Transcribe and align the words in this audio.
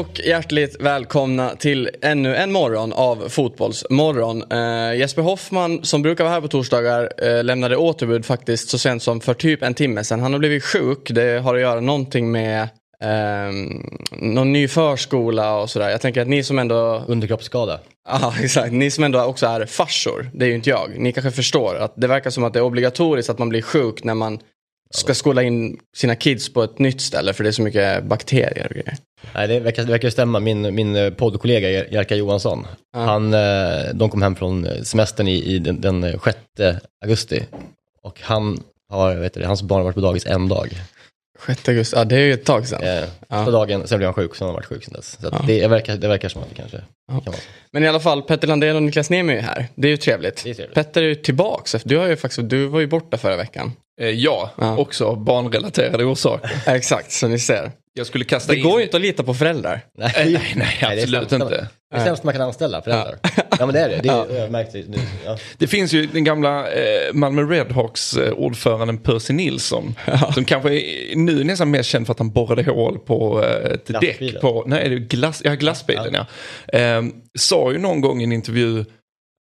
Och 0.00 0.20
hjärtligt 0.24 0.76
välkomna 0.80 1.56
till 1.56 1.90
ännu 2.02 2.36
en 2.36 2.52
morgon 2.52 2.92
av 2.92 3.28
Fotbollsmorgon. 3.28 4.52
Uh, 4.52 4.96
Jesper 4.98 5.22
Hoffman 5.22 5.84
som 5.84 6.02
brukar 6.02 6.24
vara 6.24 6.34
här 6.34 6.40
på 6.40 6.48
torsdagar 6.48 7.12
uh, 7.24 7.44
lämnade 7.44 7.76
återbud 7.76 8.24
faktiskt 8.24 8.68
så 8.68 8.78
sent 8.78 9.02
som 9.02 9.20
för 9.20 9.34
typ 9.34 9.62
en 9.62 9.74
timme 9.74 10.04
sedan. 10.04 10.20
Han 10.20 10.32
har 10.32 10.38
blivit 10.38 10.64
sjuk. 10.64 11.10
Det 11.10 11.40
har 11.40 11.54
att 11.54 11.60
göra 11.60 11.80
någonting 11.80 12.32
med 12.32 12.68
um, 13.48 13.98
någon 14.12 14.52
ny 14.52 14.68
förskola 14.68 15.58
och 15.58 15.70
sådär. 15.70 15.88
Jag 15.90 16.00
tänker 16.00 16.22
att 16.22 16.28
ni 16.28 16.42
som 16.42 16.58
ändå... 16.58 17.04
Underkroppsskada. 17.06 17.80
Ja, 18.08 18.34
exakt. 18.42 18.72
Ni 18.72 18.90
som 18.90 19.04
ändå 19.04 19.22
också 19.22 19.46
är 19.46 19.66
farsor, 19.66 20.30
det 20.34 20.44
är 20.44 20.48
ju 20.48 20.54
inte 20.54 20.70
jag. 20.70 20.90
Ni 20.98 21.12
kanske 21.12 21.30
förstår 21.30 21.74
att 21.74 21.92
det 21.96 22.06
verkar 22.06 22.30
som 22.30 22.44
att 22.44 22.52
det 22.52 22.58
är 22.58 22.64
obligatoriskt 22.64 23.30
att 23.30 23.38
man 23.38 23.48
blir 23.48 23.62
sjuk 23.62 24.04
när 24.04 24.14
man 24.14 24.38
ska 24.94 25.14
skola 25.14 25.42
in 25.42 25.80
sina 25.96 26.16
kids 26.16 26.52
på 26.52 26.62
ett 26.62 26.78
nytt 26.78 27.00
ställe 27.00 27.32
för 27.32 27.44
det 27.44 27.50
är 27.50 27.52
så 27.52 27.62
mycket 27.62 28.04
bakterier 28.04 28.66
och 28.70 28.70
grejer. 28.74 28.96
Nej, 29.34 29.48
det 29.48 29.60
verkar, 29.60 29.84
det 29.84 29.90
verkar 29.90 30.10
stämma. 30.10 30.40
Min, 30.40 30.74
min 30.74 30.96
eh, 30.96 31.10
poddkollega 31.10 31.68
Jerka 31.70 32.14
Johansson, 32.16 32.66
Ja. 32.92 32.98
han, 33.00 33.34
eh, 33.34 33.94
de 33.94 34.10
kom 34.10 34.22
hem 34.22 34.36
från 34.36 34.84
semestern 34.84 35.28
i, 35.28 35.44
i 35.44 35.58
den, 35.58 35.80
den 35.80 36.18
6 36.24 36.38
augusti. 37.04 37.42
Och 38.02 38.20
han 38.22 38.60
har, 38.88 39.14
vet 39.14 39.34
du, 39.34 39.44
hans 39.44 39.62
barn 39.62 39.76
har 39.78 39.84
varit 39.84 39.94
på 39.94 40.00
dagis 40.00 40.26
en 40.26 40.48
dag. 40.48 40.72
6 41.46 41.68
augusti, 41.68 41.96
ja 41.96 42.04
det 42.04 42.16
är 42.16 42.20
ju 42.20 42.32
ett 42.32 42.44
tag 42.44 42.66
sedan. 42.68 42.82
Eh, 42.82 43.04
Ja. 43.28 43.44
På 43.44 43.50
dagen, 43.50 43.86
sen 43.88 43.98
blev 43.98 44.06
han 44.06 44.14
sjuk, 44.14 44.34
sen 44.36 44.44
har 44.46 44.52
han 44.52 44.54
varit 44.54 44.66
sjuk 44.66 44.84
sen 44.84 44.94
dess. 44.94 45.18
Så 45.20 45.28
Ja. 45.32 45.44
det, 45.46 45.66
verkar, 45.68 45.96
det 45.96 46.08
verkar 46.08 46.28
som 46.28 46.42
att 46.42 46.48
det 46.48 46.54
kanske 46.54 46.76
Ja. 47.12 47.20
kan 47.20 47.32
vara. 47.32 47.42
Men 47.72 47.84
i 47.84 47.88
alla 47.88 48.00
fall, 48.00 48.22
Petter 48.22 48.48
Landén 48.48 48.76
och 48.76 48.82
Niklas 48.82 49.10
Niemi 49.10 49.32
är 49.36 49.40
här. 49.40 49.66
Det 49.74 49.88
är 49.88 49.90
ju 49.90 49.96
trevligt. 49.96 50.44
Det 50.44 50.50
är 50.50 50.54
trevligt. 50.54 50.74
Petter 50.74 51.02
är 51.02 51.06
ju 51.06 51.14
tillbaks. 51.14 51.76
Du, 51.84 51.96
har 51.96 52.06
ju 52.06 52.16
faktiskt, 52.16 52.48
du 52.48 52.66
var 52.66 52.80
ju 52.80 52.86
borta 52.86 53.18
förra 53.18 53.36
veckan. 53.36 53.72
Eh, 54.00 54.08
Ja, 54.08 54.50
Ja. 54.58 54.76
också 54.76 55.04
av 55.06 55.24
barnrelaterade 55.24 56.04
orsaker. 56.04 56.50
Exakt, 56.74 57.12
så 57.12 57.28
ni 57.28 57.38
ser. 57.38 57.72
Jag 57.94 58.06
skulle 58.06 58.24
kasta 58.24 58.52
Det 58.52 58.58
in... 58.58 58.64
går 58.64 58.78
ju 58.80 58.84
inte 58.84 58.96
att 58.96 59.02
lita 59.02 59.22
på 59.22 59.34
föräldrar. 59.34 59.80
Nej, 59.98 60.12
nej, 60.16 60.52
nej, 60.56 60.76
det 60.80 60.86
är 60.86 60.98
absolut 61.02 61.32
inte. 61.32 61.68
Det 61.90 61.96
är 61.96 62.04
sämst 62.04 62.24
man 62.24 62.32
kan 62.34 62.42
anställa, 62.42 62.82
föräldrar. 62.82 63.18
Ja, 63.58 63.66
men 63.66 63.72
det 63.72 63.80
är 63.80 63.88
det. 63.88 63.96
det 64.02 64.08
är, 64.08 64.34
Jag 64.34 64.40
har 64.40 64.48
märkt 64.48 64.72
det 64.72 64.88
nu. 64.88 64.98
Ja. 65.24 65.36
Det 65.58 65.66
finns 65.66 65.92
ju 65.92 66.06
den 66.06 66.24
gamla 66.24 66.68
eh, 66.70 67.12
Malmö 67.12 67.42
Redhawks 67.42 68.16
eh, 68.16 68.32
ordföranden 68.32 68.98
Percy 68.98 69.32
Nilsson. 69.32 69.94
Som 70.34 70.44
kanske 70.44 70.70
är 70.80 71.16
nu 71.16 71.44
nästan 71.44 71.70
mer 71.70 71.82
känd 71.82 72.06
för 72.06 72.12
att 72.12 72.18
han 72.18 72.30
borrade 72.30 72.62
hål 72.70 72.98
på 72.98 73.44
eh, 73.44 73.70
ett 73.72 73.86
däck 73.86 74.00
Glassbilen. 74.00 74.40
på 74.40 74.64
nej, 74.66 74.88
det 74.88 74.94
är 74.94 74.98
glass, 74.98 75.42
ja, 75.44 75.54
glassbilen. 75.54 76.14
Ja. 76.72 76.78
Eh, 76.78 77.02
sa 77.38 77.72
ju 77.72 77.78
någon 77.78 78.00
gång 78.00 78.20
i 78.20 78.24
en 78.24 78.32
intervju 78.32 78.84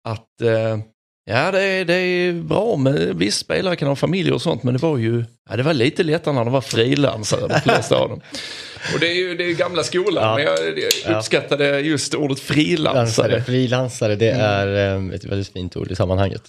att 0.07 0.41
eh, 0.41 0.79
ja, 1.25 1.51
det 1.51 1.61
är, 1.63 1.85
det 1.85 1.93
är 1.93 2.33
bra 2.33 2.75
med 2.75 3.15
visst 3.15 3.39
spelare 3.39 3.75
kan 3.75 3.87
ha 3.87 3.95
familjer 3.95 4.33
och 4.33 4.41
sånt 4.41 4.63
men 4.63 4.73
det 4.73 4.79
var 4.81 4.97
ju 4.97 5.23
ja, 5.49 5.55
det 5.55 5.63
var 5.63 5.73
lite 5.73 6.03
lättare 6.03 6.33
när 6.33 6.43
de 6.43 6.53
var 6.53 6.61
frilansare 6.61 7.47
de 7.47 7.59
flesta 7.61 7.95
av 7.97 8.09
dem. 8.09 8.21
Och 8.93 8.99
det 8.99 9.07
är 9.07 9.15
ju 9.15 9.35
det 9.35 9.43
är 9.43 9.53
gamla 9.53 9.83
skolan 9.83 10.23
Ja. 10.23 10.35
men 10.35 10.45
jag, 10.45 10.79
jag 11.05 11.17
uppskattade 11.17 11.79
just 11.79 12.13
ordet 12.13 12.39
frilansare. 12.39 13.41
Frilansare, 13.43 14.15
det 14.15 14.29
är 14.29 14.95
eh, 14.95 15.15
ett 15.15 15.23
väldigt 15.25 15.53
fint 15.53 15.77
ord 15.77 15.91
i 15.91 15.95
sammanhanget. 15.95 16.41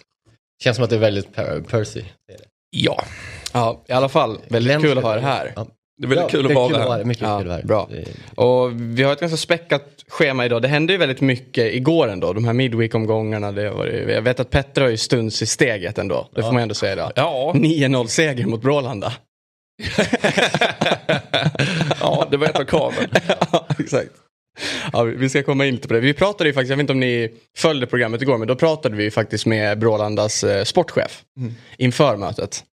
Känns 0.63 0.77
som 0.77 0.85
att 0.85 0.91
det 0.91 0.97
är 0.97 1.01
väldigt 1.01 1.35
per 1.35 1.61
Percy. 1.61 2.01
Det 2.01 2.07
det. 2.29 2.45
Ja, 2.71 3.05
Ja, 3.53 3.85
i 3.89 3.93
alla 3.93 4.09
fall. 4.09 4.39
Väldigt 4.49 4.69
Länsligt. 4.73 4.91
kul 4.95 4.99
att 4.99 5.05
ha 5.05 5.17
er 5.17 5.21
här. 5.21 5.53
Ja. 5.57 5.67
Det 5.99 6.05
är 6.05 6.09
väldigt 6.09 6.23
Ja, 6.23 6.29
kul 6.29 6.47
att 6.47 6.55
vara 6.55 6.93
här. 6.97 7.05
Mycket 7.05 7.23
Ja, 7.23 7.39
kul 7.39 7.51
att 7.51 7.57
vara 7.57 7.67
bra. 7.67 7.89
Och 8.35 8.81
vi 8.81 9.03
har 9.03 9.13
ett 9.13 9.21
ganska 9.21 9.37
späckat 9.37 9.83
schema 10.09 10.45
idag. 10.45 10.63
Det 10.63 10.69
hände 10.69 10.93
ju 10.93 10.99
väldigt 10.99 11.21
mycket 11.21 11.75
igår 11.75 12.09
ändå. 12.09 12.33
De 12.33 12.45
här 12.45 12.53
midweek-omgångarna. 12.53 13.53
Det 13.53 13.71
var, 13.71 13.87
ju- 13.87 14.11
jag 14.13 14.23
vet 14.23 14.41
att 14.41 14.51
Petter 14.51 14.83
har 14.83 14.89
ju 14.89 14.97
stunds 14.97 15.43
i 15.43 15.47
steget 15.47 15.99
ändå. 15.99 16.29
Det 16.35 16.43
får 16.43 16.53
man 16.53 16.63
ändå 16.63 16.75
säga 16.75 16.93
idag. 16.93 17.13
Ja. 17.17 17.53
9-0 17.55 18.07
seger 18.07 18.47
mot 18.47 18.63
Brålanda. 18.63 19.13
ja, 22.01 22.27
det 22.31 22.37
var 22.37 22.47
ett 22.47 22.59
av 22.61 22.65
kraven. 22.65 23.07
ja, 23.53 23.67
exakt. 23.79 24.11
Ja, 24.93 25.03
vi 25.03 25.17
vi 25.17 25.29
ska 25.29 25.43
komma 25.43 25.67
in 25.67 25.75
lite 25.75 25.89
på 25.89 25.95
det. 25.95 26.01
Vi 26.01 26.13
pratade 26.15 26.51
ju 26.51 26.55
faktiskt, 26.55 26.71
jag 26.71 26.77
vet 26.77 26.83
inte 26.83 26.93
om 26.93 27.01
ni 27.01 27.33
följde 27.57 27.87
programmet 27.87 28.23
igår, 28.23 28.39
men 28.39 28.49
då 28.49 28.55
pratade 28.57 28.97
vi 28.97 29.05
ju 29.05 29.11
faktiskt 29.11 29.47
med 29.47 29.79
Brålandas 29.79 30.45
eh, 30.45 30.65
sportchef 30.65 31.23
Mm. 31.39 31.55
inför 31.79 32.17
mötet. 32.17 32.65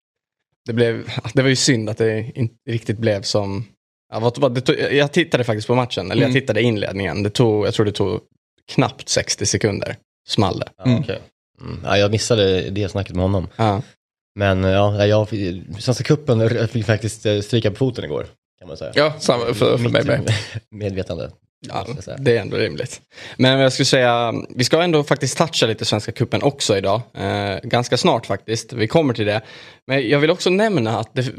Det, 0.67 0.73
blev, 0.73 1.09
det 1.35 1.43
var 1.43 1.49
ju 1.49 1.57
synd 1.57 1.91
att 1.91 1.99
det 1.99 2.33
inte 2.35 2.55
riktigt 2.71 2.99
blev 2.99 3.23
som... 3.23 3.65
Ja, 4.13 4.21
vad, 4.21 4.39
vad, 4.39 4.55
det 4.55 4.61
tog, 4.61 4.77
jag 4.79 5.13
tittade 5.13 5.45
faktiskt 5.45 5.67
på 5.67 5.75
matchen, 5.75 6.11
eller 6.11 6.23
Mm. 6.23 6.35
jag 6.35 6.43
tittade 6.43 6.63
inledningen. 6.63 7.23
Det 7.23 7.31
tog, 7.31 7.67
jag 7.67 7.75
tror 7.75 7.87
det 7.87 7.93
tog 7.93 8.21
knappt 8.73 9.09
60 9.09 9.47
sekunder. 9.47 9.97
Small 10.29 10.59
det. 10.59 10.69
Ja, 10.77 10.99
okej. 11.01 11.19
Mm. 11.61 11.81
Ja, 11.85 11.99
jag 11.99 12.11
missade 12.11 12.71
det 12.71 12.89
snacket 12.89 13.15
med 13.15 13.23
honom. 13.23 13.49
Ja. 13.57 13.83
Men 14.35 14.63
ja, 14.65 15.07
jag, 15.07 15.29
Svenska 15.79 16.05
cupen 16.05 16.69
fick 16.69 16.87
faktiskt 16.87 17.27
eh, 17.27 17.41
stryka 17.41 17.71
på 17.71 17.77
foten 17.77 18.05
igår. 18.05 18.27
Kan 18.59 18.69
man 18.69 18.77
säga. 18.77 18.93
Ja, 18.95 19.15
samma 19.19 19.45
för, 19.45 19.79
för 19.79 19.89
mig 19.89 20.05
med. 20.05 20.33
Medvetande. 20.71 21.31
Ja, 21.69 21.87
det 22.19 22.37
är 22.37 22.41
ändå 22.41 22.57
rimligt. 22.57 23.01
Men 23.37 23.61
jag 23.61 23.73
skulle 23.73 23.87
säga, 23.87 24.35
vi 24.57 24.65
ska 24.65 24.83
ändå 24.83 25.05
faktiskt 25.05 25.39
toucha 25.39 25.67
lite 25.67 25.85
Svenska 25.85 26.13
Cupen 26.13 26.43
också 26.43 26.77
idag. 26.77 27.01
Eh, 27.15 27.59
ganska 27.63 27.97
snart 27.97 28.27
faktiskt, 28.27 28.73
vi 28.73 28.89
kommer 28.89 29.15
till 29.15 29.27
det. 29.27 29.41
Men 29.87 30.09
jag 30.09 30.19
vill 30.19 30.31
också 30.31 30.51
nämna 30.51 30.99
att 30.99 31.15
det, 31.15 31.33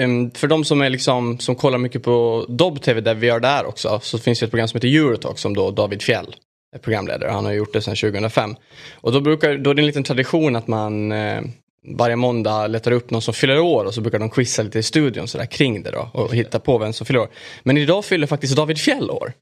em, 0.00 0.30
för 0.30 0.46
de 0.46 0.64
som, 0.64 0.80
är 0.80 0.90
liksom, 0.90 1.38
som 1.38 1.54
kollar 1.54 1.78
mycket 1.78 2.02
på 2.02 2.46
Dobb-TV 2.48 3.00
där 3.00 3.14
vi 3.14 3.26
gör 3.26 3.40
där 3.40 3.66
också, 3.66 4.00
så 4.02 4.18
finns 4.18 4.40
det 4.40 4.44
ett 4.44 4.50
program 4.50 4.68
som 4.68 4.76
heter 4.76 4.98
Eurotalk 4.98 5.38
som 5.38 5.54
då 5.54 5.70
David 5.70 6.02
Fjell 6.02 6.36
är 6.74 6.78
programledare. 6.78 7.30
Han 7.30 7.44
har 7.44 7.52
gjort 7.52 7.72
det 7.72 7.82
sedan 7.82 7.96
2005. 7.96 8.56
Och 8.94 9.12
då, 9.12 9.20
brukar, 9.20 9.58
då 9.58 9.70
är 9.70 9.74
det 9.74 9.82
en 9.82 9.86
liten 9.86 10.04
tradition 10.04 10.56
att 10.56 10.66
man 10.66 11.12
eh, 11.12 11.40
varje 11.84 12.16
måndag 12.16 12.66
letar 12.66 12.92
upp 12.92 13.10
någon 13.10 13.22
som 13.22 13.34
fyller 13.34 13.58
år 13.58 13.84
och 13.84 13.94
så 13.94 14.00
brukar 14.00 14.18
de 14.18 14.30
quizza 14.30 14.62
lite 14.62 14.78
i 14.78 14.82
studion 14.82 15.28
sådär 15.28 15.46
kring 15.46 15.82
det 15.82 15.90
då 15.90 16.10
och 16.12 16.34
hitta 16.34 16.58
på 16.58 16.78
vem 16.78 16.92
som 16.92 17.06
fyller 17.06 17.20
år. 17.20 17.28
Men 17.62 17.76
idag 17.76 18.04
fyller 18.04 18.26
faktiskt 18.26 18.56
David 18.56 18.78
Fjell 18.78 19.10
år. 19.10 19.32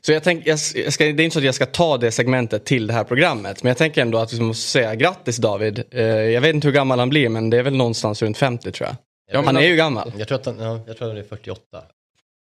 Så 0.00 0.12
jag 0.12 0.22
tänker, 0.22 0.50
jag, 0.50 0.58
jag 0.74 0.92
ska, 0.92 1.04
det 1.04 1.10
är 1.10 1.24
inte 1.24 1.34
så 1.34 1.38
att 1.38 1.44
jag 1.44 1.54
ska 1.54 1.66
ta 1.66 1.98
det 1.98 2.10
segmentet 2.10 2.64
till 2.64 2.86
det 2.86 2.92
här 2.92 3.04
programmet. 3.04 3.62
Men 3.62 3.70
jag 3.70 3.76
tänker 3.76 4.02
ändå 4.02 4.18
att 4.18 4.32
vi 4.32 4.40
måste 4.40 4.70
säga 4.70 4.94
grattis 4.94 5.36
David. 5.36 5.84
Eh, 5.90 6.04
jag 6.04 6.40
vet 6.40 6.54
inte 6.54 6.68
hur 6.68 6.74
gammal 6.74 6.98
han 6.98 7.08
blir 7.08 7.28
men 7.28 7.50
det 7.50 7.58
är 7.58 7.62
väl 7.62 7.76
någonstans 7.76 8.22
runt 8.22 8.38
50 8.38 8.72
tror 8.72 8.88
jag. 8.88 8.96
Ja, 9.32 9.42
han 9.46 9.56
är 9.56 9.60
ju 9.60 9.76
gammal. 9.76 10.12
Jag 10.16 10.28
tror 10.28 10.38
att 10.38 10.46
han, 10.46 10.58
ja, 10.58 10.80
jag 10.86 10.96
tror 10.96 11.08
att 11.08 11.14
han 11.14 11.24
är 11.24 11.28
48. 11.28 11.60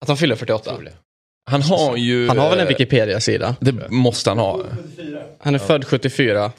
Att 0.01 0.07
han 0.07 0.17
fyller 0.17 0.35
48. 0.35 0.71
Tror 0.73 0.83
det. 0.83 0.93
Han 1.49 1.61
har 1.61 1.97
ju... 1.97 2.27
Han 2.27 2.37
har 2.37 2.49
väl 2.49 2.59
en 2.59 2.65
eh, 2.65 2.69
Wikipedia-sida. 2.69 3.55
Det 3.59 3.89
måste 3.89 4.29
han 4.29 4.37
ha. 4.37 4.61
Han 5.39 5.55
är 5.55 5.59
född 5.59 5.85
74. 5.85 6.51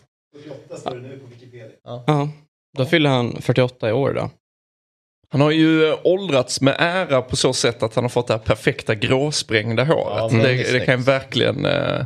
Ja, 1.85 2.29
då 2.79 2.85
fyller 2.87 3.11
han 3.11 3.37
48 3.43 3.89
i 3.89 3.93
år 3.93 4.13
då. 4.13 4.31
Han 5.33 5.41
har 5.41 5.51
ju 5.51 5.89
eh, 5.89 5.99
åldrats 6.05 6.61
med 6.61 6.77
ära 6.79 7.23
på 7.23 7.37
så 7.37 7.53
sätt 7.53 7.83
att 7.83 7.95
han 7.95 8.05
har 8.05 8.09
fått 8.09 8.27
det 8.27 8.33
här 8.35 8.39
perfekta 8.39 8.95
gråsprängda 8.95 9.87
Ja, 9.89 9.95
håret. 10.19 10.33
men 10.33 10.43
det 10.43 10.51
är 10.69 10.73
det, 10.73 10.81
kan 10.87 10.99
ju 10.99 11.05
verkligen 11.05 11.65
eh, 11.67 12.05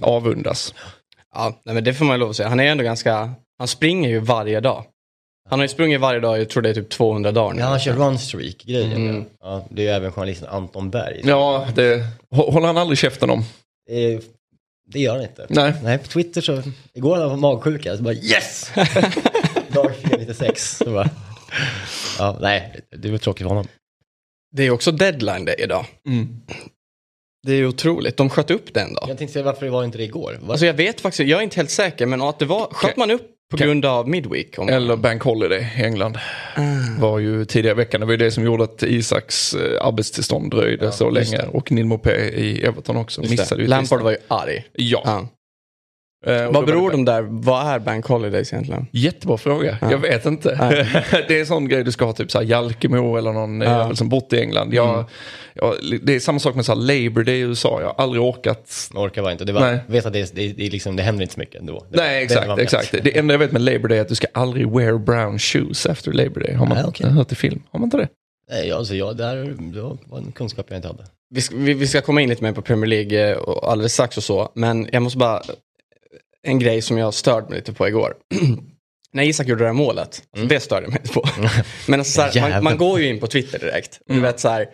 avundas. 0.00 0.74
Ja, 1.34 1.60
nej, 1.64 1.74
men 1.74 1.84
det 1.84 1.94
får 1.94 2.04
man 2.04 2.14
ju 2.14 2.20
lov 2.20 2.30
att 2.30 2.36
säga. 2.36 2.48
Han 2.48 2.60
är 2.60 2.64
ändå 2.64 2.84
ganska, 2.84 3.30
han 3.58 3.68
springer 3.68 4.08
ju 4.08 4.18
varje 4.20 4.60
dag. 4.60 4.84
Han 5.48 5.58
har 5.58 5.64
ju 5.64 5.68
sprungit 5.68 6.00
varje 6.00 6.20
dag, 6.20 6.40
jag 6.40 6.48
tror 6.48 6.62
det 6.62 6.68
är 6.70 6.74
typ 6.74 6.90
200 6.90 7.32
dagar 7.32 7.54
nu. 7.54 7.60
Ja, 7.60 7.66
han 7.66 7.80
kör 7.80 7.92
runstreak-grejen. 7.92 8.92
Mm. 8.92 9.24
Ja, 9.40 9.66
det 9.70 9.82
är 9.82 9.86
ju 9.86 9.90
även 9.92 10.12
journalisten 10.12 10.48
Anton 10.48 10.90
Berg. 10.90 11.20
Ja, 11.24 11.68
det 11.74 11.96
hå- 12.30 12.52
håller 12.52 12.66
han 12.66 12.76
aldrig 12.76 12.98
käften 12.98 13.30
om. 13.30 13.44
Det, 13.86 14.20
det 14.92 15.00
gör 15.00 15.12
han 15.14 15.22
inte. 15.22 15.46
Nej. 15.48 15.72
Nej, 15.82 15.98
på 15.98 16.06
Twitter 16.06 16.40
så, 16.40 16.62
igår 16.94 17.16
hade 17.16 17.28
han 17.30 17.40
magsjuka, 17.40 17.96
så 17.96 18.02
bara 18.02 18.14
yes! 18.14 18.70
Dag 19.76 19.96
496. 19.96 20.76
Så 20.76 20.90
bara, 20.90 21.10
ja, 22.18 22.38
nej, 22.40 22.80
det 22.98 23.10
var 23.10 23.18
tråkigt 23.18 23.42
för 23.42 23.48
honom. 23.48 23.66
Det 24.56 24.62
är 24.62 24.64
ju 24.64 24.70
också 24.70 24.92
deadline 24.92 25.44
det 25.44 25.54
idag. 25.62 25.86
Mm. 26.08 26.28
Det 27.46 27.52
är 27.52 27.66
otroligt, 27.66 28.16
de 28.16 28.30
sköt 28.30 28.50
upp 28.50 28.74
den 28.74 28.94
då. 28.94 29.04
Jag 29.08 29.18
tänkte 29.18 29.32
säga 29.32 29.44
varför 29.44 29.68
var 29.68 29.84
inte 29.84 29.98
det 29.98 30.04
igår? 30.04 30.38
Var, 30.40 30.50
Alltså 30.52 30.66
jag 30.66 30.74
vet 30.74 31.00
faktiskt, 31.00 31.28
jag 31.28 31.38
är 31.38 31.42
inte 31.44 31.56
helt 31.56 31.70
säker, 31.70 32.06
men 32.06 32.22
att 32.22 32.38
det 32.38 32.44
var, 32.44 32.68
sköt 32.72 32.96
man 32.96 33.10
upp 33.10 33.30
på 33.50 33.56
grund 33.56 33.84
av 33.84 34.08
Midweek? 34.08 34.58
Om, 34.58 34.68
Eller 34.68 34.96
Bank 34.96 35.22
Holiday 35.22 35.72
i 35.78 35.82
England. 35.82 36.18
Var 36.98 37.18
ju 37.18 37.44
tidigare 37.44 37.74
i 37.74 37.76
veckan. 37.76 38.00
Det 38.00 38.06
var 38.06 38.12
ju 38.12 38.16
det 38.16 38.30
som 38.30 38.44
gjorde 38.44 38.64
att 38.64 38.82
Isaks 38.82 39.54
eh, 39.54 39.86
arbetstillstånd 39.86 40.50
dröjde 40.50 40.92
så 40.92 41.12
just 41.16 41.32
länge. 41.32 41.44
Och 41.46 41.72
Neil 41.72 41.86
Mopé 41.86 42.10
i 42.34 42.64
Everton 42.64 42.96
också. 42.96 43.20
Just 43.22 43.36
det. 43.36 43.42
Missade 43.42 43.62
ju 43.62 43.68
Lampard 43.68 44.02
var 44.02 44.10
ju 44.10 44.16
arg. 44.28 44.64
Ja. 44.72 45.02
Ja. 45.04 45.28
Eh, 46.26 46.44
Vad 46.44 46.54
var 46.54 46.62
beror 46.66 46.90
det- 46.90 46.96
de 46.96 47.04
där, 47.04 47.22
vad 47.30 47.66
är 47.66 47.78
bank 47.78 48.06
holidays 48.06 48.52
egentligen? 48.52 48.86
Jättebra 48.92 49.36
fråga. 49.38 49.78
Jag 49.90 49.98
vet 49.98 50.26
inte. 50.26 50.48
det 51.28 51.36
är 51.36 51.40
en 51.40 51.46
sån 51.46 51.68
grej 51.68 51.84
du 51.84 51.92
ska 51.92 52.04
ha 52.04 52.12
typ 52.12 52.30
så 52.30 52.38
här 52.38 52.44
Jalkemo 52.44 53.16
eller 53.16 53.32
någon 53.32 53.60
Ja. 53.60 53.78
jävel 53.80 53.96
som 53.96 54.08
bott 54.08 54.32
i 54.32 54.40
England. 54.40 54.74
Jag, 54.74 54.94
Mm. 54.94 55.04
jag, 55.54 55.74
det 56.02 56.14
är 56.14 56.20
samma 56.20 56.38
sak 56.38 56.54
med 56.54 56.64
så 56.64 56.72
här 56.74 56.80
Labour 56.80 57.24
Day 57.24 57.34
i 57.34 57.40
USA. 57.40 57.78
Jag 57.80 57.86
har 57.88 57.94
aldrig 57.98 58.22
orkat. 58.22 58.90
Orkar 58.94 59.22
bara 59.22 59.32
inte. 59.32 59.44
Det, 59.44 59.52
var, 59.52 59.60
Nej. 59.60 59.78
vet 59.86 60.06
att 60.06 60.12
det, 60.12 60.34
det, 60.34 60.52
det, 60.52 60.66
är 60.66 60.70
liksom, 60.70 60.96
det 60.96 61.02
händer 61.02 61.22
inte 61.22 61.34
så 61.34 61.40
mycket 61.40 61.60
ändå. 61.60 61.84
Det, 61.90 61.96
Nej, 61.96 62.18
det 62.18 62.24
exakt. 62.24 62.48
var 62.48 62.56
mest. 62.56 62.74
exakt. 62.74 63.04
Det 63.04 63.18
enda 63.18 63.34
jag 63.34 63.38
vet 63.38 63.52
med 63.52 63.62
Labour 63.62 63.88
Day 63.88 63.98
är 63.98 64.02
att 64.02 64.08
du 64.08 64.14
ska 64.14 64.26
aldrig 64.34 64.70
wear 64.70 64.98
brown 64.98 65.38
shoes 65.38 65.86
efter 65.86 66.12
Labour 66.12 66.40
Day. 66.40 66.54
Har 66.54 66.66
man 66.66 66.76
Nej, 66.78 66.86
okej. 66.88 67.10
hört 67.10 67.32
i 67.32 67.34
film? 67.34 67.62
Har 67.70 67.78
man 67.80 67.86
inte 67.86 67.96
det? 67.96 68.08
Nej, 68.50 68.72
alltså 68.72 68.94
jag, 68.94 69.16
där, 69.16 69.36
det 69.74 69.80
var 70.10 70.18
en 70.18 70.32
kunskap 70.32 70.66
jag 70.68 70.78
inte 70.78 70.88
hade. 70.88 71.04
Vi 71.34 71.40
ska, 71.40 71.56
vi, 71.56 71.74
vi 71.74 71.86
ska 71.86 72.00
komma 72.00 72.20
in 72.20 72.28
lite 72.28 72.42
mer 72.44 72.52
på 72.52 72.62
Premier 72.62 72.86
League 72.86 73.30
eh, 73.30 73.36
och 73.36 73.72
alldeles 73.72 73.92
strax 73.92 74.16
och 74.16 74.22
så, 74.22 74.48
men 74.54 74.88
jag 74.92 75.02
måste 75.02 75.18
bara, 75.18 75.42
en 76.46 76.58
grej 76.58 76.82
som 76.82 76.98
jag 76.98 77.14
störde 77.14 77.48
mig 77.48 77.58
lite 77.58 77.72
på 77.72 77.88
igår. 77.88 78.14
När 79.12 79.22
Isak 79.22 79.46
gjorde 79.46 79.62
det 79.64 79.68
här 79.68 79.74
målet, 79.74 80.22
Mm. 80.36 80.48
det 80.48 80.60
störde 80.60 80.82
jag 80.86 80.90
mig 80.90 81.00
inte 81.02 81.14
på. 81.14 81.28
Men 81.86 82.00
alltså, 82.00 82.28
så 82.32 82.38
här, 82.38 82.50
man, 82.50 82.64
man 82.64 82.76
går 82.78 83.00
ju 83.00 83.08
in 83.08 83.20
på 83.20 83.26
Twitter 83.26 83.58
direkt. 83.58 84.00
Mm. 84.08 84.22
Du 84.22 84.26
vet, 84.28 84.40
så 84.40 84.48
här, 84.48 84.66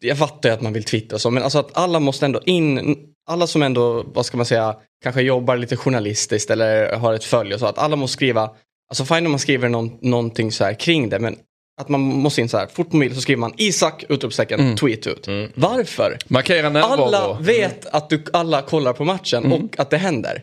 jag 0.00 0.18
fattar 0.18 0.48
ju 0.48 0.54
att 0.54 0.60
man 0.62 0.72
vill 0.72 0.84
twittra 0.84 1.14
och 1.14 1.20
så, 1.20 1.30
men 1.30 1.42
alltså 1.42 1.58
att 1.58 1.76
alla 1.76 2.00
måste 2.00 2.26
ändå 2.26 2.40
in, 2.46 2.96
alla 3.26 3.46
som 3.46 3.62
ändå, 3.62 4.02
vad 4.14 4.26
ska 4.26 4.36
man 4.36 4.46
säga, 4.46 4.76
kanske 5.02 5.22
jobbar 5.22 5.56
lite 5.56 5.76
journalistiskt 5.76 6.50
eller 6.50 6.92
har 6.96 7.14
ett 7.14 7.24
följ 7.24 7.54
och 7.54 7.60
så, 7.60 7.66
att 7.66 7.78
alla 7.78 7.96
måste 7.96 8.12
skriva, 8.12 8.50
alltså 8.90 9.04
fine 9.04 9.26
om 9.26 9.32
man 9.32 9.38
skriver 9.38 9.68
någon, 9.68 9.98
någonting 10.00 10.52
så 10.52 10.64
här 10.64 10.74
kring 10.74 11.08
det, 11.08 11.18
men 11.18 11.36
att 11.80 11.88
man 11.88 12.00
måste 12.00 12.40
in 12.40 12.48
så 12.48 12.56
här, 12.58 12.66
fort 12.66 12.90
på 12.90 12.96
mobil 12.96 13.14
så 13.14 13.20
skriver 13.20 13.40
man 13.40 13.54
Isak, 13.56 14.04
utropstecken, 14.08 14.60
Mm. 14.60 14.76
tweet 14.76 15.06
ut. 15.06 15.26
Mm. 15.26 15.50
Varför? 15.54 16.18
Markera 16.26 16.70
närvaro. 16.70 17.02
Alla 17.02 17.38
vet 17.40 17.86
att 17.86 18.10
du, 18.10 18.24
alla 18.32 18.62
kollar 18.62 18.92
på 18.92 19.04
matchen 19.04 19.44
Mm. 19.44 19.52
och 19.64 19.80
att 19.80 19.90
det 19.90 19.96
händer. 19.98 20.42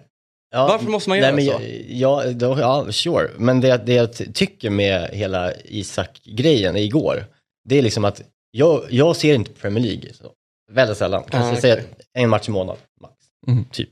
Ja, 0.52 0.68
Varför 0.68 0.86
måste 0.90 1.10
man 1.10 1.18
göra 1.18 1.32
nej, 1.32 1.46
men 1.46 1.56
så? 1.60 1.62
Ja, 1.88 2.24
då, 2.32 2.60
ja, 2.60 2.92
sure. 2.92 3.30
Men 3.38 3.62
det, 3.62 3.82
det 3.86 3.94
jag 3.94 4.14
ty- 4.14 4.32
tycker 4.34 4.70
med 4.70 5.10
hela 5.14 5.54
Isak-grejen 5.66 6.76
igår, 6.76 7.26
det 7.70 7.78
är 7.78 7.82
liksom 7.82 8.06
att 8.06 8.22
jag, 8.52 8.84
jag 8.90 9.16
ser 9.16 9.36
inte 9.36 9.52
Premier 9.52 9.84
League. 9.84 10.14
Så. 10.14 10.32
Väldigt 10.72 10.98
sällan. 10.98 11.24
Kanske 11.30 11.58
Ah, 11.58 11.62
säga 11.62 11.74
okej. 11.74 11.86
en 12.14 12.30
match 12.30 12.48
i 12.48 12.52
månaden, 12.52 12.82
max. 13.02 13.14
Mm. 13.48 13.66
Typ. 13.72 13.90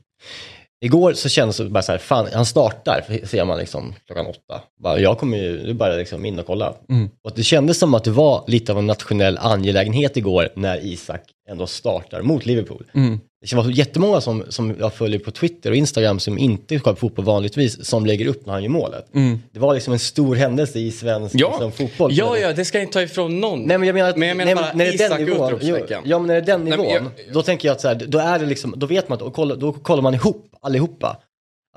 Igår 0.84 1.12
så 1.12 1.28
kändes 1.28 1.56
det 1.56 1.64
bara 1.64 1.82
så 1.82 1.92
här, 1.92 1.98
fan, 1.98 2.28
han 2.32 2.46
startar, 2.46 3.26
ser 3.26 3.44
man 3.44 3.58
liksom 3.58 3.94
klockan 4.06 4.26
åtta. 4.26 4.62
Bara, 4.82 4.98
jag 5.00 5.18
kommer 5.18 5.38
ju, 5.38 5.58
du 5.58 5.74
bara 5.74 5.94
liksom 5.94 6.24
in 6.24 6.38
och 6.38 6.46
kolla. 6.46 6.74
Mm. 6.88 7.10
Och 7.24 7.32
det 7.34 7.42
kändes 7.42 7.78
som 7.78 7.94
att 7.94 8.04
det 8.04 8.10
var 8.10 8.44
lite 8.46 8.72
av 8.72 8.78
en 8.78 8.86
nationell 8.86 9.38
angelägenhet 9.38 10.16
igår 10.16 10.48
när 10.54 10.84
Isak 10.84 11.22
ändå 11.48 11.66
startar 11.66 12.22
mot 12.22 12.46
Liverpool. 12.46 12.84
Mm. 12.94 13.20
Det 13.40 13.56
var 13.56 13.70
jättemånga 13.70 14.20
som, 14.20 14.44
som 14.48 14.74
jag 14.78 14.94
följer 14.94 15.18
på 15.20 15.30
Twitter 15.30 15.70
och 15.70 15.76
Instagram 15.76 16.18
som 16.20 16.38
inte 16.38 16.78
kollar 16.78 16.94
på 16.94 17.00
fotboll 17.00 17.24
vanligtvis, 17.24 17.84
som 17.86 18.06
lägger 18.06 18.26
upp 18.26 18.46
när 18.46 18.52
han 18.52 18.62
gör 18.62 18.70
målet. 18.70 19.14
Mm. 19.14 19.38
Det 19.52 19.58
var 19.60 19.74
liksom 19.74 19.92
en 19.92 19.98
stor 19.98 20.34
händelse 20.36 20.78
i 20.78 20.90
svensk 20.90 21.34
Ja. 21.38 21.48
liksom, 21.50 21.72
fotboll. 21.72 22.10
Ja, 22.14 22.38
ja, 22.38 22.52
det 22.52 22.64
ska 22.64 22.78
jag 22.78 22.82
inte 22.82 22.92
ta 22.92 23.02
ifrån 23.02 23.40
någon. 23.40 23.62
Nej 23.62 23.78
men 23.78 23.86
jag 23.86 23.94
menar, 23.94 24.10
att, 24.10 24.16
Men 24.16 24.28
jag 24.28 24.36
menar 24.36 24.54
nej, 24.54 24.62
bara 24.62 24.72
när 24.72 24.84
det 24.84 25.04
är 25.04 25.08
den 25.08 25.24
nivån, 25.24 25.58
jo, 25.62 25.78
ja 26.04 26.18
men 26.18 26.26
när 26.26 26.34
det 26.34 26.40
är 26.40 26.46
den 26.58 26.64
Nej, 26.64 26.70
nivån, 26.78 26.92
jag- 26.92 27.32
då 27.34 27.42
tänker 27.42 27.68
jag 27.68 27.74
att 27.74 27.80
så 27.80 27.88
här, 27.88 27.94
då 28.08 28.18
är 28.18 28.38
det 28.38 28.46
liksom, 28.46 28.74
då 28.76 28.86
vet 28.86 29.08
man 29.08 29.16
att, 29.18 29.24
då 29.24 29.30
kollar, 29.30 29.56
då 29.56 29.72
kollar 29.72 30.02
man 30.02 30.14
ihop 30.14 30.48
allihopa. 30.62 31.16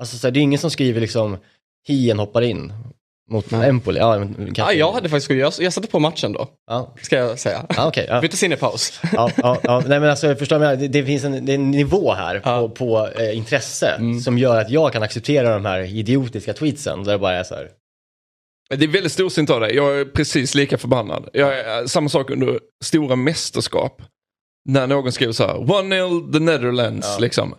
Alltså 0.00 0.16
så 0.18 0.26
här, 0.26 0.32
det 0.32 0.40
är 0.40 0.42
ingen 0.42 0.58
som 0.58 0.70
skriver 0.70 1.00
liksom, 1.00 1.36
Hien 1.88 2.18
hoppar 2.18 2.42
in 2.42 2.72
mot 3.32 3.50
Nej. 3.50 3.68
Empoli. 3.68 3.98
Ja, 3.98 4.18
men 4.18 4.52
Ja, 4.56 4.72
jag 4.72 4.92
hade 4.92 5.08
faktiskt, 5.08 5.30
jag, 5.30 5.52
jag 5.58 5.72
satte 5.72 5.88
på 5.88 5.98
matchen 5.98 6.32
då, 6.32 6.48
Ja, 6.70 6.94
ska 7.02 7.16
jag 7.16 7.38
säga. 7.38 7.66
ja 7.76 7.88
okej. 7.88 8.06
ja. 8.08 8.20
Bytte 8.22 8.46
in 8.46 8.52
i 8.52 8.56
paus. 8.56 9.00
Ja, 9.12 9.30
ja, 9.36 9.58
ja, 9.62 9.82
nej 9.86 10.00
men 10.00 10.10
alltså 10.10 10.26
jag 10.26 10.38
förstår, 10.38 10.58
men 10.58 10.78
det, 10.78 10.88
det 10.88 11.04
finns 11.04 11.24
en, 11.24 11.44
det 11.46 11.54
en 11.54 11.70
nivå 11.70 12.12
här 12.12 12.38
på, 12.40 12.48
Ja. 12.50 12.68
på 12.68 13.08
eh, 13.20 13.36
intresse 13.36 13.88
Mm. 13.98 14.20
som 14.20 14.38
gör 14.38 14.60
att 14.60 14.70
jag 14.70 14.92
kan 14.92 15.02
acceptera 15.02 15.54
de 15.54 15.64
här 15.64 15.80
idiotiska 15.80 16.52
tweetsen 16.52 17.04
där 17.04 17.12
det 17.12 17.18
bara 17.18 17.32
är 17.34 17.44
så 17.44 17.54
här, 17.54 17.68
Det 18.76 18.84
är 18.84 18.88
väldigt 18.88 19.12
storsint 19.12 19.50
av 19.50 19.60
dig. 19.60 19.74
Jag 19.76 20.00
är 20.00 20.04
precis 20.04 20.54
lika 20.54 20.78
förbannad. 20.78 21.28
Jag 21.32 21.58
är, 21.58 21.86
samma 21.86 22.08
sak 22.08 22.30
under 22.30 22.58
stora 22.84 23.16
mästerskap. 23.16 24.02
När 24.68 24.86
någon 24.86 25.12
skriver 25.12 25.32
så 25.32 25.46
här, 25.46 25.54
1-0 25.54 26.32
the 26.32 26.38
Netherlands, 26.38 27.08
Ja. 27.10 27.18
liksom. 27.20 27.54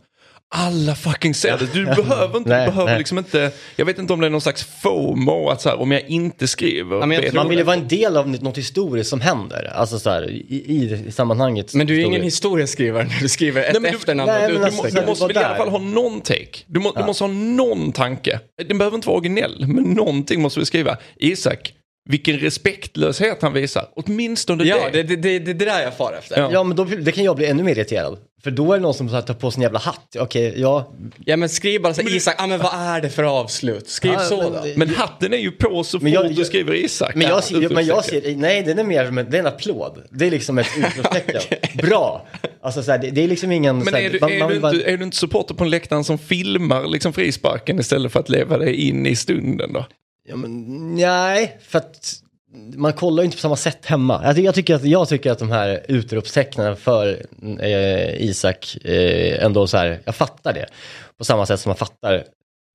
Alla 0.56 0.96
fucking 0.96 1.34
ser 1.34 1.58
det. 1.58 1.74
Du 1.74 1.86
behöver 1.86 2.38
inte, 2.38 2.50
Nej, 2.50 2.66
du 2.66 2.72
behöver 2.72 2.86
nej. 2.92 2.98
liksom 2.98 3.18
inte, 3.18 3.52
jag 3.76 3.86
vet 3.86 4.00
inte 4.00 4.14
om 4.14 4.20
det 4.22 4.26
är 4.28 4.30
någon 4.32 4.42
slags 4.42 4.64
FOMO, 4.82 5.50
att 5.50 5.62
så 5.62 5.70
här, 5.70 5.80
om 5.82 5.92
jag 5.92 6.02
inte 6.10 6.48
skriver. 6.48 7.00
Ja, 7.00 7.06
men 7.06 7.24
jag 7.24 7.34
man 7.34 7.50
vill 7.50 7.58
ju 7.58 7.64
vara 7.64 7.76
en 7.76 7.88
del 7.88 8.18
av 8.18 8.30
något 8.30 8.58
historiskt 8.58 9.10
som 9.10 9.22
händer, 9.22 9.72
alltså 9.76 10.00
så 10.00 10.10
här, 10.10 10.30
i, 10.32 10.36
i, 10.68 11.04
i 11.08 11.12
sammanhanget. 11.12 11.74
Men 11.74 11.88
du 11.88 11.94
är 11.94 11.98
ju 11.98 12.04
ingen 12.06 12.22
historieskrivare 12.24 13.04
när 13.04 13.20
du 13.20 13.30
skriver 13.30 13.62
ett 13.62 13.74
Nej, 13.74 13.82
men 13.82 13.92
du- 13.92 13.98
efternamn. 13.98 14.32
nej, 14.32 14.48
du, 14.52 14.58
Du, 14.58 14.64
alltså, 14.64 14.84
du 14.84 15.06
måste 15.06 15.28
väl 15.28 15.36
i 15.38 15.40
alla 15.40 15.56
fall 15.56 15.70
ha 15.70 15.78
någon 15.80 16.22
take. 16.22 16.60
Du, 16.68 16.80
må, 16.80 16.92
du 16.92 17.00
Ja. 17.00 17.06
måste 17.06 17.24
ha 17.24 17.32
någon 17.32 17.92
tanke. 17.92 18.40
Den 18.68 18.78
behöver 18.78 18.96
inte 18.96 19.08
vara 19.08 19.18
originell, 19.18 19.66
men 19.68 19.84
någonting 19.84 20.42
måste 20.42 20.60
vi 20.60 20.66
skriva. 20.66 20.98
Isak, 21.18 21.74
vilken 22.10 22.38
respektlöshet 22.40 23.42
han 23.42 23.54
visar. 23.54 23.88
Åtminstone 23.96 24.64
ja, 24.64 24.90
det. 24.94 25.04
det, 25.04 25.16
det, 25.16 25.16
det, 25.16 25.40
det 25.40 25.52
är 25.52 25.54
det 25.56 25.66
där 25.66 25.84
jag 25.84 25.98
far 25.98 26.14
efter. 26.20 26.40
Ja. 26.40 26.50
Ja, 26.54 26.64
men 26.64 26.78
då, 26.78 26.84
det 26.84 27.12
kan 27.12 27.24
jag 27.24 27.36
bli 27.36 27.46
ännu 27.46 27.64
mer 27.64 27.72
irriterad. 27.72 28.18
För 28.44 28.52
då 28.52 28.74
är 28.74 28.78
det 28.78 28.82
någon 28.82 28.94
som 28.94 29.10
så 29.10 29.16
här, 29.16 29.22
tar 29.22 29.34
på 29.34 29.52
sin 29.52 29.62
jävla 29.64 29.80
hatt. 29.80 30.16
Okej, 30.20 30.54
ja. 30.58 30.94
Ja 31.26 31.38
men 31.38 31.50
skriv 31.50 31.82
bara 31.82 31.94
så 31.94 32.02
här, 32.02 32.16
Isak, 32.16 32.36
ah, 32.38 32.48
men 32.48 32.60
vad 32.60 32.72
är 32.74 33.02
det 33.02 33.10
för 33.10 33.24
avslut? 33.24 33.90
Skriv 33.90 34.14
Ja, 34.14 34.20
så 34.20 34.38
men 34.38 34.52
då. 34.54 34.64
Men 34.76 34.90
hatten 34.90 35.34
är 35.34 35.38
ju 35.38 35.52
på 35.52 35.84
så 35.84 35.98
fort 35.98 36.02
Men 36.04 36.12
jag- 36.12 36.36
du 36.36 36.46
skriver 36.46 36.74
Isak. 36.74 37.16
Men 37.16 37.28
jag, 37.28 37.38
Ja, 37.38 37.42
ser, 37.42 37.70
men 37.70 37.86
jag 37.86 38.06
ser, 38.06 38.36
nej 38.36 38.64
den 38.64 38.80
är 38.80 38.84
mer 38.84 39.06
som 39.06 39.18
en, 39.18 39.30
det 39.30 39.38
är 39.38 39.40
en 39.40 39.48
applåd. 39.48 40.04
Det 40.12 40.26
är 40.28 40.32
liksom 40.32 40.58
ett 40.58 40.68
utropstecken. 40.78 41.42
Bra! 41.90 42.28
Alltså 42.62 42.84
så 42.84 42.92
här, 42.92 42.98
det, 42.98 43.10
det 43.12 43.24
är 43.24 43.28
liksom 43.28 43.52
ingen... 43.52 43.78
Men 43.78 43.86
så 43.88 43.96
här, 43.96 44.04
är 44.04 44.10
du, 44.10 44.20
man- 44.20 44.32
är, 44.32 44.40
man 44.40 44.50
du 44.50 44.56
inte, 44.56 44.92
är 44.92 44.98
du 44.98 45.04
inte 45.04 45.18
supporter 45.18 45.56
på 45.56 45.64
en 45.64 45.70
läktaren 45.70 46.04
som 46.04 46.18
filmar 46.18 46.88
liksom 46.88 47.14
frisparken 47.14 47.80
istället 47.80 48.12
för 48.12 48.20
att 48.20 48.30
leva 48.30 48.58
dig 48.58 48.76
in 48.88 49.06
i 49.06 49.16
stunden 49.16 49.74
då? 49.74 49.86
Ja, 50.26 50.36
men, 50.36 50.96
nej, 50.96 51.58
för 51.62 51.78
att 51.78 52.24
man 52.76 52.94
kollar 52.94 53.24
ju 53.24 53.26
inte 53.26 53.38
på 53.38 53.42
samma 53.42 53.56
sätt 53.56 53.86
hemma. 53.86 54.22
Jag, 54.24 54.40
jag, 54.40 54.56
tycker, 54.56 54.76
att, 54.76 54.84
jag 54.84 55.10
tycker 55.10 55.32
att 55.32 55.40
de 55.40 55.52
här 55.52 55.86
utropstecknen 55.88 56.76
för 56.76 57.26
eh, 57.60 58.24
Isak 58.24 58.78
eh, 58.86 59.46
ändå 59.46 59.68
så 59.68 59.78
här, 59.78 60.00
jag 60.06 60.16
fattar 60.16 60.54
det. 60.54 60.66
På 61.18 61.24
samma 61.24 61.46
sätt 61.46 61.60
som 61.60 61.70
man 61.70 61.78
fattar 61.78 62.24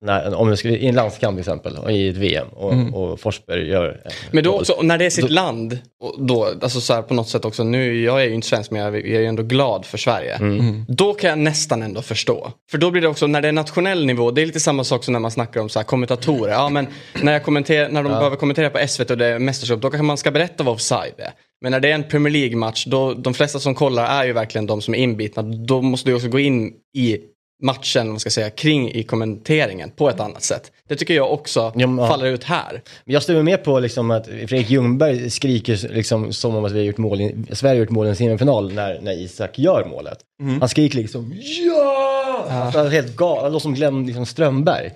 när, 0.05 0.35
om 0.35 0.49
det 0.49 0.57
skulle, 0.57 0.77
i 0.77 0.87
en 0.87 0.95
landskamp 0.95 1.35
till 1.35 1.39
exempel, 1.39 1.75
och 1.77 1.91
i 1.91 2.07
ett 2.09 2.15
VM, 2.17 2.47
och, 2.53 2.73
Mm. 2.73 2.93
och 2.93 3.19
Forsberg 3.19 3.67
gör... 3.67 4.01
Men 4.31 4.43
då 4.43 4.59
också, 4.59 4.75
när 4.81 4.97
det 4.97 5.05
är 5.05 5.09
sitt 5.09 5.27
Då- 5.27 5.33
land, 5.33 5.79
och 6.03 6.15
då, 6.25 6.45
alltså 6.61 6.81
så 6.81 6.93
här 6.93 7.01
på 7.01 7.13
något 7.13 7.27
sätt 7.29 7.45
också, 7.45 7.63
nu, 7.63 8.01
jag 8.03 8.21
är 8.21 8.25
ju 8.27 8.33
inte 8.33 8.47
svensk 8.47 8.71
men 8.71 8.81
jag 8.81 8.95
jag 8.95 9.05
är 9.05 9.19
ju 9.19 9.25
ändå 9.25 9.43
glad 9.43 9.85
för 9.85 9.97
Sverige. 9.97 10.35
Mm. 10.35 10.85
Då 10.87 11.13
kan 11.13 11.29
jag 11.29 11.39
nästan 11.39 11.81
ändå 11.81 12.01
förstå. 12.01 12.51
För 12.71 12.77
då 12.77 12.91
blir 12.91 13.01
det 13.01 13.07
också, 13.07 13.27
när 13.27 13.41
det 13.41 13.47
är 13.47 13.51
nationell 13.51 14.05
nivå, 14.05 14.31
det 14.31 14.41
är 14.41 14.45
lite 14.45 14.59
samma 14.59 14.83
sak 14.83 15.03
som 15.03 15.11
när 15.11 15.19
man 15.19 15.31
snackar 15.31 15.61
om 15.61 15.69
så 15.69 15.79
här, 15.79 15.83
kommentatorer. 15.83 16.51
Ja 16.53 16.69
men 16.69 16.87
när, 17.21 17.33
jag 17.33 17.43
kommenterar, 17.43 17.89
när 17.89 18.03
de 18.03 18.11
Ja. 18.11 18.17
behöver 18.17 18.37
kommentera 18.37 18.69
på 18.69 18.87
SVT 18.87 19.11
och 19.11 19.17
det 19.17 19.25
är 19.25 19.39
mästerskap, 19.39 19.81
då 19.81 19.89
kanske 19.89 20.03
man 20.05 20.17
ska 20.17 20.31
berätta 20.31 20.63
vad 20.63 20.73
offside 20.73 21.13
är. 21.17 21.31
Men 21.61 21.71
när 21.71 21.79
det 21.79 21.89
är 21.91 21.95
en 21.95 22.03
Premier 22.03 22.33
League-match, 22.33 22.85
då 22.85 23.13
de 23.13 23.33
flesta 23.33 23.59
som 23.59 23.75
kollar 23.75 24.21
är 24.21 24.25
ju 24.25 24.33
verkligen 24.33 24.65
de 24.67 24.81
som 24.81 24.93
är 24.95 24.99
inbitna. 24.99 25.41
Då 25.43 25.81
måste 25.81 26.09
du 26.09 26.15
också 26.15 26.27
gå 26.27 26.39
in 26.39 26.73
i 26.97 27.17
matchen, 27.61 28.11
vad 28.11 28.21
ska 28.21 28.27
jag 28.27 28.33
säga, 28.33 28.49
kring 28.49 28.91
i 28.91 29.03
kommenteringen 29.03 29.91
på 29.91 30.09
ett 30.09 30.19
annat 30.19 30.43
sätt. 30.43 30.71
Det 30.87 30.95
tycker 30.95 31.13
jag 31.13 31.31
också 31.33 31.71
Ja, 31.75 31.87
men- 31.87 32.07
faller 32.07 32.25
ut 32.25 32.43
här. 32.43 32.81
Men 33.05 33.13
jag 33.13 33.23
stämmer 33.23 33.43
med 33.43 33.63
på 33.63 33.79
liksom 33.79 34.11
att 34.11 34.25
Fredrik 34.27 34.69
Ljungberg 34.69 35.29
skriker 35.29 35.93
liksom 35.93 36.33
som 36.33 36.55
om 36.55 36.65
att 36.65 36.71
vi 36.71 36.77
har 36.79 36.85
gjort 36.85 36.97
mål 36.97 37.21
i, 37.21 37.35
Sverige 37.51 37.75
har 37.75 37.79
gjort 37.79 37.89
mål 37.89 38.05
i 38.05 38.09
en 38.09 38.15
semifinal 38.15 38.73
när, 38.73 38.99
när 39.01 39.11
Isak 39.23 39.59
gör 39.59 39.85
målet. 39.89 40.19
Han 40.59 40.69
skriker 40.69 40.97
liksom 40.97 41.33
ja! 41.41 42.45
Alltså, 42.49 42.83
helt 42.87 43.15
galet, 43.15 43.43
han 43.43 43.51
låter 43.51 43.61
som 43.63 43.73
Glenn 43.73 44.05
liksom, 44.05 44.25
Strömberg. 44.25 44.91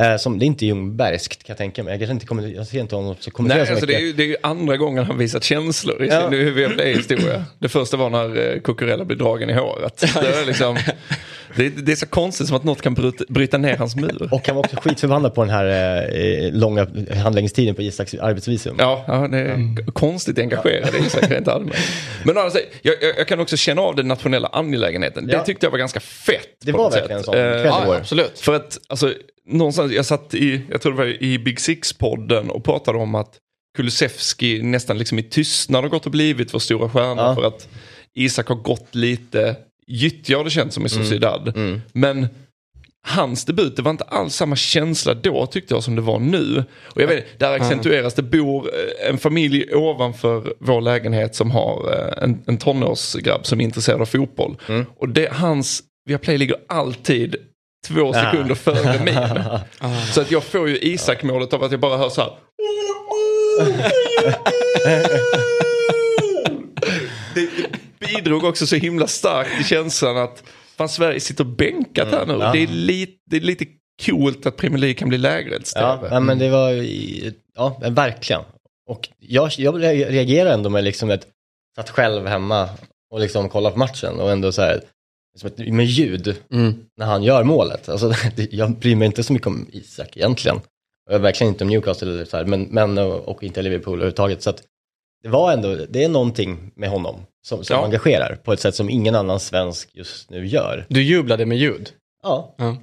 Eh, 0.00 0.16
som, 0.16 0.38
det 0.38 0.44
är 0.44 0.46
inte 0.46 0.66
Ljungbergskt 0.66 1.44
kan 1.44 1.52
jag 1.52 1.58
tänka 1.58 1.82
mig. 1.82 1.92
Jag, 1.92 2.00
kanske 2.00 2.12
inte 2.12 2.26
kommer, 2.26 2.48
jag 2.48 2.66
ser 2.66 2.80
inte 2.80 2.96
honom 2.96 3.14
så 3.20 3.30
kommentera 3.30 3.58
Nej, 3.58 3.66
så 3.66 3.72
alltså 3.72 3.86
det, 3.86 3.92
mycket. 3.92 4.02
är, 4.02 4.06
ju- 4.06 4.12
det 4.12 4.22
är 4.22 4.26
ju 4.26 4.36
andra 4.42 4.76
gången 4.76 5.04
han 5.04 5.18
visat 5.18 5.44
känslor 5.44 6.04
i 6.04 6.08
Ja. 6.08 6.30
sin 6.30 6.38
UVP-historia. 6.38 7.44
Det 7.58 7.68
första 7.68 7.96
var 7.96 8.10
när 8.10 8.52
eh, 8.54 8.60
Cucurella 8.60 9.04
blev 9.04 9.18
dragen 9.18 9.50
i 9.50 9.52
håret. 9.52 9.96
Det 10.00 10.06
är, 10.40 10.46
liksom, 10.46 10.76
det, 11.56 11.66
är- 11.66 11.70
det 11.70 11.92
är 11.92 11.96
så 11.96 12.06
konstigt 12.06 12.46
som 12.48 12.56
att 12.56 12.64
något 12.64 12.82
kan 12.82 12.94
bryta, 12.94 13.24
bryta 13.28 13.58
ner 13.58 13.76
hans 13.76 13.96
mur. 13.96 14.28
Och 14.32 14.46
han 14.46 14.56
var 14.56 14.62
också 14.64 14.76
skitförbannad 14.76 15.34
på 15.34 15.44
den 15.44 15.50
här 15.54 15.66
eh, 16.18 16.52
långa 16.52 16.86
handläggningstiden 17.22 17.74
på 17.74 17.82
Isaks 17.82 18.14
arbetsvisum. 18.14 18.76
Ja, 18.78 19.04
ja 19.06 19.28
det 19.28 19.38
är 19.38 19.92
konstigt 19.92 20.38
engagerad 20.38 20.94
Isak 21.06 21.30
rent 21.30 21.48
allmänt. 21.48 21.76
Men 22.24 22.38
alltså, 22.38 22.58
jag, 22.82 22.94
jag, 23.02 23.18
jag 23.18 23.28
kan 23.28 23.40
också 23.40 23.56
känna 23.56 23.82
av 23.82 23.96
den 23.96 24.08
nationella 24.08 24.48
angelägenheten. 24.48 25.26
Det 25.26 25.32
Ja. 25.32 25.44
tyckte 25.44 25.66
jag 25.66 25.70
var 25.70 25.78
ganska 25.78 26.00
fett. 26.00 26.48
Det 26.64 26.72
var 26.72 26.90
verkligen 26.90 27.18
en 27.18 27.24
sån 27.24 27.34
Eh, 27.34 27.42
Ja, 27.42 27.96
absolut. 27.96 28.38
För 28.38 28.54
att, 28.54 28.78
alltså, 28.88 29.12
någonstans, 29.46 29.92
jag 29.92 30.06
satt 30.06 30.34
i, 30.34 30.60
jag 30.70 30.80
tror 30.80 30.92
det 30.92 30.98
var 30.98 31.22
i 31.22 31.38
Big 31.38 31.58
Six-podden 31.60 32.48
och 32.48 32.64
pratade 32.64 32.98
om 32.98 33.14
att 33.14 33.34
Kulusevski 33.76 34.62
nästan 34.62 34.98
liksom 34.98 35.18
i 35.18 35.22
tystnad 35.22 35.82
har 35.84 35.88
gått 35.88 36.06
och 36.06 36.12
blivit 36.12 36.54
vår 36.54 36.58
stora 36.58 36.88
stjärna 36.90 37.22
Ja. 37.22 37.34
för 37.34 37.44
att 37.46 37.68
Isak 38.14 38.48
har 38.48 38.56
gått 38.56 38.94
lite 38.94 39.56
gyttja 39.86 40.36
har 40.36 40.44
det 40.44 40.50
känts 40.50 40.74
som 40.74 40.86
i 40.86 40.88
Sociedad. 40.88 41.52
Mm. 41.56 41.80
Men 41.92 42.28
hans 43.06 43.44
debut, 43.44 43.76
det 43.76 43.82
var 43.82 43.90
inte 43.90 44.04
alls 44.04 44.34
samma 44.34 44.56
känsla 44.56 45.14
då 45.14 45.46
tyckte 45.46 45.74
jag 45.74 45.82
som 45.82 45.96
det 45.96 46.02
var 46.02 46.18
nu. 46.18 46.64
Och 46.84 47.02
jag 47.02 47.06
vet, 47.06 47.38
där 47.38 47.52
accentueras, 47.52 48.14
det 48.14 48.22
bor 48.22 48.70
eh, 48.74 49.10
en 49.10 49.18
familj 49.18 49.74
ovanför 49.74 50.54
vår 50.58 50.80
lägenhet 50.80 51.34
som 51.34 51.50
har 51.50 51.92
eh, 51.92 52.24
en, 52.24 52.42
en 52.46 52.58
tonårsgrabb 52.58 53.46
som 53.46 53.60
är 53.60 53.64
intresserad 53.64 54.00
av 54.00 54.06
fotboll. 54.06 54.56
Mm. 54.68 54.86
Och 54.96 55.08
det, 55.08 55.32
hans 55.32 55.82
Viaplay 56.06 56.38
ligger 56.38 56.56
alltid 56.68 57.36
två 57.86 58.12
sekunder 58.12 58.54
före 58.54 59.04
min. 59.04 59.14
Så 60.12 60.20
att 60.20 60.30
jag 60.30 60.44
får 60.44 60.68
ju 60.68 60.78
Isak-målet 60.78 61.52
av 61.52 61.64
att 61.64 61.70
jag 61.70 61.80
bara 61.80 61.96
hör 61.96 62.08
så 62.08 62.20
här. 62.20 62.30
Det, 67.34 67.34
det 67.34 67.83
bidrog 68.16 68.44
också 68.44 68.66
så 68.66 68.76
himla 68.76 69.06
starkt 69.06 69.60
i 69.60 69.64
känslan 69.64 70.16
att 70.16 70.42
fan 70.76 70.88
Sverige 70.88 71.20
sitter 71.20 71.44
bänkat 71.44 72.08
här 72.08 72.26
nu. 72.26 72.32
Mm, 72.34 72.46
ja. 72.46 72.52
Det, 72.52 72.58
är 72.62 72.66
lite, 72.66 73.12
det 73.30 73.36
är 73.36 73.40
lite 73.40 73.66
coolt 74.06 74.46
att 74.46 74.56
Premier 74.56 74.78
League 74.78 74.94
kan 74.94 75.08
bli 75.08 75.18
lägerelds-tv. 75.18 75.86
Ja, 75.86 76.08
ja, 76.10 76.20
men 76.20 76.38
det 76.38 76.48
var, 76.50 76.70
ja, 77.54 77.80
verkligen. 77.90 78.42
Och 78.90 79.08
jag, 79.18 79.50
jag 79.58 79.82
reagerar 79.82 80.50
ändå 80.54 80.70
med 80.70 80.84
liksom 80.84 81.10
ett, 81.10 81.26
satt 81.76 81.90
själv 81.90 82.26
hemma 82.26 82.68
och 83.10 83.20
liksom 83.20 83.48
kollade 83.48 83.72
på 83.72 83.78
matchen 83.78 84.20
och 84.20 84.30
ändå 84.32 84.52
så 84.52 84.62
här, 84.62 84.80
ett, 85.44 85.58
med 85.58 85.86
ljud 85.86 86.36
Mm. 86.52 86.74
när 86.96 87.06
han 87.06 87.22
gör 87.22 87.44
målet. 87.44 87.88
Alltså, 87.88 88.08
det- 88.36 88.52
jag 88.52 88.70
bryr 88.78 88.96
mig 88.96 89.06
inte 89.06 89.22
så 89.22 89.32
mycket 89.32 89.46
om 89.46 89.66
Isak 89.72 90.16
egentligen. 90.16 90.56
Och 91.08 91.14
jag 91.14 91.18
verkligen 91.18 91.52
inte 91.52 91.64
om 91.64 91.70
Newcastle 91.70 92.08
eller 92.12 92.24
så 92.24 92.36
här, 92.36 92.44
men, 92.44 92.62
men 92.62 92.98
och, 92.98 93.28
och 93.28 93.42
inte 93.42 93.62
Liverpool 93.62 93.94
överhuvudtaget. 93.94 94.42
Så 94.42 94.50
att 94.50 94.62
det 95.22 95.28
var 95.28 95.52
ändå, 95.52 95.74
det 95.88 96.04
är 96.04 96.08
någonting 96.08 96.70
med 96.74 96.88
honom 96.90 97.16
som, 97.46 97.64
som 97.64 97.76
Ja. 97.76 97.84
engagerar 97.84 98.36
på 98.44 98.52
ett 98.52 98.60
sätt 98.60 98.74
som 98.74 98.90
ingen 98.90 99.14
annan 99.14 99.40
svensk 99.40 99.90
just 99.92 100.30
nu 100.30 100.46
gör. 100.46 100.86
Du 100.88 101.02
jublade 101.02 101.46
med 101.46 101.58
ljud. 101.58 101.90
Ja, 102.22 102.54
Ja. 102.58 102.76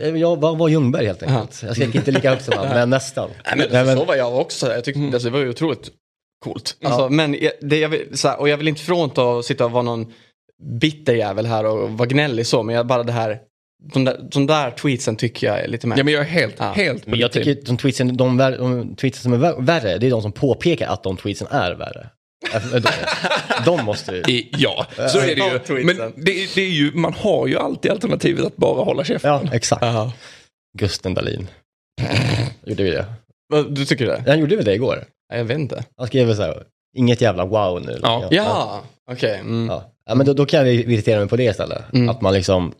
Eh, 0.00 0.08
jag 0.16 0.40
var, 0.40 0.56
var 0.56 0.68
Ljungberg 0.68 1.06
helt 1.06 1.22
enkelt. 1.22 1.62
Jag 1.62 1.76
skrek 1.76 1.94
inte 1.94 2.10
lika 2.10 2.30
högt 2.30 2.44
som 2.44 2.54
han, 2.56 2.68
men 2.74 2.90
nästan. 2.90 3.30
Nej, 3.56 3.68
men, 3.72 3.96
Så 3.98 4.04
var 4.04 4.14
jag 4.14 4.36
också. 4.40 4.72
Jag 4.72 4.84
tyckte 4.84 5.00
alltså, 5.02 5.30
det 5.30 5.38
var 5.38 5.48
otroligt 5.48 5.90
coolt. 6.44 6.76
Alltså, 6.84 7.08
Men 7.08 7.34
jag- 7.40 7.52
det, 7.60 7.78
jag 7.78 7.88
vill, 7.88 8.18
så 8.18 8.28
här, 8.28 8.40
och 8.40 8.48
jag 8.48 8.56
vill 8.56 8.68
inte 8.68 8.80
frånta 8.80 9.22
och 9.24 9.44
sitta 9.44 9.64
och 9.64 9.70
vara 9.70 9.82
någon 9.82 10.12
bitter 10.80 11.14
jävel 11.14 11.46
här 11.46 11.66
och 11.66 11.90
vara 11.90 12.08
gnällig 12.08 12.46
så. 12.46 12.62
Men 12.62 12.74
jag 12.74 12.86
bara 12.86 13.02
det 13.02 13.12
här. 13.12 13.38
De 13.92 14.04
där, 14.04 14.20
de 14.32 14.46
där 14.46 14.70
tweetsen 14.70 15.16
tycker 15.16 15.46
jag 15.46 15.60
är 15.60 15.68
lite 15.68 15.86
mer. 15.86 15.96
Ja, 15.98 16.04
men 16.04 16.14
jag 16.14 16.20
är 16.22 16.26
helt, 16.28 16.54
Ja. 16.58 16.72
helt 16.72 17.06
Men 17.06 17.18
jag 17.18 17.32
tycker 17.32 17.58
de 17.66 17.76
tweetsen, 17.76 18.16
de, 18.16 18.36
de 18.36 18.96
tweetsen 18.96 19.22
som 19.22 19.32
är 19.32 19.38
vär- 19.38 19.62
värre, 19.66 19.98
det 19.98 20.06
är 20.06 20.10
de 20.10 20.22
som 20.22 20.32
påpekar 20.32 20.88
att 20.88 21.02
de 21.02 21.16
tweetsen 21.16 21.48
är 21.50 21.72
värre. 21.74 22.08
Alltså, 22.52 22.78
De, 22.80 22.90
de 23.64 23.84
måste 23.84 24.12
ju... 24.12 24.18
I- 24.34 24.48
Ja, 24.58 24.86
så 25.12 25.18
är 25.18 25.26
det 25.26 25.32
Ja, 25.68 25.78
ju. 25.78 25.84
Men 25.84 25.96
det, 26.16 26.54
det 26.54 26.60
är 26.62 26.70
ju, 26.70 26.92
man 26.94 27.12
har 27.12 27.46
ju 27.46 27.58
alltid 27.58 27.90
alternativet 27.90 28.44
att 28.46 28.56
bara 28.56 28.84
hålla 28.84 29.04
käften. 29.04 29.30
Ja, 29.30 29.42
exakt. 29.52 29.82
Ja. 29.82 30.12
Gusten 30.78 31.14
Dahlin. 31.14 31.48
Gjorde 32.66 32.82
vi 32.82 32.90
det? 32.90 33.06
Du 33.68 33.84
tycker 33.84 34.06
det? 34.06 34.24
Han 34.26 34.38
gjorde 34.40 34.56
väl 34.56 34.64
det 34.64 34.74
igår? 34.74 35.04
Ja, 35.28 35.36
Jag 35.36 35.44
vet 35.44 35.58
inte. 35.58 35.84
Han 35.96 36.06
skrev 36.06 36.34
så 36.34 36.42
här, 36.42 36.62
inget 36.96 37.20
jävla 37.20 37.44
wow 37.44 37.82
nu. 37.86 37.98
Ja. 38.02 38.28
Ja, 38.30 38.82
okej. 39.10 39.38
Mm. 39.40 39.66
Ja. 39.70 39.92
ja, 40.06 40.14
men 40.14 40.26
då, 40.26 40.32
då 40.32 40.46
kan 40.46 40.60
jag 40.66 40.74
irritera 40.74 41.18
mig 41.20 41.28
på 41.28 41.36
det 41.36 41.44
istället. 41.44 41.82
Mm. 41.92 42.08
Att 42.08 42.20
man 42.20 42.34
liksom 42.34 42.72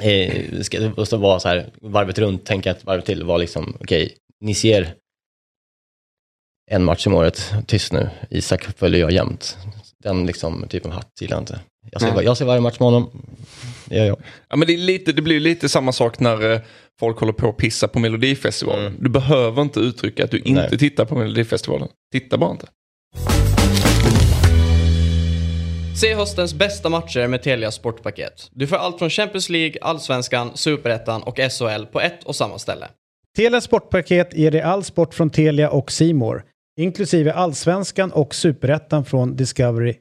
eh, 0.00 0.60
ska 0.62 1.04
så 1.06 1.16
vara 1.16 1.40
så 1.40 1.48
här 1.48 1.66
varvet 1.82 2.18
runt, 2.18 2.46
tänka 2.46 2.70
ett 2.70 2.84
varv 2.84 3.00
till, 3.00 3.24
vara 3.24 3.38
liksom, 3.38 3.76
okej, 3.80 4.14
ni 4.40 4.54
ser 4.54 4.94
en 6.72 6.84
match 6.84 7.06
om 7.06 7.14
året, 7.14 7.54
tyst 7.66 7.92
nu, 7.92 8.10
Isak 8.30 8.64
följer 8.76 9.00
jag 9.00 9.12
jämt. 9.12 9.58
Den 10.02 10.26
liksom 10.26 10.68
typen 10.68 10.90
av 10.90 10.96
hatt 10.96 11.10
gillar 11.20 11.36
jag 11.36 11.42
inte. 11.42 11.60
Jag 11.90 12.00
ser, 12.00 12.22
jag 12.22 12.36
ser 12.36 12.44
varje 12.44 12.60
match 12.60 12.80
med 12.80 12.86
honom, 12.86 13.10
det 13.84 13.96
gör 13.96 14.06
jag. 14.06 14.18
Ja, 14.48 14.56
men 14.56 14.68
det, 14.68 14.74
är 14.74 14.78
lite, 14.78 15.12
det 15.12 15.22
blir 15.22 15.40
lite 15.40 15.68
samma 15.68 15.92
sak 15.92 16.20
när 16.20 16.52
eh, 16.52 16.60
folk 17.00 17.18
håller 17.18 17.32
på 17.32 17.48
att 17.48 17.56
pissa 17.56 17.88
på 17.88 17.98
Melodifestivalen. 17.98 18.86
Mm. 18.86 18.98
Du 19.02 19.10
behöver 19.10 19.62
inte 19.62 19.80
uttrycka 19.80 20.24
att 20.24 20.30
du 20.30 20.38
inte 20.38 20.68
Nej. 20.70 20.78
tittar 20.78 21.04
på 21.04 21.14
Melodifestivalen. 21.14 21.88
Titta 22.12 22.38
bara 22.38 22.50
inte. 22.50 22.66
Se 26.00 26.14
höstens 26.14 26.54
bästa 26.54 26.88
matcher 26.88 27.26
med 27.26 27.42
Telia 27.42 27.70
Sportpaket. 27.70 28.48
Du 28.50 28.66
får 28.66 28.76
allt 28.76 28.98
från 28.98 29.10
Champions 29.10 29.48
League, 29.48 29.76
Allsvenskan, 29.80 30.50
Superettan 30.54 31.22
och 31.22 31.36
SHL 31.36 31.84
på 31.92 32.00
ett 32.00 32.24
och 32.24 32.36
samma 32.36 32.58
ställe. 32.58 32.88
Telia 33.36 33.60
Sportpaket 33.60 34.34
ger 34.34 34.50
dig 34.50 34.60
all 34.60 34.84
sport 34.84 35.14
från 35.14 35.30
Telia 35.30 35.70
och 35.70 35.92
Simor, 35.92 36.44
inklusive 36.80 37.32
allsvenskan 37.32 38.12
och 38.12 38.34
superettan 38.34 39.04
från 39.04 39.36
Discovery+. 39.36 39.94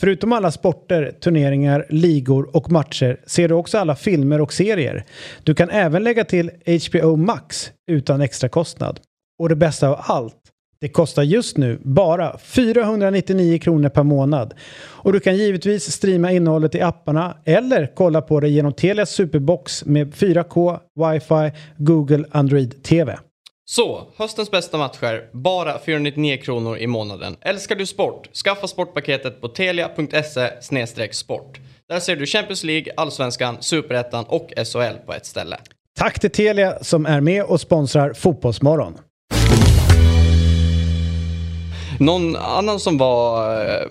Förutom 0.00 0.32
alla 0.32 0.50
sporter, 0.50 1.12
turneringar, 1.20 1.86
ligor 1.88 2.56
och 2.56 2.72
matcher 2.72 3.20
ser 3.26 3.48
du 3.48 3.54
också 3.54 3.78
alla 3.78 3.96
filmer 3.96 4.40
och 4.40 4.52
serier. 4.52 5.04
Du 5.42 5.54
kan 5.54 5.70
även 5.70 6.04
lägga 6.04 6.24
till 6.24 6.50
HBO 6.88 7.16
Max 7.16 7.72
utan 7.90 8.20
extra 8.20 8.48
kostnad. 8.48 9.00
Och 9.38 9.48
det 9.48 9.56
bästa 9.56 9.88
av 9.88 9.96
allt, 9.98 10.36
det 10.80 10.88
kostar 10.88 11.22
just 11.22 11.56
nu 11.56 11.78
bara 11.82 12.38
499 12.38 13.58
kronor 13.58 13.88
per 13.88 14.02
månad. 14.02 14.54
Och 14.80 15.12
du 15.12 15.20
kan 15.20 15.36
givetvis 15.36 15.92
streama 15.92 16.32
innehållet 16.32 16.74
i 16.74 16.80
apparna 16.80 17.36
eller 17.44 17.92
kolla 17.94 18.22
på 18.22 18.40
det 18.40 18.48
genom 18.48 18.72
Telias 18.72 19.10
Superbox 19.10 19.84
med 19.84 20.14
4K, 20.14 20.78
wifi, 20.94 21.58
Google 21.76 22.24
Android 22.30 22.82
TV. 22.82 23.18
Så, 23.70 24.06
höstens 24.16 24.50
bästa 24.50 24.78
matcher, 24.78 25.30
bara 25.32 25.78
499 25.78 26.36
kronor 26.36 26.78
i 26.78 26.86
månaden. 26.86 27.36
Älskar 27.40 27.76
du 27.76 27.86
sport? 27.86 28.36
Skaffa 28.36 28.66
sportpaketet 28.66 29.40
på 29.40 29.48
telia.se 29.48 31.12
sport. 31.12 31.60
Där 31.88 32.00
ser 32.00 32.16
du 32.16 32.26
Champions 32.26 32.64
League, 32.64 32.92
Allsvenskan, 32.96 33.56
Superettan 33.60 34.24
och 34.24 34.52
SHL 34.56 34.96
på 35.06 35.12
ett 35.12 35.26
ställe. 35.26 35.56
Tack 35.98 36.20
till 36.20 36.30
Telia 36.30 36.78
som 36.84 37.06
är 37.06 37.20
med 37.20 37.44
och 37.44 37.60
sponsrar 37.60 38.12
Fotbollsmorgon. 38.12 38.98
Någon 42.00 42.36
annan 42.36 42.80
som 42.80 42.98
var 42.98 43.54
eh, 43.64 43.86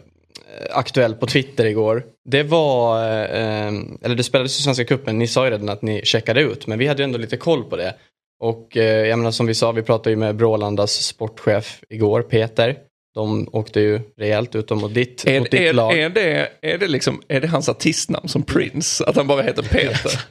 aktuell 0.72 1.16
på 1.16 1.28
Twitter 1.28 1.66
igår, 1.66 2.04
det 2.26 2.44
var, 2.44 3.04
eh, 3.04 3.68
eller 4.02 4.16
det 4.16 4.24
spelades 4.24 4.60
i 4.60 4.64
Svenska 4.64 4.86
Cupen, 4.86 5.20
ni 5.20 5.28
sa 5.28 5.46
ju 5.46 5.52
redan 5.52 5.70
att 5.70 5.82
ni 5.82 6.02
checkade 6.04 6.42
ut, 6.42 6.68
men 6.68 6.80
vi 6.80 6.88
hade 6.88 7.02
ju 7.02 7.04
ändå 7.04 7.18
lite 7.18 7.38
koll 7.38 7.64
på 7.64 7.76
det. 7.76 7.96
Och 8.40 8.78
eh, 8.78 9.08
jag 9.08 9.20
menar 9.20 9.32
som 9.32 9.46
vi 9.46 9.54
sa, 9.56 9.72
vi 9.72 9.82
pratade 9.84 10.10
ju 10.10 10.16
med 10.16 10.36
Brålandas 10.36 10.92
sportchef 10.94 11.80
igår, 11.90 12.22
Peter. 12.22 12.78
De 13.16 13.50
åkte 13.52 13.80
ju 13.80 14.00
rejält 14.18 14.56
utom 14.56 14.80
mot 14.80 14.94
ditt, 14.94 15.28
Är, 15.28 15.40
mot 15.40 15.52
ditt 15.52 15.60
är, 15.62 15.74
lag. 15.74 16.00
är, 16.00 16.10
det, 16.10 16.50
är, 16.62 16.78
det 16.78 16.88
liksom, 16.88 17.22
är 17.28 17.42
det 17.42 17.48
hans 17.48 17.70
artistnamn 17.70 18.28
som 18.28 18.44
Prince? 18.44 19.04
Att 19.06 19.16
han 19.16 19.28
bara 19.28 19.42
heter 19.42 19.64
Peter? 19.64 20.12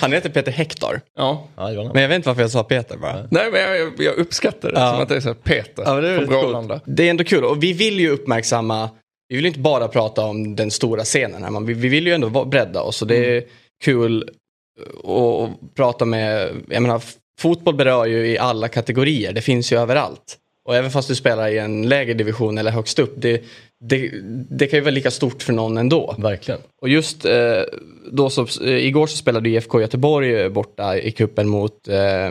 Han 0.00 0.12
heter 0.12 0.28
Peter 0.30 0.52
Hector. 0.52 1.00
ja. 1.16 1.48
Men 1.56 2.02
jag 2.02 2.08
vet 2.08 2.16
inte 2.16 2.28
varför 2.28 2.42
jag 2.42 2.50
sa 2.50 2.62
Peter 2.64 2.96
bara. 2.96 3.26
Nej, 3.30 3.50
men 3.52 3.60
jag, 3.60 3.92
jag 3.98 4.14
uppskattar 4.14 4.72
det. 4.72 4.80
Ja. 4.80 4.92
Som 4.92 5.02
att 5.02 5.08
det 5.08 5.16
är 5.16 5.20
så 5.20 5.28
här 5.28 5.34
Peter 5.34 5.82
Ja, 5.86 6.00
det, 6.00 6.08
är 6.08 6.16
från 6.18 6.26
Brålanda. 6.28 6.74
coolt. 6.78 6.96
det 6.96 7.06
är 7.06 7.10
ändå 7.10 7.24
kul 7.24 7.44
och 7.44 7.62
vi 7.62 7.72
vill 7.72 8.00
ju 8.00 8.10
uppmärksamma, 8.10 8.90
vi 9.28 9.36
vill 9.36 9.46
inte 9.46 9.58
bara 9.58 9.88
prata 9.88 10.24
om 10.24 10.56
den 10.56 10.70
stora 10.70 11.04
scenen 11.04 11.42
här, 11.42 11.50
men 11.50 11.66
vi, 11.66 11.74
vi 11.74 11.88
vill 11.88 12.06
ju 12.06 12.12
ändå 12.12 12.44
bredda 12.44 12.80
oss 12.82 13.02
och 13.02 13.08
det 13.08 13.36
är 13.36 13.44
kul 13.84 14.30
att 15.04 15.74
prata 15.74 16.04
med, 16.04 16.50
jag 16.68 16.82
menar 16.82 17.02
fotboll 17.40 17.74
berör 17.74 18.06
ju 18.06 18.26
i 18.26 18.38
alla 18.38 18.68
kategorier, 18.68 19.32
det 19.32 19.42
finns 19.42 19.72
ju 19.72 19.78
överallt. 19.78 20.36
Och 20.64 20.76
även 20.76 20.90
fast 20.90 21.08
du 21.08 21.14
spelar 21.14 21.48
i 21.48 21.58
en 21.58 21.88
lägre 21.88 22.14
division 22.14 22.58
eller 22.58 22.70
högst 22.70 22.98
upp, 22.98 23.14
det, 23.16 23.42
det, 23.80 24.10
det 24.50 24.66
kan 24.66 24.76
ju 24.76 24.80
vara 24.80 24.90
lika 24.90 25.10
stort 25.10 25.42
för 25.42 25.52
någon 25.52 25.78
ändå. 25.78 26.14
Verkligen. 26.18 26.60
Och 26.82 26.88
just 26.88 27.24
eh, 27.24 27.62
då 28.12 28.30
så, 28.30 28.46
eh, 28.64 28.86
igår 28.86 29.06
så 29.06 29.16
spelade 29.16 29.48
IFK 29.48 29.80
Göteborg 29.80 30.48
borta 30.48 30.98
i 30.98 31.10
kuppen 31.10 31.48
mot 31.48 31.88
eh, 31.88 32.30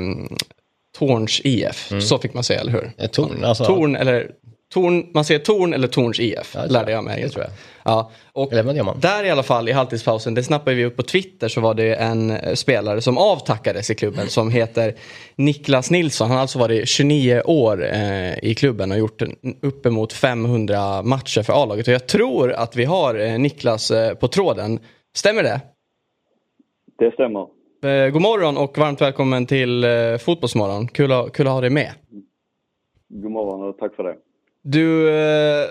Torns 0.97 1.41
IF. 1.43 1.91
Så 2.01 2.19
fick 2.19 2.33
man 2.33 2.43
säga, 2.43 2.59
eller 2.59 2.71
hur? 2.71 2.91
Eh, 2.97 3.09
Torn, 3.09 3.43
alltså. 3.43 3.65
Torn 3.65 3.95
eller 3.95 4.31
Torn, 4.73 5.07
man 5.13 5.25
säger 5.25 5.39
Torn 5.39 5.73
eller 5.73 5.87
Torns 5.87 6.19
IF, 6.19 6.51
Ja, 6.55 6.65
lärde 6.65 6.91
jag 6.91 7.03
mig. 7.03 7.21
Det 7.21 7.29
tror 7.29 7.43
jag. 7.43 7.51
Ja, 7.85 8.11
och 8.33 8.51
Eller 8.53 8.63
vad 8.63 8.75
gör 8.75 8.83
man? 8.83 8.99
där 8.99 9.23
i 9.23 9.29
alla 9.29 9.43
fall 9.43 9.69
i 9.69 9.71
halvtidspausen, 9.71 10.33
det 10.33 10.43
snappade 10.43 10.75
vi 10.75 10.85
upp 10.85 10.95
på 10.95 11.03
Twitter, 11.03 11.47
så 11.47 11.61
var 11.61 11.73
det 11.73 11.95
en 11.95 12.31
eh, 12.31 12.53
spelare 12.53 13.01
som 13.01 13.17
avtackades 13.17 13.89
i 13.89 13.95
klubben 13.95 14.27
som 14.27 14.51
heter 14.51 14.93
Niklas 15.35 15.91
Nilsson. 15.91 16.27
Han 16.27 16.35
har 16.37 16.41
alltså 16.41 16.59
varit 16.59 16.87
29 16.87 17.41
år 17.45 17.85
eh, 17.93 18.39
i 18.43 18.55
klubben 18.57 18.91
och 18.91 18.97
gjort 18.97 19.21
uppemot 19.61 20.13
500 20.13 21.01
matcher 21.03 21.43
för 21.43 21.63
A-laget. 21.63 21.87
Och 21.87 21.93
jag 21.93 22.07
tror 22.07 22.51
att 22.51 22.75
vi 22.75 22.85
har 22.85 23.15
eh, 23.19 23.39
Niklas 23.39 23.91
eh, 23.91 24.13
på 24.15 24.27
tråden. 24.27 24.79
Stämmer 25.15 25.43
det? 25.43 25.61
Det 26.99 27.11
stämmer. 27.13 27.39
Eh, 27.83 28.09
god 28.09 28.21
morgon 28.21 28.57
och 28.57 28.77
varmt 28.77 29.01
välkommen 29.01 29.45
till 29.45 29.83
eh, 29.83 30.17
Fotbollsmorgon. 30.19 30.87
Kul, 30.87 31.11
att- 31.11 31.33
kul 31.33 31.47
att 31.47 31.53
ha 31.53 31.61
dig 31.61 31.69
med. 31.69 31.91
God 33.09 33.31
morgon 33.31 33.69
och 33.69 33.77
tack 33.77 33.95
för 33.95 34.03
det. 34.03 34.15
Du, 34.71 35.09
eh, 35.09 35.67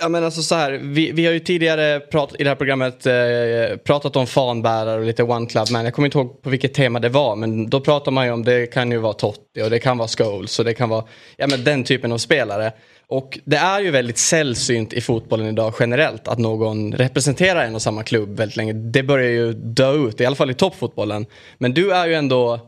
ja 0.00 0.08
men 0.08 0.24
alltså 0.24 0.42
så 0.42 0.54
här, 0.54 0.80
vi, 0.82 1.12
vi 1.12 1.26
har 1.26 1.32
ju 1.32 1.40
tidigare 1.40 2.00
prat, 2.00 2.34
i 2.38 2.44
det 2.44 2.50
här 2.50 2.56
programmet 2.56 3.06
eh, 3.06 3.76
pratat 3.76 4.16
om 4.16 4.26
fanbärare 4.26 5.00
och 5.00 5.06
lite 5.06 5.22
one 5.22 5.46
Club-man. 5.46 5.84
jag 5.84 5.94
kommer 5.94 6.06
inte 6.06 6.18
ihåg 6.18 6.42
på 6.42 6.50
vilket 6.50 6.74
tema 6.74 7.00
det 7.00 7.08
var 7.08 7.36
men 7.36 7.70
då 7.70 7.80
pratar 7.80 8.12
man 8.12 8.26
ju 8.26 8.32
om 8.32 8.44
det 8.44 8.66
kan 8.66 8.90
ju 8.90 8.98
vara 8.98 9.12
Totti 9.12 9.62
och 9.64 9.70
det 9.70 9.78
kan 9.78 9.98
vara 9.98 10.08
Scholes 10.08 10.58
och 10.58 10.64
det 10.64 10.74
kan 10.74 10.88
vara 10.88 11.04
ja, 11.36 11.46
men 11.50 11.64
den 11.64 11.84
typen 11.84 12.12
av 12.12 12.18
spelare. 12.18 12.72
Och 13.08 13.38
det 13.44 13.56
är 13.56 13.80
ju 13.80 13.90
väldigt 13.90 14.18
sällsynt 14.18 14.92
i 14.92 15.00
fotbollen 15.00 15.46
idag 15.46 15.74
generellt 15.80 16.28
att 16.28 16.38
någon 16.38 16.92
representerar 16.92 17.64
en 17.64 17.74
och 17.74 17.82
samma 17.82 18.02
klubb 18.02 18.36
väldigt 18.36 18.56
länge. 18.56 18.72
Det 18.72 19.02
börjar 19.02 19.30
ju 19.30 19.52
dö 19.52 19.92
ut, 19.92 20.20
i 20.20 20.26
alla 20.26 20.36
fall 20.36 20.50
i 20.50 20.54
toppfotbollen. 20.54 21.26
Men 21.58 21.74
du 21.74 21.92
är 21.92 22.06
ju 22.06 22.14
ändå, 22.14 22.58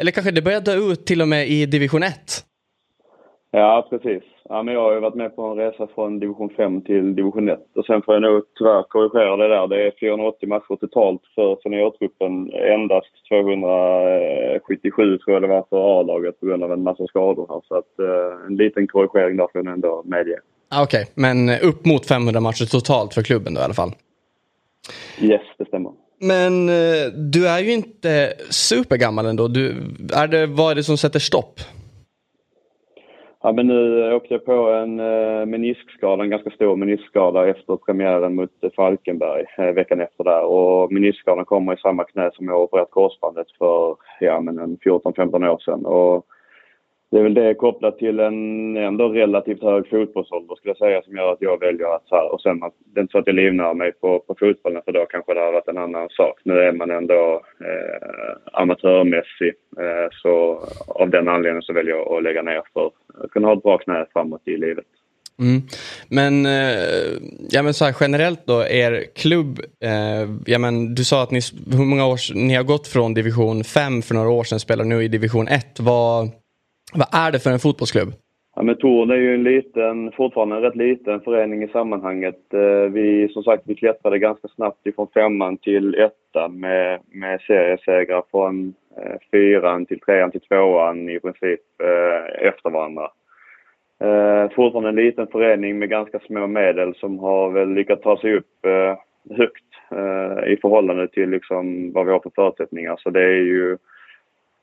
eller 0.00 0.10
kanske 0.10 0.30
det 0.30 0.42
börjar 0.42 0.60
dö 0.60 0.74
ut 0.74 1.06
till 1.06 1.22
och 1.22 1.28
med 1.28 1.48
i 1.48 1.66
division 1.66 2.02
1. 2.02 2.14
Ja, 3.50 3.86
precis. 3.90 4.33
Ja, 4.48 4.62
men 4.62 4.74
jag 4.74 4.80
har 4.80 4.94
ju 4.94 5.00
varit 5.00 5.14
med 5.14 5.36
på 5.36 5.42
en 5.42 5.56
resa 5.56 5.86
från 5.94 6.20
division 6.20 6.50
5 6.56 6.80
till 6.80 7.14
division 7.14 7.48
1 7.48 7.58
och 7.74 7.86
sen 7.86 8.02
får 8.02 8.14
jag 8.14 8.22
nog 8.22 8.42
tyvärr 8.58 8.82
korrigera 8.82 9.36
det 9.36 9.48
där. 9.48 9.66
Det 9.66 9.86
är 9.86 9.92
480 10.00 10.48
matcher 10.48 10.76
totalt 10.80 11.22
för 11.34 11.56
seniortruppen. 11.62 12.52
Endast 12.52 13.12
277 13.28 15.18
tror 15.18 15.34
jag 15.34 15.42
det 15.42 15.48
var 15.48 15.64
för 15.70 16.00
A-laget 16.00 16.40
på 16.40 16.46
grund 16.46 16.62
av 16.64 16.72
en 16.72 16.82
massa 16.82 17.06
skador 17.06 17.46
här. 17.48 17.60
Så 17.68 17.74
att, 17.74 17.98
eh, 17.98 18.46
en 18.46 18.56
liten 18.56 18.86
korrigering 18.86 19.36
där 19.36 19.48
får 19.52 19.64
jag 19.64 19.72
ändå 19.72 20.02
medge. 20.04 20.38
Ah, 20.68 20.82
Okej, 20.82 21.02
okay. 21.02 21.12
men 21.14 21.50
upp 21.62 21.84
mot 21.84 22.06
500 22.06 22.40
matcher 22.40 22.64
totalt 22.64 23.14
för 23.14 23.22
klubben 23.22 23.54
då 23.54 23.60
i 23.60 23.64
alla 23.64 23.74
fall? 23.74 23.92
Yes, 25.20 25.42
det 25.58 25.64
stämmer. 25.64 25.92
Men 26.18 26.68
eh, 26.68 27.06
du 27.32 27.48
är 27.48 27.58
ju 27.58 27.72
inte 27.72 28.32
supergammal 28.50 29.26
ändå. 29.26 29.48
Du, 29.48 29.70
är 30.14 30.28
det, 30.28 30.46
vad 30.46 30.70
är 30.70 30.74
det 30.74 30.82
som 30.82 30.96
sätter 30.96 31.18
stopp? 31.18 31.60
Ja, 33.46 33.52
men 33.52 33.66
nu 33.66 34.12
åkte 34.14 34.34
jag 34.34 34.44
på 34.44 34.52
en 34.52 35.00
eh, 35.00 35.46
meniskskada, 35.46 36.22
en 36.22 36.30
ganska 36.30 36.50
stor 36.50 36.76
meniskskada 36.76 37.48
efter 37.48 37.76
premiären 37.76 38.34
mot 38.34 38.50
eh, 38.64 38.70
Falkenberg 38.76 39.44
eh, 39.58 39.74
veckan 39.74 40.00
efter 40.00 40.24
där. 40.24 40.44
Och 40.44 40.92
meniskskadan 40.92 41.44
kommer 41.44 41.74
i 41.74 41.76
samma 41.76 42.04
knä 42.04 42.30
som 42.34 42.48
jag 42.48 42.60
opererat 42.60 42.90
korsbandet 42.90 43.46
för 43.58 43.96
ja, 44.20 44.38
14-15 44.38 45.48
år 45.48 45.58
sedan. 45.58 45.86
Och 45.86 46.26
det 47.14 47.20
är 47.20 47.22
väl 47.22 47.34
det 47.34 47.54
kopplat 47.54 47.98
till 47.98 48.20
en 48.20 48.76
ändå 48.76 49.08
relativt 49.08 49.62
hög 49.62 49.88
fotbollsålder 49.88 50.54
skulle 50.54 50.70
jag 50.70 50.78
säga 50.78 51.02
som 51.02 51.16
gör 51.16 51.32
att 51.32 51.42
jag 51.42 51.60
väljer 51.60 51.96
att 51.96 52.08
så 52.08 52.14
här, 52.16 52.32
och 52.32 52.40
sen 52.40 52.62
att 52.62 52.74
det 52.94 53.00
är 53.00 53.02
inte 53.02 53.12
så 53.12 53.18
att 53.18 53.26
jag 53.26 53.36
livnär 53.36 53.74
mig 53.74 53.92
på, 53.92 54.18
på 54.18 54.34
fotbollen 54.40 54.82
för 54.84 54.92
då 54.92 55.06
kanske 55.06 55.34
det 55.34 55.40
har 55.40 55.52
varit 55.52 55.68
en 55.68 55.78
annan 55.78 56.08
sak. 56.10 56.40
Nu 56.44 56.54
är 56.58 56.72
man 56.72 56.90
ändå 56.90 57.42
eh, 57.60 58.36
amatörmässig 58.52 59.52
eh, 59.78 60.08
så 60.22 60.64
av 60.86 61.10
den 61.10 61.28
anledningen 61.28 61.62
så 61.62 61.72
väljer 61.72 61.94
jag 61.94 62.12
att 62.12 62.22
lägga 62.22 62.42
ner 62.42 62.62
för 62.72 62.86
att 62.86 63.30
kunna 63.30 63.48
ha 63.48 63.54
ett 63.56 63.62
bra 63.62 63.78
knä 63.78 64.06
framåt 64.12 64.48
i 64.48 64.56
livet. 64.56 64.86
Mm. 65.38 65.62
Men, 66.08 66.46
eh, 66.46 67.18
ja, 67.50 67.62
men 67.62 67.74
så 67.74 67.84
här, 67.84 67.96
generellt 68.00 68.46
då, 68.46 68.62
er 68.62 69.04
klubb, 69.16 69.60
eh, 69.80 70.28
ja, 70.46 70.58
men, 70.58 70.94
du 70.94 71.04
sa 71.04 71.22
att 71.22 71.30
ni, 71.30 71.40
hur 71.72 71.84
många 71.84 72.06
år, 72.06 72.34
ni 72.34 72.54
har 72.54 72.64
gått 72.64 72.88
från 72.88 73.14
division 73.14 73.64
5 73.64 74.02
för 74.02 74.14
några 74.14 74.30
år 74.30 74.44
sedan, 74.44 74.60
spelar 74.60 74.84
nu 74.84 75.04
i 75.04 75.08
division 75.08 75.48
1. 75.48 75.80
Vad, 75.80 76.30
vad 76.94 77.26
är 77.26 77.32
det 77.32 77.38
för 77.38 77.50
en 77.50 77.58
fotbollsklubb? 77.58 78.12
Ja, 78.56 78.62
men 78.62 78.76
Torn 78.76 79.10
är 79.10 79.14
ju 79.16 79.34
en 79.34 79.42
liten, 79.42 80.12
fortfarande 80.12 80.56
en 80.56 80.62
rätt 80.62 80.76
liten 80.76 81.20
förening 81.20 81.62
i 81.62 81.68
sammanhanget. 81.68 82.54
Eh, 82.54 82.92
vi, 82.92 83.28
som 83.28 83.42
sagt, 83.42 83.62
vi 83.66 83.74
klättrade 83.74 84.18
ganska 84.18 84.48
snabbt 84.48 84.86
ifrån 84.86 85.08
femman 85.14 85.56
till 85.56 85.94
ettan 85.94 86.60
med, 86.60 87.00
med 87.12 87.40
seriesegrar 87.40 88.22
från 88.30 88.74
eh, 88.96 89.16
fyran 89.30 89.86
till 89.86 90.00
trean 90.00 90.30
till 90.30 90.40
tvåan 90.40 91.08
i 91.08 91.20
princip 91.20 91.60
eh, 91.82 92.46
efter 92.48 92.70
varandra. 92.70 93.10
Fortfarande 94.54 94.88
en 94.88 95.06
liten 95.06 95.26
förening 95.26 95.78
med 95.78 95.90
ganska 95.90 96.18
små 96.18 96.46
medel 96.46 96.94
som 96.94 97.18
har 97.18 97.50
väl 97.50 97.74
lyckats 97.74 98.02
ta 98.02 98.20
sig 98.20 98.36
upp 98.36 98.66
högt 99.36 99.64
i 100.46 100.56
förhållande 100.56 101.08
till 101.08 101.30
liksom 101.30 101.92
vad 101.92 102.06
vi 102.06 102.12
har 102.12 102.20
för 102.20 102.32
förutsättningar. 102.34 102.96
Så 102.98 103.10
det 103.10 103.22
är 103.22 103.42
ju 103.42 103.78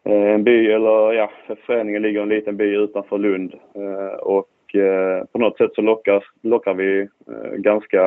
Eh, 0.05 0.33
en 0.35 0.43
by, 0.43 0.71
eller 0.71 1.13
ja, 1.13 1.31
föreningen 1.65 2.01
ligger 2.01 2.19
i 2.19 2.23
en 2.23 2.29
liten 2.29 2.57
by 2.57 2.75
utanför 2.75 3.17
Lund 3.17 3.53
eh, 3.75 4.19
och 4.19 4.75
eh, 4.75 5.25
på 5.31 5.37
något 5.37 5.57
sätt 5.57 5.71
så 5.75 5.81
lockar, 5.81 6.23
lockar 6.41 6.73
vi 6.73 7.07
ganska 7.57 7.97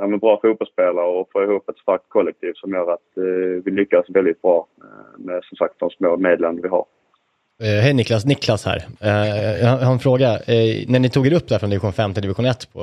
ja, 0.00 0.18
bra 0.20 0.40
fotbollsspelare 0.42 1.06
och 1.06 1.28
får 1.32 1.44
ihop 1.44 1.68
ett 1.68 1.78
starkt 1.78 2.08
kollektiv 2.08 2.52
som 2.54 2.72
gör 2.72 2.92
att 2.92 3.24
vi 3.64 3.70
lyckas 3.70 4.06
väldigt 4.08 4.42
bra 4.42 4.66
med 5.18 5.44
som 5.44 5.56
sagt 5.56 5.74
de 5.78 5.90
små 5.90 6.16
medlen 6.16 6.60
vi 6.62 6.68
har. 6.68 6.84
Hej 7.60 7.94
Niklas, 7.94 8.26
Niklas 8.26 8.66
här. 8.66 8.82
Jag 9.62 9.68
har 9.68 9.92
en 9.92 9.98
fråga. 9.98 10.28
När 10.88 10.98
ni 10.98 11.10
tog 11.10 11.26
er 11.26 11.34
upp 11.34 11.48
där 11.48 11.58
från 11.58 11.70
division 11.70 11.92
5 11.92 12.14
till 12.14 12.22
division 12.22 12.46
1, 12.46 12.72
på, 12.72 12.80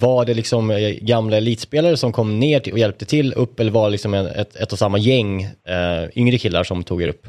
var 0.00 0.24
det 0.24 0.34
liksom 0.34 0.70
eh, 0.70 0.76
gamla 1.00 1.36
elitspelare 1.36 1.96
som 1.96 2.12
kom 2.12 2.40
ner 2.40 2.72
och 2.72 2.78
hjälpte 2.78 3.04
till 3.04 3.32
upp 3.32 3.60
eller 3.60 3.72
var 3.72 3.84
det 3.84 3.90
liksom 3.90 4.14
ett, 4.14 4.56
ett 4.56 4.72
och 4.72 4.78
samma 4.78 4.98
gäng 4.98 5.42
eh, 5.42 6.18
yngre 6.18 6.38
killar 6.38 6.62
som 6.62 6.82
tog 6.82 7.02
er 7.02 7.08
upp? 7.08 7.26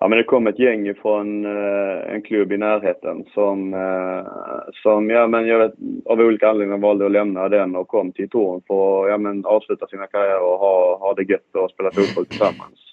Ja, 0.00 0.08
men 0.08 0.18
det 0.18 0.24
kom 0.24 0.46
ett 0.46 0.58
gäng 0.58 0.94
från 0.94 1.44
eh, 1.44 2.14
en 2.14 2.22
klubb 2.22 2.52
i 2.52 2.56
närheten 2.56 3.24
som, 3.34 3.74
eh, 3.74 4.26
som 4.82 5.10
ja, 5.10 5.26
men 5.26 5.46
jag 5.46 5.58
vet, 5.58 5.74
av 6.04 6.20
olika 6.20 6.48
anledningar 6.48 6.78
valde 6.78 7.06
att 7.06 7.12
lämna 7.12 7.48
den 7.48 7.76
och 7.76 7.88
kom 7.88 8.12
till 8.12 8.28
Torn 8.28 8.62
för 8.66 9.04
att 9.04 9.10
ja, 9.10 9.18
men 9.18 9.44
avsluta 9.44 9.86
sina 9.86 10.06
karriärer 10.06 10.40
och 10.40 10.58
ha, 10.58 10.98
ha 10.98 11.14
det 11.14 11.22
gött 11.22 11.54
och 11.54 11.70
spela 11.70 11.90
fotboll 11.90 12.26
tillsammans. 12.26 12.85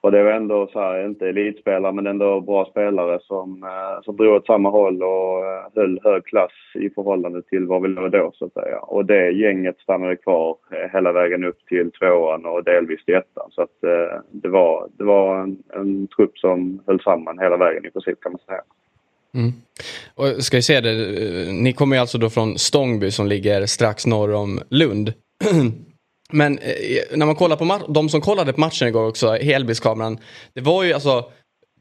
Och 0.00 0.12
det 0.12 0.22
var 0.22 0.30
ändå 0.30 0.68
så 0.72 0.80
här, 0.80 1.06
inte 1.06 1.28
elitspelare 1.28 1.92
men 1.92 2.06
ändå 2.06 2.40
bra 2.40 2.64
spelare 2.70 3.18
som, 3.22 3.62
eh, 3.62 4.02
som 4.04 4.16
drog 4.16 4.34
åt 4.34 4.46
samma 4.46 4.70
håll 4.70 5.02
och 5.02 5.46
eh, 5.46 5.64
höll 5.74 6.00
hög 6.04 6.24
klass 6.24 6.52
i 6.74 6.90
förhållande 6.90 7.42
till 7.42 7.66
vad 7.66 7.82
vi 7.82 7.88
låg 7.88 8.10
då 8.10 8.32
så 8.34 8.44
att 8.44 8.52
säga. 8.52 8.78
Och 8.78 9.04
det 9.04 9.30
gänget 9.30 9.78
stannade 9.78 10.16
kvar 10.16 10.56
eh, 10.72 10.92
hela 10.92 11.12
vägen 11.12 11.44
upp 11.44 11.58
till 11.68 11.90
tvåan 11.90 12.46
och 12.46 12.64
delvis 12.64 13.04
till 13.04 13.14
ettan. 13.14 13.50
Så 13.50 13.62
att 13.62 13.80
det 14.30 14.48
var, 14.48 14.88
det 14.98 15.04
var 15.04 15.42
en, 15.42 15.62
en 15.74 16.06
trupp 16.06 16.38
som 16.38 16.82
höll 16.86 17.00
samman 17.00 17.38
hela 17.38 17.56
vägen 17.56 17.86
i 17.86 17.90
princip 17.90 18.20
kan 18.20 18.32
man 18.32 18.40
säga. 18.46 18.62
Mm. 19.34 19.52
Och 20.14 20.44
ska 20.44 20.56
vi 20.56 20.62
se 20.62 20.80
det, 20.80 20.92
ni 21.52 21.72
kommer 21.72 21.96
ju 21.96 22.00
alltså 22.00 22.18
då 22.18 22.30
från 22.30 22.58
Stångby 22.58 23.10
som 23.10 23.26
ligger 23.26 23.66
strax 23.66 24.06
norr 24.06 24.34
om 24.34 24.60
Lund. 24.70 25.12
Men 26.32 26.58
eh, 26.58 26.72
när 27.14 27.26
man 27.26 27.34
kollar 27.34 27.56
på 27.56 27.92
de 27.92 28.08
som 28.08 28.20
kollade 28.20 28.52
på 28.52 28.60
matchen 28.60 28.88
igår 28.88 29.08
också, 29.08 29.32
helbildskameran. 29.32 30.18
Det 30.54 30.60
var 30.60 30.82
ju 30.82 30.92
alltså 30.92 31.30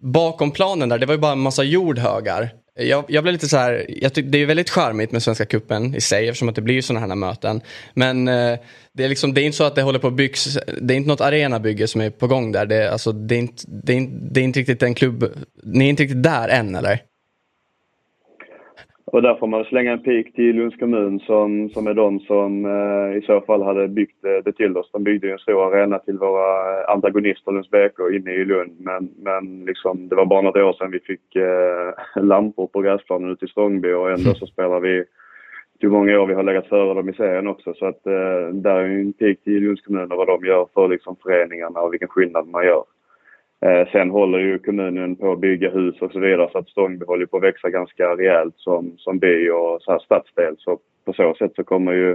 bakom 0.02 0.52
planen 0.52 0.90
där, 0.90 0.98
det 0.98 1.06
var 1.06 1.14
ju 1.14 1.20
bara 1.20 1.32
en 1.32 1.40
massa 1.40 1.64
jordhögar. 1.64 2.50
Jag, 2.80 3.06
jag 3.08 3.24
blev 3.24 3.34
lite 3.34 3.48
så 3.48 3.58
här, 3.58 3.86
jag 4.02 4.14
tyck, 4.14 4.26
det 4.30 4.38
är 4.38 4.46
väldigt 4.46 4.70
charmigt 4.70 5.12
med 5.12 5.24
Svenska 5.24 5.46
Kuppen 5.46 5.96
i 5.96 6.02
sig 6.02 6.28
eftersom 6.28 6.50
att 6.50 6.56
det 6.56 6.62
blir 6.62 6.82
sådana 6.82 7.08
här 7.08 7.16
möten. 7.16 7.62
Men 7.94 8.28
eh, 8.28 8.60
det, 8.94 9.04
är 9.04 9.10
liksom, 9.10 9.34
det 9.34 9.42
är 9.42 9.46
inte 9.46 9.58
så 9.58 9.64
att 9.64 9.76
det 9.76 9.82
håller 9.82 10.00
på 10.00 10.08
att 10.08 10.14
byggs, 10.14 10.58
det 10.82 10.94
är 10.94 10.98
inte 10.98 11.10
något 11.10 11.22
arenabygge 11.22 11.88
som 11.88 12.02
är 12.02 12.10
på 12.10 12.28
gång 12.28 12.52
där. 12.52 12.66
Det, 12.66 12.92
alltså, 12.92 13.12
det, 13.12 13.36
är 13.36 13.40
inte, 13.40 13.64
det, 13.68 13.94
är, 13.94 14.08
det 14.32 14.40
är 14.40 14.44
inte 14.44 14.60
riktigt 14.60 14.84
en 14.84 14.94
klubb, 14.94 15.32
ni 15.64 15.86
är 15.86 15.90
inte 15.90 16.04
riktigt 16.04 16.24
där 16.24 16.50
än 16.50 16.76
eller? 16.76 17.02
Och 19.12 19.22
där 19.22 19.36
får 19.36 19.48
man 19.48 19.63
slänga 19.63 19.91
en 19.91 20.04
pik 20.04 20.34
till 20.34 20.56
Lunds 20.56 20.78
kommun 20.78 21.20
som, 21.20 21.70
som 21.70 21.88
är 21.88 21.93
de 21.93 22.20
som 22.20 22.65
eh, 22.65 23.17
i 23.17 23.22
så 23.22 23.41
fall 23.41 23.63
hade 23.63 23.88
byggt 23.88 24.17
det, 24.22 24.41
det 24.41 24.52
till 24.52 24.78
oss. 24.78 24.89
De 24.93 25.04
byggde 25.04 25.28
ju 25.28 25.34
en 25.34 25.39
stor 25.39 25.76
arena 25.76 26.00
till 26.00 26.17
våra 26.17 26.80
eh, 26.80 26.89
antagonister 26.89 27.52
Lunds 27.52 27.70
BK 27.70 28.00
inne 28.13 28.32
i 28.32 28.46
Lund. 28.46 28.76
Men, 28.80 29.10
men 29.17 29.65
liksom, 29.65 30.10
det 30.10 30.15
var 30.15 30.26
bara 30.26 30.41
något 30.41 30.56
år 30.56 30.74
sedan 30.74 30.91
vi 30.91 31.00
fick 31.00 31.36
eh, 31.36 31.93
lampor 32.24 32.67
på 32.67 32.82
gräsplanen 32.82 33.32
ute 33.32 33.46
i 33.46 33.48
Strångby 33.48 33.93
och 33.93 34.12
ändå 34.12 34.34
så 34.34 34.48
spelar 34.48 34.80
vi 34.80 35.04
hur 35.80 35.89
många 35.89 36.20
år 36.20 36.28
vi 36.28 36.34
har 36.34 36.43
legat 36.43 36.67
före 36.67 36.93
dem 36.93 37.10
i 37.10 37.13
serien 37.13 37.48
också. 37.48 37.74
Så 37.74 37.86
att 37.86 38.08
eh, 38.08 38.48
där 38.54 38.76
är 38.76 39.00
en 39.00 39.13
pik 39.13 39.43
till 39.43 39.63
Lunds 39.63 39.82
kommun 39.82 40.12
och 40.12 40.17
vad 40.17 40.28
de 40.28 40.46
gör 40.46 40.67
för 40.74 40.88
liksom, 40.88 41.15
föreningarna 41.24 41.80
och 41.80 41.93
vilken 41.93 42.10
skillnad 42.10 42.48
man 42.48 42.65
gör. 42.65 42.84
Eh, 43.65 43.88
sen 43.91 44.10
håller 44.10 44.39
ju 44.39 44.60
kommunen 44.60 45.15
på 45.15 45.32
att 45.32 45.39
bygga 45.39 45.70
hus 45.70 46.02
och 46.02 46.12
så 46.12 46.20
vidare 46.20 46.50
så 46.52 46.58
att 46.58 46.70
Stångby 46.70 47.06
håller 47.06 47.26
på 47.26 47.38
att 47.38 47.43
växa 47.43 47.70
ganska 47.70 48.15
rejält 48.15 48.54
som, 48.58 48.93
som 48.98 49.20
by 49.20 49.50
och 49.50 49.82
så 49.82 49.91
här 49.91 50.00
stadsdel. 50.00 50.56
Så 50.58 50.80
på 51.06 51.13
så 51.13 51.34
sätt 51.34 51.52
så 51.56 51.63
kommer 51.63 51.93
ju 51.93 52.12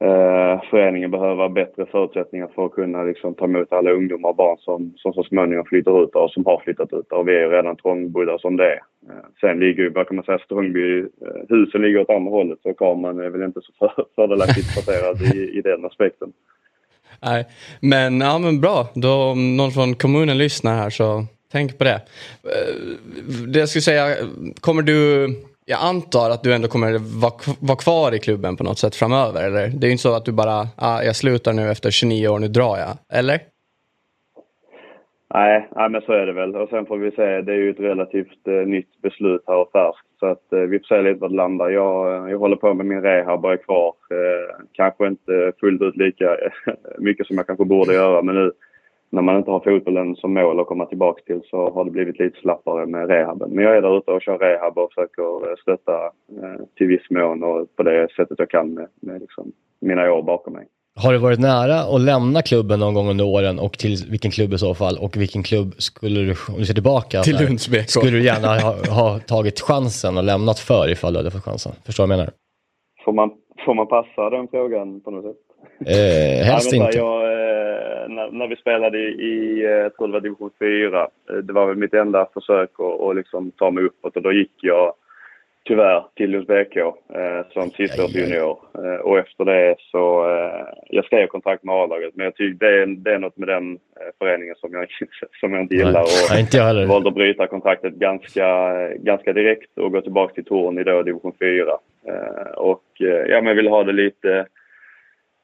eh, 0.00 0.62
föreningen 0.70 1.10
behöva 1.10 1.48
bättre 1.48 1.86
förutsättningar 1.86 2.48
för 2.54 2.66
att 2.66 2.72
kunna 2.72 3.02
liksom, 3.02 3.34
ta 3.34 3.44
emot 3.44 3.72
alla 3.72 3.90
ungdomar 3.90 4.28
och 4.28 4.36
barn 4.36 4.58
som, 4.58 4.92
som 4.96 5.12
så 5.12 5.22
småningom 5.22 5.64
flyttar 5.64 6.04
ut 6.04 6.14
och 6.14 6.30
som 6.30 6.46
har 6.46 6.60
flyttat 6.64 6.92
ut 6.92 7.12
och 7.12 7.28
vi 7.28 7.36
är 7.36 7.40
ju 7.40 7.50
redan 7.50 7.76
trångbodda 7.76 8.38
som 8.38 8.56
det 8.56 8.66
är. 8.66 8.80
Eh, 9.08 9.24
sen 9.40 9.60
ligger 9.60 9.82
ju, 9.82 9.90
vad 9.90 10.06
kan 10.06 10.16
man 10.16 10.24
säga, 10.24 10.38
Stångby, 10.38 10.98
eh, 11.00 11.06
husen 11.48 11.82
ligger 11.82 12.00
åt 12.00 12.10
andra 12.10 12.30
hållet 12.30 12.58
så 12.62 12.74
kameran 12.74 13.20
är 13.20 13.30
väl 13.30 13.42
inte 13.42 13.60
så 13.60 13.72
för, 13.78 14.04
fördelaktigt 14.14 14.72
placerad 14.72 15.36
i, 15.36 15.58
i 15.58 15.60
den 15.60 15.84
aspekten. 15.84 16.32
Nej, 17.22 17.44
men, 17.80 18.20
ja, 18.20 18.38
men 18.38 18.60
bra. 18.60 18.86
Då, 18.94 19.12
om 19.12 19.56
någon 19.56 19.70
från 19.70 19.94
kommunen 19.94 20.38
lyssnar 20.38 20.76
här 20.76 20.90
så 20.90 21.26
tänk 21.52 21.78
på 21.78 21.84
det. 21.84 22.00
Eh, 22.44 22.74
det 23.48 23.58
jag 23.58 23.68
skulle 23.68 23.82
säga, 23.82 24.16
kommer 24.60 24.82
du... 24.82 25.26
Jag 25.64 25.78
antar 25.82 26.30
att 26.30 26.42
du 26.42 26.54
ändå 26.54 26.68
kommer 26.68 27.20
vara, 27.20 27.32
vara 27.60 27.76
kvar 27.76 28.14
i 28.14 28.18
klubben 28.18 28.56
på 28.56 28.64
något 28.64 28.78
sätt 28.78 28.96
framöver, 28.96 29.46
eller? 29.46 29.68
Det 29.68 29.86
är 29.86 29.88
ju 29.88 29.92
inte 29.92 30.02
så 30.02 30.14
att 30.14 30.24
du 30.24 30.32
bara, 30.32 30.68
ah, 30.76 31.02
jag 31.02 31.16
slutar 31.16 31.52
nu 31.52 31.70
efter 31.70 31.90
29 31.90 32.28
år, 32.28 32.38
nu 32.38 32.48
drar 32.48 32.78
jag, 32.78 33.18
eller? 33.18 33.40
Nej, 35.34 35.68
nej, 35.76 35.90
men 35.90 36.00
så 36.02 36.12
är 36.12 36.26
det 36.26 36.32
väl. 36.32 36.56
Och 36.56 36.68
sen 36.68 36.86
får 36.86 36.98
vi 36.98 37.10
se, 37.10 37.40
det 37.40 37.52
är 37.52 37.56
ju 37.56 37.70
ett 37.70 37.80
relativt 37.80 38.48
eh, 38.48 38.54
nytt 38.54 39.02
beslut 39.02 39.42
här 39.46 39.56
och 39.56 39.70
färskt. 39.72 40.09
Att 40.50 40.52
eh, 40.52 40.60
vi 40.60 40.78
får 40.78 40.86
se 40.86 41.02
lite 41.02 41.20
vad 41.20 41.30
det 41.30 41.36
landar. 41.36 41.70
Jag, 41.70 42.14
eh, 42.14 42.30
jag 42.30 42.38
håller 42.38 42.56
på 42.56 42.74
med 42.74 42.86
min 42.86 43.02
rehab 43.02 43.44
och 43.44 43.52
är 43.52 43.56
kvar. 43.56 43.94
Eh, 44.10 44.64
kanske 44.72 45.06
inte 45.06 45.52
fullt 45.60 45.82
ut 45.82 45.96
lika 45.96 46.34
eh, 46.34 46.74
mycket 46.98 47.26
som 47.26 47.36
jag 47.36 47.46
kanske 47.46 47.64
borde 47.64 47.94
göra 47.94 48.22
men 48.22 48.34
nu 48.34 48.52
när 49.12 49.22
man 49.22 49.36
inte 49.36 49.50
har 49.50 49.60
fotbollen 49.60 50.16
som 50.16 50.34
mål 50.34 50.60
att 50.60 50.66
komma 50.66 50.86
tillbaka 50.86 51.22
till 51.26 51.40
så 51.50 51.70
har 51.70 51.84
det 51.84 51.90
blivit 51.90 52.18
lite 52.18 52.40
slappare 52.40 52.86
med 52.86 53.08
rehaben. 53.08 53.50
Men 53.50 53.64
jag 53.64 53.76
är 53.76 53.82
där 53.82 53.98
ute 53.98 54.10
och 54.10 54.22
kör 54.22 54.38
rehab 54.38 54.78
och 54.78 54.92
försöker 54.92 55.56
stötta 55.62 56.04
eh, 56.42 56.64
till 56.76 56.86
viss 56.86 57.10
mån 57.10 57.42
och 57.44 57.76
på 57.76 57.82
det 57.82 58.08
sättet 58.16 58.38
jag 58.38 58.50
kan 58.50 58.74
med, 58.74 58.86
med 59.00 59.20
liksom 59.20 59.52
mina 59.80 60.12
år 60.12 60.22
bakom 60.22 60.52
mig. 60.52 60.66
Har 61.02 61.12
du 61.12 61.18
varit 61.18 61.40
nära 61.40 61.76
att 61.94 62.00
lämna 62.00 62.42
klubben 62.42 62.80
någon 62.80 62.94
gång 62.94 63.08
under 63.10 63.24
åren 63.24 63.58
och 63.58 63.72
till 63.72 63.96
vilken 64.10 64.30
klubb 64.30 64.52
i 64.52 64.58
så 64.58 64.74
fall? 64.74 64.98
Och 65.04 65.16
vilken 65.16 65.42
klubb 65.42 65.74
skulle 65.78 66.20
du, 66.20 66.34
om 66.48 66.58
du 66.58 66.66
ser 66.66 66.74
tillbaka, 66.74 67.22
Till 67.22 67.38
Lunds 67.42 67.68
BK. 67.68 67.88
skulle 67.88 68.10
du 68.10 68.24
gärna 68.24 68.48
ha, 68.66 68.72
ha 69.02 69.18
tagit 69.18 69.60
chansen 69.60 70.18
och 70.18 70.24
lämnat 70.24 70.58
för 70.58 70.90
ifall 70.90 71.12
du 71.12 71.18
hade 71.18 71.30
fått 71.30 71.44
chansen? 71.44 71.72
Förstår 71.86 72.04
du 72.04 72.08
vad 72.08 72.14
jag 72.14 72.18
menar? 72.18 72.32
Får 73.04 73.12
man, 73.12 73.30
får 73.64 73.74
man 73.74 73.86
passa 73.86 74.30
den 74.30 74.48
frågan 74.48 75.00
på 75.00 75.10
något 75.10 75.24
sätt? 75.24 75.36
Eh, 75.86 76.44
helst 76.46 76.72
inte. 76.72 76.98
Jag, 76.98 77.22
eh, 77.22 78.08
när, 78.08 78.30
när 78.30 78.48
vi 78.48 78.56
spelade 78.56 78.98
i, 78.98 79.08
i 79.32 79.64
eh, 79.64 79.70
jag 79.70 79.96
tror 79.96 80.06
det 80.06 80.12
var 80.12 80.20
division 80.20 80.50
4, 80.58 81.02
eh, 81.02 81.36
det 81.36 81.52
var 81.52 81.66
väl 81.66 81.76
mitt 81.76 81.94
enda 81.94 82.26
försök 82.34 82.70
att, 82.80 83.00
att 83.00 83.16
liksom 83.16 83.50
ta 83.50 83.70
mig 83.70 83.84
uppåt 83.84 84.16
och 84.16 84.22
då 84.22 84.32
gick 84.32 84.52
jag 84.60 84.92
tyvärr 85.70 86.04
till 86.16 86.30
Lunds 86.30 86.48
BK 86.48 86.76
eh, 86.76 87.52
som 87.52 87.70
sista 87.70 88.04
års 88.04 88.14
junior. 88.14 88.58
Eh, 88.74 89.00
och 89.00 89.18
efter 89.18 89.44
det 89.44 89.74
så, 89.78 90.30
eh, 90.30 90.66
jag 90.88 91.04
skrev 91.04 91.26
kontrakt 91.26 91.64
med 91.64 91.74
A-laget 91.74 92.12
men 92.14 92.24
jag 92.24 92.34
tycker 92.34 92.66
det 92.66 92.82
är, 92.82 92.86
det 92.86 93.14
är 93.14 93.18
något 93.18 93.36
med 93.36 93.48
den 93.48 93.72
eh, 93.72 94.10
föreningen 94.18 94.54
som 94.58 94.72
jag, 94.72 94.86
som 95.40 95.52
jag 95.52 95.62
inte 95.62 95.74
gillar. 95.74 96.02
Och, 96.02 96.08
Nej, 96.30 96.40
inte 96.40 96.56
jag 96.56 96.86
valde 96.86 97.08
att 97.08 97.14
bryta 97.14 97.46
kontraktet 97.46 97.94
ganska, 97.94 98.48
ganska 98.94 99.32
direkt 99.32 99.78
och 99.78 99.92
gå 99.92 100.00
tillbaka 100.00 100.34
till 100.34 100.44
Torn 100.44 100.78
i 100.78 100.84
då 100.84 101.02
division 101.02 101.32
4. 101.40 101.78
Eh, 102.08 102.52
och 102.56 102.84
eh, 103.00 103.30
ja, 103.30 103.36
men 103.36 103.46
jag 103.46 103.54
ville 103.54 103.70
ha 103.70 103.84
det 103.84 103.92
lite, 103.92 104.46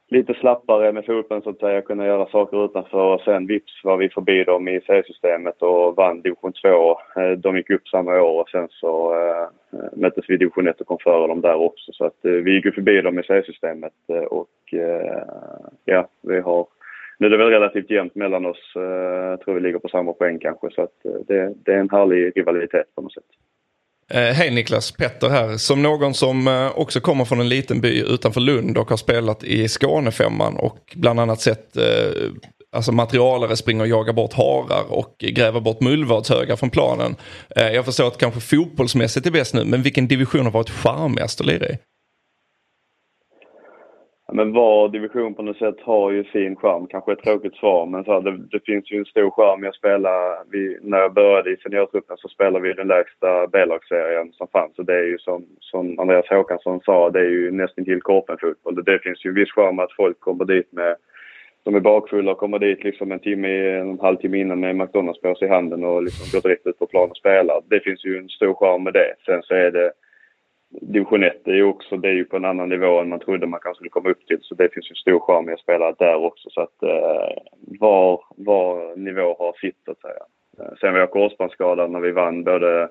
lite 0.09 0.35
slappare 0.35 0.92
med 0.92 1.05
fotbollen 1.05 1.42
så 1.42 1.51
att 1.51 1.59
säga, 1.59 1.83
kunna 1.83 2.07
göra 2.07 2.27
saker 2.27 2.64
utanför 2.64 3.14
och 3.14 3.21
sen 3.21 3.47
vips 3.47 3.85
var 3.85 3.97
vi 3.97 4.09
förbi 4.09 4.45
dem 4.45 4.69
i 4.69 4.81
seriesystemet 4.81 5.62
och 5.62 5.97
vann 5.97 6.21
division 6.23 6.53
2. 6.53 6.99
Eh, 7.16 7.31
de 7.31 7.57
gick 7.57 7.71
upp 7.71 7.88
samma 7.88 8.23
år 8.23 8.40
och 8.40 8.49
sen 8.49 8.69
så 8.71 9.14
äh, 9.14 9.79
möttes 9.92 10.25
vi 10.29 10.35
i 10.35 10.37
division 10.37 10.69
1 10.69 10.81
och 10.81 10.87
kom 10.87 10.99
före 10.99 11.27
dem 11.27 11.40
där 11.40 11.55
också. 11.55 11.92
Så 11.92 12.05
att 12.05 12.25
äh, 12.25 12.31
vi 12.31 12.55
gick 12.55 12.64
ju 12.64 12.73
förbi 12.73 13.03
dem 13.03 13.19
i 13.19 13.23
seriesystemet 13.23 13.92
eh, 14.09 14.19
och 14.19 14.73
äh, 14.73 15.23
ja, 15.85 16.09
vi 16.23 16.40
har 16.40 16.66
nu 17.19 17.27
är 17.27 17.31
det 17.31 17.37
väl 17.37 17.51
relativt 17.51 17.90
jämnt 17.90 18.14
mellan 18.14 18.47
oss. 18.47 18.73
Jag 18.75 19.40
tror 19.40 19.55
vi 19.55 19.61
ligger 19.61 19.79
på 19.79 19.88
samma 19.88 20.12
poäng 20.12 20.38
kanske. 20.38 20.71
Så 20.71 20.83
att 20.83 21.27
det, 21.27 21.55
det 21.64 21.73
är 21.73 21.79
en 21.79 21.90
härlig 21.90 22.37
rivalitet 22.37 22.95
på 22.95 23.03
något 23.03 23.12
sätt. 23.12 23.25
Eh, 24.11 24.21
Hej 24.21 24.51
Niklas, 24.51 24.92
Petter 24.92 25.29
här. 25.29 25.57
Som 25.57 25.83
någon 25.83 26.14
som 26.14 26.49
eh, 26.49 26.79
också 26.79 27.01
kommer 27.01 27.25
från 27.25 27.40
en 27.40 27.49
liten 27.49 27.81
by 27.81 28.01
utanför 28.01 28.40
Lund 28.40 28.79
och 28.79 28.90
har 28.90 28.97
spelat 28.97 29.45
i 29.45 29.69
Skånefemman 29.69 30.57
och 30.57 30.79
bland 30.95 31.21
annat 31.21 31.40
sett 31.40 31.77
eh, 31.77 31.85
alltså 32.73 32.92
materialare 32.92 33.57
springa 33.57 33.83
och 33.83 33.88
jaga 33.88 34.12
bort 34.12 34.33
harar 34.33 34.92
och 34.92 35.14
gräva 35.19 35.61
bort 35.61 35.81
mullvadshögar 35.81 36.57
från 36.57 36.71
planen. 36.71 37.16
Eh, 37.57 37.69
jag 37.69 37.85
förstår 37.85 38.07
att 38.07 38.19
kanske 38.19 38.40
fotbollsmässigt 38.40 39.27
är 39.27 39.31
bäst 39.31 39.55
nu, 39.55 39.64
men 39.64 39.83
vilken 39.83 40.09
division 40.09 40.45
har 40.45 40.53
varit 40.53 40.71
charmigast 40.71 41.40
att 41.40 41.47
lira 41.47 41.69
i? 41.69 41.79
Men 44.37 44.53
var 44.53 44.88
division 44.88 45.35
på 45.35 45.42
något 45.42 45.57
sätt 45.57 45.81
har 45.81 46.11
ju 46.11 46.25
sin 46.25 46.57
charm. 46.57 46.87
Kanske 46.87 47.12
ett 47.12 47.22
tråkigt 47.22 47.57
svar, 47.57 47.87
men 47.87 48.05
så 48.05 48.12
här, 48.12 48.20
det, 48.20 48.38
det 48.51 48.61
finns 48.64 48.92
ju 48.92 48.99
en 48.99 49.05
stor 49.05 49.31
charm. 49.31 49.64
Jag 49.64 49.75
spelar, 49.75 50.44
vi, 50.51 50.79
när 50.83 50.99
jag 50.99 51.14
började 51.14 51.51
i 51.53 51.57
seniortruppen 51.57 52.16
så 52.16 52.29
spelade 52.29 52.68
vi 52.68 52.72
den 52.72 52.88
lägsta 52.88 53.46
B-lagsserien 53.46 54.33
som 54.33 54.49
fanns. 54.49 54.79
Och 54.79 54.85
det 54.85 54.94
är 54.94 55.05
ju 55.05 55.18
som, 55.18 55.46
som 55.61 55.99
Andreas 55.99 56.29
Håkansson 56.29 56.81
sa, 56.85 57.11
det 57.11 57.20
är 57.20 57.31
ju 57.31 57.51
nästan 57.51 57.85
till 57.85 58.03
korpenfotboll. 58.03 58.85
Det 58.85 58.99
finns 58.99 59.25
ju 59.25 59.29
en 59.29 59.35
viss 59.35 59.53
charm 59.53 59.79
att 59.79 59.96
folk 59.96 60.20
kommer 60.20 60.44
dit 60.44 60.72
med 60.72 60.96
de 61.64 61.75
är 61.75 61.81
bakfulla 61.81 62.33
och 62.33 62.38
kommer 62.38 62.59
dit 62.59 62.85
liksom 62.85 63.12
en 63.12 63.18
timme, 63.18 63.49
en 63.81 63.99
halvtimme 64.01 64.38
innan 64.38 64.61
med 64.61 64.77
McDonalds-påse 64.77 65.44
i 65.44 65.49
handen 65.49 65.85
och 65.85 66.03
liksom 66.03 66.27
går 66.33 66.49
direkt 66.49 66.66
ut 66.66 66.79
på 66.79 66.87
plan 66.87 67.11
och 67.11 67.16
spelar. 67.16 67.62
Det 67.70 67.81
finns 67.81 68.05
ju 68.05 68.18
en 68.18 68.29
stor 68.29 68.55
charm 68.55 68.83
med 68.83 68.92
det. 68.92 69.14
Sen 69.27 69.42
så 69.42 69.55
är 69.55 69.70
det 69.70 69.92
division 70.80 71.22
1 71.22 71.48
är 71.48 71.54
ju 71.54 71.64
också, 71.64 71.96
det 71.96 72.08
är 72.08 72.12
ju 72.12 72.24
på 72.24 72.36
en 72.36 72.44
annan 72.44 72.68
nivå 72.68 73.00
än 73.00 73.08
man 73.08 73.20
trodde 73.20 73.46
man 73.46 73.60
kanske 73.60 73.78
skulle 73.78 73.90
komma 73.90 74.10
upp 74.10 74.26
till. 74.26 74.38
Så 74.42 74.54
det 74.54 74.74
finns 74.74 74.90
ju 74.90 74.94
stor 74.94 75.20
charm 75.20 75.48
i 75.48 75.52
att 75.52 75.60
spela 75.60 75.92
där 75.92 76.24
också. 76.24 76.50
Så 76.50 76.60
att 76.60 76.82
eh, 76.82 77.42
var, 77.80 78.20
var 78.36 78.96
nivå 78.96 79.36
har 79.38 79.52
sitt 79.60 79.76
så 79.84 79.90
att 79.90 80.00
säga. 80.00 80.22
Eh, 80.58 80.76
sen 80.80 80.92
var 80.92 81.00
jag 81.00 81.10
korsbandsskadad 81.10 81.90
när 81.90 82.00
vi 82.00 82.12
vann 82.12 82.44
både 82.44 82.88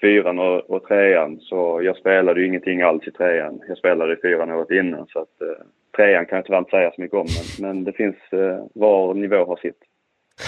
fyran 0.00 0.38
och, 0.38 0.70
och 0.70 0.84
trean. 0.88 1.40
Så 1.40 1.80
jag 1.82 1.96
spelade 1.96 2.40
ju 2.40 2.46
ingenting 2.46 2.82
alls 2.82 3.06
i 3.06 3.10
trean. 3.10 3.60
Jag 3.68 3.78
spelade 3.78 4.12
i 4.12 4.16
fyran 4.22 4.50
året 4.50 4.70
innan. 4.70 5.06
Så 5.06 5.18
att 5.18 5.40
eh, 5.40 5.64
trean 5.96 6.26
kan 6.26 6.36
jag 6.36 6.46
tyvärr 6.46 6.58
inte 6.58 6.70
säga 6.70 6.92
så 6.94 7.00
mycket 7.00 7.16
om. 7.16 7.26
Men, 7.60 7.68
men 7.68 7.84
det 7.84 7.92
finns, 7.92 8.16
eh, 8.32 8.64
var 8.74 9.14
nivå 9.14 9.44
har 9.44 9.56
sitt. 9.56 9.80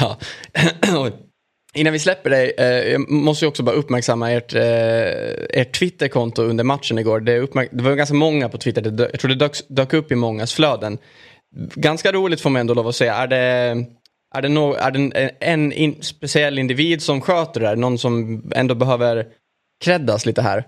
Ja. 0.01 0.17
Innan 1.75 1.93
vi 1.93 1.99
släpper 1.99 2.31
dig, 2.31 2.53
eh, 2.59 2.67
jag 2.67 3.11
måste 3.11 3.45
ju 3.45 3.49
också 3.49 3.63
bara 3.63 3.77
uppmärksamma 3.77 4.33
ert, 4.33 4.55
eh, 4.55 5.61
ert 5.61 5.79
Twitterkonto 5.79 6.43
under 6.43 6.65
matchen 6.65 6.99
igår. 6.99 7.21
Det, 7.21 7.39
uppmärk- 7.41 7.69
det 7.73 7.83
var 7.83 7.95
ganska 7.95 8.15
många 8.15 8.49
på 8.49 8.59
Twitter, 8.59 8.83
det, 8.83 8.91
dö- 8.91 9.09
jag 9.13 9.21
tror 9.21 9.29
det 9.29 9.35
dök, 9.35 9.53
dök 9.69 9.93
upp 9.93 10.13
i 10.13 10.15
mångas 10.15 10.55
flöden. 10.55 10.99
Ganska 11.75 12.13
roligt 12.13 12.41
får 12.41 12.51
man 12.51 12.61
ändå 12.61 12.75
lov 12.75 12.89
att 12.89 12.97
säga. 12.97 13.15
Är 13.15 13.27
det, 13.27 13.37
är 14.35 14.43
det, 14.43 14.49
no, 14.49 14.75
är 14.75 14.91
det 14.91 14.99
en, 14.99 15.31
en 15.41 15.73
in, 15.73 16.03
speciell 16.03 16.59
individ 16.59 17.03
som 17.03 17.21
sköter 17.21 17.61
det 17.61 17.67
här? 17.69 17.77
Någon 17.77 17.99
som 17.99 18.43
ändå 18.55 18.75
behöver 18.75 19.27
creddas 19.85 20.27
lite 20.27 20.43
här? 20.43 20.65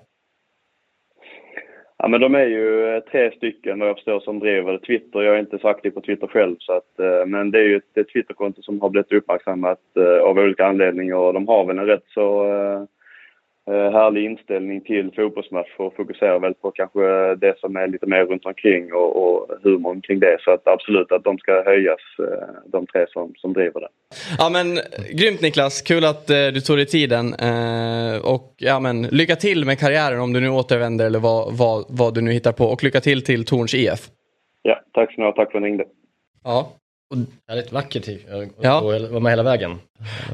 Ja, 1.99 2.09
men 2.09 2.21
de 2.21 2.35
är 2.35 2.47
ju 2.47 2.97
eh, 2.97 3.01
tre 3.01 3.31
stycken 3.37 3.79
vad 3.79 3.89
jag 3.89 3.97
förstår 3.97 4.21
som 4.21 4.39
driver 4.39 4.79
Twitter. 4.79 5.23
Jag 5.23 5.35
är 5.35 5.41
inte 5.41 5.59
så 5.59 5.69
aktiv 5.69 5.91
på 5.91 6.01
Twitter 6.01 6.27
själv. 6.27 6.57
Så 6.59 6.73
att, 6.73 7.01
eh, 7.01 7.27
men 7.27 7.51
det 7.51 7.59
är 7.59 7.63
ju 7.63 7.77
ett, 7.77 8.09
Twitterkonto 8.13 8.63
som 8.63 8.81
har 8.81 8.91
blivit 8.91 9.13
uppmärksammat 9.13 9.81
eh, 9.97 10.23
av 10.23 10.39
olika 10.39 10.67
anledningar. 10.67 11.17
Och 11.17 11.33
de 11.33 11.49
har 11.49 11.65
väl 11.65 11.79
en 11.79 11.87
rätt 11.87 12.07
så 12.15 12.47
härlig 13.71 14.25
inställning 14.25 14.81
till 14.81 15.11
fotbollsmatch 15.17 15.69
och 15.77 15.97
fokuserar 15.97 16.39
väl 16.39 16.55
på 16.55 16.71
kanske 16.71 17.01
det 17.35 17.59
som 17.61 17.77
är 17.77 17.87
lite 17.87 18.07
mer 18.07 18.25
runt 18.25 18.47
omkring 18.47 18.93
och, 18.93 19.11
och 19.23 19.49
humorn 19.63 20.01
kring 20.01 20.21
det. 20.21 20.37
Så 20.41 20.51
att 20.51 20.69
absolut 20.69 21.13
att 21.13 21.25
de 21.25 21.39
ska 21.39 21.63
höjas, 21.65 22.01
eh, 22.19 22.49
de 22.67 22.87
tre 22.87 23.07
som, 23.09 23.35
som 23.37 23.53
driver 23.53 23.81
det. 23.81 23.89
Ja 24.39 24.51
men 24.53 24.79
grymt 25.19 25.41
Niklas, 25.41 25.83
kul 25.83 26.05
att 26.05 26.31
eh, 26.31 26.47
du 26.55 26.61
tog 26.61 26.77
dig 26.77 26.87
tiden. 26.87 27.35
Eh, 27.35 28.33
och 28.33 28.55
ja, 28.57 28.81
men, 28.81 29.03
lycka 29.03 29.37
till 29.37 29.65
med 29.65 29.79
karriären 29.79 30.21
om 30.21 30.33
du 30.33 30.41
nu 30.41 30.49
återvänder 30.49 31.07
eller 31.07 31.19
vad, 31.19 31.59
vad, 31.59 31.85
vad 31.89 32.15
du 32.15 32.21
nu 32.21 32.33
hittar 32.33 32.53
på. 32.53 32.65
Och 32.65 32.85
lycka 32.85 33.01
till 33.01 33.25
till 33.25 33.45
Torns 33.45 33.75
IF. 33.75 34.01
Ja, 34.63 34.81
tack 34.93 35.15
så 35.15 35.21
mycket. 35.21 35.37
Tack 35.37 35.51
för 35.51 35.59
att 35.59 35.63
ni 35.63 35.69
ringde. 35.69 35.85
Ja. 36.45 36.73
Väldigt 37.49 37.73
vackert. 37.73 38.09
Ja. 38.61 38.81
Och 38.81 39.11
vara 39.11 39.21
med 39.21 39.33
hela 39.33 39.43
vägen. 39.43 39.71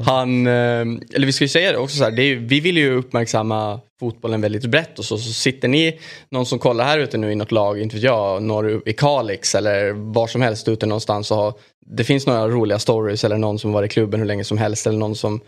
Han, 0.07 0.47
eh, 0.47 0.81
eller 1.15 1.27
vi 1.27 1.33
ska 1.33 1.45
ju 1.45 1.49
säga 1.49 1.73
det 1.73 1.79
också 1.79 1.97
så 1.97 2.05
här, 2.05 2.11
det 2.11 2.23
är, 2.23 2.37
vi 2.37 2.61
vill 2.61 2.77
ju 2.77 2.95
uppmärksamma 2.95 3.81
fotbollen 4.01 4.41
väldigt 4.41 4.67
brett 4.67 4.99
och 4.99 5.05
så, 5.05 5.19
så 5.19 5.33
sitter 5.33 5.69
ni, 5.69 6.01
någon 6.31 6.47
som 6.47 6.59
kollar 6.59 6.85
här 6.85 6.99
ute 6.99 7.19
nu 7.19 7.33
i 7.33 7.35
något 7.35 7.53
lag, 7.53 7.81
inte 7.81 7.97
vet 7.97 8.05
jag, 8.05 8.43
norr 8.43 8.83
i 8.89 8.93
Kalix 8.93 9.55
eller 9.55 9.93
var 9.93 10.27
som 10.27 10.43
helst 10.43 10.69
ute 10.69 10.87
någonstans 10.87 11.31
och 11.31 11.37
har, 11.37 11.55
det 11.87 12.05
finns 12.05 12.27
några 12.27 12.49
roliga 12.49 12.79
stories 12.79 13.25
eller 13.25 13.39
någon 13.39 13.59
som 13.59 13.73
varit 13.73 13.91
i 13.91 13.95
klubben 13.95 14.21
hur 14.21 14.27
länge 14.27 14.45
som 14.45 14.59
helst 14.59 14.87
eller 14.87 14.99
någon 14.99 15.17
som 15.17 15.41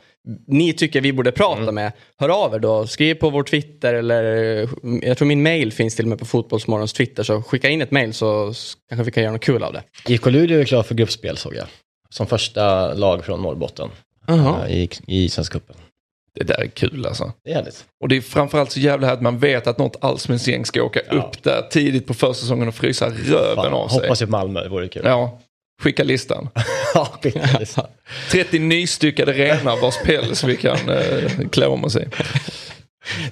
ni 0.47 0.73
tycker 0.73 1.01
vi 1.01 1.13
borde 1.13 1.33
prata 1.33 1.73
med, 1.73 1.93
hör 2.19 2.45
av 2.45 2.55
er 2.55 2.59
då. 2.59 2.87
Skriv 2.87 3.15
på 3.15 3.31
vår 3.31 3.43
Twitter 3.43 3.95
eller 3.95 4.25
jag 5.03 5.19
tror 5.19 5.29
min 5.29 5.43
mail 5.43 5.73
finns 5.73 5.97
till 5.97 6.05
och 6.05 6.09
med 6.09 6.19
på 6.19 6.25
Fotbollsmorgons 6.25 6.93
Twitter 6.93 7.23
så 7.23 7.43
skicka 7.43 7.69
in 7.69 7.83
ett 7.83 7.91
mail 7.91 8.15
så 8.15 8.55
kanske 8.89 9.05
vi 9.05 9.11
kan 9.11 9.23
göra 9.23 9.33
något 9.33 9.45
kul 9.45 9.63
av 9.63 9.73
det. 9.73 9.83
IFK 10.09 10.31
Luleå 10.31 10.61
är 10.61 10.65
klar 10.65 10.83
för 10.83 10.95
gruppspel 10.95 11.37
såg 11.37 11.55
jag. 11.55 11.67
Som 12.15 12.27
första 12.27 12.95
lag 12.95 13.25
från 13.25 13.43
Norrbotten 13.43 13.91
eh, 14.29 14.67
i, 14.69 14.89
i 15.07 15.29
Svenska 15.29 15.53
cupen. 15.59 15.77
Det 16.39 16.45
där 16.45 16.61
är 16.61 16.67
kul 16.67 17.07
alltså. 17.07 17.33
Det 17.45 17.51
är 17.51 17.55
härligt. 17.55 17.85
Och 18.01 18.09
det 18.09 18.17
är 18.17 18.21
framförallt 18.21 18.73
så 18.73 18.81
jävla 18.81 19.07
här 19.07 19.15
att 19.15 19.23
man 19.23 19.39
vet 19.39 19.67
att 19.67 19.79
något 19.79 19.97
allsvenskt 20.01 20.49
gäng 20.49 20.65
ska 20.67 20.83
åka 20.83 21.01
Ja. 21.11 21.15
upp 21.15 21.43
där 21.43 21.63
tidigt 21.71 22.07
på 22.07 22.15
försäsongen 22.15 22.69
och 22.69 22.75
frysa 22.75 23.11
röven 23.11 23.55
Fan, 23.57 23.73
av 23.73 23.89
sig. 23.89 24.01
hoppas 24.01 24.23
ju 24.23 24.27
Malmö, 24.27 24.63
det 24.63 24.69
vore 24.69 24.89
kul. 24.89 25.03
Ja, 25.05 25.39
skicka 25.83 26.05
listan. 26.05 26.49
Ja, 26.95 27.09
skickades. 27.23 27.77
30 28.31 28.59
nystyckade 28.59 29.33
renar 29.33 29.81
vars 29.81 29.99
päls 30.05 30.45
vi 30.45 30.57
kan 30.57 30.89
eh, 30.89 31.49
klä 31.53 31.67
om 31.67 31.85
oss 31.85 31.97
i. 31.97 32.05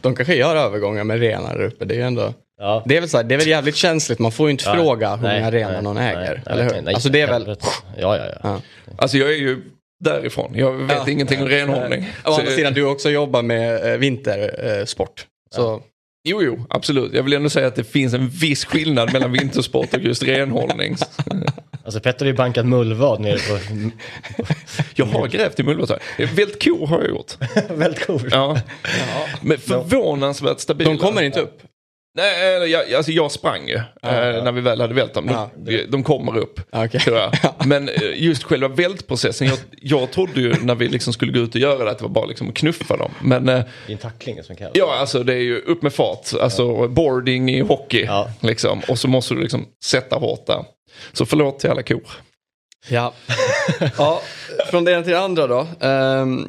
De 0.00 0.14
kanske 0.14 0.34
gör 0.34 0.56
övergångar 0.56 1.04
med 1.04 1.20
renar 1.20 1.62
uppe, 1.62 1.84
det 1.84 2.00
är 2.00 2.06
ändå 2.06 2.34
Ja. 2.62 2.82
Det 2.86 2.96
är 2.96 3.00
väl 3.00 3.08
så 3.08 3.16
här, 3.16 3.24
det 3.24 3.34
är 3.34 3.38
väl 3.38 3.48
jävligt 3.48 3.76
känsligt, 3.76 4.18
man 4.18 4.32
får 4.32 4.46
ju 4.46 4.50
inte 4.50 4.64
Ja. 4.66 4.74
fråga 4.74 5.16
hur 5.16 5.22
Nej, 5.22 5.40
många 5.40 5.50
renar 5.50 5.72
nej, 5.72 5.82
någon 5.82 5.94
nej, 5.96 6.08
äger. 6.14 6.20
nej, 6.34 6.42
eller 6.46 6.62
hur? 6.64 6.70
nej, 6.70 6.82
nej, 6.82 6.94
alltså 6.94 7.08
det 7.08 7.20
är 7.20 7.26
väl... 7.26 7.56
Ja, 7.98 8.16
ja, 8.16 8.26
ja. 8.26 8.34
Ja. 8.42 8.60
Alltså 8.98 9.16
jag 9.18 9.28
är 9.32 9.36
ju 9.36 9.62
därifrån. 10.04 10.52
Jag 10.54 10.72
vet 10.72 10.96
Ja. 11.06 11.10
ingenting 11.12 11.42
om 11.42 11.48
renhållning. 11.48 12.08
Å 12.24 12.32
andra 12.32 12.50
sidan, 12.50 12.72
du 12.74 12.84
också 12.84 13.10
jobbar 13.10 13.42
med 13.42 13.92
eh, 13.92 13.98
vintersport. 13.98 15.26
Så 15.54 15.82
Jo, 16.28 16.42
jo, 16.42 16.66
absolut. 16.70 17.14
Jag 17.14 17.22
vill 17.22 17.32
ändå 17.32 17.50
säga 17.50 17.66
att 17.66 17.74
det 17.76 17.84
finns 17.84 18.14
en 18.14 18.28
viss 18.28 18.64
skillnad 18.64 19.12
mellan 19.12 19.32
vintersport 19.32 19.94
och 19.94 20.00
just 20.00 20.22
renhållning. 20.22 20.96
Alltså 21.84 22.00
Petter 22.00 22.24
har 22.24 22.30
ju 22.30 22.36
bankat 22.36 22.66
mullvad 22.66 23.20
nere 23.20 23.36
på... 23.38 23.58
Jag 24.94 25.06
har 25.06 25.26
grävt 25.26 25.60
i 25.60 25.62
mullvadsar. 25.62 25.98
Vält 26.34 26.64
kor 26.64 26.86
har 26.86 27.00
jag 27.00 27.08
gjort. 27.08 27.32
Väldigt 27.70 28.06
coolt. 28.06 28.24
Ja. 28.30 28.58
Men 29.40 29.58
förvånansvärt 29.58 30.60
stabila. 30.60 30.90
de 30.90 30.98
kommer 30.98 31.22
inte 31.22 31.40
upp. 31.40 31.62
Nej, 32.14 32.56
eh, 32.56 32.64
jag, 32.64 32.94
alltså 32.94 33.12
jag 33.12 33.32
sprang 33.32 33.68
ju 33.68 33.74
eh, 33.76 33.82
när 34.44 34.52
vi 34.52 34.60
väl 34.60 34.80
hade 34.80 34.94
vält 34.94 35.14
dem. 35.14 35.28
Ja. 35.32 35.50
De, 35.56 35.84
de 35.88 36.02
kommer 36.02 36.36
upp, 36.36 36.60
Ja, 36.72 36.84
okej. 36.84 37.00
tror 37.00 37.16
jag. 37.18 37.32
Men 37.66 37.88
eh, 37.88 37.94
just 38.14 38.42
själva 38.42 38.68
vältprocessen, 38.68 39.46
jag, 39.48 39.58
jag 39.82 40.10
trodde 40.10 40.40
ju 40.40 40.54
när 40.62 40.74
vi 40.74 40.88
liksom 40.88 41.12
skulle 41.12 41.32
gå 41.32 41.38
ut 41.40 41.54
och 41.54 41.60
göra 41.60 41.84
det 41.84 41.90
att 41.90 41.98
det 41.98 42.04
var 42.04 42.10
bara 42.10 42.26
liksom 42.26 42.48
att 42.48 42.54
knuffa 42.54 42.96
dem. 42.96 43.10
Men 43.22 43.46
Det 43.46 43.52
är 43.52 43.64
en 43.86 43.98
tackling 43.98 44.42
som 44.42 44.56
kallas. 44.56 44.72
ja, 44.74 44.96
alltså 44.98 45.22
det 45.22 45.32
är 45.34 45.38
ju 45.38 45.58
upp 45.60 45.82
med 45.82 45.92
fart. 45.92 46.28
Alltså 46.40 46.88
boarding 46.88 47.50
i 47.50 47.60
hockey. 47.60 48.04
Ja. 48.04 48.30
Liksom. 48.40 48.80
Och 48.88 48.98
så 48.98 49.08
måste 49.08 49.34
du 49.34 49.40
liksom 49.42 49.66
sätta 49.84 50.16
hårt 50.16 50.46
där. 50.46 50.64
Så 51.12 51.26
förlåt 51.26 51.58
till 51.58 51.70
alla 51.70 51.82
kor. 51.82 52.02
Ja. 52.88 53.12
ja, 53.98 54.22
från 54.70 54.84
det 54.84 54.92
ena 54.92 55.02
till 55.02 55.12
det 55.12 55.20
andra 55.20 55.46
då. 55.46 55.66
Ehm, 55.80 56.48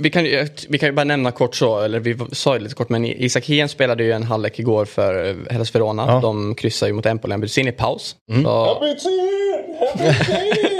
vi, 0.00 0.10
kan, 0.10 0.24
ju- 0.24 0.48
vi 0.68 0.78
kan 0.78 0.88
ju 0.88 0.92
bara 0.92 1.04
nämna 1.04 1.30
kort 1.30 1.54
så, 1.54 1.80
eller 1.80 2.00
vi 2.00 2.16
sa 2.32 2.54
ju 2.54 2.60
lite 2.62 2.74
kort, 2.74 2.88
men 2.88 3.04
Isak 3.04 3.44
Hien 3.44 3.68
spelade 3.68 4.04
ju 4.04 4.12
en 4.12 4.22
halvlek 4.22 4.58
igår 4.58 4.84
för 4.84 5.28
eh, 5.28 5.34
Hellas 5.50 5.74
Verona. 5.74 6.04
Ja. 6.08 6.20
De 6.20 6.54
kryssar 6.54 6.86
ju 6.86 6.92
mot 6.92 7.06
Empoli, 7.06 7.32
han 7.32 7.40
byttes 7.40 7.58
in 7.58 7.68
i 7.68 7.72
paus. 7.72 8.16
Så... 8.44 8.78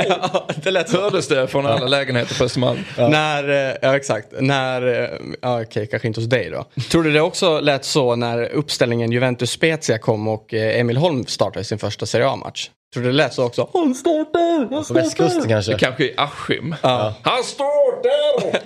Ja, 0.08 0.46
det 0.62 0.70
lät. 0.70 0.92
Hördes 0.92 1.28
det 1.28 1.46
från 1.46 1.66
alla 1.66 1.86
lägenheter 1.86 2.38
på 2.38 2.44
Östermalm? 2.44 2.78
När, 2.96 3.48
eh, 3.70 3.76
ja 3.82 3.96
exakt, 3.96 4.28
när, 4.40 5.02
eh, 5.02 5.08
ja, 5.42 5.62
okej 5.62 5.86
kanske 5.86 6.08
inte 6.08 6.20
hos 6.20 6.28
dig 6.28 6.50
då. 6.50 6.64
Tror 6.90 7.02
du 7.02 7.12
det 7.12 7.20
också 7.20 7.60
lät 7.60 7.84
så 7.84 8.16
när 8.16 8.48
uppställningen 8.48 9.12
Juventus-Spezia 9.12 9.98
kom 9.98 10.28
och 10.28 10.54
Emil 10.54 10.96
Holm 10.96 11.26
startade 11.26 11.64
sin 11.64 11.78
första 11.78 12.06
Serie 12.06 12.26
A-match? 12.28 12.70
Tror 12.94 13.02
du 13.02 13.08
det 13.10 13.16
lät 13.16 13.34
så 13.34 13.44
också? 13.44 13.68
Han 13.72 13.94
startar! 13.94 14.58
Han 14.58 14.68
På 14.68 14.84
startar! 14.84 15.02
västkusten 15.02 15.48
kanske. 15.48 15.72
Det 15.72 15.78
kanske 15.78 16.04
är 16.10 16.14
Askim. 16.20 16.74
Ja. 16.82 17.14
Han 17.22 17.44
står 17.44 18.02
där! 18.02 18.60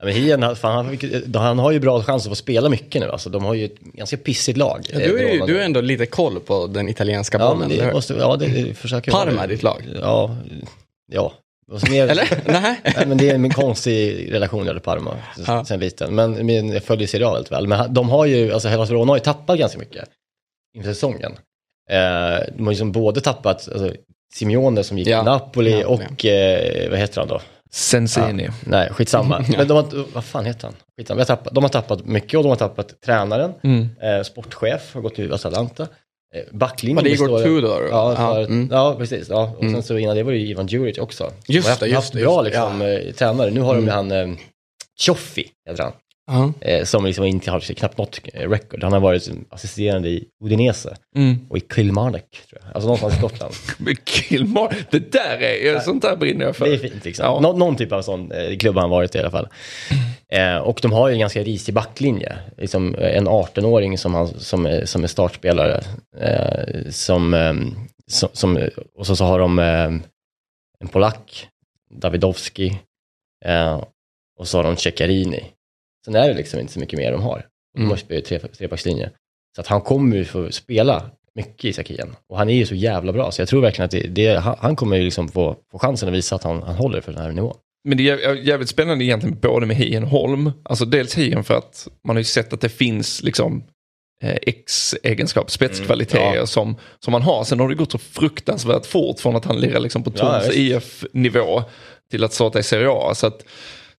Ja, 0.00 0.04
men 0.04 0.14
Hien, 0.14 0.42
han- 0.42 0.56
fan, 0.56 0.74
han, 0.86 0.96
fick- 0.98 1.34
han 1.36 1.58
har 1.58 1.70
ju 1.72 1.80
bra 1.80 2.02
chans 2.02 2.22
att 2.26 2.30
få 2.30 2.34
spela 2.34 2.68
mycket 2.68 3.00
nu. 3.02 3.10
Alltså, 3.10 3.30
de 3.30 3.44
har 3.44 3.54
ju 3.54 3.64
ett 3.64 3.78
ganska 3.80 4.16
pissigt 4.16 4.58
lag. 4.58 4.86
Ja, 4.92 5.00
eh, 5.00 5.08
du, 5.08 5.18
är 5.18 5.22
ju, 5.22 5.26
Verona. 5.28 5.46
du 5.46 5.54
har 5.54 5.60
ändå 5.62 5.80
lite 5.80 6.06
koll 6.06 6.40
på 6.40 6.66
den 6.66 6.88
italienska 6.88 7.38
Ja, 7.38 7.48
bollen, 7.54 7.68
det 7.68 7.92
måste, 7.92 8.14
ja, 8.14 8.36
det, 8.36 8.46
det 8.46 8.74
försöker 8.74 9.10
Parma 9.12 9.44
är 9.44 9.48
ditt 9.48 9.62
lag? 9.62 9.82
Ja, 10.00 10.36
ja. 11.12 11.32
Mer, 11.90 12.08
Eller? 12.08 12.42
Nej? 12.46 12.80
Nej, 12.96 13.06
men 13.06 13.18
det 13.18 13.30
är 13.30 13.34
en 13.34 13.50
konstig 13.50 14.28
relation 14.32 14.66
jag 14.66 14.74
till 14.74 14.82
Parma 14.82 15.16
sen, 15.36 15.44
Ja. 15.46 15.64
sen 15.64 15.80
liten. 15.80 16.14
Men, 16.14 16.46
men 16.46 16.68
jag 16.68 16.82
följer 16.82 17.06
Serie 17.08 17.26
A 17.26 17.32
väldigt 17.32 17.52
väl. 17.52 17.66
Men 17.66 17.94
de 17.94 18.10
har 18.10 18.26
ju, 18.26 18.52
alltså 18.52 18.68
Hellas 18.68 18.90
Verona 18.90 19.12
har 19.12 19.16
ju 19.16 19.22
tappat 19.24 19.58
ganska 19.58 19.78
mycket 19.78 20.08
inför 20.76 20.92
säsongen. 20.92 21.32
Eh, 21.90 22.44
de 22.56 22.64
har 22.66 22.72
ju 22.72 22.76
som 22.78 22.92
både 22.92 23.20
tappat 23.20 23.68
alltså, 23.72 23.92
Simeone 24.34 24.84
som 24.84 24.98
gick 24.98 25.08
Ja. 25.08 25.18
till 25.20 25.24
Napoli 25.24 25.80
Ja, 25.80 25.86
och, 25.86 26.24
eh, 26.24 26.90
vad 26.90 26.98
heter 26.98 27.20
han 27.20 27.28
då? 27.28 27.40
Sensini. 27.70 28.48
Nej, 28.66 28.88
skitsamma. 28.92 29.44
Men 29.56 29.68
de 29.68 29.74
har, 29.74 30.04
vad 30.14 30.24
fan 30.24 30.44
heter 30.44 30.66
han? 30.66 30.76
Skitsamma. 30.98 31.16
Vi 31.16 31.20
har 31.20 31.26
tappat, 31.26 31.54
de 31.54 31.64
har 31.64 31.68
tappat 31.68 32.04
mycket 32.06 32.34
och 32.36 32.42
de 32.42 32.48
har 32.48 32.56
tappat 32.56 33.00
tränaren, 33.06 33.52
Mm. 33.62 33.88
eh, 34.02 34.22
sportchef, 34.22 34.94
har 34.94 35.00
gått 35.00 35.14
till 35.14 35.32
Atalanta. 35.32 35.82
Eh, 36.34 36.42
backlinjen 36.52 36.96
Var 36.96 37.02
det 37.02 37.10
Igor 37.10 37.42
Tudor? 37.42 37.88
Ja, 37.90 38.14
Ja, 38.18 38.40
ja, 38.40 38.46
mm. 38.46 38.68
ja 38.72 38.94
precis. 38.98 39.28
Ja. 39.28 39.52
Och 39.58 39.64
sen 39.70 39.82
så 39.82 39.98
innan 39.98 40.16
det 40.16 40.22
var 40.22 40.32
det 40.32 40.38
ju 40.38 40.46
Ivan 40.48 40.66
Djuric 40.66 40.98
också. 40.98 41.32
Just 41.46 41.46
De 41.48 41.58
har 41.58 41.70
haft- 41.70 41.80
det, 41.80 41.86
just 41.86 41.94
haft 41.96 42.12
det, 42.12 42.22
bra 42.22 42.44
just 42.44 42.54
liksom, 42.54 42.82
eh, 42.82 43.12
tränare. 43.14 43.50
Nu 43.50 43.60
har 43.60 43.74
de 43.74 43.84
ju 43.84 43.90
han 43.90 44.10
eh, 44.10 44.28
heter 45.66 45.82
han. 45.82 45.92
Ja. 46.30 46.52
Eh, 46.60 46.84
som 46.84 47.04
liksom 47.04 47.24
inte 47.24 47.50
har 47.50 47.60
knappt 47.60 47.98
något 47.98 48.20
eh, 48.34 48.50
record. 48.50 48.82
Han 48.82 48.92
har 48.92 49.00
varit 49.00 49.30
assisterande 49.50 50.08
i 50.08 50.24
Udinese 50.44 50.96
Mm. 51.16 51.36
och 51.50 51.56
i 51.58 51.60
Kilmarnock, 51.74 52.30
tror 52.48 52.62
jag. 52.64 52.70
Alltså 52.74 52.86
någonstans 52.86 53.14
i 53.14 53.16
Skottland. 53.16 53.54
Men 53.78 53.96
Kilmar, 54.04 54.76
det 54.90 55.12
där 55.12 55.42
är, 55.42 55.80
sånt 55.80 56.02
där 56.02 56.16
brinner 56.16 56.44
jag 56.44 56.56
för. 56.56 56.64
Det 56.68 56.74
är 56.74 56.78
fint 56.78 57.04
liksom. 57.04 57.24
Ja. 57.24 57.40
Nå- 57.40 57.52
någon 57.52 57.76
typ 57.76 57.92
av 57.92 58.02
sån 58.02 58.32
eh, 58.32 58.56
klubb 58.56 58.74
har 58.74 58.80
han 58.80 58.90
varit 58.90 59.14
i 59.14 59.18
alla 59.18 59.30
fall. 59.30 59.48
Eh, 60.32 60.56
och 60.56 60.78
de 60.82 60.92
har 60.92 61.08
ju 61.08 61.12
en 61.14 61.20
ganska 61.20 61.42
risig 61.42 61.74
backlinje. 61.74 62.38
Liksom, 62.56 62.94
eh, 62.94 63.16
en 63.16 63.28
18-åring 63.28 63.98
som, 63.98 64.14
han, 64.14 64.28
som, 64.40 64.80
som 64.84 65.02
är 65.04 65.08
startspelare. 65.08 65.80
Eh, 66.20 66.90
som, 66.90 67.34
som, 68.06 68.28
som, 68.32 68.68
och 68.94 69.06
så, 69.06 69.16
så 69.16 69.24
har 69.24 69.38
de 69.38 69.58
en 69.58 70.88
polack, 70.90 71.48
Davidowski. 71.94 72.78
Eh, 73.44 73.82
och 74.38 74.48
så 74.48 74.58
har 74.58 74.64
de 74.64 74.76
Ceccarini. 74.76 75.44
Sen 76.04 76.14
är 76.14 76.28
det 76.28 76.34
liksom 76.34 76.60
inte 76.60 76.72
så 76.72 76.80
mycket 76.80 76.98
mer 76.98 77.12
de 77.12 77.22
har. 77.22 77.46
De 77.74 77.78
Mm. 77.80 77.90
har 77.90 77.96
spelat 77.96 78.24
tre, 78.24 78.38
trebackslinje. 78.38 79.10
Så 79.54 79.60
att 79.60 79.66
han 79.66 79.80
kommer 79.80 80.16
ju 80.16 80.24
få 80.24 80.52
spela 80.52 81.10
mycket 81.34 81.64
i 81.64 81.72
Sakien. 81.72 82.16
Och 82.28 82.38
han 82.38 82.48
är 82.50 82.54
ju 82.54 82.66
så 82.66 82.74
jävla 82.74 83.12
bra, 83.12 83.30
så 83.30 83.40
jag 83.42 83.48
tror 83.48 83.60
verkligen 83.62 83.84
att 83.84 83.90
det, 83.90 84.00
det, 84.00 84.36
han, 84.38 84.56
han 84.60 84.76
kommer 84.76 84.96
ju 84.96 85.02
liksom 85.04 85.28
få, 85.28 85.56
få 85.72 85.78
chansen 85.78 86.08
att 86.08 86.14
visa 86.14 86.34
att 86.34 86.44
han, 86.44 86.62
han 86.62 86.74
håller 86.74 87.00
för 87.00 87.12
den 87.12 87.22
här 87.22 87.32
nivån. 87.32 87.56
Men 87.88 87.98
det 87.98 88.08
är 88.10 88.16
jä- 88.16 88.42
jävligt 88.42 88.68
spännande 88.68 89.04
egentligen 89.04 89.38
både 89.40 89.66
med 89.66 89.76
Hien 89.76 90.02
och 90.04 90.08
Holm. 90.10 90.52
Alltså 90.62 90.84
dels 90.84 91.14
Hien 91.14 91.44
för 91.44 91.54
att 91.54 91.88
man 92.06 92.16
har 92.16 92.20
ju 92.20 92.24
sett 92.24 92.52
att 92.52 92.60
det 92.60 92.68
finns 92.68 93.22
liksom 93.22 93.64
eh, 94.22 94.36
X-egenskap, 94.42 95.50
spetskvaliteter 95.50 96.22
Mm, 96.26 96.36
ja. 96.38 96.46
som, 96.46 96.76
som 97.04 97.12
man 97.12 97.22
har. 97.22 97.44
Sen 97.44 97.60
har 97.60 97.68
det 97.68 97.74
gått 97.74 97.92
så 97.92 97.98
fruktansvärt 97.98 98.86
fort 98.86 99.20
från 99.20 99.36
att 99.36 99.44
han 99.44 99.60
lirar 99.60 99.80
liksom 99.80 100.02
på 100.02 100.12
Ja, 100.16 100.20
Tons 100.40 100.46
visst. 100.56 100.56
IF-nivå 100.58 101.62
till 102.10 102.24
att 102.24 102.32
starta 102.32 102.58
i 102.58 102.62
Serie 102.62 102.88
A. 102.90 103.14
Så 103.14 103.26
att 103.26 103.44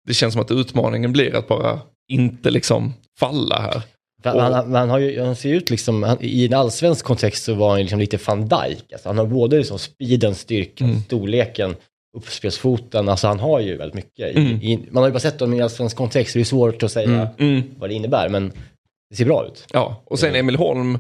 det 0.08 0.14
känns 0.14 0.34
som 0.34 0.42
att 0.42 0.52
utmaningen 0.52 1.12
blir 1.14 1.36
att 1.36 1.48
bara 1.48 1.80
inte 2.12 2.50
liksom 2.52 2.94
falla 3.20 3.60
här. 3.62 3.82
Han, 4.24 4.54
han, 4.54 4.76
han, 4.76 4.90
har 4.90 5.00
ju, 5.00 5.22
han 5.22 5.36
ser 5.36 5.54
ut 5.54 5.70
liksom, 5.70 6.04
han, 6.04 6.18
i 6.22 6.46
en 6.46 6.54
allsvensk 6.54 7.06
kontext 7.06 7.44
så 7.44 7.54
var 7.54 7.70
han 7.70 7.80
liksom 7.80 8.00
lite 8.00 8.20
van 8.28 8.42
Dijk. 8.48 8.92
Alltså 8.94 9.10
han 9.10 9.18
har 9.18 9.26
både 9.26 9.58
liksom 9.58 9.80
speeden, 9.80 10.36
styrkan, 10.36 10.90
Mm. 10.90 11.02
storleken, 11.02 11.76
uppspelsfoten, 12.18 13.10
alltså 13.10 13.28
han 13.28 13.40
har 13.40 13.60
ju 13.60 13.78
väldigt 13.78 13.96
mycket. 13.96 14.36
Mm. 14.36 14.48
i, 14.62 14.80
man 14.92 15.04
har 15.04 15.08
ju 15.08 15.14
bara 15.14 15.20
sett 15.20 15.40
dem 15.40 15.54
i 15.54 15.62
allsvensk 15.62 15.98
kontext, 15.98 16.32
så 16.34 16.38
det 16.38 16.44
är 16.44 16.46
svårt 16.46 16.84
att 16.84 16.92
säga 16.92 17.30
Mm. 17.38 17.62
vad 17.78 17.90
det 17.90 17.94
innebär, 17.94 18.30
men 18.30 18.52
det 19.10 19.16
ser 19.16 19.26
bra 19.26 19.46
ut. 19.48 19.68
Ja, 19.74 20.02
och 20.06 20.20
sen 20.20 20.36
Emil 20.36 20.56
Holm 20.56 21.00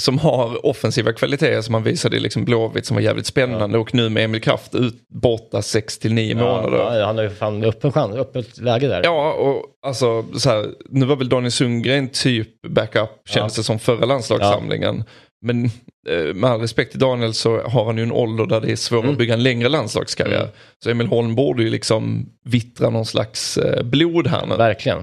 som 0.00 0.18
har 0.18 0.66
offensiva 0.66 1.12
kvaliteter 1.12 1.60
som 1.62 1.74
han 1.74 1.82
visade 1.82 2.16
i 2.16 2.20
liksom 2.20 2.44
Blåvitt 2.44 2.86
som 2.86 2.94
var 2.94 3.02
jävligt 3.02 3.26
spännande 3.26 3.78
och 3.78 3.94
nu 3.94 4.08
med 4.08 4.24
Emil 4.24 4.40
Kraft 4.40 4.74
ut 4.74 5.08
borta 5.08 5.62
6 5.62 5.98
till 5.98 6.14
9 6.14 6.34
månader. 6.34 6.98
Ja, 6.98 7.06
han 7.06 7.16
har 7.16 7.24
ju 7.24 7.30
fan 7.30 7.64
öppen 7.64 7.92
chans, 7.92 8.16
öppet 8.16 8.58
läge 8.58 8.88
där. 8.88 9.00
Ja, 9.04 9.32
och 9.32 9.62
alltså 9.86 10.24
så 10.38 10.50
här, 10.50 10.66
nu 10.88 11.06
var 11.06 11.16
väl 11.16 11.28
Daniel 11.28 11.52
Sundgren 11.52 12.08
typ 12.08 12.48
backup 12.68 13.10
kändes 13.28 13.56
Ja. 13.56 13.60
det 13.60 13.64
som 13.64 13.78
förra 13.78 14.04
landslagssamlingen. 14.06 15.04
Men 15.46 15.64
eh, 16.08 16.34
med 16.34 16.50
all 16.50 16.60
respekt 16.60 16.90
till 16.90 17.00
Daniel 17.00 17.34
så 17.34 17.60
har 17.62 17.84
han 17.84 17.96
ju 17.96 18.02
en 18.02 18.12
ålder 18.12 18.46
där 18.46 18.60
det 18.60 18.72
är 18.72 18.76
svårt 18.76 18.98
Mm. 19.02 19.12
att 19.12 19.18
bygga 19.18 19.34
en 19.34 19.42
längre 19.42 19.68
landslagskarriär. 19.68 20.38
Mm. 20.38 20.50
Så 20.84 20.90
Emil 20.90 21.06
Holm 21.06 21.34
borde 21.34 21.62
ju 21.62 21.70
liksom 21.70 22.26
vittra 22.44 22.90
någon 22.90 23.06
slags 23.06 23.56
eh, 23.58 23.82
blod 23.82 24.26
här 24.26 24.46
nu. 24.46 24.56
Verkligen. 24.56 24.98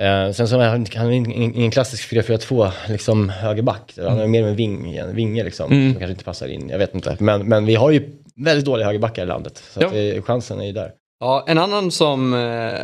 Eh, 0.00 0.32
sen 0.32 0.48
så 0.48 0.60
är 0.60 0.68
han, 0.68 0.86
han 0.96 1.06
är 1.06 1.12
ingen 1.12 1.70
klassisk 1.70 2.12
4-4-2 2.12 2.70
liksom 2.88 3.28
högerback. 3.28 3.92
Han 3.96 4.18
är 4.20 4.26
mer 4.26 4.42
med 4.42 4.56
ving, 4.56 4.96
en 4.96 5.14
vinge 5.16 5.44
liksom, 5.44 5.72
Mm. 5.72 5.92
som 5.92 6.00
kanske 6.00 6.12
inte 6.12 6.24
passar 6.24 6.48
in. 6.48 6.68
Jag 6.68 6.78
vet 6.78 6.94
inte. 6.94 7.16
Men, 7.20 7.48
men 7.48 7.66
vi 7.66 7.74
har 7.74 7.90
ju 7.90 8.10
väldigt 8.36 8.64
dåliga 8.64 8.86
högerbackar 8.86 9.22
i 9.22 9.26
landet. 9.26 9.62
Så 9.70 9.80
Ja. 9.80 9.86
att 9.86 9.92
det, 9.92 10.22
chansen 10.22 10.60
är 10.60 10.64
ju 10.64 10.72
där. 10.72 10.90
Ja, 11.20 11.44
en 11.48 11.58
annan 11.58 11.90
som 11.90 12.34
eh, 12.34 12.80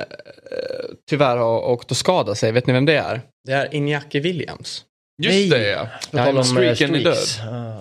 tyvärr 1.10 1.36
har 1.36 1.60
åkt 1.70 1.90
och 1.90 1.96
skadat 1.96 2.38
sig, 2.38 2.52
vet 2.52 2.66
ni 2.66 2.72
vem 2.72 2.86
det 2.86 2.96
är? 2.96 3.20
Det 3.46 3.52
är 3.52 3.68
Iñaki 3.68 4.20
Williams. 4.20 4.82
Just 5.22 5.34
Nej. 5.34 5.48
det 5.48 5.68
ja. 5.70 5.88
På 6.10 6.16
tal 6.16 6.28
om, 6.28 6.36
eh, 6.36 6.42
streaken 6.42 6.94
är 6.94 7.04
död. 7.04 7.16
Ah. 7.50 7.78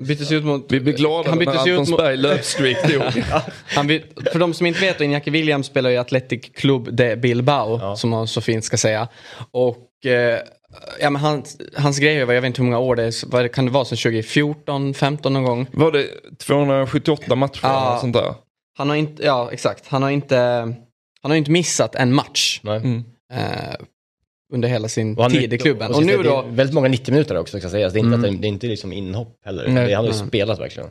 Byttes 0.00 0.32
ut 0.32 0.44
mot... 0.44 0.66
Vi 0.72 0.80
blir 0.80 0.92
glada 0.94 1.28
han 1.28 1.38
när 1.38 1.46
byttes 1.46 1.66
ut 1.66 1.72
Antons 1.72 1.90
mot, 1.90 1.98
Berg 1.98 2.16
löpstreak 2.16 2.76
han 3.66 3.86
by, 3.86 4.02
För 4.32 4.38
de 4.38 4.54
som 4.54 4.66
inte 4.66 4.80
vet, 4.80 5.00
Iñaki 5.00 5.30
Williams 5.30 5.66
spelar 5.66 5.90
ju 5.90 5.96
Athletic 5.96 6.50
Club 6.54 6.88
de 6.92 7.16
Bilbao, 7.16 7.78
Ja. 7.80 7.96
som 7.96 8.10
man 8.10 8.28
så 8.28 8.40
fint 8.40 8.64
ska 8.64 8.76
säga. 8.76 9.08
Och 9.50 10.06
eh, 10.06 10.38
ja, 11.00 11.10
men 11.10 11.16
hans, 11.22 11.56
hans 11.76 11.98
grej 11.98 12.24
var, 12.24 12.34
jag 12.34 12.40
vet 12.42 12.46
inte 12.46 12.62
hur 12.62 12.64
många 12.66 12.78
år 12.78 12.96
det 12.96 13.02
är, 13.04 13.30
vad 13.30 13.52
kan 13.52 13.64
det 13.66 13.70
vara, 13.72 13.84
sedan 13.84 13.98
2014, 13.98 14.94
15 14.94 15.32
någon 15.32 15.44
gång? 15.44 15.66
Var 15.72 15.92
det 15.92 16.06
278 16.38 17.34
matcher 17.34 17.60
Ja. 17.62 17.88
eller 17.90 18.00
sånt 18.00 18.12
där? 18.14 18.34
Han 18.78 18.88
har 18.88 18.96
inte, 18.96 19.22
ja 19.24 19.48
exakt, 19.52 19.86
han 19.88 20.02
har 20.02 20.10
inte, 20.10 20.38
han 21.22 21.30
har 21.30 21.34
inte 21.34 21.50
missat 21.50 21.94
en 21.94 22.14
match 22.14 22.60
Nej. 22.62 22.76
Mm. 22.76 23.04
eh, 23.32 23.74
under 24.52 24.68
hela 24.68 24.88
sin 24.88 25.16
Och 25.16 25.22
han- 25.22 25.32
tid 25.32 25.52
i 25.52 25.58
klubben. 25.58 25.90
och 25.90 25.96
Och 25.96 26.02
nu 26.06 26.16
det 26.16 26.20
är 26.22 26.24
då, 26.24 26.44
väldigt 26.50 26.74
många 26.74 26.88
90 26.88 27.12
minuter 27.12 27.36
också 27.38 27.58
ska 27.60 27.68
sägas. 27.68 27.92
Det 27.92 27.98
är 27.98 28.00
inte, 28.00 28.14
Mm. 28.16 28.24
att 28.30 28.36
det, 28.36 28.38
det 28.42 28.46
är 28.46 28.48
inte 28.48 28.66
liksom 28.66 28.92
inhopp 28.92 29.38
heller. 29.44 29.68
Nej. 29.68 29.86
Det, 29.88 29.94
han 29.94 30.04
har 30.04 30.12
ju 30.12 30.18
spelat 30.18 30.60
verkligen. 30.60 30.88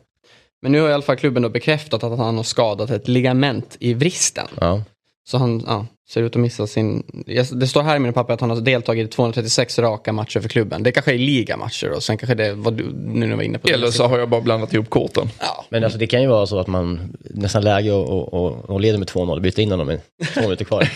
men 0.62 0.72
nu 0.72 0.80
har 0.82 0.90
i 0.90 0.94
alla 0.94 1.04
fall 1.04 1.16
klubben 1.16 1.44
då 1.44 1.50
bekräftat 1.50 2.04
att 2.04 2.18
han 2.20 2.38
har 2.38 2.44
skadat 2.44 2.90
ett 2.90 3.08
ligament 3.08 3.78
i 3.80 3.94
vristen. 3.94 4.48
Ja. 4.62 4.84
Så 5.30 5.38
han 5.38 5.64
ja, 5.68 5.86
ser 6.10 6.22
ut 6.22 6.36
att 6.36 6.42
missa 6.42 6.68
sin... 6.68 7.04
Det 7.52 7.68
står 7.68 7.82
här 7.82 7.96
i 7.96 8.00
mina 8.00 8.14
papper 8.14 8.34
att 8.34 8.42
han 8.42 8.50
har 8.50 8.62
deltagit 8.62 9.08
i 9.08 9.12
236 9.12 9.80
raka 9.80 10.14
matcher 10.14 10.40
för 10.40 10.50
klubben. 10.50 10.84
Det 10.84 10.92
kanske 10.92 11.14
är 11.14 11.18
ligamatcher 11.18 11.92
och 11.92 12.04
sen 12.04 12.18
kanske 12.18 12.36
det 12.36 12.54
vad 12.54 12.74
du 12.74 12.84
nu 12.94 13.28
när 13.28 13.36
var 13.36 13.44
inne 13.44 13.60
på. 13.60 13.68
det. 13.68 13.74
Eller 13.74 13.92
så 13.92 14.08
har 14.08 14.20
jag 14.20 14.30
bara 14.30 14.42
blandat 14.42 14.74
ihop 14.74 14.90
korten. 14.90 15.30
Ja. 15.40 15.66
Men 15.70 15.84
alltså 15.84 16.00
det 16.00 16.08
kan 16.08 16.22
ju 16.22 16.28
vara 16.28 16.48
så 16.48 16.60
att 16.60 16.68
man 16.68 17.18
nästan 17.22 17.64
läge 17.64 17.92
och, 17.92 18.34
och, 18.34 18.70
och, 18.70 18.82
leder 18.82 18.98
med 18.98 19.08
2-0 19.08 19.36
och 19.36 19.42
byter 19.42 19.60
in 19.60 19.72
honom 19.72 19.88
med 19.88 20.02
två 20.34 20.42
minuter 20.42 20.66
kvar. 20.66 20.90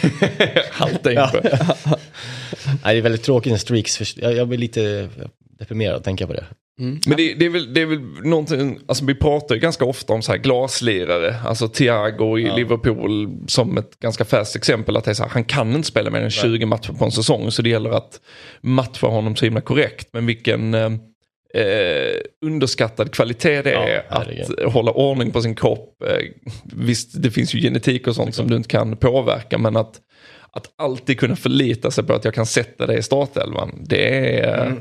Halta 0.72 1.12
in 1.12 1.18
på. 1.32 1.40
Nej, 2.84 2.94
det 2.94 2.98
är 2.98 3.02
väldigt 3.02 3.24
tråkigt 3.24 3.52
med 3.52 3.62
streaks. 3.62 4.18
Jag, 4.18 4.34
jag 4.34 4.48
blir 4.48 4.58
lite 4.58 5.10
deprimerad 5.60 5.96
att 5.96 6.04
tänka 6.04 6.28
på 6.28 6.34
det. 6.34 6.46
Mm. 6.80 7.00
Men 7.08 7.18
det, 7.18 7.34
det, 7.34 7.46
är 7.46 7.50
väl, 7.50 7.74
det 7.74 7.82
är 7.82 7.86
väl 7.86 8.00
någonting, 8.24 8.80
alltså 8.88 9.06
vi 9.06 9.16
pratar 9.16 9.56
ju 9.56 9.62
ganska 9.62 9.86
ofta 9.86 10.14
om 10.14 10.22
så 10.22 10.32
här 10.32 10.40
glaslirare, 10.40 11.36
alltså 11.46 11.68
Thiago 11.68 12.38
i 12.40 12.48
Ja. 12.48 12.56
Liverpool 12.56 13.38
som 13.48 13.78
ett 13.78 14.00
ganska 14.00 14.26
färskt 14.26 14.56
exempel 14.56 14.98
att 14.98 15.04
det 15.04 15.12
är 15.12 15.16
så 15.16 15.24
här, 15.24 15.30
han 15.30 15.44
kan 15.44 15.76
inte 15.76 15.88
spela 15.88 16.10
mer 16.10 16.22
än 16.22 16.30
20 16.30 16.66
matcher 16.66 16.94
på 16.94 17.06
en 17.06 17.12
säsong 17.12 17.52
så 17.52 17.62
det 17.62 17.70
gäller 17.70 17.90
att 17.90 18.20
matcha 18.62 19.08
honom 19.08 19.36
så 19.36 19.46
himla 19.46 19.62
korrekt. 19.62 20.08
Men 20.14 20.26
vilken 20.26 20.74
eh, 20.74 20.92
eh, 21.54 22.16
underskattad 22.46 23.12
kvalitet 23.12 23.62
det 23.62 23.72
Ja, 23.72 23.88
är 23.88 24.04
herregud. 24.10 24.60
att 24.60 24.74
hålla 24.74 24.92
ordning 24.92 25.32
på 25.32 25.42
sin 25.42 25.56
kropp. 25.56 26.04
Eh, 26.06 26.28
visst, 26.64 27.22
det 27.24 27.32
finns 27.32 27.56
ju 27.56 27.60
genetik 27.62 28.08
och 28.08 28.16
sånt 28.16 28.36
som 28.36 28.48
du 28.50 28.56
inte 28.56 28.70
kan 28.70 28.98
påverka 28.98 29.58
men 29.58 29.76
att, 29.78 30.00
att 30.52 30.66
alltid 30.78 31.20
kunna 31.20 31.36
förlita 31.36 31.92
sig 31.92 32.04
på 32.04 32.14
att 32.14 32.26
jag 32.26 32.34
kan 32.34 32.46
sätta 32.46 32.88
det 32.88 32.98
i 32.98 33.04
startelvan, 33.04 33.86
det 33.86 34.36
är... 34.40 34.66
Mm. 34.66 34.80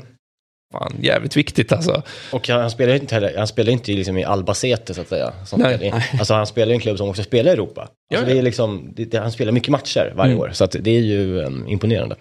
Fan 0.79 0.93
jävligt 1.01 1.37
viktigt 1.37 1.71
alltså. 1.71 2.01
Och 2.31 2.47
han 2.49 2.71
spelar 2.71 2.93
ju 2.93 2.99
inte 2.99 3.15
heller, 3.15 3.33
han 3.37 3.47
spelar 3.47 3.71
inte 3.71 3.91
liksom 3.91 4.17
i 4.17 4.23
Albacete 4.23 4.93
så 4.93 5.01
att 5.01 5.07
säga. 5.09 5.33
Som 5.45 5.61
Nej. 5.61 5.87
i- 5.87 6.17
Alltså 6.19 6.33
han 6.33 6.47
spelar 6.47 6.71
i 6.71 6.75
en 6.75 6.79
klubb 6.81 6.97
som 6.97 7.09
också 7.09 7.23
spelar 7.23 7.51
i 7.51 7.53
Europa. 7.53 7.81
Alltså 7.81 7.95
Ja, 8.09 8.19
ja. 8.19 8.25
det 8.33 8.37
är 8.39 8.41
liksom, 8.41 8.93
det, 8.95 9.05
det, 9.05 9.19
han 9.19 9.31
spelar 9.31 9.51
mycket 9.51 9.69
matcher 9.69 10.13
varje 10.15 10.31
Mm. 10.31 10.41
år, 10.43 10.49
så 10.53 10.63
att 10.63 10.75
det 10.79 10.91
är 10.91 11.01
ju 11.01 11.37
um, 11.37 11.67
imponerande. 11.67 12.15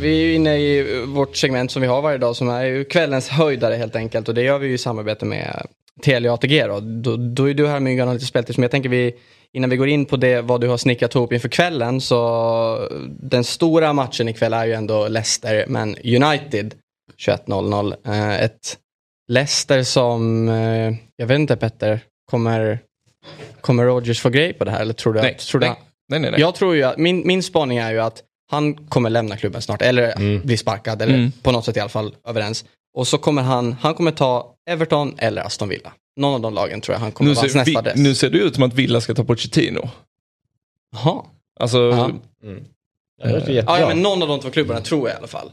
Vi 0.00 0.08
är 0.20 0.26
ju 0.26 0.34
inne 0.34 0.56
i 0.56 1.02
vårt 1.06 1.36
segment 1.36 1.70
som 1.70 1.82
vi 1.82 1.88
har 1.88 2.02
varje 2.02 2.18
dag 2.18 2.36
som 2.36 2.48
är 2.48 2.64
ju 2.64 2.84
kvällens 2.84 3.28
höjdare 3.28 3.74
helt 3.74 3.96
enkelt 3.96 4.28
och 4.28 4.34
det 4.34 4.42
gör 4.42 4.58
vi 4.58 4.66
ju 4.68 4.74
i 4.74 4.78
samarbete 4.78 5.24
med 5.24 5.66
Telia 6.02 6.32
ATG 6.32 6.66
då. 6.66 6.80
Då, 6.80 7.16
då 7.16 7.50
är 7.50 7.54
du 7.54 7.68
här 7.68 7.80
Myggan 7.80 8.08
och 8.08 8.14
lite 8.14 8.26
speltips 8.26 8.58
men 8.58 8.62
jag 8.62 8.70
tänker 8.70 8.88
vi 8.88 9.14
innan 9.56 9.70
vi 9.70 9.76
går 9.76 9.88
in 9.88 10.04
på 10.04 10.16
det 10.16 10.40
vad 10.40 10.60
du 10.60 10.68
har 10.68 10.76
snickrat 10.76 11.14
ihop 11.14 11.32
inför 11.32 11.48
kvällen 11.48 12.00
så 12.00 12.88
den 13.08 13.44
stora 13.44 13.92
matchen 13.92 14.28
ikväll 14.28 14.52
är 14.52 14.64
ju 14.66 14.72
ändå 14.72 15.08
Leicester 15.08 15.64
men 15.68 15.88
United 16.04 16.74
21.00. 17.26 17.94
Eh, 18.06 18.42
ett 18.42 18.78
Leicester 19.28 19.82
som, 19.82 20.48
eh, 20.48 20.94
jag 21.16 21.26
vet 21.26 21.38
inte 21.38 21.56
Petter, 21.56 22.00
kommer, 22.30 22.78
kommer 23.60 23.84
Rogers 23.84 24.20
få 24.20 24.28
grej 24.30 24.52
på 24.52 24.64
det 24.64 24.70
här 24.70 24.80
eller 24.80 24.94
tror 24.94 25.12
du 25.12 25.20
Nej, 25.20 25.32
att, 25.34 25.38
tror 25.38 25.60
du 25.60 25.66
nej, 25.66 25.76
nej, 26.08 26.20
nej. 26.20 26.30
nej. 26.30 26.40
jag 26.40 26.54
tror 26.54 26.76
ju 26.76 26.82
att, 26.82 26.98
min, 26.98 27.22
min 27.26 27.42
spaning 27.42 27.78
är 27.78 27.90
ju 27.92 27.98
att 28.00 28.22
han 28.50 28.74
kommer 28.74 29.10
lämna 29.10 29.36
klubben 29.36 29.62
snart, 29.62 29.82
eller 29.82 30.12
Mm. 30.16 30.40
bli 30.46 30.56
sparkad, 30.56 31.02
eller 31.02 31.14
Mm. 31.14 31.32
på 31.42 31.52
något 31.52 31.64
sätt 31.64 31.76
i 31.76 31.80
alla 31.80 31.88
fall 31.88 32.14
överens. 32.26 32.64
Och 32.98 33.06
så 33.08 33.18
kommer 33.18 33.42
han, 33.42 33.72
han 33.72 33.94
kommer 33.94 34.10
ta 34.10 34.54
Everton 34.70 35.14
eller 35.18 35.42
Aston 35.42 35.68
Villa. 35.68 35.92
Någon 36.18 36.34
av 36.34 36.40
de 36.40 36.54
lagen 36.54 36.80
tror 36.80 36.94
jag 36.94 37.00
han 37.00 37.12
kommer 37.12 37.30
nu, 37.30 37.34
vara 37.34 37.42
hans 37.42 37.52
ser, 37.52 37.58
nästa 37.58 37.70
vi, 37.70 37.76
adress. 37.76 37.96
nu 37.96 38.14
ser 38.14 38.30
det 38.30 38.38
ut 38.38 38.54
som 38.54 38.64
att 38.64 38.74
Villa 38.74 39.00
ska 39.00 39.14
ta 39.14 39.24
Pochettino. 39.24 39.88
Jaha. 40.92 41.22
Alltså, 41.60 41.78
Ja. 41.78 42.10
Ja, 43.22 43.26
det 43.28 43.32
låter 43.38 43.52
Ja, 43.52 43.78
ja, 43.80 43.88
men 43.88 44.02
någon 44.02 44.22
av 44.22 44.28
de 44.28 44.40
två 44.40 44.50
klubbarna 44.50 44.80
tror 44.80 45.08
jag 45.08 45.14
i 45.16 45.18
alla 45.18 45.26
fall. 45.26 45.50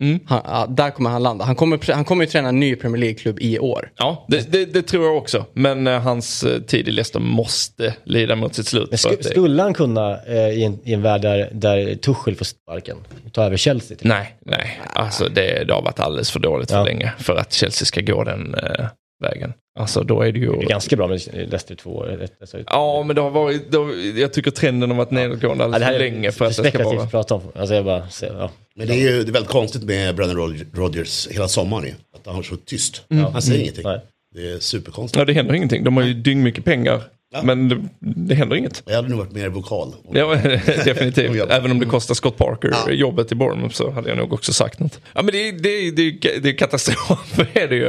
Mm. 0.00 0.20
Han, 0.26 0.40
ja, 0.44 0.66
där 0.66 0.90
kommer 0.90 1.10
han 1.10 1.22
landa. 1.22 1.44
Han 1.44 1.54
kommer, 1.56 1.92
han 1.92 2.04
kommer 2.04 2.24
ju 2.24 2.30
träna 2.30 2.48
en 2.48 2.60
ny 2.60 2.76
Premier 2.76 3.00
League-klubb 3.00 3.38
i 3.40 3.58
år. 3.58 3.92
Ja, 3.96 4.24
det, 4.28 4.52
det, 4.52 4.64
det 4.64 4.82
tror 4.82 5.04
jag 5.04 5.16
också. 5.16 5.46
Men 5.52 5.86
eh, 5.86 6.00
hans 6.00 6.44
eh, 6.44 6.60
tid 6.62 6.88
i 6.88 6.90
Leicester 6.90 7.20
måste 7.20 7.94
lida 8.04 8.36
mot 8.36 8.54
sitt 8.54 8.66
slut. 8.66 9.00
För 9.00 9.10
att 9.12 9.18
det- 9.18 9.24
skulle 9.24 9.62
han 9.62 9.74
kunna 9.74 10.20
eh, 10.24 10.48
i, 10.48 10.64
en, 10.64 10.78
i 10.84 10.92
en 10.92 11.02
värld 11.02 11.20
där, 11.22 11.50
där 11.52 11.94
Tuchel 11.94 12.34
får 12.36 12.44
sparken, 12.44 12.96
ta 13.32 13.44
över 13.44 13.56
Chelsea? 13.56 13.96
Nej, 14.00 14.36
nej. 14.40 14.80
Alltså 14.92 15.28
det, 15.28 15.64
det 15.64 15.72
har 15.74 15.82
varit 15.82 16.00
alldeles 16.00 16.30
för 16.30 16.40
dåligt 16.40 16.70
för 16.70 16.76
Ja. 16.78 16.84
länge 16.84 17.12
för 17.18 17.36
att 17.36 17.52
Chelsea 17.52 17.86
ska 17.86 18.00
gå 18.00 18.24
den 18.24 18.54
eh, 18.54 18.86
vägen. 19.20 19.52
Alltså 19.78 20.02
då 20.02 20.22
är 20.22 20.32
det 20.32 20.38
ju... 20.38 20.52
Det 20.52 20.64
är 20.64 20.68
ganska 20.68 20.96
bra 20.96 21.06
med 21.06 21.20
Leicester 21.34 21.74
två 21.74 21.90
år. 21.90 22.22
ett- 22.22 22.36
alltså, 22.40 22.58
Ja, 22.66 23.02
men 23.06 23.16
det 23.16 23.22
har 23.22 23.30
varit... 23.30 23.70
Det 23.70 23.76
har, 23.78 24.18
jag 24.20 24.32
tycker 24.32 24.50
trenden 24.50 24.90
har 24.90 24.96
varit 24.96 25.10
nedåtgående 25.10 25.64
Ja, 25.64 25.64
alldeles 25.64 25.84
här 25.86 25.92
för 25.98 26.04
är 26.04 26.10
länge 26.10 26.32
för 26.32 26.44
att 26.44 26.56
det 26.56 26.68
ska 26.70 26.84
vara... 26.84 27.02
att 27.02 27.10
prata 27.10 27.34
om. 27.34 27.42
Alltså 27.54 27.74
jag 27.74 27.84
bara, 27.84 28.08
ser, 28.08 28.34
ja. 28.38 28.50
Men 28.76 28.86
det 28.86 28.92
är 28.94 28.98
ju 28.98 29.22
det 29.22 29.30
är 29.30 29.32
väldigt 29.32 29.50
konstigt 29.50 29.82
med 29.82 30.14
Brennan 30.16 30.56
Rodgers 30.74 31.28
hela 31.30 31.48
sommaren 31.48 31.84
ju. 31.84 31.92
Att 32.14 32.26
han 32.26 32.34
har 32.34 32.42
så 32.42 32.56
tyst. 32.56 33.02
Han 33.32 33.42
säger 33.42 33.60
ingenting. 33.60 33.84
Nej. 33.84 34.00
Det 34.34 34.50
är 34.52 34.58
superkonstigt. 34.58 35.18
Ja, 35.18 35.24
det 35.24 35.32
händer 35.32 35.54
ingenting. 35.54 35.84
De 35.84 35.96
har 35.96 36.04
ju 36.04 36.14
dyngmycket 36.14 36.64
pengar. 36.64 37.02
Ja. 37.30 37.42
Men 37.42 37.68
det, 37.68 37.76
det 38.00 38.34
händer 38.34 38.56
inget. 38.56 38.82
Jag 38.86 38.94
hade 38.96 39.08
nog 39.08 39.18
varit 39.18 39.32
mer 39.32 39.48
vokal. 39.48 39.94
Ja, 40.12 40.34
definitivt. 40.84 41.50
Även 41.50 41.70
om 41.70 41.78
det 41.78 41.86
kostar 41.86 42.14
Scott 42.14 42.36
Parker 42.36 42.70
Ja. 42.86 42.92
jobbet 42.92 43.32
i 43.32 43.34
Bournemouth 43.34 43.74
så 43.74 43.90
hade 43.90 44.08
jag 44.08 44.18
nog 44.18 44.32
också 44.32 44.52
sagt 44.52 44.80
något. 44.80 45.00
Ja 45.14 45.22
men 45.22 45.32
det 45.32 45.48
är, 45.48 45.52
det 45.52 45.90
det 45.90 46.02
är, 46.02 46.40
det 46.40 46.48
är 46.48 46.56
katastrof 46.58 47.38
är 47.52 47.68
det 47.68 47.76
ju. 47.76 47.86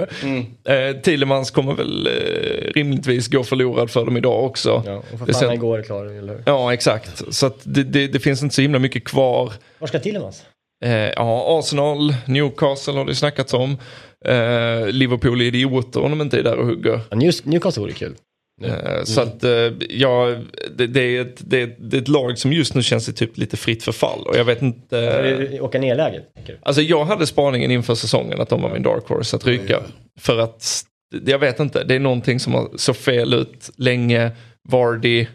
Eh, 0.76 0.96
Thielemans 1.02 1.52
kommer 1.52 1.74
väl 1.74 2.08
eh, 2.08 2.72
rimligtvis 2.74 3.28
gå 3.28 3.44
förlorad 3.44 3.90
för 3.90 4.06
dem 4.06 4.18
idag 4.18 4.44
också. 4.46 4.84
Ja, 4.86 5.04
och 5.14 5.20
för 5.20 5.34
fan 5.34 5.54
igår 5.54 5.78
är 5.80 5.84
klar, 5.84 6.06
eller 6.06 6.34
hur? 6.34 6.44
Ja 6.46 6.74
exakt. 6.74 7.34
Så 7.34 7.46
att 7.46 7.60
det, 7.64 7.84
det, 7.84 8.08
det 8.08 8.20
finns 8.20 8.44
inte 8.44 8.56
så 8.56 8.62
himla 8.62 8.80
mycket 8.80 9.04
kvar. 9.04 9.54
Var 9.80 9.88
ska 9.88 10.00
Tillemans? 10.00 10.44
Eh, 10.86 10.92
ja, 10.92 11.60
Arsenal, 11.60 12.16
Newcastle 12.26 12.94
har 12.94 13.06
det 13.06 13.16
snackats 13.16 13.54
om. 13.54 13.78
Eh, 14.26 14.88
Liverpool 14.88 15.42
är 15.42 15.46
idioter 15.46 16.02
om 16.02 16.10
de 16.12 16.22
inte 16.22 16.40
är 16.40 16.44
där 16.44 16.58
och 16.58 16.66
hugger. 16.66 17.00
Ja, 17.10 17.18
Newcastle 17.44 17.82
vore 17.82 17.92
kul. 17.94 18.16
Eh, 18.64 19.04
Så 19.04 19.22
att 19.22 19.44
eh, 19.44 19.52
ja, 19.90 20.36
det, 20.76 20.88
det, 20.88 21.02
är 21.02 21.22
ett, 21.22 21.38
det, 21.40 21.66
det 21.66 21.98
är 21.98 22.02
ett 22.02 22.08
lag 22.08 22.38
som 22.38 22.54
just 22.54 22.76
nu 22.76 22.84
känns 22.84 23.06
typ 23.16 23.38
lite 23.38 23.58
fritt 23.58 23.84
för 23.84 23.92
fall. 23.92 24.20
Och 24.28 24.36
jag 24.38 24.46
vet 24.46 24.62
inte. 24.62 25.60
Åka 25.62 25.80
ner-läget, 25.80 26.34
tänker 26.36 26.54
du? 26.54 26.60
Alltså 26.62 26.82
jag 26.82 27.06
hade 27.06 27.26
spaningen 27.28 27.72
inför 27.72 27.96
säsongen 27.96 28.42
att 28.42 28.50
de 28.50 28.62
var 28.62 28.70
min 28.74 28.84
dark 28.84 29.08
horse 29.08 29.36
att 29.36 29.46
ryka. 29.46 29.80
För 30.20 30.40
att, 30.40 30.84
jag 31.26 31.40
vet 31.40 31.60
inte, 31.60 31.84
det 31.84 31.96
är 31.96 32.00
någonting 32.00 32.40
som 32.40 32.54
har 32.54 32.70
så 32.76 32.94
fel 32.94 33.34
ut 33.34 33.70
länge. 33.78 34.32
Vardy, 34.70 35.28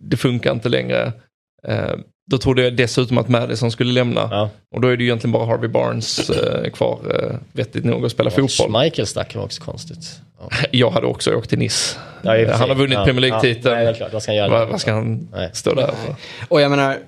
det 0.00 0.16
funkar 0.16 0.52
inte 0.52 0.68
längre. 0.68 1.12
Eh, 2.22 2.30
då 2.30 2.38
trodde 2.38 2.62
jag 2.62 2.76
dessutom 2.76 3.18
att 3.18 3.28
Madison 3.28 3.70
skulle 3.70 3.92
lämna. 3.92 4.28
Ja. 4.30 4.50
Och 4.74 4.80
då 4.80 4.88
är 4.88 4.96
det 4.96 5.02
ju 5.02 5.08
egentligen 5.08 5.32
bara 5.32 5.46
Harvey 5.46 5.68
Barnes 5.68 6.30
eh, 6.30 6.70
kvar, 6.70 6.98
eh, 7.10 7.36
vettigt 7.52 7.84
nog, 7.84 8.04
att 8.04 8.12
spela 8.12 8.30
fotboll. 8.30 8.82
Michael 8.82 9.06
stack 9.06 9.34
var 9.34 9.44
också 9.44 9.62
konstigt. 9.62 10.20
Ja. 10.40 10.48
Jag 10.70 10.90
hade 10.90 11.06
också 11.06 11.34
åkt 11.34 11.48
till 11.48 11.58
Nice. 11.58 11.98
Ja, 12.22 12.32
för 12.32 12.52
Han 12.52 12.68
har 12.68 12.76
vunnit 12.76 12.98
Ja, 12.98 13.04
Premier 13.04 13.20
League-titeln. 13.20 13.94
Ja. 14.00 14.08
Vad 14.12 14.22
ska 14.22 14.32
han 14.32 14.36
göra? 14.36 14.48
Vad, 14.48 14.68
vad 14.68 14.80
ska 14.80 14.92
han 14.92 15.28
stå 15.52 15.74
där 15.74 15.86
för? 15.86 16.14
Och 16.48 16.60
jag 16.60 16.70
menar, 16.70 16.98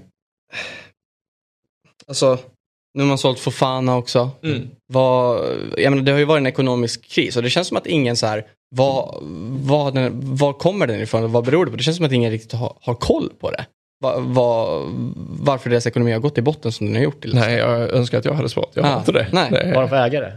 alltså, 2.09 2.39
nu 2.95 3.03
har 3.03 3.09
man 3.09 3.19
sålt 3.19 3.39
Fofana 3.39 3.97
också. 3.97 4.31
Mm. 4.43 4.71
Vad, 4.93 5.47
jag 5.77 5.91
menar, 5.91 6.03
det 6.03 6.13
har 6.13 6.19
ju 6.19 6.25
varit 6.25 6.41
en 6.41 6.47
ekonomisk 6.47 7.11
kris 7.11 7.37
och 7.37 7.43
det 7.43 7.51
känns 7.51 7.69
som 7.69 7.77
att 7.77 7.87
ingen 7.87 8.17
så 8.17 8.27
här, 8.27 8.47
vad, 8.77 9.19
vad 9.61 9.95
den, 9.95 10.37
var 10.37 10.53
kommer 10.53 10.87
den 10.87 11.01
ifrån 11.01 11.25
och 11.25 11.33
vad 11.33 11.45
beror 11.45 11.65
det 11.65 11.71
på? 11.71 11.77
Det 11.77 11.83
känns 11.83 11.97
som 11.97 12.07
att 12.07 12.13
ingen 12.13 12.31
riktigt 12.31 12.53
har, 12.53 12.77
har 12.81 12.95
koll 12.95 13.31
på 13.41 13.51
det. 13.51 13.67
Va, 14.01 14.19
va, 14.21 14.81
varför 15.41 15.71
deras 15.71 15.87
ekonomi 15.87 16.13
har 16.13 16.21
gått 16.21 16.39
i 16.39 16.43
botten 16.43 16.73
som 16.73 16.87
den 16.87 16.97
har 16.97 17.03
gjort. 17.03 17.23
Till 17.23 17.35
Nej, 17.35 17.55
jag 17.59 17.81
önskar 17.91 18.19
att 18.19 18.25
jag 18.25 18.33
hade 18.35 18.49
svarat. 18.49 18.71
Jag 18.75 18.83
har 18.83 18.95
Ah, 18.95 18.99
inte 18.99 19.13
det. 19.13 19.27
nej. 19.33 19.51
Vad 19.51 19.75
har 19.75 19.81
de 19.83 19.89
för 19.89 19.97
ägare? 19.97 20.33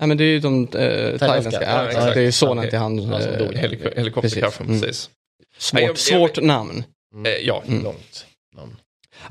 Nej 0.00 0.08
men 0.08 0.16
det 0.16 0.24
är 0.24 0.26
ju 0.28 0.38
de 0.40 0.62
eh, 0.62 1.18
thailändska. 1.18 1.62
Ja, 1.62 1.92
Ja, 1.92 2.00
det 2.14 2.20
är 2.20 2.24
ju 2.24 2.32
sonen 2.32 2.68
till 2.70 2.78
han. 2.78 2.98
Ja, 2.98 3.20
som 3.20 3.32
eh, 3.32 3.38
dog. 3.38 3.54
Helik- 3.54 3.96
Helikopterkaffen, 3.96 4.66
Precis. 4.66 4.82
precis. 4.86 5.10
svårt, 5.58 5.74
Nej, 5.74 5.82
jag- 5.82 5.90
jag 5.90 5.98
svårt 5.98 6.38
vet- 6.38 6.44
namn. 6.44 6.84
Eh, 7.26 7.32
ja, 7.46 7.62
Mm. 7.66 7.84
Långt. 7.84 8.26
namn. 8.56 8.76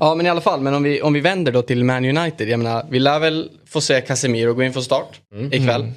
Ja 0.00 0.14
men 0.14 0.26
i 0.26 0.28
alla 0.28 0.40
fall, 0.40 0.60
men 0.60 0.74
om 0.74 0.82
vi, 0.82 1.02
om 1.02 1.12
vi 1.12 1.20
vänder 1.20 1.52
då 1.52 1.62
till 1.62 1.84
Man 1.84 2.04
United. 2.18 2.48
Jag 2.48 2.58
menar, 2.58 2.86
vi 2.90 2.98
lär 2.98 3.18
väl 3.18 3.50
få 3.66 3.80
se 3.80 4.00
Casemiro 4.00 4.54
gå 4.54 4.62
in 4.62 4.72
från 4.72 4.82
start 4.84 5.20
Mm. 5.34 5.52
ikväll. 5.52 5.92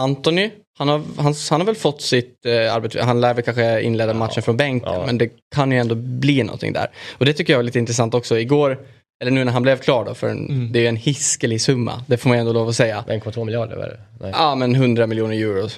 Anthony, 0.00 0.50
han 0.78 0.88
har, 0.88 1.02
han, 1.16 1.34
han 1.50 1.60
har 1.60 1.66
väl 1.66 1.74
fått 1.74 2.02
sitt 2.02 2.46
eh, 2.46 2.74
arbete, 2.74 3.02
han 3.02 3.20
lär 3.20 3.34
väl 3.34 3.44
kanske 3.44 3.82
inleda 3.82 4.14
matchen 4.14 4.42
från 4.42 4.56
bänken, 4.56 4.92
Ja. 4.92 5.06
men 5.06 5.18
det 5.18 5.30
kan 5.54 5.72
ju 5.72 5.78
ändå 5.78 5.94
bli 5.94 6.42
någonting 6.42 6.72
där. 6.72 6.86
Och 7.18 7.24
det 7.24 7.32
tycker 7.32 7.52
jag 7.52 7.60
är 7.60 7.62
lite 7.62 7.78
intressant 7.78 8.14
också. 8.14 8.38
Igår, 8.38 8.78
eller 9.22 9.30
nu 9.30 9.44
när 9.44 9.52
han 9.52 9.62
blev 9.62 9.76
klar 9.78 10.04
då, 10.04 10.14
för 10.14 10.28
en, 10.28 10.48
Mm. 10.48 10.72
det 10.72 10.78
är 10.78 10.80
ju 10.80 10.88
en 10.88 10.96
hiskelig 10.96 11.60
summa, 11.60 12.04
det 12.06 12.16
får 12.16 12.28
man 12.28 12.38
ju 12.38 12.40
ändå 12.40 12.52
lov 12.52 12.68
att 12.68 12.76
säga. 12.76 13.04
1,2 13.08 13.44
miljarder 13.44 13.76
var 13.76 13.84
det? 13.84 14.00
Nej. 14.20 14.30
Ja 14.34 14.54
men 14.54 14.74
100 14.74 15.06
miljoner 15.06 15.34
euro 15.36 15.68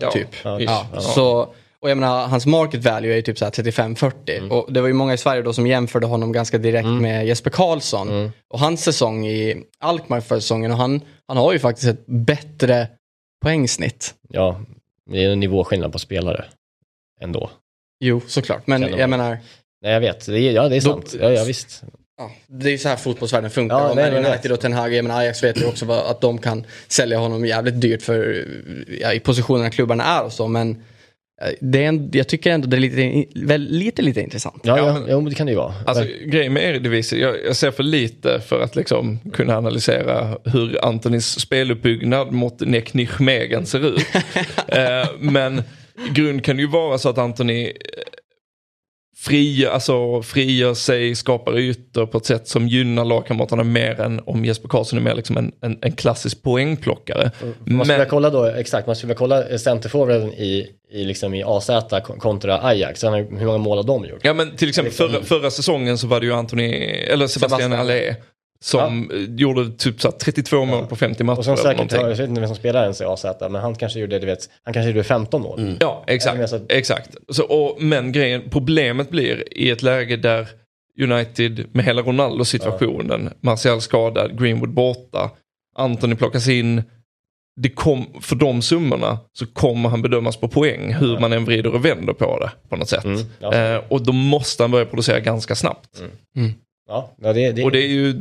ja. 0.00 0.10
typ. 0.10 0.28
Ja. 0.44 0.60
Ja, 0.60 0.86
Ja. 0.94 1.00
Så, 1.00 1.48
och 1.80 1.90
jag 1.90 1.98
menar, 1.98 2.26
hans 2.26 2.46
market 2.46 2.84
value 2.84 3.12
är 3.12 3.16
ju 3.16 3.22
typ 3.22 3.38
så 3.38 3.44
här 3.44 3.52
35-40. 3.52 4.12
Mm. 4.38 4.52
Och 4.52 4.72
det 4.72 4.80
var 4.80 4.88
ju 4.88 4.94
många 4.94 5.14
i 5.14 5.18
Sverige 5.18 5.42
då 5.42 5.52
som 5.52 5.66
jämförde 5.66 6.06
honom 6.06 6.32
ganska 6.32 6.58
direkt 6.58 6.88
med 6.88 7.26
Jesper 7.26 7.50
Karlsson. 7.50 8.08
Mm. 8.08 8.30
Och 8.54 8.60
hans 8.60 8.84
säsong 8.84 9.26
i 9.26 9.62
Alkmaar 9.80 10.20
för 10.20 10.40
säsongen. 10.40 10.70
Och 10.70 10.76
han, 10.78 11.00
han 11.28 11.36
har 11.36 11.52
ju 11.52 11.58
faktiskt 11.58 11.88
ett 11.88 12.06
bättre 12.06 12.88
poängsnitt. 13.44 14.14
Ja, 14.28 14.60
det 15.10 15.24
är 15.24 15.30
en 15.30 15.40
nivåskillnad 15.40 15.92
på 15.92 15.98
spelare. 15.98 16.44
Ändå. 17.20 17.50
Jo, 18.00 18.20
såklart. 18.26 18.66
Men 18.66 18.82
jag 18.98 19.10
menar, 19.10 19.38
Nej, 19.82 19.92
jag 19.92 20.00
vet. 20.00 20.26
Det 20.26 20.38
är, 20.40 20.52
ja, 20.52 20.68
det 20.68 20.76
är 20.76 20.80
Då- 20.80 20.90
sant. 20.90 21.14
Ja, 21.20 21.30
ja, 21.30 21.44
visst. 21.44 21.82
ja, 22.18 22.30
det 22.46 22.68
är 22.68 22.70
ju 22.70 22.78
så 22.78 22.88
här 22.88 22.96
fotbollsvärlden 22.96 23.50
funkar. 23.50 23.76
Ja, 23.80 23.92
nej, 23.94 24.10
men 24.12 24.26
United 24.26 24.52
och 24.52 24.60
Ten 24.60 24.72
Hag, 24.72 24.94
jag 24.94 25.02
menar 25.02 25.20
Ajax 25.20 25.42
vet 25.42 25.60
ju 25.60 25.66
också 25.66 25.92
att 25.92 26.20
de 26.20 26.38
kan 26.38 26.66
sälja 26.88 27.18
honom 27.18 27.46
jävligt 27.46 27.80
dyrt 27.80 28.02
för 28.02 28.46
ja, 29.00 29.12
i 29.12 29.20
positionerna 29.20 29.70
klubbarna 29.70 30.04
är 30.04 30.22
och 30.24 30.32
så. 30.32 30.48
Men 30.48 30.82
det 31.60 31.84
är 31.84 31.88
en, 31.88 32.10
jag 32.12 32.28
tycker 32.28 32.50
ändå 32.50 32.66
det 32.68 32.76
är 32.76 32.80
lite, 32.80 33.24
väl, 33.46 33.62
lite, 33.70 34.02
lite 34.02 34.20
intressant. 34.20 34.60
Ja, 34.64 34.78
Ja, 34.78 34.86
ja, 34.86 34.92
men- 34.92 35.02
men 35.22 35.24
det 35.24 35.34
kan 35.34 35.46
det 35.46 35.52
ju 35.52 35.58
vara. 35.58 35.74
Alltså 35.86 36.04
grejen 36.26 36.52
med 36.52 36.62
Eredivisie, 36.62 37.18
jag, 37.18 37.36
jag 37.46 37.56
ser 37.56 37.70
för 37.70 37.82
lite 37.82 38.40
för 38.40 38.60
att 38.60 38.76
liksom 38.76 39.18
kunna 39.32 39.56
analysera 39.56 40.38
hur 40.44 40.84
Antonis 40.84 41.40
speluppbyggnad 41.40 42.32
mot 42.32 42.60
Nek 42.60 42.94
Nijmegen 42.94 43.66
ser 43.66 43.86
ut. 43.86 44.06
eh, 44.68 45.08
men 45.18 45.62
grund 46.14 46.44
kan 46.44 46.58
ju 46.58 46.66
vara 46.66 46.98
så 46.98 47.08
att 47.08 47.18
Antoni 47.18 47.72
frigör, 49.16 49.70
alltså, 49.70 50.22
frigör 50.22 50.74
sig, 50.74 51.14
skapar 51.14 51.58
ytor 51.58 52.06
på 52.06 52.18
ett 52.18 52.26
sätt 52.26 52.48
som 52.48 52.68
gynnar 52.68 53.04
lagkamraterna 53.04 53.64
mer 53.64 54.00
än 54.00 54.20
om 54.26 54.44
Jesper 54.44 54.68
Karlsson 54.68 54.98
är 54.98 55.02
mer 55.02 55.14
liksom 55.14 55.36
en, 55.36 55.52
en, 55.60 55.78
en 55.82 55.92
klassisk 55.92 56.42
poängplockare. 56.42 57.22
man 57.40 57.54
skulle 57.54 57.76
Men- 57.76 57.88
vilja 57.88 58.04
kolla 58.04 58.30
då, 58.30 58.44
exakt, 58.44 58.86
man 58.86 58.96
skulle 58.96 59.14
kolla 59.14 59.58
centerforwarden 59.58 60.32
i, 60.32 60.66
i, 60.92 61.04
liksom 61.04 61.34
i 61.34 61.42
AZ 61.46 61.70
kon- 62.04 62.18
kontra 62.18 62.62
Ajax. 62.62 63.04
Hur 63.04 63.44
många 63.46 63.58
mål 63.58 63.78
har 63.78 63.84
de 63.84 64.04
gjort? 64.04 64.20
Ja 64.22 64.34
men 64.34 64.56
till 64.56 64.68
exempel 64.68 64.92
förra, 64.94 65.22
förra 65.22 65.50
säsongen 65.50 65.98
så 65.98 66.06
var 66.06 66.20
det 66.20 66.26
ju 66.26 66.32
Anthony, 66.32 66.72
eller 66.72 67.26
Sebastian 67.26 67.60
Sebastian. 67.60 67.72
Allé 67.72 68.16
som 68.64 69.10
eh, 69.10 69.34
gjorde 69.34 69.70
typ 69.70 70.00
så 70.00 70.08
här 70.10 70.18
32 70.18 70.64
mål 70.64 70.86
på 70.86 70.96
50 70.96 71.24
matcher. 71.24 71.38
Och 71.38 71.44
som 71.44 71.52
eller 71.52 71.62
säkert, 71.62 71.76
någonting. 71.76 72.00
jag 72.00 72.08
vet 72.08 72.28
inte 72.28 72.40
vem 72.40 72.48
som 72.48 72.56
spelar 72.56 72.82
ens 72.82 73.00
i 73.00 73.04
AZ, 73.04 73.24
men 73.40 73.54
han 73.54 73.74
kanske 73.74 74.00
gjorde, 74.00 74.18
du 74.18 74.26
vet, 74.26 74.48
han 74.62 74.74
kanske 74.74 74.90
gjorde 74.90 75.04
15 75.04 75.42
mål. 75.42 75.76
Ja, 75.80 76.04
Eller 76.06 76.14
exakt. 76.16 76.50
så 76.50 76.56
att- 76.56 76.72
exakt. 76.72 77.16
Så, 77.28 77.44
och, 77.44 77.82
men 77.82 78.12
grejen, 78.12 78.42
problemet 78.50 79.10
blir 79.10 79.58
i 79.58 79.70
ett 79.70 79.82
läge 79.82 80.16
där 80.16 80.48
United 81.02 81.66
med 81.72 81.84
hela 81.84 82.02
Ronaldo-situationen. 82.02 83.30
Martial 83.40 83.80
skadad, 83.80 84.38
Greenwood 84.40 84.70
borta, 84.70 85.30
Anthony 85.76 86.14
plockas 86.14 86.48
in. 86.48 86.82
Det 87.60 87.68
kom, 87.68 88.06
för 88.20 88.36
de 88.36 88.62
summorna 88.62 89.18
så 89.32 89.46
kommer 89.46 89.88
han 89.88 90.02
bedömas 90.02 90.36
på 90.36 90.48
poäng 90.48 90.92
hur 90.94 91.18
man 91.18 91.32
än 91.32 91.44
vrider 91.44 91.74
och 91.74 91.84
vänder 91.84 92.12
på 92.12 92.38
det 92.38 92.50
på 92.68 92.76
något 92.76 92.88
sätt. 92.88 93.04
Mm, 93.04 93.20
ja. 93.38 93.54
Eh, 93.54 93.80
och 93.88 94.02
då 94.04 94.12
måste 94.12 94.62
han 94.62 94.70
börja 94.70 94.86
producera 94.86 95.20
ganska 95.20 95.54
snabbt. 95.54 96.02
Ja, 96.34 96.42
ja, 96.88 97.14
det, 97.16 97.52
det, 97.52 97.64
Och 97.64 97.72
det 97.72 97.78
är 97.78 97.88
ju 97.88 98.14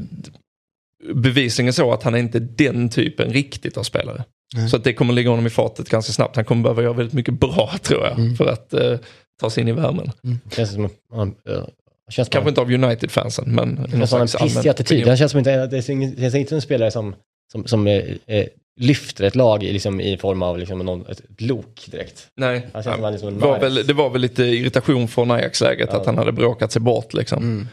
bevisligen 1.14 1.74
så 1.74 1.92
att 1.94 2.04
han 2.04 2.16
är 2.16 2.20
inte 2.20 2.40
den 2.40 2.90
typen 2.90 3.34
riktigt 3.34 3.78
av 3.78 3.84
spelare. 3.84 4.24
Så 4.70 4.78
att 4.78 4.84
det 4.84 4.94
kommer 4.94 5.14
ligga 5.14 5.30
honom 5.30 5.48
i 5.48 5.50
fatet 5.50 5.90
ganska 5.90 6.14
snabbt. 6.14 6.36
Han 6.36 6.46
kommer 6.46 6.64
behöva 6.64 6.84
göra 6.84 6.94
väldigt 6.94 7.14
mycket 7.14 7.34
bra 7.40 7.74
tror 7.82 8.04
jag 8.04 8.38
för 8.38 8.46
att 8.46 8.74
eh, 8.74 8.98
ta 9.40 9.50
sig 9.50 9.62
in 9.62 9.68
i 9.68 9.72
värmen. 9.72 10.12
känns 10.52 10.74
som 10.74 10.90
han, 11.14 11.36
ja, 11.44 11.68
känns 12.10 12.30
Kanske 12.30 12.50
inte 12.50 12.62
av 12.62 12.72
United-fansen 12.72 13.56
men 13.56 13.76
Det 13.76 13.98
känns 13.98 14.10
som 14.10 14.22
en 14.22 14.28
pissig 14.28 14.70
attityd. 14.70 15.08
Han 15.08 15.18
känns 15.18 15.32
som 15.32 15.38
inte, 15.38 15.68
det 15.68 15.78
är 15.78 15.82
känns 16.22 16.36
inte 16.36 16.50
som 16.50 16.56
en 16.56 16.62
spelare 16.62 16.92
som, 16.92 17.16
som, 17.52 17.66
som 17.66 17.88
eh, 17.88 18.04
eh, 18.26 18.46
lyfter 18.80 19.24
ett 19.24 19.36
lag 19.36 19.64
i, 19.64 19.74
liksom, 19.74 20.02
i 20.02 20.18
form 20.18 20.42
av 20.44 20.58
liksom, 20.60 20.80
någon, 20.80 21.06
ett 21.10 21.42
lok 21.42 21.88
direkt. 21.92 22.28
Nej, 22.36 22.68
Han 22.74 22.84
känns 22.84 22.96
som 22.96 23.04
han 23.04 23.14
är 23.14 23.18
som 23.18 23.28
en 23.28 23.40
det, 23.40 23.46
var 23.46 23.60
väl, 23.60 23.88
det 23.88 23.94
var 23.94 24.10
väl 24.10 24.22
lite 24.22 24.44
irritation 24.44 25.08
från 25.08 25.32
Ajax-läget 25.32 25.90
Ja. 25.92 26.00
att 26.00 26.06
han 26.06 26.18
hade 26.18 26.32
bråkat 26.32 26.72
sig 26.72 26.82
bort 26.82 27.14
liksom. 27.14 27.44
Mm. 27.44 27.68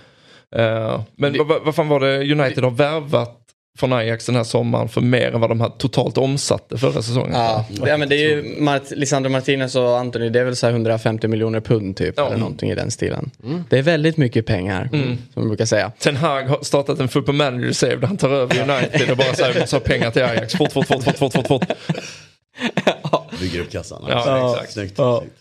Eh, 0.57 1.01
men 1.16 1.46
vad, 1.48 1.62
vad 1.62 1.74
fan 1.74 1.88
var 1.88 2.01
det 2.01 2.32
United 2.32 2.64
har 2.64 2.70
värvat 2.70 3.36
från 3.78 3.92
Ajax 3.92 4.26
den 4.26 4.36
här 4.36 4.44
sommaren 4.44 4.88
för 4.88 5.01
mer 5.01 5.32
än 5.34 5.40
vad 5.40 5.51
de 5.51 5.61
här 5.61 5.68
totalt 5.78 6.18
omsatte 6.18 6.78
förra 6.78 7.03
säsongen? 7.03 7.32
Ja, 7.34 7.64
ja 7.86 7.96
men 7.96 8.09
det 8.09 8.14
är 8.16 8.28
ju 8.28 8.61
Mart- 8.61 8.90
Lisandro 8.90 9.30
Martinez 9.30 9.76
och 9.76 9.98
Anthony, 9.98 10.28
det 10.28 10.40
är 10.40 10.44
väl 10.44 10.57
så 10.57 10.66
här 10.66 10.72
150 10.72 11.28
miljoner 11.28 11.61
pund 11.61 11.96
typ. 11.96 12.14
Ja. 12.16 12.26
Eller 12.26 12.36
någonting 12.36 12.70
i 12.70 12.74
den 12.74 12.90
stilen. 12.90 13.30
Det 13.70 13.78
är 13.78 13.82
väldigt 13.82 14.16
mycket 14.16 14.46
pengar, 14.46 14.88
som 14.90 15.18
man 15.34 15.48
brukar 15.48 15.64
säga. 15.64 15.92
Ten 15.98 16.16
Hag 16.16 16.42
har 16.42 16.59
startat 16.62 17.01
en 17.01 17.09
football 17.09 17.34
manager 17.34 17.72
save 17.72 17.96
där 17.96 18.07
han 18.07 18.16
tar 18.16 18.30
över 18.30 18.70
United 18.70 19.11
och 19.11 19.16
bara 19.16 19.34
säger 19.34 19.55
vi 19.55 19.61
måste 19.61 19.76
ha 19.76 19.80
pengar 19.80 20.11
till 20.11 20.22
Ajax. 20.22 20.55
Fort, 20.55 20.72
fort, 20.72 20.86
fort, 20.86 21.05
fort, 21.05 21.16
fort, 21.18 21.32
fort, 21.32 21.46
fort. 21.46 21.64
Bygger 23.40 23.61
upp 23.61 23.70
kassan. 23.70 24.05
Ja, 24.09 24.51
exakt. 24.55 24.72
Snyggt. 24.72 24.94
Ja. 24.98 25.18
snyggt. 25.20 25.34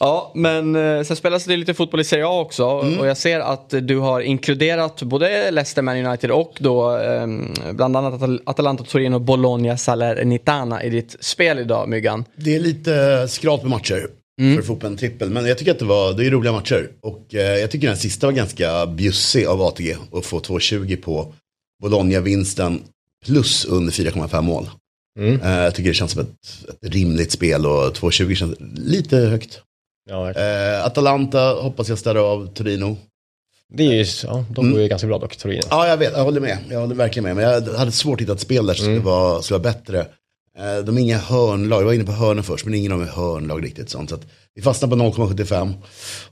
Ja, 0.00 0.32
men 0.34 0.76
eh, 0.76 1.02
sen 1.02 1.16
spelas 1.16 1.44
det 1.44 1.56
lite 1.56 1.74
fotboll 1.74 2.00
i 2.00 2.04
Serie 2.04 2.26
A 2.26 2.40
också. 2.40 2.64
Och 2.64 3.06
jag 3.06 3.16
ser 3.16 3.40
att 3.40 3.74
du 3.82 3.98
har 3.98 4.20
inkluderat 4.20 5.02
både 5.02 5.50
Leicester, 5.50 5.82
Man 5.82 6.06
United 6.06 6.30
och 6.30 6.56
då 6.58 6.98
eh, 6.98 7.26
bland 7.72 7.96
annat 7.96 8.14
Atal- 8.20 8.40
Atalanta, 8.46 8.84
Torino, 8.84 9.18
Bologna, 9.18 9.76
Salernitana 9.76 10.82
i 10.84 10.90
ditt 10.90 11.16
spel 11.20 11.58
idag, 11.58 11.88
Myggan. 11.88 12.24
Det 12.36 12.54
är 12.54 12.60
lite 12.60 13.28
skralt 13.28 13.62
med 13.62 13.70
matcher 13.70 14.06
för 14.56 14.62
fotbollen 14.62 14.96
trippel. 14.96 15.30
Men 15.30 15.46
jag 15.46 15.58
tycker 15.58 15.70
att 15.72 15.78
det 15.78 15.84
var, 15.84 16.12
det 16.12 16.26
är 16.26 16.30
roliga 16.30 16.52
matcher. 16.52 16.90
Och 17.02 17.34
eh, 17.34 17.40
jag 17.40 17.70
tycker 17.70 17.86
den 17.88 17.96
sista 17.96 18.26
var 18.26 18.32
ganska 18.32 18.86
bjussig 18.86 19.46
av 19.46 19.62
ATG. 19.62 19.96
Att 20.12 20.26
få 20.26 20.38
2,20 20.38 20.96
på 21.02 21.32
Bologna-vinsten 21.82 22.80
plus 23.26 23.64
under 23.64 23.92
4,5 23.92 24.42
mål. 24.42 24.70
Mm. 25.18 25.40
Eh, 25.40 25.50
jag 25.50 25.74
tycker 25.74 25.90
det 25.90 25.94
känns 25.94 26.12
som 26.12 26.20
ett, 26.20 26.28
ett 26.82 26.92
rimligt 26.94 27.32
spel 27.32 27.66
och 27.66 27.72
2,20 27.96 28.34
känns 28.34 28.54
lite 28.74 29.16
högt. 29.16 29.60
Ja. 30.08 30.30
Eh, 30.30 30.84
Atalanta 30.84 31.52
hoppas 31.52 31.88
jag 31.88 31.98
städar 31.98 32.20
av 32.32 32.54
Torino. 32.54 32.96
det 33.72 33.82
är 33.86 33.92
ju, 33.92 34.04
ja, 34.24 34.44
de 34.50 34.72
går 34.72 34.80
ju 34.80 34.88
ganska 34.88 35.06
bra 35.06 35.18
dock, 35.18 35.36
Torino. 35.36 35.62
Ja, 35.70 35.88
jag 35.88 35.96
vet. 35.96 36.12
Jag 36.16 36.24
håller 36.24 36.40
med. 36.40 36.58
Jag 36.70 36.80
håller 36.80 36.94
verkligen 36.94 37.24
med. 37.24 37.36
Men 37.36 37.44
jag 37.44 37.78
hade 37.78 37.92
svårt 37.92 38.14
att 38.16 38.22
hitta 38.22 38.32
ett 38.32 38.40
spel 38.40 38.66
där 38.66 38.74
som 38.74 38.84
skulle, 38.84 38.98
vara, 38.98 39.42
skulle 39.42 39.58
vara 39.58 39.72
bättre. 39.72 39.98
Eh, 40.58 40.84
De 40.84 40.96
är 40.98 41.02
inga 41.02 41.18
hörnlag. 41.18 41.80
Jag 41.80 41.86
var 41.86 41.92
inne 41.92 42.04
på 42.04 42.12
hörnor 42.12 42.42
först, 42.42 42.64
men 42.64 42.74
ingen 42.74 42.92
av 42.92 42.98
dem 42.98 43.08
är 43.08 43.12
hörnlag 43.12 43.64
riktigt. 43.64 43.90
Sånt. 43.90 44.08
Så 44.10 44.14
att 44.14 44.26
vi 44.54 44.62
fastnar 44.62 44.88
på 44.88 44.96
0,75. 44.96 45.72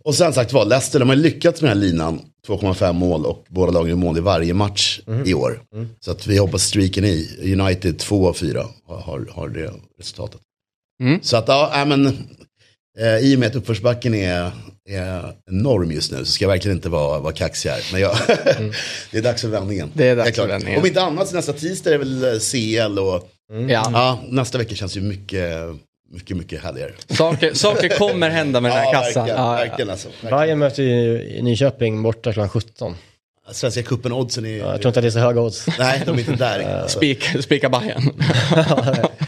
Och 0.03 0.15
sen 0.15 0.33
sagt 0.33 0.53
var, 0.53 0.65
Leicester, 0.65 0.99
de 0.99 1.09
har 1.09 1.17
lyckats 1.17 1.63
med 1.63 1.71
den 1.71 1.79
här 1.79 1.87
linan. 1.87 2.21
2,5 2.47 2.93
mål 2.93 3.27
och 3.27 3.45
båda 3.49 3.73
lagen 3.73 3.89
gör 3.89 3.97
mål 3.97 4.19
i 4.19 4.21
varje 4.21 4.55
match 4.55 5.01
i 5.27 5.35
år. 5.35 5.63
Så 6.01 6.11
att 6.11 6.27
vi 6.27 6.39
hoppas 6.39 6.63
streaken 6.63 7.05
i. 7.05 7.29
United 7.59 7.99
2 7.99 8.29
av 8.29 8.33
4 8.33 8.67
har, 8.87 9.27
har, 9.31 9.49
det 9.49 9.73
resultatet. 9.99 10.41
Mm. 11.03 11.19
Så 11.23 11.37
att, 11.37 11.49
ja, 11.49 11.85
men 11.89 12.07
eh, 12.99 13.19
i 13.19 13.37
och 13.37 13.39
med 13.39 13.49
att 13.49 13.55
uppförsbacken 13.55 14.15
är, 14.15 14.51
är 14.89 15.33
enorm 15.51 15.93
just 15.93 16.13
nu 16.13 16.19
så 16.19 16.33
ska 16.33 16.45
jag 16.45 16.51
verkligen 16.51 16.77
inte 16.77 16.89
vara, 16.89 17.21
vara 17.21 17.33
kaxig 17.33 17.71
här. 17.71 17.81
Men 17.93 18.01
jag, 18.01 18.17
det 19.11 19.19
är 19.19 19.23
dags 19.23 19.43
för 19.43 19.49
vändningen. 19.49 19.91
Det 19.95 20.09
är 20.09 20.17
dags 20.17 20.37
för 20.37 20.49
vändningen. 20.49 20.81
Om 20.81 20.87
inte 20.87 21.03
annat 21.03 21.29
så 21.29 21.37
nästa 21.37 21.53
tisdag 21.53 21.91
är 21.91 21.93
det 21.93 21.99
väl 21.99 22.25
eh, 22.25 22.41
CL 22.41 22.99
och 22.99 23.31
Ja. 23.51 23.91
ja, 23.93 24.21
nästa 24.29 24.59
vecka 24.59 24.75
känns 24.75 24.97
ju 24.97 25.01
mycket, 25.01 25.55
mycket, 26.11 26.37
mycket 26.37 26.63
härligare. 26.63 26.91
Saker, 27.09 27.55
saker 27.55 27.89
kommer 27.99 28.31
hända 28.31 28.61
med 28.61 28.71
den 28.71 28.79
här 28.79 28.85
Ja, 28.93 28.93
kassan. 28.93 29.27
verkligen, 29.27 29.45
Ja, 29.45 29.59
ja. 29.61 29.65
verkligen 29.65 29.91
alltså. 29.91 30.09
Verkligen. 30.09 30.39
Bayern 30.39 30.59
möter 30.59 30.83
ju 30.83 31.23
i 31.23 31.43
Nyköping 31.43 32.03
borta 32.03 32.33
klockan 32.33 32.49
17. 32.49 32.95
Svenska 33.53 33.83
cupen 33.83 34.13
oddsen 34.13 34.47
är 34.47 34.59
Ja, 34.59 34.71
jag 34.73 34.83
tror 34.83 34.89
inte 34.91 34.99
att 35.01 35.03
det 35.03 35.09
är 35.09 35.11
så 35.11 35.19
höga 35.19 35.41
odds. 35.41 35.67
Nej, 35.79 36.03
de 36.07 36.15
är 36.15 36.19
inte 36.19 36.33
där. 36.33 36.81
alltså. 36.83 36.99
Spik, 36.99 37.25
spika 37.41 37.69
Bajen. 37.69 38.03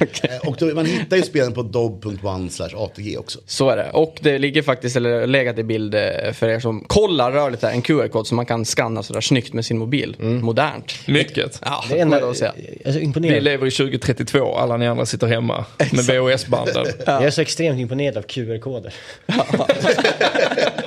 Eh, 0.23 0.49
Och 0.49 0.57
då, 0.59 0.67
man 0.67 0.87
hittar 0.87 1.17
ju 1.17 1.23
spelen 1.23 1.53
på 1.53 1.63
dob.one 1.63 2.51
ATG 2.75 3.17
också. 3.19 3.39
Så 3.47 3.71
är 3.71 3.77
det. 3.77 3.91
Och 3.93 4.19
det 4.21 4.39
ligger 4.39 4.63
faktiskt, 4.63 4.97
eller 4.97 5.27
legat 5.27 5.59
i 5.59 5.63
bild 5.63 5.95
eh, 5.95 6.01
för 6.33 6.49
er 6.49 6.61
som 6.61 6.85
kollar 6.87 7.33
rörligt 7.33 7.63
här, 7.63 7.71
en 7.71 7.83
QR-kod 7.83 8.27
som 8.27 8.37
man 8.37 8.47
kan 8.47 8.65
skanna 8.65 9.03
sådär 9.03 9.21
snyggt 9.21 9.53
med 9.53 9.65
sin 9.65 9.79
mobil. 9.79 10.17
Modernt. 10.19 10.95
Mycket. 11.07 11.61
Ja, 11.65 11.85
Det 11.89 11.95
är 11.95 11.97
får 11.97 12.03
en, 12.03 12.13
jag 12.13 12.23
då 12.23 12.35
säga. 12.35 12.53
jag 12.85 12.97
är 12.97 13.13
så 13.13 13.21
Vi 13.21 13.41
lever 13.41 13.67
i 13.67 13.71
2032, 13.71 14.57
alla 14.57 14.77
ni 14.77 14.87
andra 14.89 15.07
sitter 15.07 15.27
hemma 15.27 15.65
med 15.79 16.05
VHS-banden. 16.05 16.87
Jag 17.07 17.25
är 17.25 17.31
så 17.31 17.41
extremt 17.41 17.81
imponerad 17.81 18.17
av 18.17 18.23
QR-koder. 18.23 18.95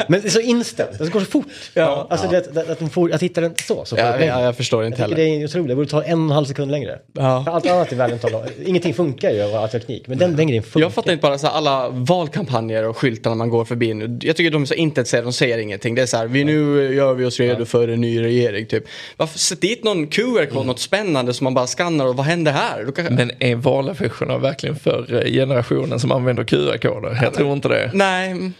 Men 0.08 0.22
det 0.22 0.28
är 0.28 0.30
så 0.30 0.39
instant, 0.39 0.89
det 0.99 1.10
går 1.12 1.20
så 1.20 1.26
fort. 1.26 1.45
Ja. 1.74 2.08
Alltså 2.10 2.28
det, 2.28 2.54
det, 2.54 2.72
att, 2.72 2.80
de 2.80 2.89
får, 2.89 3.12
att 3.14 3.24
hitta 3.24 3.41
den 3.41 3.54
så, 3.68 3.86
så 3.86 3.95
Ja, 3.97 4.12
fort. 4.14 4.22
ja, 4.22 4.41
jag 4.43 4.58
förstår 4.58 4.86
inte 4.86 5.01
Jag 5.01 5.10
heller. 5.10 5.16
det 5.16 5.24
är 5.41 5.45
otroligt, 5.45 5.68
det 5.68 5.76
borde 5.76 5.89
ta 5.89 6.04
en 6.04 6.20
och 6.20 6.26
en 6.26 6.32
halv 6.32 6.45
sekund 6.45 6.72
längre. 6.72 6.99
Ja. 7.14 7.43
För 7.45 7.51
Allt 7.51 7.68
annat 7.70 7.91
i 7.93 7.95
världen 7.95 8.20
tar 8.20 8.43
Ingenting 8.66 8.93
funkar 8.93 9.32
ju 9.32 9.41
av 9.41 9.56
all 9.56 9.70
teknik, 9.70 10.08
men 10.08 10.18
den, 10.18 10.36
den 10.36 10.47
grejen 10.47 10.64
funkar. 10.64 10.80
Jag 10.86 10.93
fattar 10.93 11.12
inte 11.12 11.22
bara 11.22 11.38
så 11.38 11.47
här, 11.47 11.54
alla 11.54 11.89
valkampanjer 11.89 12.88
och 12.88 12.97
skyltarna 12.97 13.36
man 13.36 13.49
går 13.49 13.66
förbi 13.66 13.93
nu. 13.93 14.20
Jag 14.22 14.36
tycker 14.36 14.51
de 14.51 14.62
är 14.62 14.66
så 14.66 14.74
intetsägande, 14.74 15.28
de 15.28 15.34
säger 15.34 15.58
ingenting. 15.58 15.95
Det 15.95 16.01
är 16.01 16.06
så 16.06 16.18
här, 16.18 16.28
vi 16.28 16.43
nu 16.43 16.93
gör 16.95 17.14
vi 17.14 17.26
oss 17.26 17.39
redo 17.39 17.66
för 17.66 17.88
en 17.88 18.01
ny 18.01 18.22
regering 18.22 18.66
typ. 18.66 18.84
Varför 19.18 19.39
sätt 19.39 19.62
dit 19.62 19.84
någon 19.84 20.08
QR-kod, 20.08 20.66
något 20.66 20.80
spännande 20.80 21.34
som 21.34 21.43
man 21.43 21.54
bara 21.54 21.68
skannar 21.68 22.06
och 22.08 22.16
vad 22.16 22.26
händer 22.26 22.51
här? 22.51 22.84
Då 22.86 22.91
kan... 22.91 23.06
Men 23.16 23.32
är 23.39 23.56
valaffischerna 23.56 24.38
verkligen 24.38 24.76
för 24.76 25.14
eh, 25.26 25.32
generationen 25.32 25.99
som 25.99 26.12
använder 26.12 26.43
QR-koder? 26.43 27.20
Jag 27.24 27.34
tror 27.34 27.54
inte 27.54 27.68
det. 27.68 27.91
Nej, 27.93 28.32
mm, 28.32 28.54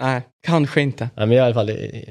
nej, 0.00 0.22
kanske 0.46 0.80
inte. 0.80 1.08
Ja, 1.14 1.26
men 1.26 1.32
i 1.32 1.40
alla 1.40 1.54
fall, 1.54 1.66
det- 1.66 2.04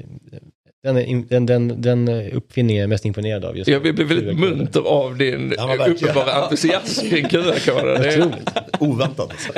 den, 0.82 1.26
den, 1.28 1.46
den, 1.46 1.82
den 1.82 2.08
uppfinningen 2.32 2.76
är 2.76 2.82
jag 2.82 2.88
mest 2.88 3.04
imponerad 3.04 3.44
av. 3.44 3.56
Just 3.56 3.68
Jag 3.68 3.82
blir 3.82 3.92
väldigt 3.92 4.38
munter 4.38 4.80
av 4.80 5.16
din 5.16 5.54
Ja, 5.56 5.66
men 5.66 5.92
uppenbara 5.92 6.32
entusiasm 6.32 7.08
kring 7.08 7.24
QR-koder. 7.28 7.98
Det 7.98 8.08
är- 8.14 8.18
Otroligt. 8.20 8.50
Oväntat 8.80 9.30
alltså. 9.30 9.52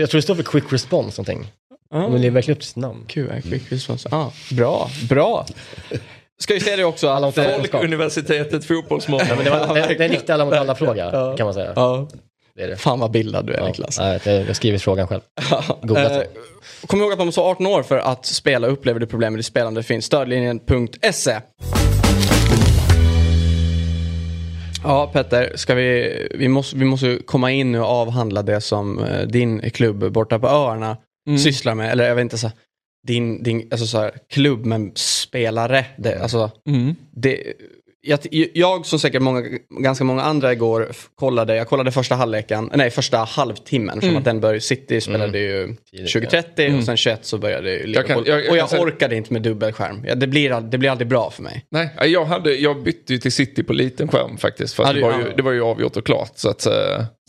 Jag 0.00 0.10
tror 0.10 0.18
det 0.18 0.22
står 0.22 0.34
för 0.34 0.42
quick 0.42 0.72
response 0.72 1.22
någonting. 1.22 1.52
Men 1.90 2.12
det 2.12 2.18
lever 2.18 2.30
verkligen 2.34 2.56
upp 2.56 2.60
till 2.60 2.68
sitt 2.68 2.76
namn. 2.76 3.04
QR, 3.08 3.40
quick 3.40 3.72
response. 3.72 4.08
Ah, 4.12 4.30
bra, 4.52 4.90
bra. 5.08 5.46
Ska 6.40 6.54
vi 6.54 6.60
säga 6.60 6.76
det 6.76 6.84
också 6.84 7.08
att... 7.08 7.38
Eh, 7.38 7.44
Folkuniversitetet 7.44 8.64
fotbollsmål. 8.64 9.20
Ja, 9.28 9.34
men 9.36 9.44
det, 9.44 9.50
var, 9.50 9.76
en 9.76 10.08
riktig 10.08 10.32
alla 10.32 10.44
mot 10.44 10.54
alla 10.54 10.74
fråga 10.74 11.34
kan 11.36 11.44
man 11.44 11.54
säga. 11.54 11.72
Ja, 11.76 12.08
Det 12.54 12.62
är 12.62 12.68
det. 12.68 12.76
fan 12.76 13.00
vad 13.00 13.10
bildad 13.10 13.46
du 13.46 13.52
är 13.52 13.58
Ja. 13.58 13.66
Niklas. 13.66 13.98
Nej, 13.98 14.20
jag 14.24 14.44
har 14.44 14.52
skrivit 14.52 14.82
frågan 14.82 15.06
själv. 15.08 15.20
Googlat 15.82 16.12
Eh. 16.12 16.22
Kom 16.86 17.00
ihåg 17.00 17.12
att 17.12 17.18
man 17.18 17.26
måste 17.26 17.40
vara 17.40 17.50
18 17.50 17.66
år 17.66 17.82
för 17.82 17.98
att 17.98 18.26
spela 18.26 18.66
upplever 18.66 19.00
du 19.00 19.06
problem 19.06 19.32
med 19.32 19.38
ditt 19.38 19.46
spelande 19.46 19.82
finns 19.82 20.04
stödlinjen.se. 20.04 21.36
Ja 24.84 25.10
Petter, 25.12 25.52
ska 25.54 25.74
vi, 25.74 26.26
vi, 26.34 26.48
måste, 26.48 26.76
vi 26.76 26.84
måste 26.84 27.18
komma 27.24 27.50
in 27.50 27.74
och 27.74 27.86
avhandla 27.86 28.42
det 28.42 28.60
som 28.60 29.04
eh, 29.04 29.26
din 29.26 29.70
klubb 29.70 30.12
borta 30.12 30.38
på 30.38 30.48
öarna 30.48 30.96
sysslar 31.38 31.74
med. 31.74 31.92
Eller 31.92 32.08
jag 32.08 32.14
vet 32.14 32.22
inte, 32.22 32.38
så, 32.38 32.46
här, 32.46 32.56
din, 33.06 33.42
din 33.42 33.68
alltså, 33.70 33.86
så 33.86 33.98
här, 33.98 34.12
klubb 34.28 34.64
med 34.66 34.92
spelare. 34.94 35.84
Det, 35.98 36.22
alltså, 36.22 36.50
Mm. 36.68 36.94
det, 37.10 37.42
jag, 38.02 38.18
jag 38.54 38.86
som 38.86 38.98
säkert 38.98 39.22
många, 39.22 39.42
ganska 39.80 40.04
många 40.04 40.22
andra 40.22 40.52
igår 40.52 40.88
kollade, 41.14 41.56
jag 41.56 41.68
kollade 41.68 41.92
första 41.92 42.14
halvleken, 42.14 42.70
nej 42.74 42.90
första 42.90 43.18
halvtimmen 43.18 44.00
som 44.00 44.16
att 44.16 44.24
den 44.24 44.40
började, 44.40 44.60
City 44.60 45.00
spelade 45.00 45.38
ju 45.38 45.76
2030 46.12 46.74
och 46.78 46.84
sen 46.84 46.96
21 46.96 47.18
så 47.22 47.38
började 47.38 47.70
ju 47.70 47.86
Liverpool. 47.86 48.24
kan- 48.24 48.32
jag- 48.34 48.44
jag 48.44 48.50
och 48.50 48.56
jag 48.56 48.68
säga- 48.68 48.82
orkade 48.82 49.16
inte 49.16 49.32
med 49.32 49.42
dubbelskärm. 49.42 50.04
Ja, 50.08 50.14
det, 50.14 50.26
blir, 50.26 50.60
det 50.60 50.78
blir 50.78 50.90
aldrig 50.90 51.08
bra 51.08 51.30
för 51.30 51.42
mig. 51.42 51.64
Nej, 51.70 51.90
jag, 52.04 52.24
hade, 52.24 52.54
jag 52.54 52.82
bytte 52.82 53.12
ju 53.12 53.18
till 53.18 53.32
City 53.32 53.62
på 53.62 53.72
liten 53.72 54.08
skärm 54.08 54.36
faktiskt. 54.38 54.74
För 54.74 54.82
att 54.82 54.88
Ja, 54.88 54.94
det, 54.94 55.00
var 55.02 55.18
ju, 55.18 55.24
ja. 55.24 55.32
det 55.36 55.42
var 55.42 55.52
ju 55.52 55.62
avgjort 55.62 55.96
och 55.96 56.06
klart. 56.06 56.32
Så, 56.34 56.50
att, 56.50 56.66
eh, 56.66 56.72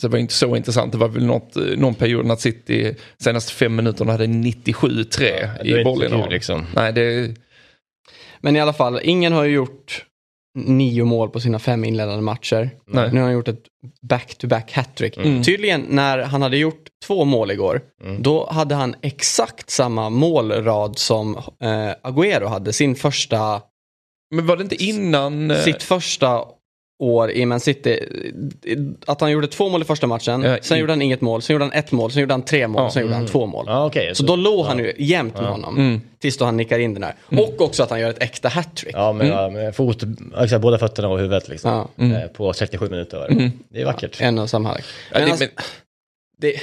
så 0.01 0.07
det 0.07 0.11
var 0.11 0.19
inte 0.19 0.33
så 0.33 0.55
intressant. 0.55 0.91
Det 0.91 0.97
var 0.97 1.07
väl 1.07 1.25
något, 1.25 1.55
eh, 1.55 1.63
någon 1.63 1.95
period 1.95 2.25
när 2.25 2.35
City 2.35 2.95
senaste 3.23 3.53
fem 3.53 3.75
minuterna 3.75 4.11
hade 4.11 4.25
97-3 4.27 5.49
det 5.63 5.71
är 5.71 5.79
i 5.79 5.83
bollen. 5.83 6.11
kul, 6.11 6.29
liksom. 6.31 6.65
Nej, 6.75 6.93
det, 6.93 7.35
Men 8.41 8.55
i 8.55 8.59
alla 8.59 8.73
fall, 8.73 8.99
ingen 9.03 9.33
har 9.33 9.43
ju 9.43 9.51
gjort 9.53 10.05
nio 10.55 11.05
mål 11.05 11.29
på 11.29 11.39
sina 11.39 11.59
fem 11.59 11.83
inledande 11.83 12.21
matcher. 12.21 12.69
Nej. 12.87 13.09
Nu 13.11 13.19
har 13.19 13.25
han 13.25 13.33
gjort 13.33 13.47
ett 13.47 13.63
back-to-back 14.01 14.71
hattrick. 14.73 15.15
Tydligen 15.45 15.85
när 15.89 16.19
han 16.19 16.41
hade 16.41 16.57
gjort 16.57 16.87
två 17.05 17.25
mål 17.25 17.51
igår, 17.51 17.81
då 18.19 18.49
hade 18.51 18.75
han 18.75 18.95
exakt 19.01 19.69
samma 19.69 20.09
målrad 20.09 20.97
som 20.97 21.35
eh, 21.37 21.93
Agüero 22.03 22.45
hade, 22.47 22.73
sin 22.73 22.95
första 22.95 23.61
Men 24.35 24.45
var 24.45 24.57
det 24.57 24.63
inte 24.63 24.83
innan... 24.83 25.51
eh, 25.51 25.57
Sitt 25.57 25.83
första 25.83 26.45
år 27.01 27.31
i 27.31 27.45
Man 27.45 27.59
City, 27.59 27.99
att 29.05 29.21
han 29.21 29.31
gjorde 29.31 29.47
två 29.47 29.69
mål 29.69 29.81
i 29.81 29.85
första 29.85 30.07
matchen, 30.07 30.41
Ja, 30.41 30.57
sen 30.61 30.77
i- 30.77 30.79
gjorde 30.79 30.91
han 30.91 31.01
inget 31.01 31.21
mål, 31.21 31.41
sen 31.41 31.53
gjorde 31.53 31.65
han 31.65 31.73
ett 31.73 31.91
mål, 31.91 32.11
sen 32.11 32.19
gjorde 32.21 32.33
han 32.33 32.41
tre 32.41 32.67
mål, 32.67 32.81
Ja, 32.83 32.91
sen 32.91 33.01
gjorde 33.01 33.13
han 33.15 33.27
två 33.27 33.45
mål. 33.45 33.65
Ja, 33.67 33.85
okej. 33.85 34.15
Så 34.15 34.23
då 34.23 34.35
låg 34.35 34.65
han 34.65 34.77
ju 34.79 34.93
jämnt 34.97 35.33
med 35.33 35.45
honom. 35.49 35.77
Mm. 35.77 36.01
Tills 36.19 36.37
då 36.37 36.45
han 36.45 36.57
nickar 36.57 36.79
in 36.79 36.93
den 36.93 37.03
här. 37.03 37.15
Och 37.37 37.61
också 37.61 37.83
att 37.83 37.89
han 37.89 37.99
gör 37.99 38.09
ett 38.09 38.21
äkta 38.23 38.49
hattrick. 38.49 38.95
Ja, 38.95 39.13
med, 39.13 39.27
ja, 39.27 39.49
med 39.49 39.75
fot, 39.75 40.03
exakt, 40.39 40.61
båda 40.61 40.77
fötterna 40.77 41.07
och 41.07 41.17
huvudet 41.17 41.49
liksom. 41.49 41.87
Ja. 41.95 42.05
Eh, 42.05 42.27
På 42.27 42.53
37 42.53 42.89
minuter 42.89 43.17
var 43.19 43.27
det. 43.29 43.51
Det 43.69 43.81
är 43.81 43.85
vackert. 43.85 44.21
En 44.21 44.39
och 44.39 44.49
samma 44.49 44.69
Men 44.69 44.81
det- 45.25 45.31
alltså, 45.31 45.43
men- 45.43 45.63
det, 46.41 46.53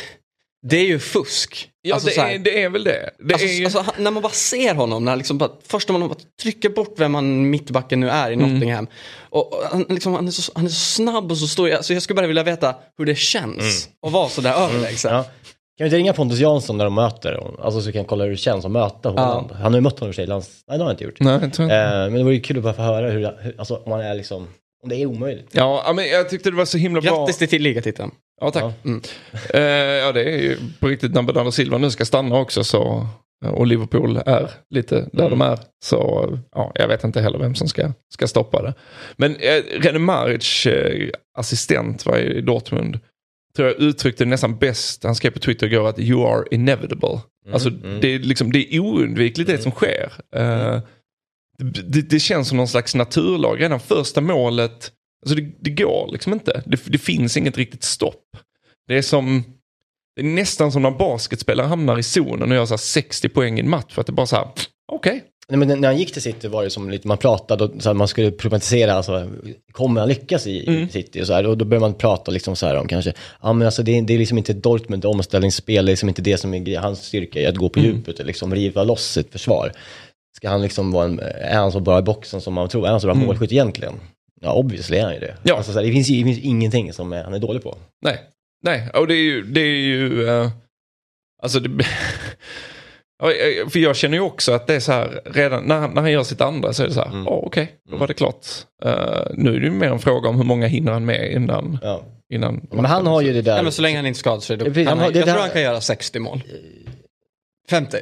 det 0.63 0.77
är 0.77 0.87
ju 0.87 0.99
fusk. 0.99 1.69
Ja, 1.89 1.95
Alltså 1.95 2.09
det, 2.21 2.35
är, 2.35 2.39
det 2.39 2.63
är 2.63 2.69
väl 2.69 2.85
det. 2.85 3.11
det 3.19 3.35
Alltså, 3.35 3.49
är 3.49 3.53
ju... 3.53 3.65
alltså, 3.65 3.85
när 3.99 4.11
man 4.11 4.23
bara 4.23 4.33
ser 4.33 4.75
honom, 4.75 5.05
när 5.05 5.17
liksom 5.17 5.39
bara, 5.39 5.51
först 5.67 5.89
när 5.89 5.99
man 5.99 6.09
bara 6.09 6.19
trycker 6.43 6.69
bort 6.69 6.95
vem 6.97 7.15
han 7.15 7.51
mittbacken 7.51 8.01
nu 8.01 8.09
är 8.11 8.31
i 8.31 8.35
Mm. 8.35 8.55
Nottingham. 8.55 8.87
Och, 9.31 9.53
och 9.53 9.63
han, 9.71 9.87
liksom, 9.89 10.15
han, 10.15 10.27
är 10.27 10.31
så, 10.31 10.53
han 10.55 10.65
är 10.65 10.69
så 10.69 10.75
snabb 10.95 11.31
och 11.31 11.39
så 11.39 11.47
stor. 11.47 11.71
Alltså, 11.71 11.93
jag 11.93 12.03
skulle 12.03 12.15
bara 12.17 12.27
vilja 12.27 12.43
veta 12.43 12.75
hur 12.99 13.05
det 13.07 13.19
känns 13.19 13.89
att 14.07 14.13
vara 14.13 14.29
så 14.29 14.41
där 14.41 14.53
överlägsen. 14.65 15.15
Ja. 15.15 15.23
Kan 15.23 15.85
vi 15.85 15.85
inte 15.85 15.97
ringa 15.97 16.13
Pontus 16.13 16.39
Jansson 16.39 16.77
när 16.77 16.85
de 16.85 16.95
möter 16.95 17.35
honom? 17.35 17.57
Alltså 17.63 17.81
så 17.81 17.93
kan 17.93 17.99
jag 17.99 18.07
kolla 18.09 18.25
hur 18.25 18.31
det 18.31 18.37
känns 18.37 18.65
att 18.65 18.71
möta 18.71 19.09
Holland. 19.09 19.51
Han 19.53 19.63
har 19.73 19.75
ju 19.75 19.81
mött 19.81 19.99
honom 19.99 20.11
i 20.11 20.15
sig 20.15 20.27
lands... 20.27 20.49
Nej, 20.69 20.79
det 20.79 20.85
har 20.85 20.89
han 20.89 20.95
inte 20.95 21.05
gjort. 21.05 21.21
Nej, 21.21 21.41
inte. 21.45 21.63
Eh, 21.63 21.69
men 21.69 22.13
det 22.15 22.23
vore 22.25 22.35
ju 22.35 22.41
kul 22.41 22.57
att 22.57 22.63
bara 22.63 22.75
få 22.75 22.83
höra 22.83 23.11
hur, 23.11 23.21
hur 23.43 23.55
alltså, 23.59 23.77
om 23.77 23.91
man 23.91 24.01
är 24.01 24.15
liksom... 24.15 24.49
Om 24.83 24.89
det 24.89 24.97
är 24.97 25.07
omöjligt. 25.07 25.49
Ja, 25.53 25.83
ja, 25.87 25.93
men 25.93 26.09
jag 26.09 26.29
tyckte 26.29 26.51
det 26.51 26.57
var 26.57 26.65
så 26.65 26.79
himla 26.79 27.01
bra. 27.01 27.19
Grattis 27.19 27.39
till, 27.39 27.49
till 27.49 27.63
ligatiteln. 27.63 28.11
Ja, 28.41 28.51
tack. 28.51 28.63
Ja. 28.63 28.73
Mm. 28.85 29.03
Eh, 29.55 29.61
ja, 30.05 30.13
det 30.13 30.23
är 30.23 30.39
ju 30.39 30.57
på 30.81 30.89
riktigt 30.89 31.15
när 31.15 31.23
Bernardo 31.23 31.51
Silva 31.51 31.79
nu 31.79 31.91
ska 31.91 32.05
stanna 32.05 32.39
också 32.39 32.65
så, 32.65 33.07
och 33.47 33.67
Liverpool 33.67 34.17
är 34.27 34.51
lite 34.71 35.09
där 35.13 35.31
de 35.31 35.41
är. 35.41 35.59
Så 35.85 36.29
ja, 36.55 36.73
jag 36.75 36.89
vet 36.89 37.05
inte 37.05 37.21
heller 37.21 37.39
vem 37.39 37.55
som 37.55 37.69
ska, 37.69 37.93
ska 38.15 38.27
stoppa 38.27 38.63
det. 38.63 38.75
Men 39.17 39.37
eh, 39.37 39.63
René 39.81 39.99
Maric, 39.99 40.67
eh, 40.67 41.09
assistent 41.39 42.07
var 42.07 42.19
i 42.19 42.41
Dortmund, 42.41 42.99
tror 43.57 43.69
jag 43.69 43.81
uttryckte 43.81 44.25
det 44.25 44.31
nästan 44.31 44.59
bäst. 44.59 45.05
Han 45.05 45.15
skrev 45.15 45.31
på 45.31 45.39
Twitter 45.39 45.67
igår 45.67 45.89
att 45.89 45.99
you 45.99 46.27
are 46.27 46.45
inevitable. 46.51 47.21
alltså 47.53 47.71
Det, 47.71 48.15
är 48.15 48.19
liksom, 48.19 48.53
det 48.53 48.75
är 48.75 48.81
oundvikligt 48.81 49.51
det 49.51 49.59
som 49.59 49.73
sker. 49.73 50.13
Eh, 50.35 50.81
det, 51.59 51.83
det, 51.83 52.11
det 52.11 52.21
känns 52.21 52.49
som 52.49 52.57
någon 52.57 52.69
slags 52.69 52.95
naturlag. 52.95 53.61
Redan 53.61 53.81
första 53.81 54.21
målet, 54.21 54.93
alltså 55.27 55.35
det, 55.41 55.51
det 55.61 55.71
går 55.71 56.09
liksom 56.13 56.33
inte. 56.33 56.63
Det, 56.67 56.81
det 56.87 56.99
finns 56.99 57.37
inget 57.37 57.57
riktigt 57.59 57.85
stopp. 57.85 58.25
Det 58.89 58.99
är 58.99 59.03
som, 59.03 59.45
det 60.17 60.23
är 60.23 60.27
nästan 60.27 60.73
som 60.73 60.83
när 60.83 60.91
basketspelare 60.91 61.67
hamnar 61.67 61.99
i 61.99 62.03
zonen 62.03 62.51
och 62.51 62.57
gör 62.57 62.67
så 62.67 62.73
här 62.73 62.79
60 62.79 63.29
poäng 63.29 63.57
i 63.59 63.61
en 63.61 63.71
match. 63.71 63.93
För 63.95 64.01
att 64.01 64.07
det 64.07 64.13
bara 64.13 64.27
så 64.27 64.37
här, 64.37 64.49
okej. 64.93 65.25
Nej, 65.51 65.59
men 65.59 65.81
när 65.81 65.89
han 65.89 65.99
gick 65.99 66.13
till 66.13 66.23
City 66.23 66.49
var 66.49 66.65
det 66.65 66.71
som 66.71 66.91
lite, 66.91 67.09
man 67.09 67.19
pratade 67.19 67.65
och 67.65 67.83
så 67.83 67.89
här, 67.89 67.95
man 67.95 68.09
skulle 68.09 68.31
problematisera, 68.31 68.93
alltså, 68.93 69.31
kommer 69.73 70.01
han 70.01 70.09
lyckas 70.09 70.47
i, 70.47 70.51
i 70.83 70.89
City 70.89 71.23
och 71.23 71.27
så 71.27 71.33
här, 71.33 71.47
och 71.47 71.59
då 71.59 71.65
börjar 71.65 71.81
man 71.81 71.95
prata 71.95 72.31
liksom 72.31 72.57
så 72.57 72.67
här 72.67 72.77
om 72.77 72.89
kanske, 72.89 73.13
ja 73.43 73.53
men 73.53 73.67
alltså 73.67 73.83
det, 73.83 73.99
är- 73.99 74.03
det 74.03 74.15
är 74.15 74.19
liksom 74.19 74.39
inte 74.39 74.53
Dortmund 74.53 75.05
omställningsspel, 75.05 75.85
det 75.85 75.91
är 75.91 75.93
liksom 75.93 76.09
inte 76.09 76.23
det 76.23 76.39
som 76.39 76.55
är 76.55 76.79
hans 76.79 77.05
styrka, 77.05 77.49
att 77.49 77.57
gå 77.57 77.69
på 77.69 77.81
djupet 77.81 78.21
och 78.21 78.27
liksom 78.27 78.55
riva 78.55 78.85
loss 78.85 79.17
ett 79.17 79.33
försvar. 79.33 79.73
Ska 80.37 80.49
han 80.49 80.63
liksom 80.63 80.93
vara 80.93 81.05
en, 81.05 81.21
är 81.21 81.57
han 81.57 81.73
så 81.73 81.81
bra 81.81 81.99
i 81.99 82.03
boxen 82.03 82.41
som 82.41 82.55
man 82.55 82.69
tror, 82.69 82.87
är 82.87 82.91
han 82.91 83.01
så 83.01 83.07
bra 83.07 83.15
målskytt 83.27 83.53
egentligen? 83.53 83.95
Ja, 84.41 84.53
obviously 84.53 84.97
är 84.97 85.05
han 85.05 85.15
ju 85.15 85.21
det. 85.21 85.37
Ja. 85.43 85.57
Alltså, 85.57 85.73
så 85.73 85.79
här, 85.79 85.87
det, 85.87 85.93
finns, 85.93 86.09
ju- 86.09 86.19
det 86.19 86.25
finns 86.35 86.45
ingenting 86.45 86.93
som 86.93 87.13
är, 87.13 87.25
han 87.25 87.35
är 87.35 87.39
dålig 87.39 87.63
på. 87.63 87.77
Nej, 88.05 88.19
nej. 88.63 88.91
Och 88.95 89.07
det 89.07 89.15
är 89.15 89.23
ju, 89.23 89.43
det 89.43 89.61
är 89.61 89.77
ju 89.77 90.29
eh, 90.29 90.51
alltså 91.43 91.61
det, 91.61 91.69
eh, 93.23 93.69
för 93.69 93.79
jag 93.79 93.97
känner 93.97 94.17
ju 94.17 94.23
också 94.23 94.53
att 94.53 94.67
det 94.67 94.75
är 94.75 94.81
så 94.81 94.93
här, 94.93 95.21
redan 95.25 95.65
när 95.65 95.79
han, 95.79 95.91
när 95.91 96.01
han 96.03 96.13
gör 96.13 96.23
sitt 96.23 96.41
andra 96.41 96.73
så 96.73 96.83
är 96.83 96.87
det 96.87 96.95
så 96.95 97.01
här, 97.01 97.11
ja 97.27 97.31
okej, 97.45 97.73
då 97.91 97.97
var 97.97 98.07
det 98.07 98.15
klart. 98.15 98.47
Eh, 98.85 98.93
nu 99.35 99.55
är 99.57 99.61
det 99.61 99.67
ju 99.67 99.71
mer 99.73 99.89
en 99.93 99.99
fråga 99.99 100.29
om 100.29 100.37
hur 100.37 100.45
många 100.45 100.67
hinner 100.67 100.93
han 100.93 101.05
med 101.05 101.33
innan. 101.33 101.79
Ja. 101.83 102.03
innan 102.35 102.67
Men 102.73 102.85
han 102.85 103.07
har 103.07 103.21
ju 103.21 103.33
det 103.33 103.43
där... 103.43 103.57
Ja, 103.57 103.63
men 103.63 103.73
så 103.73 103.83
länge 103.83 103.97
han 103.97 104.07
inte 104.07 104.19
skadar 104.21 104.41
sig. 104.41 104.57
Då, 104.57 104.65
Ja, 104.67 104.69
precis, 104.71 104.89
han, 104.89 104.99
han 104.99 105.05
har- 105.07 105.13
det 105.13 105.19
jag 105.19 105.27
tror 105.27 105.35
där- 105.37 105.43
han 105.43 105.51
kan 105.51 105.63
göra 105.63 105.81
60 105.81 106.19
mål. 106.19 106.41
50. 107.71 107.97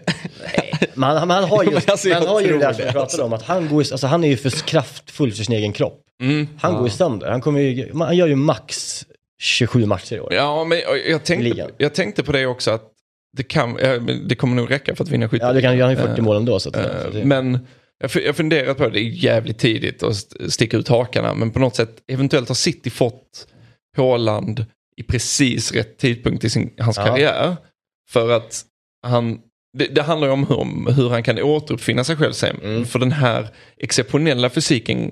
Men 0.95 1.17
han, 1.17 1.29
men 1.29 1.37
han 1.37 1.45
har 1.45 1.65
ju, 1.65 1.77
alltså, 1.87 2.13
han 2.13 2.23
jag 2.23 2.31
har 2.31 2.41
ju 2.41 2.53
det 2.53 2.59
där 2.59 2.69
det, 2.69 2.75
som 2.75 2.85
vi 2.87 2.93
pratade 2.93 3.23
om, 3.23 3.33
att 3.33 3.43
han, 3.43 3.69
går, 3.69 3.79
alltså, 3.79 4.07
han 4.07 4.25
är 4.25 4.29
ju 4.29 4.37
för 4.37 4.51
kraftfull 4.51 5.33
för 5.33 5.45
sin 5.45 5.55
egen 5.55 5.73
kropp. 5.73 6.03
Mm. 6.23 6.49
Han 6.61 6.75
går 6.75 6.85
ju 6.85 6.91
sönder. 6.91 7.31
Han, 7.31 7.41
kommer 7.41 7.61
ju, 7.61 7.93
han 7.95 8.17
gör 8.17 8.27
ju 8.27 8.35
max 8.37 9.05
27 9.43 9.87
matcher 9.87 10.15
i 10.17 10.21
år. 10.21 10.35
Ja, 10.35 10.65
men 10.65 10.79
jag, 11.09 11.25
tänkte, 11.25 11.71
jag 11.79 11.95
tänkte 11.95 12.23
på 12.23 12.33
det 12.33 12.47
också 12.47 12.71
att 12.71 12.83
det, 13.37 13.43
kan, 13.43 13.79
ja, 13.83 13.99
det 14.29 14.35
kommer 14.35 14.57
nog 14.57 14.71
räcka 14.71 14.95
för 14.97 15.05
att 15.05 15.11
vinna 15.11 15.29
skytteligan. 15.29 15.49
Ja, 15.49 15.55
du 15.55 15.61
kan 15.63 15.77
göra 15.79 15.91
ju 15.91 15.97
40 15.97 16.19
Eh, 16.21 16.25
mål 16.25 16.37
ändå. 16.37 16.61
Så 16.61 16.69
att, 16.69 16.77
Eh, 16.77 16.83
så 17.05 17.11
det, 17.11 17.25
Men 17.25 17.59
jag 17.99 18.11
fu- 18.11 18.21
jag 18.21 18.29
har 18.29 18.33
funderat 18.35 18.77
på 18.77 18.85
det, 18.85 18.91
det 18.91 18.99
är 19.01 19.25
jävligt 19.25 19.59
tidigt 19.59 20.03
att 20.03 20.13
st- 20.13 20.51
sticka 20.51 20.77
ut 20.77 20.89
hakarna. 20.89 21.35
Men 21.35 21.51
på 21.51 21.59
något 21.59 21.77
sätt, 21.77 21.97
eventuellt 22.13 22.49
har 22.49 22.55
City 22.55 22.91
fått 22.91 23.47
Haaland 23.97 24.67
i 24.97 25.03
precis 25.03 25.73
rätt 25.73 25.99
tidpunkt 25.99 26.45
i 26.45 26.51
sin, 26.51 26.71
hans 26.79 26.97
Ja. 26.97 27.07
karriär. 27.07 27.57
För 28.11 28.31
att 28.31 28.63
han, 29.07 29.39
det, 29.79 29.87
det 29.87 30.03
handlar 30.03 30.29
ju 30.29 30.33
om 30.33 30.47
hur, 30.47 30.93
hur 30.93 31.11
han 31.11 31.23
kan 31.23 31.43
återuppfinna 31.43 32.05
sig 32.05 32.17
själv 32.17 32.33
sen. 32.33 32.57
Mm. 32.63 32.85
För 32.87 32.99
den 32.99 33.13
här 33.13 33.49
exceptionella 33.77 34.51
fysiken 34.51 35.11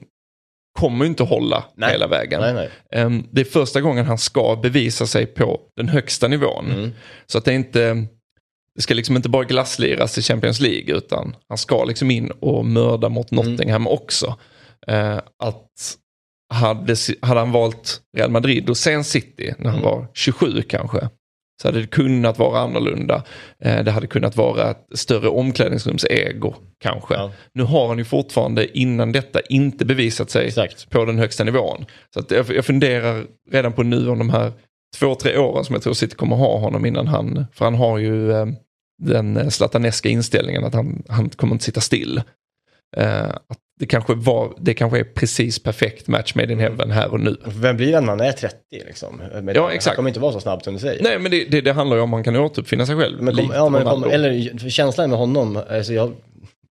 kommer 0.78 1.04
inte 1.04 1.22
hålla 1.22 1.64
Nej. 1.76 1.92
hela 1.92 2.06
vägen. 2.06 2.40
nej, 2.40 2.54
nej. 2.54 2.70
Ehm, 2.92 3.26
Det 3.30 3.40
är 3.40 3.44
första 3.44 3.80
gången 3.80 4.04
han 4.06 4.18
ska 4.18 4.56
bevisa 4.62 5.06
sig 5.06 5.26
på 5.26 5.60
den 5.76 5.88
högsta 5.88 6.28
nivån. 6.28 6.70
Mm. 6.70 6.90
Så 7.26 7.38
att 7.38 7.44
det 7.44 7.54
inte, 7.54 8.06
det 8.76 8.82
ska 8.82 8.94
liksom 8.94 9.16
inte 9.16 9.28
bara 9.28 9.44
glassliras 9.44 10.18
i 10.18 10.22
Champions 10.22 10.60
League 10.60 10.96
utan 10.96 11.36
han 11.48 11.58
ska 11.58 11.84
liksom 11.84 12.10
in 12.10 12.30
och 12.30 12.64
mörda 12.64 13.08
mot 13.08 13.32
Mm. 13.32 13.50
Nottingham 13.52 13.86
också. 13.88 14.36
Eh, 14.86 15.16
att 15.42 15.96
hade, 16.54 16.96
hade 17.22 17.40
han 17.40 17.52
valt 17.52 18.00
Real 18.16 18.30
Madrid 18.30 18.68
och 18.70 18.76
sen 18.76 19.04
City 19.04 19.54
när 19.58 19.70
han 19.70 19.78
Mm. 19.80 19.90
var 19.90 20.06
27 20.14 20.62
kanske. 20.62 21.08
Så 21.62 21.68
hade 21.68 21.80
det 21.80 21.86
kunnat 21.86 22.38
vara 22.38 22.60
annorlunda. 22.60 23.22
Eh, 23.58 23.84
det 23.84 23.90
hade 23.90 24.06
kunnat 24.06 24.36
vara 24.36 24.70
ett 24.70 24.86
större 24.94 25.28
omklädningsrumsego 25.28 26.54
kanske. 26.80 27.14
Ja. 27.14 27.32
Nu 27.52 27.62
har 27.62 27.88
han 27.88 27.98
ju 27.98 28.04
fortfarande 28.04 28.78
innan 28.78 29.12
detta 29.12 29.40
inte 29.40 29.84
bevisat 29.84 30.30
sig 30.30 30.46
Exakt. 30.46 30.90
på 30.90 31.04
den 31.04 31.18
högsta 31.18 31.44
nivån. 31.44 31.84
Så 32.14 32.20
att 32.20 32.30
jag, 32.30 32.50
jag 32.50 32.64
funderar 32.64 33.26
redan 33.50 33.72
på 33.72 33.82
nu 33.82 34.08
om 34.08 34.18
de 34.18 34.30
här 34.30 34.52
två, 34.98 35.14
tre 35.14 35.38
åren 35.38 35.64
som 35.64 35.74
jag 35.74 35.82
tror 35.82 35.94
City 35.94 36.16
kommer 36.16 36.36
ha 36.36 36.58
honom 36.58 36.86
innan 36.86 37.06
han, 37.06 37.46
för 37.52 37.64
han 37.64 37.74
har 37.74 37.98
ju 37.98 38.32
eh, 38.32 38.46
den 39.02 39.50
slataneska 39.50 40.08
inställningen 40.08 40.64
att 40.64 40.74
han, 40.74 41.02
han 41.08 41.28
kommer 41.28 41.52
inte 41.52 41.64
sitta 41.64 41.80
still. 41.80 42.22
Eh, 42.96 43.28
att 43.28 43.58
det, 43.80 43.86
kanske 43.86 44.14
var, 44.14 44.54
det 44.58 44.74
kanske 44.74 44.98
är 44.98 45.04
precis 45.04 45.62
perfekt 45.62 46.08
match 46.08 46.34
made 46.34 46.52
in 46.52 46.58
heaven 46.60 46.90
här 46.90 47.08
och 47.12 47.20
nu. 47.20 47.36
Vem 47.46 47.76
blir 47.76 48.00
när 48.00 48.08
han 48.08 48.20
är 48.20 48.32
30 48.32 48.56
liksom? 48.70 49.16
Med 49.42 49.56
Ja, 49.56 49.66
det? 49.68 49.74
exakt. 49.74 49.86
Han 49.86 49.96
kommer 49.96 50.10
inte 50.10 50.20
vara 50.20 50.32
så 50.32 50.40
snabb 50.40 50.62
som 50.62 50.74
du 50.74 50.80
säger. 50.80 51.02
Nej 51.02 51.18
men 51.18 51.30
det, 51.30 51.44
det, 51.44 51.60
det 51.60 51.72
handlar 51.72 51.96
ju 51.96 52.02
om 52.02 52.10
man 52.10 52.24
kan 52.24 52.36
återuppfinna 52.36 52.86
sig 52.86 52.96
själv. 52.96 53.22
Men 53.22 53.36
kom, 53.36 53.50
ja, 53.54 53.68
men 53.68 53.84
kom, 53.84 54.04
eller 54.04 54.68
känslan 54.70 55.10
med 55.10 55.18
honom, 55.18 55.60
alltså 55.70 55.92
jag 55.92 56.12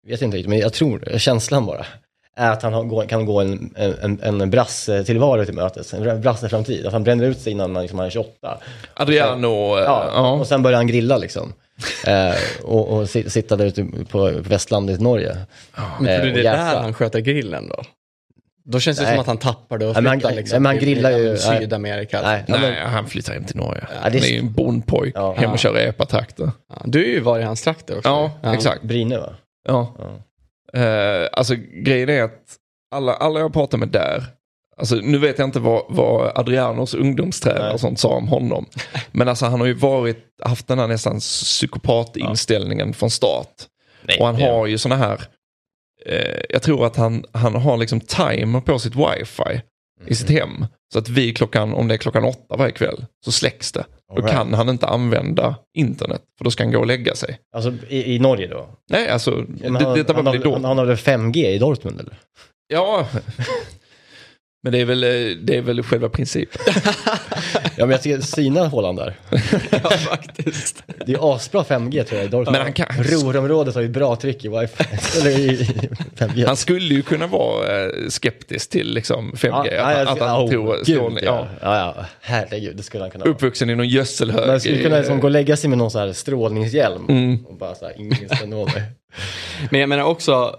vet 0.08 0.22
inte 0.22 0.38
riktigt, 0.38 0.50
men 0.50 0.60
jag 0.60 0.74
tror, 0.74 1.18
känslan 1.18 1.66
bara, 1.66 1.86
är 2.38 2.52
att 2.52 2.62
han 2.64 3.08
kan 3.08 3.26
gå 3.26 3.42
en, 3.42 3.74
en, 4.22 4.42
en 4.42 4.50
brasse-tillvaro 4.50 5.46
till 5.46 5.54
mötes, 5.56 5.94
en 5.94 6.22
brasse-framtid. 6.22 6.86
Att 6.86 6.94
han 6.94 7.04
bränner 7.04 7.26
ut 7.26 7.40
sig 7.40 7.52
innan 7.52 7.72
man, 7.72 7.82
liksom, 7.82 8.00
han 8.00 8.06
är 8.06 8.12
28. 8.12 8.58
Adriano, 8.94 9.78
eh, 9.78 9.84
Ja, 9.84 10.10
ja. 10.14 10.32
och 10.32 10.48
sen 10.48 10.64
börjar 10.64 10.78
han 10.78 10.88
grilla 10.88 11.18
liksom. 11.18 11.54
eh, 12.08 12.36
och, 12.64 12.88
och 12.88 13.10
si- 13.10 13.30
sitta 13.30 13.56
där 13.56 13.66
ute 13.66 13.88
på, 14.10 14.32
västlandet 14.40 15.00
i 15.00 15.04
Norge. 15.04 15.38
Men 16.00 16.08
Eh, 16.08 16.16
tror 16.16 16.26
du 16.26 16.32
och 16.32 16.38
det 16.38 16.48
är 16.50 16.58
där 16.58 16.82
han 16.82 16.94
sköter 16.94 17.20
grillen 17.20 17.70
då? 17.70 17.84
Då 18.66 18.80
känns 18.80 18.98
det 18.98 19.04
Nej. 19.04 19.14
som 19.14 19.22
att 19.22 19.28
han 19.28 19.38
tappar 19.38 19.78
det 19.78 19.86
och 19.88 19.94
Nej, 19.94 20.02
men 20.04 20.10
han- 20.10 20.20
flyttar 20.20 20.30
nej, 20.30 20.38
liksom 20.40 20.64
men 20.64 20.70
han 20.72 20.80
grillar 20.80 21.12
ju- 21.12 21.38
Sydamerika. 21.38 22.22
Nej, 22.22 22.44
ja, 22.48 22.58
Nej, 22.62 22.80
han 22.86 23.06
flyttar 23.08 23.34
hem 23.34 23.44
till 23.44 23.56
Norge. 23.58 23.84
Ja, 23.90 23.96
Han 24.02 24.12
det- 24.12 24.18
är 24.18 24.32
ju 24.32 24.40
en 24.40 24.54
bondpojk, 24.54 25.14
Ja. 25.16 25.34
hem 25.34 25.52
och 25.52 25.60
kör 25.60 25.76
epatrakter. 25.78 26.52
Ja, 26.70 26.82
du 26.86 27.04
är 27.04 27.10
ju 27.10 27.20
var 27.20 27.40
i 27.40 27.44
hans 27.44 27.62
trakter 27.64 27.98
också. 27.98 28.10
Ja, 28.42 28.54
exakt. 28.54 28.82
Brine 28.84 29.18
va? 29.20 29.30
Ja. 29.68 29.94
Ja. 30.72 30.80
Eh, 30.80 31.30
alltså 31.34 31.56
grejen 31.74 32.10
är 32.10 32.24
att 32.24 32.58
alla, 32.92 33.14
alla 33.14 33.40
jag 33.40 33.54
pratar 33.54 33.78
med 33.78 33.88
där, 33.90 34.24
alltså 34.78 34.96
nu 34.96 35.18
vet 35.18 35.40
jag 35.40 35.48
inte 35.48 35.60
vad, 35.60 35.84
vad 35.90 36.38
Adrianos 36.38 36.94
ungdomstränare 36.94 37.64
Nej. 37.64 37.74
och 37.74 37.80
sånt 37.80 38.00
sa 38.00 38.10
om 38.10 38.28
honom. 38.28 38.66
Men 39.12 39.28
alltså 39.28 39.46
han 39.46 39.60
har 39.60 39.68
ju 39.68 39.74
varit, 39.74 40.26
haft 40.44 40.68
den 40.68 40.80
här 40.80 40.88
nästan 40.88 41.20
psykopatinställningen 41.20 42.94
från 42.94 43.10
start. 43.12 43.54
och 44.20 44.26
han 44.26 44.36
det- 44.36 44.44
har 44.52 44.68
ju 44.68 44.78
såna 44.78 44.96
här, 44.96 45.22
eh, 46.06 46.42
jag 46.50 46.62
tror 46.62 46.86
att 46.86 46.96
han, 46.96 47.26
han 47.32 47.56
har 47.56 47.78
liksom 47.78 48.00
timer 48.00 48.62
på 48.62 48.80
sitt 48.80 48.96
wifi 48.96 49.62
i 50.08 50.16
sitt 50.16 50.30
hem. 50.30 50.66
Så 50.94 51.00
att 51.00 51.10
vi 51.10 51.34
klockan, 51.34 51.74
om 51.74 51.88
det 51.88 51.96
är 51.96 51.98
klockan 51.98 52.24
åtta 52.24 52.56
varje 52.58 52.72
kväll, 52.72 53.06
så 53.26 53.32
släcks 53.32 53.72
det. 53.72 53.86
Då 54.10 54.16
Alright. 54.16 54.32
kan 54.32 54.54
han 54.54 54.70
inte 54.70 54.88
använda 54.88 55.56
internet, 55.78 56.22
för 56.38 56.44
då 56.44 56.52
ska 56.52 56.64
han 56.64 56.72
gå 56.72 56.80
och 56.80 56.88
lägga 56.88 57.16
sig. 57.16 57.40
Alltså 57.56 57.74
i, 57.90 58.16
i 58.16 58.20
Norge 58.20 58.48
då? 58.48 58.70
Nej, 58.90 59.10
alltså, 59.10 59.46
Men 59.48 59.74
det, 59.74 59.84
han, 59.84 59.98
detta 59.98 60.14
var 60.14 60.24
han, 60.24 60.32
väl 60.34 60.42
då. 60.42 60.54
han, 60.54 60.64
han 60.66 60.78
har 60.78 60.86
väl 60.86 60.96
5G 60.96 61.46
i 61.48 61.58
Dortmund 61.58 62.00
eller? 62.00 62.14
Ja, 62.68 63.08
men 64.64 64.72
det 64.74 64.80
är 64.80 64.86
väl, 64.86 65.04
eh, 65.04 65.38
det 65.44 65.58
är 65.58 65.62
väl 65.62 65.84
själva 65.84 66.10
principen. 66.10 66.62
Ja, 67.78 67.86
men 67.86 67.90
jag 67.92 68.02
tycker 68.02 68.22
syna 68.22 68.68
Håland 68.68 68.98
där. 69.00 69.16
ja, 69.84 69.90
faktiskt. 69.90 70.84
Det 71.06 71.14
är 71.14 71.36
asbra 71.36 71.64
5G 71.64 72.04
tror 72.04 72.18
jag 72.20 72.26
i 72.28 72.30
Dortmund. 72.30 72.52
Men 72.52 72.62
han 72.62 72.74
kan- 72.74 72.88
Ruhrområdet 73.04 73.76
har 73.76 73.82
ju 73.82 73.90
bra 73.90 74.16
tryck 74.16 74.46
i 74.46 74.48
wifi. 74.48 74.84
Eller 75.20 75.40
i 75.40 75.58
5G. 76.18 76.48
Han 76.48 76.56
skulle 76.56 76.94
ju 76.96 77.02
kunna 77.02 77.28
vara 77.28 77.84
eh, 77.86 77.90
skeptisk 78.10 78.70
till 78.70 78.94
liksom 78.94 79.32
5G. 79.34 79.74
ja, 79.74 79.84
att, 79.84 79.98
jag 79.98 80.08
att 80.08 80.20
han 80.20 80.46
oh, 80.46 80.50
tror 80.50 80.76
gud, 80.78 80.86
strålning. 80.88 81.24
ja. 81.26 81.48
Ja. 81.62 81.94
Ja, 81.98 82.06
herregud, 82.22 82.78
det 82.78 82.84
skulle 82.84 83.04
han 83.04 83.12
kunna 83.12 83.24
vara. 83.26 83.34
Uppvuxen 83.34 83.70
i 83.70 83.76
någon 83.76 83.88
gödselhög. 83.88 84.48
Man 84.48 84.60
skulle 84.60 84.84
kunna 84.84 84.98
liksom 84.98 85.20
gå 85.20 85.28
och 85.28 85.32
lägga 85.32 85.58
sig 85.58 85.70
med 85.70 85.78
någon 85.78 85.92
så 85.92 86.00
här 86.00 86.14
strålningshjälm 86.14 87.06
Mm. 87.10 87.46
och 87.46 87.58
bara 87.58 87.76
så 87.76 87.86
här, 87.86 87.94
ingen 87.98 88.30
ska 88.30 88.46
nå 88.46 88.66
mig. 88.66 88.84
Men 89.70 89.80
jag 89.80 89.90
menar 89.90 90.04
också, 90.04 90.56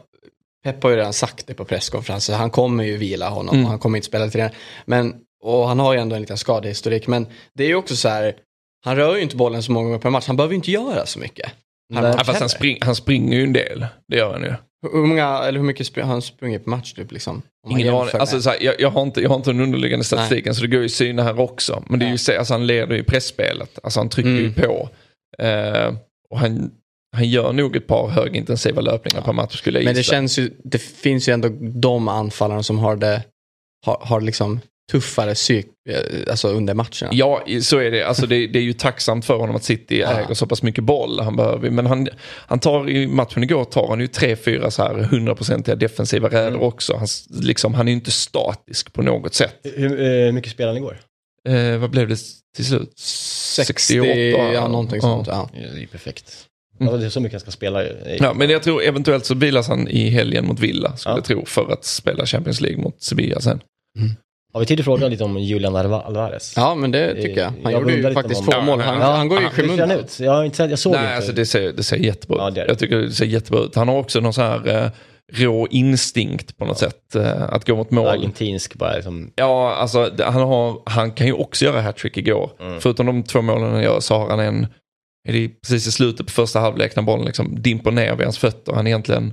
Pep 0.64 0.82
har 0.82 0.90
ju 0.90 0.96
redan 0.96 1.12
sagt 1.12 1.46
det 1.46 1.54
på 1.54 1.64
presskonferensen, 1.64 2.34
han 2.34 2.50
kommer 2.50 2.84
ju 2.84 2.96
vila 2.96 3.28
honom 3.28 3.54
Mm. 3.54 3.64
och 3.64 3.70
han 3.70 3.78
kommer 3.78 3.98
inte 3.98 4.06
spela 4.06 4.28
till 4.28 4.40
det. 4.40 4.50
Men, 4.84 5.14
och 5.42 5.68
han 5.68 5.78
har 5.78 5.92
ju 5.92 5.98
ändå 6.00 6.14
en 6.16 6.20
liten 6.22 6.38
skadehistorik, 6.38 7.06
men 7.06 7.26
det 7.54 7.64
är 7.64 7.68
ju 7.68 7.74
också 7.74 7.96
så 7.96 8.08
här, 8.08 8.34
han 8.84 8.96
rör 8.96 9.16
ju 9.16 9.22
inte 9.22 9.36
bollen 9.36 9.62
så 9.62 9.72
många 9.72 9.84
gånger 9.86 9.98
per 9.98 10.10
match, 10.10 10.26
han 10.26 10.36
behöver 10.36 10.52
ju 10.52 10.56
inte 10.56 10.70
göra 10.70 11.06
så 11.06 11.18
mycket. 11.18 11.50
Han, 11.94 12.02
Nej. 12.04 12.14
Ja, 12.18 12.24
fast 12.24 12.40
han, 12.40 12.48
spring, 12.48 12.78
han 12.80 12.94
springer 12.94 13.36
ju 13.36 13.42
en 13.44 13.52
del. 13.52 13.86
Det 14.08 14.16
gör 14.16 14.32
han 14.32 14.42
ju. 14.42 14.54
Hur 14.92 15.06
många, 15.06 15.26
eller 15.38 15.58
hur 15.58 15.66
mycket 15.66 15.96
har 15.96 16.02
han 16.02 16.22
sprungit 16.22 16.64
per 16.64 16.70
match 16.70 16.92
typ 16.92 17.12
liksom? 17.12 17.42
Ingen 17.70 17.94
aning. 17.94 18.10
Alltså, 18.20 18.50
här, 18.50 18.56
jag, 18.62 18.80
jag, 18.80 18.90
har 18.90 19.02
inte, 19.02 19.20
jag 19.20 19.28
har 19.28 19.36
inte 19.36 19.50
den 19.50 19.60
underliggande 19.60 20.04
statistiken 20.04 20.54
så 20.54 20.62
det 20.62 20.68
går 20.68 20.80
ju 20.80 20.86
att 20.86 20.92
syna 20.92 21.22
här 21.22 21.40
också. 21.40 21.84
Men 21.88 21.98
det 21.98 22.06
är 22.06 22.10
ju, 22.10 22.18
så- 22.18 22.38
alltså, 22.38 22.54
han 22.54 22.66
leder 22.66 22.96
ju 22.96 23.04
pressspelet. 23.04 23.78
Alltså 23.82 24.00
han 24.00 24.08
trycker 24.08 24.30
ju 24.30 24.38
Mm. 24.46 24.54
på. 24.54 24.88
Eh, 25.38 25.94
och 26.30 26.38
han, 26.38 26.70
han 27.16 27.28
gör 27.28 27.52
nog 27.52 27.76
ett 27.76 27.86
par 27.86 28.08
högintensiva 28.08 28.80
löpningar 28.80 29.22
per 29.22 29.32
match 29.32 29.56
skulle 29.58 29.78
jag 29.78 29.84
Men 29.84 29.94
det 29.94 30.00
gissa. 30.00 30.10
känns 30.12 30.38
ju, 30.38 30.50
det 30.64 30.78
finns 30.82 31.28
ju 31.28 31.32
ändå 31.32 31.48
de 31.60 32.08
anfallarna 32.08 32.62
som 32.62 32.78
har 32.78 32.96
det, 32.96 33.22
har, 33.86 33.98
har 34.02 34.20
liksom 34.20 34.60
tuffare 34.92 35.34
psyk, 35.34 35.66
eh, 35.88 36.30
alltså 36.30 36.48
under 36.48 36.74
matcherna. 36.74 37.08
Ja, 37.12 37.44
så 37.62 37.78
är 37.78 37.90
det. 37.90 38.02
Alltså 38.02 38.26
det, 38.26 38.46
det 38.46 38.58
är 38.58 38.62
ju 38.62 38.72
tacksamt 38.72 39.24
för 39.24 39.36
honom 39.36 39.56
att 39.56 39.64
City 39.64 39.98
Ja. 40.00 40.08
äger 40.20 40.34
så 40.34 40.46
pass 40.46 40.62
mycket 40.62 40.84
boll. 40.84 41.20
Han 41.20 41.36
behöver, 41.36 41.70
men 41.70 41.86
han, 41.86 42.08
han 42.24 42.58
tar 42.58 42.90
i 42.90 43.06
matchen 43.06 43.42
igår 43.42 43.64
tar 43.64 43.88
han 43.88 44.00
ju 44.00 44.06
tre, 44.06 44.36
fyra 44.36 44.70
så 44.70 44.82
här 44.82 44.94
hundraprocentiga 44.94 45.74
defensiva 45.74 46.28
räder 46.28 46.48
Mm. 46.48 46.60
också. 46.60 46.96
Han, 46.96 47.06
liksom, 47.30 47.74
han 47.74 47.88
är 47.88 47.92
ju 47.92 47.96
inte 47.96 48.10
statisk 48.10 48.92
på 48.92 49.02
något 49.02 49.34
sätt. 49.34 49.54
Hur 49.62 50.26
eh, 50.26 50.32
mycket 50.32 50.52
spelade 50.52 50.72
han 50.72 50.76
igår? 50.82 50.98
Eh, 51.48 51.78
vad 51.78 51.90
blev 51.90 52.08
det 52.08 52.18
till 52.56 52.64
slut? 52.66 52.92
60, 52.98 53.94
ja 54.54 54.68
någonting 54.68 55.00
sånt. 55.00 55.26
Ja. 55.26 55.50
Det 55.52 55.58
är 55.76 55.80
ju 55.80 55.86
perfekt. 55.86 56.46
Mm. 56.80 56.92
Ja, 56.92 56.98
det 56.98 57.06
är 57.06 57.10
så 57.10 57.20
mycket 57.20 57.32
han 57.34 57.40
ska 57.40 57.50
spela. 57.50 57.84
i- 57.84 58.16
Ja, 58.20 58.34
men 58.34 58.50
jag 58.50 58.62
tror 58.62 58.82
eventuellt 58.82 59.24
så 59.26 59.34
vilas 59.34 59.68
han 59.68 59.88
i 59.88 60.08
helgen 60.10 60.46
mot 60.46 60.60
Villa, 60.60 60.96
skulle 60.96 61.12
Ja. 61.12 61.16
jag 61.18 61.24
tro, 61.24 61.46
för 61.46 61.72
att 61.72 61.84
spela 61.84 62.26
Champions 62.26 62.60
League 62.60 62.82
mot 62.82 63.02
Sevilla 63.02 63.40
sen. 63.40 63.60
Har 64.52 64.60
vi 64.60 64.66
tid 64.66 64.78
att 64.80 64.84
fråga 64.84 65.08
lite 65.08 65.24
om 65.24 65.38
Julian 65.38 65.76
Alva- 65.76 66.02
Alvarez? 66.02 66.52
ja, 66.56 66.74
men 66.74 66.90
det 66.90 67.14
tycker 67.22 67.40
jag. 67.40 67.52
Han 67.62 67.72
Jag 67.72 67.80
gjorde 67.80 67.92
ju 68.08 68.12
faktiskt 68.14 68.44
två 68.44 68.52
Ja, 68.52 68.60
mål. 68.62 68.78
ja, 68.80 68.84
Han, 68.86 69.00
ja. 69.00 69.06
han 69.12 69.28
går 69.28 69.40
ju 69.40 69.46
i 69.46 69.50
skymundan. 69.50 69.90
ut? 69.90 70.20
Jag 70.20 70.32
har 70.32 70.44
inte 70.44 70.56
sett, 70.56 70.70
jag 70.70 70.78
såg 70.78 70.92
Nej, 70.92 71.02
inte. 71.02 71.14
alltså 71.16 71.32
det 71.32 71.46
ser, 71.46 71.72
det 71.72 71.82
ser 71.82 71.96
jättebra 71.96 72.38
Ja, 72.38 72.48
ut. 72.48 72.54
det 72.54 72.60
är 72.60 72.64
det. 72.64 72.70
Jag 72.70 72.78
tycker 72.78 72.96
det 72.98 73.10
ser 73.12 73.24
jättebra 73.26 73.60
ut. 73.60 73.74
Han 73.74 73.88
har 73.88 73.96
också 73.98 74.20
någon 74.20 74.32
sån 74.32 74.44
här 74.44 74.84
eh, 74.84 74.90
rå 75.32 75.66
instinkt 75.70 76.58
på 76.58 76.64
något 76.64 76.78
sätt, 76.78 77.14
eh, 77.16 77.42
att 77.42 77.66
gå 77.66 77.76
mot 77.76 77.90
mål. 77.90 78.08
Argentinsk 78.08 78.74
bara 78.74 78.94
liksom. 78.94 79.32
Ja, 79.34 79.74
alltså 79.74 80.10
det- 80.16 80.24
han, 80.24 80.42
har, 80.42 80.82
han 80.86 81.10
kan 81.10 81.26
ju 81.26 81.32
också 81.32 81.64
göra 81.64 81.80
hattrick 81.80 82.16
igår. 82.16 82.50
Mm. 82.60 82.80
Förutom 82.80 83.06
de 83.06 83.22
två 83.22 83.42
målen 83.42 83.70
han 83.72 83.82
gör 83.82 84.00
så 84.00 84.14
har 84.18 84.28
han 84.30 84.40
en, 84.40 84.66
är 85.28 85.32
det 85.32 85.48
precis 85.48 85.86
i 85.86 85.92
slutet 85.92 86.26
på 86.26 86.32
första 86.32 86.60
halvlek 86.60 86.96
när 86.96 87.02
bollen 87.02 87.24
liksom 87.26 87.62
dimper 87.62 87.90
ner 87.90 88.14
vid 88.16 88.26
hans 88.26 88.38
fötter. 88.38 88.72
Han 88.72 88.86
egentligen 88.86 89.32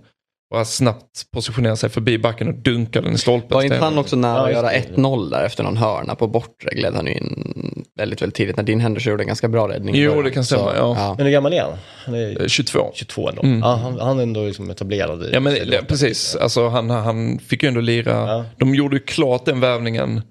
bara 0.51 0.65
snabbt 0.65 1.31
positionerar 1.33 1.75
sig 1.75 1.89
förbi 1.89 2.17
backen 2.17 2.47
och 2.47 2.53
dunkar 2.55 3.01
den 3.01 3.13
i 3.13 3.17
stolpen. 3.17 3.49
Var 3.55 3.63
inte 3.63 3.75
han 3.77 3.97
också 3.97 4.15
nära 4.15 4.37
Ja, 4.37 4.45
att 4.45 4.51
göra 4.51 4.67
det. 4.69 4.83
1-0 4.95 5.29
där 5.29 5.43
efter 5.45 5.63
någon 5.63 5.77
hörna 5.77 6.15
på 6.15 6.27
bortre 6.27 6.69
gled 6.75 6.93
han 6.95 7.07
in 7.07 7.85
väldigt, 7.99 8.21
väldigt 8.21 8.35
tidigt 8.35 8.55
när 8.57 8.63
din 8.63 8.79
Henderson 8.79 9.11
gjorde 9.11 9.23
en 9.23 9.27
ganska 9.27 9.47
bra 9.47 9.69
räddning. 9.69 9.95
Jo, 9.95 10.21
det 10.21 10.31
kan 10.31 10.45
stämma, 10.45 10.73
ja. 10.75 11.13
Men 11.17 11.25
hur 11.25 11.33
gammal 11.33 11.53
är 11.53 11.61
han? 11.61 11.73
Han 12.05 12.15
är 12.15 12.41
Eh, 12.41 12.47
22. 12.47 12.91
22 12.93 13.29
ändå. 13.29 13.41
Mm. 13.43 13.59
Ja, 13.59 13.75
han, 13.75 13.99
han 13.99 14.19
är 14.19 14.23
ändå 14.23 14.45
liksom 14.45 14.69
etablerad. 14.69 15.23
i- 15.23 15.29
Ja 15.33 15.39
men 15.39 15.53
det, 15.53 15.85
precis, 15.87 16.35
alltså, 16.35 16.67
han, 16.67 16.89
han 16.89 17.39
fick 17.39 17.63
ju 17.63 17.67
ändå 17.67 17.81
lira. 17.81 18.11
Ja. 18.11 18.45
De 18.57 18.75
gjorde 18.75 18.95
ju 18.95 19.01
klart 19.03 19.45
den 19.45 19.59
värvningen 19.59 20.21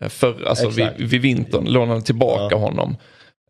eh, 0.00 0.08
för, 0.08 0.44
alltså, 0.48 0.68
vid, 0.68 0.88
vid 0.98 1.20
vintern, 1.20 1.64
lånade 1.64 2.02
tillbaka 2.02 2.48
Ja. 2.50 2.56
honom. 2.56 2.96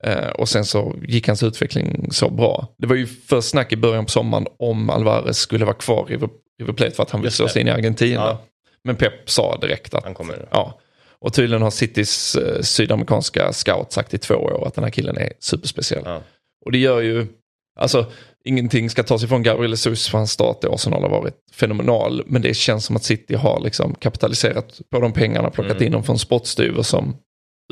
Eh, 0.04 0.28
och 0.28 0.48
sen 0.48 0.64
så 0.64 0.94
gick 1.02 1.26
hans 1.28 1.42
utveckling 1.42 2.08
så 2.12 2.30
bra. 2.30 2.68
Det 2.78 2.86
var 2.86 2.96
ju 2.96 3.06
först 3.06 3.48
snack 3.48 3.72
i 3.72 3.76
början 3.76 4.04
på 4.04 4.10
sommaren 4.10 4.46
om 4.58 4.90
Alvarez 4.90 5.38
skulle 5.38 5.64
vara 5.64 5.74
kvar 5.74 6.06
i 6.10 6.16
River, 6.60 6.72
Plate 6.72 6.90
för 6.90 7.02
att 7.02 7.10
han 7.10 7.20
vill 7.20 7.26
Just 7.26 7.36
slå 7.36 7.48
sig 7.48 7.62
in 7.62 7.68
i 7.68 7.70
Argentina. 7.70 8.20
Ja. 8.20 8.42
Men 8.84 8.96
Pep 8.96 9.30
sa 9.30 9.56
direkt 9.60 9.94
att 9.94 10.04
Han 10.04 10.14
kommer. 10.14 10.48
Ja. 10.50 10.78
Och 11.20 11.32
tydligen 11.34 11.62
har 11.62 11.70
Citys 11.70 12.34
eh, 12.36 12.60
sydamerikanska 12.62 13.52
scout 13.52 13.92
sagt 13.92 14.14
i 14.14 14.18
två 14.18 14.34
år 14.34 14.66
att 14.66 14.74
den 14.74 14.84
här 14.84 14.90
killen 14.90 15.16
är 15.18 15.32
superspeciell. 15.40 16.02
Ja. 16.04 16.22
Och 16.64 16.72
det 16.72 16.78
gör 16.78 17.00
ju, 17.00 17.26
alltså 17.80 18.06
ingenting 18.44 18.90
ska 18.90 19.02
tas 19.02 19.24
ifrån 19.24 19.42
Gabriel 19.42 19.70
Jesus 19.70 20.08
för 20.08 20.18
hans 20.18 20.30
start 20.32 20.64
i 20.64 20.66
Arsenal 20.66 21.02
har 21.02 21.10
varit 21.10 21.34
fenomenal. 21.52 22.22
Men 22.26 22.42
det 22.42 22.54
känns 22.54 22.84
som 22.84 22.96
att 22.96 23.04
City 23.04 23.34
har 23.34 23.60
liksom 23.60 23.94
kapitaliserat 23.94 24.80
på 24.90 25.00
de 25.00 25.12
pengarna, 25.12 25.50
plockat 25.50 25.72
Mm. 25.72 25.86
in 25.86 25.92
dem 25.92 26.04
från 26.04 26.18
spottstyver 26.18 26.82
som 26.82 27.16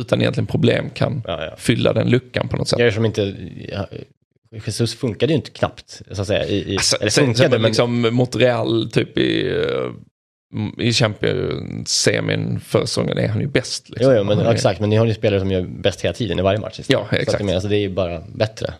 utan 0.00 0.20
egentligen 0.20 0.46
problem 0.46 0.90
kan 0.90 1.22
Ja, 1.26 1.44
ja. 1.44 1.54
fylla 1.58 1.92
den 1.92 2.10
luckan 2.10 2.48
på 2.48 2.56
något 2.56 2.68
sätt. 2.68 2.78
Jag 2.78 2.88
är 2.88 2.92
som 2.92 3.04
inte... 3.04 3.34
Ja, 3.72 3.86
Jesus 4.66 4.94
funkade 4.94 5.32
ju 5.32 5.36
inte 5.36 5.50
knappt, 5.50 6.02
så 6.10 6.20
att 6.22 6.26
säga. 6.28 6.44
I, 6.46 6.72
i, 6.72 6.76
Alltså, 6.76 6.96
eller 6.96 7.10
funkade, 7.10 7.36
sen, 7.50 7.50
men... 7.50 7.62
liksom 7.62 8.14
mot 8.14 8.36
Real 8.36 8.90
typ 8.90 9.18
i, 9.18 9.48
eh, 9.48 10.84
i 10.86 10.92
Champions-semin 10.92 12.60
förra 12.60 12.86
säsongen 12.86 13.18
är 13.18 13.28
han 13.28 13.40
ju 13.40 13.46
bäst. 13.46 13.88
Liksom. 13.90 14.12
Jo, 14.12 14.18
jo, 14.18 14.24
men 14.24 14.38
är- 14.38 14.52
exakt. 14.52 14.80
Men 14.80 14.90
ni 14.90 14.96
har 14.96 15.06
ju 15.06 15.14
spelare 15.14 15.40
som 15.40 15.50
gör 15.50 15.62
bäst 15.62 16.00
hela 16.00 16.14
tiden 16.14 16.38
i 16.38 16.42
varje 16.42 16.58
match. 16.58 16.80
Ja, 16.86 16.98
Så 17.10 17.14
att 17.14 17.20
exakt. 17.20 17.40
jag 17.40 17.44
menar, 17.46 17.54
alltså, 17.56 17.68
det 17.68 17.76
är 17.76 17.80
ju 17.80 17.88
bara 17.90 18.20
bättre 18.34 18.74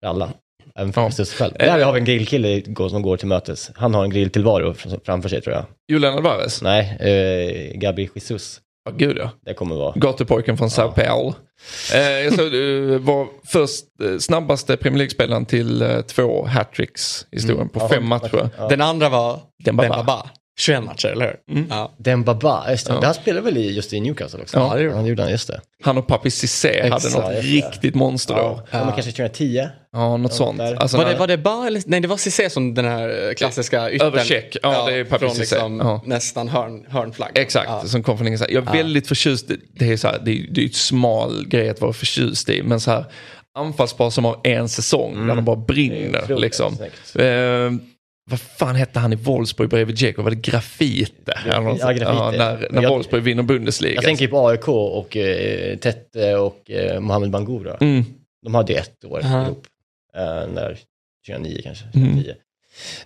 för 0.00 0.06
alla. 0.06 0.32
Även 0.74 0.92
för 0.92 1.00
Ja. 1.00 1.06
Jesus 1.06 1.34
själv. 1.34 1.52
Där 1.58 1.84
har 1.84 1.92
vi 1.92 1.98
en 1.98 2.04
grillkille 2.04 2.62
som 2.90 3.02
går 3.02 3.16
till 3.16 3.28
mötes. 3.28 3.70
Han 3.74 3.94
har 3.94 4.04
en 4.04 4.10
grilltillvaro 4.10 4.72
fr- 4.72 5.00
framför 5.04 5.28
sig 5.28 5.40
tror 5.40 5.54
jag. 5.56 5.64
Julian 5.92 6.14
Alvarez? 6.14 6.62
Nej, 6.62 6.96
eh, 7.00 7.78
Gabi 7.78 8.08
Jesus. 8.14 8.60
Ja, 8.88 8.94
gud 9.06 9.16
ja. 9.16 9.30
Det 9.44 9.54
kommer 9.54 9.76
vara. 9.76 9.92
Gatupojken 9.96 10.56
från 10.56 10.70
Sao 10.70 10.92
Paulo. 10.92 11.34
Eh, 11.94 12.00
jag 12.00 12.32
såg 12.34 12.52
du 12.52 12.98
var 12.98 13.26
först 13.46 13.84
eh, 14.02 14.18
snabbaste 14.18 14.76
Premier 14.76 14.98
League-spelaren 14.98 15.46
till 15.46 15.82
eh, 15.82 16.00
två 16.00 16.46
hattricks 16.46 17.26
i 17.30 17.36
historien 17.36 17.68
på 17.68 17.80
Ja, 17.80 17.88
fem 17.88 18.08
matcher. 18.08 18.50
Ja. 18.58 18.68
Den 18.68 18.80
andra 18.80 19.08
var 19.08 19.40
Dembaba. 19.64 19.88
Dembaba. 19.88 20.30
21 20.58 20.84
matcher, 20.84 21.08
eller 21.08 21.26
hur? 21.46 21.56
Mm. 21.56 21.66
Ja. 21.70 21.92
Dembaba, 21.98 22.70
just 22.70 22.86
det. 22.86 22.92
Ja. 22.92 23.00
Han 23.04 23.14
spelade 23.14 23.44
väl 23.44 23.56
i, 23.56 23.70
just 23.74 23.92
i 23.92 24.00
Newcastle 24.00 24.40
också? 24.42 24.58
Ja, 24.58 24.74
det 24.74 24.82
gjorde 24.82 24.96
han. 24.96 25.06
gjorde 25.06 25.22
han, 25.22 25.30
just 25.30 25.48
det. 25.48 25.60
Han 25.82 25.98
och 25.98 26.06
Papi 26.06 26.30
Cissé 26.30 26.82
hade 26.90 27.10
något 27.10 27.26
det. 27.30 27.40
riktigt 27.40 27.94
monsterår. 27.94 28.40
Ja. 28.40 28.62
Ja. 28.70 28.78
Ja. 28.78 28.84
Men 28.84 28.94
kanske 28.94 29.12
2010? 29.12 29.68
något 30.18 30.32
sånt. 30.32 30.58
där. 30.58 30.74
Alltså, 30.74 30.96
Var, 30.96 31.04
det, 31.04 31.10
när- 31.10 31.18
var 31.18 31.26
det 31.26 31.38
Ba 31.38 31.64
eller? 31.66 31.82
Nej, 31.86 32.00
det 32.00 32.08
var 32.08 32.16
Cissé 32.16 32.50
som 32.50 32.74
den 32.74 32.84
här 32.84 33.34
klassiska 33.34 33.90
yttern. 33.90 34.06
Över 34.08 34.24
check. 34.24 34.56
Ja, 34.62 34.86
det 34.86 34.94
är 34.96 35.04
Papi 35.04 35.18
Från 35.20 35.30
Cissé. 35.30 35.40
liksom 35.40 35.78
Ja. 35.80 36.02
nästan 36.06 36.48
hörn, 36.48 36.84
hörnflagg. 36.88 37.30
Exakt, 37.34 37.66
Ja. 37.68 37.84
som 37.84 38.02
kom 38.02 38.16
från 38.18 38.26
ingenstans. 38.26 38.52
Jag 38.52 38.68
är 38.68 38.72
väldigt 38.72 39.08
förtjust, 39.08 39.50
det 39.78 39.92
är 39.92 39.96
så 39.96 40.08
här, 40.08 40.18
det 40.24 40.30
är, 40.30 40.46
det 40.50 40.60
är 40.62 40.66
ett 40.66 40.74
smal 40.74 41.46
grej 41.48 41.68
att 41.70 41.80
vara 41.80 41.92
förtjust 41.92 42.48
i, 42.48 42.62
men 42.62 42.80
så 42.80 42.90
här 42.90 43.04
anfallspar 43.58 44.10
som 44.10 44.24
har 44.24 44.40
en 44.44 44.68
säsong 44.68 45.26
där 45.26 45.34
de 45.34 45.44
bara 45.44 45.56
brinner. 45.56 46.36
Liksom. 46.38 46.76
Vad 48.28 48.40
fan 48.40 48.74
hette 48.76 48.98
han 48.98 49.12
i 49.12 49.16
Wolfsburg 49.16 49.68
bredvid 49.70 49.94
Dzeko? 49.96 50.22
Var 50.22 50.30
det 50.30 50.36
Grafite? 50.36 51.38
Ja. 51.46 51.60
Grafite. 51.62 52.02
Ja, 52.04 52.30
när 52.36 52.68
när 52.70 52.82
Jag- 52.82 52.90
Wolfsburg 52.90 53.22
vinner 53.22 53.42
Bundesliga. 53.42 53.94
Jag 53.94 54.04
tänker 54.04 54.28
på 54.28 54.48
AIK 54.48 54.68
och 54.68 55.16
eh, 55.16 55.76
Tette 55.78 56.36
och 56.36 56.70
eh, 56.70 57.00
Mohamed 57.00 57.30
Bangura. 57.30 57.76
Mm. 57.80 58.04
De 58.44 58.54
hade 58.54 58.72
ett 58.74 59.04
år 59.04 59.20
Aha. 59.24 59.42
ihop. 59.44 59.66
Eh, 60.16 60.22
när 60.54 60.78
2009 61.26 61.60
kanske, 61.64 61.84
Mm. 61.94 62.08
2010. 62.08 62.34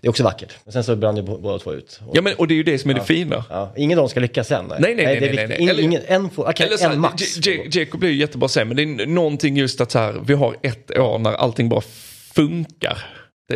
Det 0.01 0.07
är 0.07 0.11
också 0.11 0.25
vackert. 0.25 0.53
Men 0.65 0.73
sen 0.73 0.85
så 0.85 0.97
brann 0.97 1.17
ju 1.17 1.23
båda 1.23 1.59
två 1.59 1.73
ut. 1.73 2.01
Och, 2.07 2.17
Ja, 2.17 2.23
men, 2.23 2.35
och 2.35 2.49
det 2.49 2.55
är 2.55 2.57
ju 2.57 2.63
det 2.63 2.79
som 2.79 2.91
är 2.91 2.95
det 2.95 3.01
Ja. 3.01 3.05
fina. 3.05 3.45
ja, 3.51 3.73
ingen 3.77 3.99
av 3.99 4.03
dem 4.03 4.09
ska 4.09 4.21
lyckas 4.21 4.49
sen. 4.49 4.65
Nej, 4.69 4.79
nej, 4.81 4.95
nej, 4.95 5.05
det 5.05 5.21
nej, 5.21 5.31
viktigt. 5.31 5.49
nej. 5.49 5.61
In, 5.63 5.69
Eller- 5.69 5.83
ingen, 5.83 6.03
en, 6.07 6.31
får, 6.31 6.49
okay, 6.49 6.67
Eller 6.67 6.77
så 6.77 6.89
en 6.91 7.01
max. 7.01 7.47
Jacob 7.75 8.01
blir 8.01 8.11
ju 8.11 8.17
jättebra 8.17 8.49
sen, 8.49 8.69
men 8.69 8.77
det 8.77 8.83
är 8.83 9.07
någonting 9.07 9.57
just 9.57 9.81
att 9.81 9.91
så 9.91 9.99
här, 9.99 10.15
vi 10.27 10.35
har 10.35 10.57
ett 10.63 10.99
år 10.99 11.19
när 11.19 11.33
allting 11.33 11.69
bara 11.69 11.81
funkar. 12.35 12.99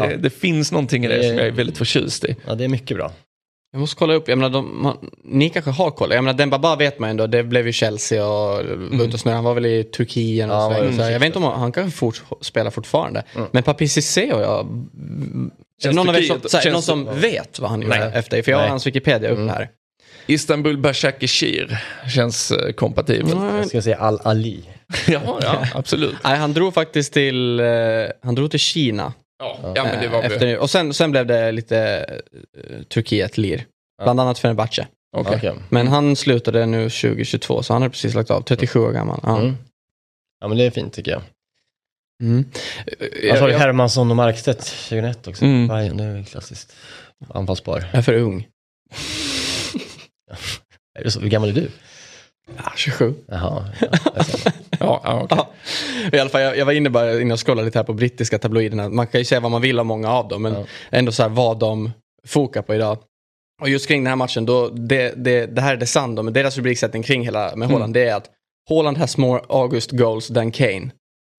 Det, 0.01 0.11
Ja. 0.11 0.16
det 0.16 0.30
finns 0.30 0.72
någonting 0.72 1.05
i 1.05 1.09
det 1.09 1.16
Det- 1.16 1.22
som 1.28 1.36
jag 1.38 1.47
är 1.47 1.51
väldigt 1.51 1.78
förtjust 1.78 2.24
i. 2.24 2.36
Ja, 2.47 2.55
det 2.55 2.64
är 2.64 2.68
mycket 2.68 2.97
bra. 2.97 3.12
Jag 3.72 3.80
måste 3.80 3.97
kolla 3.97 4.14
upp, 4.14 4.28
jag 4.28 4.38
menar, 4.38 4.51
de, 4.51 4.82
man, 4.82 4.97
ni 5.24 5.51
kanske 5.51 5.70
har 5.70 5.90
koll. 5.90 6.12
Jag 6.12 6.24
menar, 6.24 6.38
Dembaba 6.38 6.76
vet 6.76 6.99
man 6.99 7.11
ändå, 7.11 7.26
det 7.26 7.42
blev 7.42 7.66
ju 7.66 7.72
Chelsea 7.72 8.26
och 8.26 8.62
ute 8.92 9.28
och. 9.28 9.32
Han 9.34 9.44
var 9.44 9.55
väl 9.55 9.66
i 9.66 9.84
Turkiet 9.84 10.49
och 10.49 10.55
Ja, 10.55 10.61
han 10.61 10.70
var 10.97 11.05
så 11.07 11.12
Jag 11.12 11.20
vet 11.20 11.26
inte 11.26 11.38
om 11.38 11.44
han, 11.44 11.61
han 11.61 11.72
kanske 11.72 11.99
fort, 11.99 12.22
spelar 12.40 12.70
fortfarande. 12.70 13.22
Men 13.53 13.62
Papi 13.62 13.88
Cissé 13.88 14.32
och 14.32 14.40
jag, 14.40 14.61
är 14.61 15.82
Känns 15.82 15.97
någon, 15.97 16.07
som, 16.07 16.14
Turkiet- 16.14 16.49
så 16.49 16.57
här, 16.57 16.64
känns- 16.64 16.72
någon 16.72 16.82
som 16.82 17.20
vet 17.20 17.59
vad 17.59 17.70
han 17.70 17.82
gjorde 17.82 17.99
Nej. 17.99 18.11
efter? 18.14 18.42
För 18.42 18.53
jag 18.53 18.59
har 18.59 18.68
hans 18.68 18.86
Wikipedia 18.86 19.30
upp 19.30 19.38
Mm. 19.38 19.49
här. 19.49 19.68
Istanbul 20.26 20.78
Başakşehir 20.78 21.78
känns 22.14 22.51
eh, 22.51 22.72
kompatibelt. 22.72 23.30
Jag 23.59 23.68
ska 23.68 23.82
säga 23.82 23.97
Al-Ali. 23.99 24.64
Ja, 25.09 25.38
ja, 25.42 25.66
absolut. 25.74 26.14
Nej, 26.24 26.36
han 26.36 26.53
drog 26.53 26.74
faktiskt 26.74 27.12
till, 27.12 27.61
eh, 27.61 27.66
han 28.22 28.34
drog 28.34 28.51
till 28.51 28.61
Kina. 28.61 29.12
Ja, 29.39 29.72
ja 29.76 29.84
men 29.84 30.01
det 30.01 30.09
var 30.09 30.18
eh, 30.18 30.26
efter, 30.26 30.59
och 30.59 30.70
sen, 30.70 30.95
sen 30.95 31.11
blev 31.11 31.26
det 31.26 31.53
lite 31.53 32.07
uh, 32.57 32.82
Turkiet-lir. 32.82 33.66
Bland 34.03 34.20
annat 34.20 34.39
Fenerbahce. 34.39 34.87
Okej. 35.16 35.37
Okej. 35.37 35.55
Men 35.68 35.89
han 35.89 36.16
slutade 36.16 36.66
nu 36.66 36.91
2022 36.91 37.62
så 37.62 37.72
han 37.72 37.82
har 37.82 37.89
precis 37.89 38.14
lagt 38.14 38.30
av, 38.30 38.43
37 38.43 38.78
år 38.78 38.93
gammal. 38.93 39.20
Ja. 39.22 39.39
Mm. 39.39 39.57
Ja, 40.41 40.49
men 40.49 40.59
det 40.59 40.64
är 40.64 40.70
fint 40.70 40.93
tycker 40.93 41.11
jag. 41.11 41.22
Mm. 42.22 42.45
Jag 43.22 43.49
ju 43.49 43.53
jag, 43.53 43.59
Hermansson 43.59 44.11
och 44.11 44.16
Markstedt 44.16 44.64
2001 44.64 45.28
också. 45.28 45.45
Mm. 45.45 45.68
Bayern, 45.68 45.97
det 45.97 46.05
är 46.05 46.12
väl 46.12 46.24
klassiskt. 46.24 46.76
Anfallspar. 47.28 47.89
jag 47.93 47.99
är 47.99 48.03
för 48.03 48.14
ung. 48.14 48.49
Är 50.99 51.05
det 51.05 51.11
så? 51.11 51.20
Hur 51.20 51.28
gammal 51.28 51.49
är 51.49 51.53
du? 51.53 51.70
Ja, 52.57 52.72
27. 52.76 53.14
Jaha. 53.28 53.64
Ja, 53.80 53.88
jag. 53.90 53.97
Ja, 54.80 55.01
ja, 55.05 55.20
okej. 55.24 55.38
Ja. 55.38 55.49
I 56.18 56.20
alla 56.20 56.30
fall, 56.30 56.40
jag, 56.40 56.57
jag 56.59 56.66
var 56.66 56.72
inne 56.72 56.90
bara 56.90 57.20
inne 57.20 57.34
och 57.34 57.47
scrollade 57.47 57.64
lite 57.66 57.78
här 57.78 57.84
på 57.84 57.92
brittiska 57.92 58.38
tabloiderna. 58.38 58.88
Man 58.88 59.07
kan 59.07 59.20
ju 59.20 59.24
säga 59.24 59.40
vad 59.40 59.51
man 59.51 59.61
vill 59.62 59.80
om 59.80 59.86
många 59.86 60.11
av 60.12 60.28
dem, 60.28 60.42
men 60.42 60.53
Ja. 60.55 60.64
ändå 60.90 61.12
så 61.12 61.22
här 61.22 61.30
vad 61.30 61.59
de 61.59 61.90
fokar 62.26 62.62
på 62.62 62.74
idag. 62.74 62.99
Och 63.62 63.68
just 63.68 63.88
kring 63.88 64.05
den 64.05 64.09
här 64.09 64.16
matchen, 64.16 64.47
då, 64.47 64.68
det, 64.68 65.14
det, 65.24 65.47
det 65.47 65.61
här 65.61 65.72
är 65.72 65.76
det 65.76 65.86
sann 65.86 66.14
då, 66.14 66.22
men 66.22 66.32
deras 66.32 66.57
rubriksättning 66.57 67.03
kring 67.03 67.24
hela 67.24 67.57
med 67.57 67.68
Holland, 67.68 67.94
det 67.94 68.09
är 68.09 68.14
att 68.14 68.30
Holland 68.68 68.99
has 68.99 69.16
more 69.16 69.42
August 69.49 69.90
goals 69.90 70.28
than 70.28 70.51
Kane. 70.51 70.90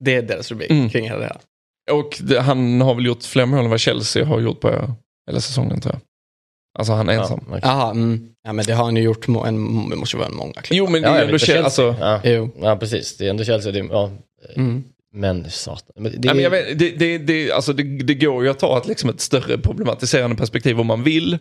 Det 0.05 0.15
är 0.15 0.21
deras 0.21 0.51
rubrik 0.51 0.71
Mm. 0.71 0.89
kring 0.89 1.05
hela 1.05 1.19
det 1.19 1.25
här. 1.25 1.37
Och 1.91 2.17
det, 2.21 2.39
han 2.41 2.81
har 2.81 2.95
väl 2.95 3.05
gjort 3.05 3.23
fler 3.23 3.45
mål 3.45 3.63
än 3.63 3.69
vad 3.69 3.79
Chelsea 3.79 4.25
har 4.25 4.39
gjort 4.39 4.59
på 4.59 4.95
hela 5.29 5.41
säsongen 5.41 5.81
tror 5.81 5.93
jag. 5.95 6.01
Alltså 6.77 6.93
han 6.93 7.09
är 7.09 7.13
ensam. 7.13 7.43
Ja, 7.51 7.59
Jaha, 7.61 7.91
mm. 7.91 8.29
ja 8.43 8.53
men 8.53 8.65
det 8.65 8.73
har 8.73 8.83
han 8.85 8.95
ju 8.95 9.01
gjort, 9.03 9.27
må- 9.27 9.45
en, 9.45 9.89
det 9.89 9.95
måste 9.95 10.15
ju 10.17 10.19
vara 10.19 10.29
en 10.29 10.35
många 10.35 10.53
klipp. 10.53 10.77
Jo 10.77 10.89
men 10.89 11.01
det 11.01 11.07
Ja, 11.07 11.13
är 11.13 11.17
jag 11.19 11.25
ändå 11.25 11.37
Chelsea. 11.37 11.63
Alltså, 11.63 11.95
ja. 11.99 12.21
Jo. 12.23 12.49
ja, 12.61 12.75
precis. 12.75 13.17
Det 13.17 13.25
är 13.25 13.29
ändå 13.29 13.43
Chelsea. 13.43 13.71
Det 13.71 13.79
är, 13.79 13.83
ja. 13.91 14.11
Mm. 14.55 14.83
Men 15.13 15.49
satan. 15.49 15.91
Men 15.95 16.11
det, 16.11 16.17
Nej, 16.19 16.35
men 16.35 16.43
jag 16.43 16.49
vet, 16.51 16.79
det, 16.79 16.89
det, 16.89 17.17
det, 17.17 17.51
alltså 17.51 17.73
det, 17.73 17.83
det 17.83 18.13
går 18.15 18.43
ju 18.43 18.49
att 18.49 18.59
ta 18.59 18.77
ett, 18.77 18.87
liksom 18.87 19.09
ett 19.09 19.21
större 19.21 19.57
problematiserande 19.57 20.35
perspektiv 20.35 20.79
om 20.79 20.87
man 20.87 21.03
vill. 21.03 21.37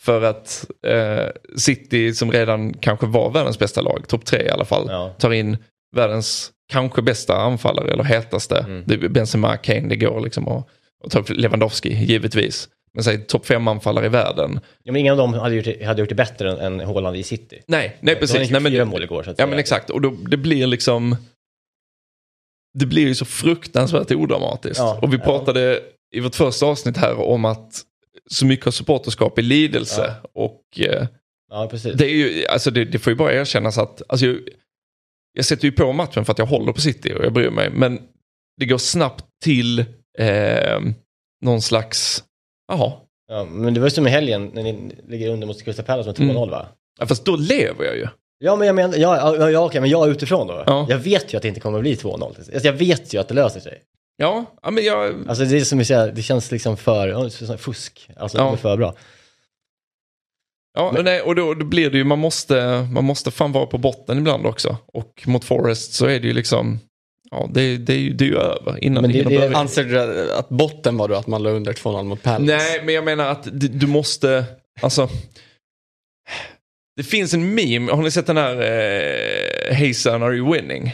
För 0.00 0.22
att 0.22 0.66
eh, 0.86 1.26
City 1.56 2.14
som 2.14 2.32
redan 2.32 2.74
kanske 2.74 3.06
var 3.06 3.30
världens 3.30 3.58
bästa 3.58 3.80
lag, 3.80 4.04
topp 4.08 4.24
tre 4.24 4.42
i 4.46 4.50
alla 4.50 4.64
fall, 4.64 4.86
Ja. 4.88 5.14
tar 5.18 5.32
in 5.32 5.56
världens 5.96 6.50
kanske 6.72 7.02
bästa 7.02 7.36
anfallare 7.36 7.92
eller 7.92 8.04
hetaste. 8.04 8.58
Mm. 8.58 8.82
Det 8.86 8.96
Benzema, 9.08 9.56
Kane, 9.56 9.88
det 9.88 9.96
går 9.96 10.20
liksom 10.20 10.48
att 10.48 10.66
och 11.04 11.10
ta 11.10 11.18
upp 11.18 11.30
Lewandowski 11.30 11.94
givetvis. 12.04 12.68
Men 12.98 13.04
säg 13.04 13.26
topp 13.26 13.46
fem 13.46 13.68
anfallare 13.68 14.06
i 14.06 14.08
världen. 14.08 14.60
Ja, 14.82 14.92
men 14.92 14.96
ingen 15.00 15.12
av 15.12 15.18
dem 15.18 15.34
hade 15.34 15.54
gjort, 15.54 15.64
det- 15.64 15.84
hade 15.84 16.00
gjort 16.00 16.08
det 16.08 16.14
bättre 16.14 16.50
än, 16.52 16.80
än 16.80 16.86
Haaland 16.86 17.16
i 17.16 17.22
City. 17.22 17.62
Nej, 17.66 17.96
nej 18.00 18.14
precis. 18.16 18.36
hade 18.36 18.54
han 18.54 18.62
Nej, 18.62 18.72
men, 18.78 18.88
mål 18.88 19.02
igår. 19.02 19.22
Så 19.22 19.30
att 19.30 19.38
Ja 19.38 19.42
säga. 19.42 19.46
men 19.46 19.58
exakt, 19.58 19.90
och 19.90 20.00
då, 20.00 20.10
det 20.10 20.36
blir 20.36 20.66
liksom 20.66 21.16
Det 22.78 22.86
blir 22.86 23.06
ju 23.06 23.14
så 23.14 23.24
fruktansvärt 23.24 24.10
odramatiskt. 24.12 24.78
Ja, 24.78 24.98
och 25.02 25.12
vi 25.12 25.16
ja. 25.16 25.24
pratade 25.24 25.80
i 26.16 26.20
vårt 26.20 26.34
första 26.34 26.66
avsnitt 26.66 26.96
här 26.96 27.14
om 27.20 27.44
att 27.44 27.82
så 28.30 28.46
mycket 28.46 28.66
av 28.66 28.70
supporterskap 28.70 29.38
är 29.38 29.42
lidelse. 29.42 30.14
Och 30.32 30.62
eh, 30.80 31.06
Ja, 31.50 31.68
precis. 31.70 31.94
det, 31.94 32.04
är 32.06 32.14
ju, 32.14 32.46
alltså 32.46 32.70
det, 32.70 32.84
det 32.84 32.98
får 32.98 33.10
ju 33.10 33.16
bara 33.16 33.32
erkännas 33.32 33.78
att 33.78 34.02
alltså, 34.08 34.26
jag, 34.26 34.38
jag 35.32 35.44
sätter 35.44 35.64
ju 35.64 35.72
på 35.72 35.92
matchen 35.92 36.24
för 36.24 36.32
att 36.32 36.38
jag 36.38 36.46
håller 36.46 36.72
på 36.72 36.80
City 36.80 37.12
och 37.18 37.24
jag 37.24 37.32
bryr 37.32 37.50
mig. 37.50 37.70
Men 37.70 38.00
det 38.60 38.66
går 38.66 38.78
snabbt 38.78 39.24
till 39.44 39.78
eh, 40.18 40.80
någon 41.44 41.62
slags, 41.62 42.24
jaha, 42.68 42.92
Ja, 43.30 43.44
men 43.44 43.74
det 43.74 43.80
var 43.80 43.86
ju 43.86 43.90
som 43.90 44.06
i 44.06 44.10
helgen 44.10 44.50
när 44.54 44.62
ni 44.62 44.90
ligger 45.08 45.28
under 45.30 45.46
mot 45.46 45.62
Crystal 45.62 45.84
Palace 45.84 46.08
med 46.08 46.16
2-0 46.16 46.30
Mm. 46.36 46.50
va? 46.50 46.66
ja, 47.00 47.06
fast 47.06 47.24
då 47.24 47.36
lever 47.36 47.84
jag 47.84 47.96
ju. 47.96 48.06
Ja, 48.38 48.56
men 48.56 48.66
jag 48.66 48.76
menar, 48.76 48.96
ja, 48.98 49.36
ja, 49.36 49.50
ja, 49.50 49.64
okej, 49.64 49.80
men 49.80 49.90
jag 49.90 50.06
är 50.08 50.10
utifrån 50.12 50.46
då. 50.46 50.62
Ja. 50.66 50.86
Jag 50.90 50.98
vet 50.98 51.32
ju 51.32 51.36
att 51.36 51.42
det 51.42 51.48
inte 51.48 51.60
kommer 51.60 51.78
att 51.78 51.82
bli 51.82 51.94
2-0. 51.94 52.24
Alltså, 52.24 52.52
jag 52.66 52.72
vet 52.72 53.14
ju 53.14 53.20
att 53.20 53.28
det 53.28 53.34
löser 53.34 53.60
sig. 53.60 53.82
Ja, 54.16 54.44
ja 54.62 54.70
men 54.70 54.84
jag, 54.84 55.14
Alltså 55.28 55.44
det 55.44 55.56
är 55.56 55.60
som 55.64 55.78
vi 55.78 55.84
säger, 55.84 56.12
det 56.12 56.22
känns 56.22 56.50
liksom 56.50 56.76
för, 56.76 57.28
så- 57.28 57.56
fusk. 57.56 58.10
Alltså 58.16 58.38
Ja. 58.38 58.44
det 58.44 58.50
är 58.52 58.56
för 58.56 58.76
bra. 58.76 58.94
Ja, 60.74 60.94
nej, 61.02 61.20
och 61.22 61.34
då, 61.34 61.54
då 61.54 61.64
blir 61.64 61.90
det 61.90 61.98
ju, 61.98 62.04
man 62.04 62.18
måste, 62.18 62.88
man 62.92 63.04
måste 63.04 63.30
fan 63.30 63.52
vara 63.52 63.66
på 63.66 63.78
botten 63.78 64.18
ibland 64.18 64.46
också. 64.46 64.76
Och 64.86 65.24
mot 65.26 65.44
Forest 65.44 65.92
så 65.92 66.06
är 66.06 66.20
det 66.20 66.26
ju 66.26 66.32
liksom, 66.32 66.78
ja 67.30 67.48
det, 67.52 67.76
det, 67.76 67.92
är, 67.92 67.98
ju- 67.98 68.12
det 68.12 68.24
är 68.24 68.28
ju 68.28 68.36
över 68.36 68.84
innan 68.84 69.02
Men 69.02 69.12
det, 69.12 69.18
det- 69.18 69.24
hinner 69.24 69.40
det- 69.40 69.46
börja. 69.48 69.58
Anser 69.58 69.84
du 69.84 70.32
att 70.32 70.48
botten 70.48 70.96
var 70.96 71.08
då 71.08 71.14
att 71.14 71.26
man 71.26 71.42
låg 71.42 71.54
under 71.56 71.72
2-0 71.72 72.02
mot 72.04 72.22
Palace? 72.22 72.44
Nej, 72.56 72.82
men 72.84 72.94
jag 72.94 73.04
menar 73.04 73.30
att 73.30 73.42
du, 73.60 73.68
du 73.68 73.86
måste, 73.86 74.44
alltså. 74.80 75.08
Det 76.96 77.02
finns 77.04 77.34
en 77.34 77.54
meme, 77.54 77.92
har 77.92 78.02
ni 78.02 78.10
sett 78.10 78.26
den 78.26 78.36
här 78.36 78.54
eh, 78.60 79.74
Hey 79.74 79.94
son, 79.94 80.22
are 80.22 80.34
you 80.36 80.52
winning? 80.52 80.92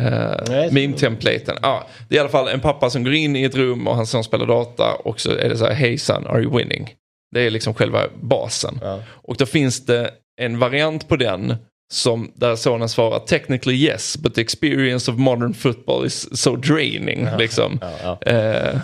Uh. 0.00 0.72
Meme-templaten. 0.72 1.56
Ja, 1.62 1.86
det 2.08 2.14
är 2.14 2.16
i 2.16 2.20
alla 2.20 2.28
fall 2.28 2.48
en 2.48 2.60
pappa 2.60 2.90
som 2.90 3.04
går 3.04 3.14
in 3.14 3.36
i 3.36 3.42
ett 3.44 3.54
rum 3.54 3.88
och 3.88 3.96
hans 3.96 4.10
son 4.10 4.24
spelar 4.24 4.46
data 4.46 4.92
och 4.94 5.20
så 5.20 5.30
är 5.30 5.48
det 5.48 5.56
så 5.56 5.64
här 5.66 5.74
Hey 5.74 5.98
son, 5.98 6.26
are 6.26 6.42
you 6.42 6.56
winning? 6.58 6.94
Det 7.34 7.40
är 7.40 7.50
liksom 7.50 7.74
själva 7.74 8.00
basen. 8.22 8.78
Ja. 8.82 9.02
Och 9.08 9.36
då 9.36 9.46
finns 9.46 9.86
det 9.86 10.10
en 10.40 10.58
variant 10.58 11.08
på 11.08 11.16
den 11.16 11.54
som 11.92 12.32
där 12.34 12.56
sonen 12.56 12.88
svarar 12.88 13.18
technically 13.18 13.76
yes 13.76 14.16
but 14.16 14.34
the 14.34 14.40
experience 14.40 15.10
of 15.10 15.18
modern 15.18 15.54
football 15.54 16.06
is 16.06 16.40
so 16.42 16.56
draining. 16.56 17.28
Liksom. 17.38 17.78
Ja, 18.02 18.18
ja. 18.22 18.32
Eh, 18.32 18.80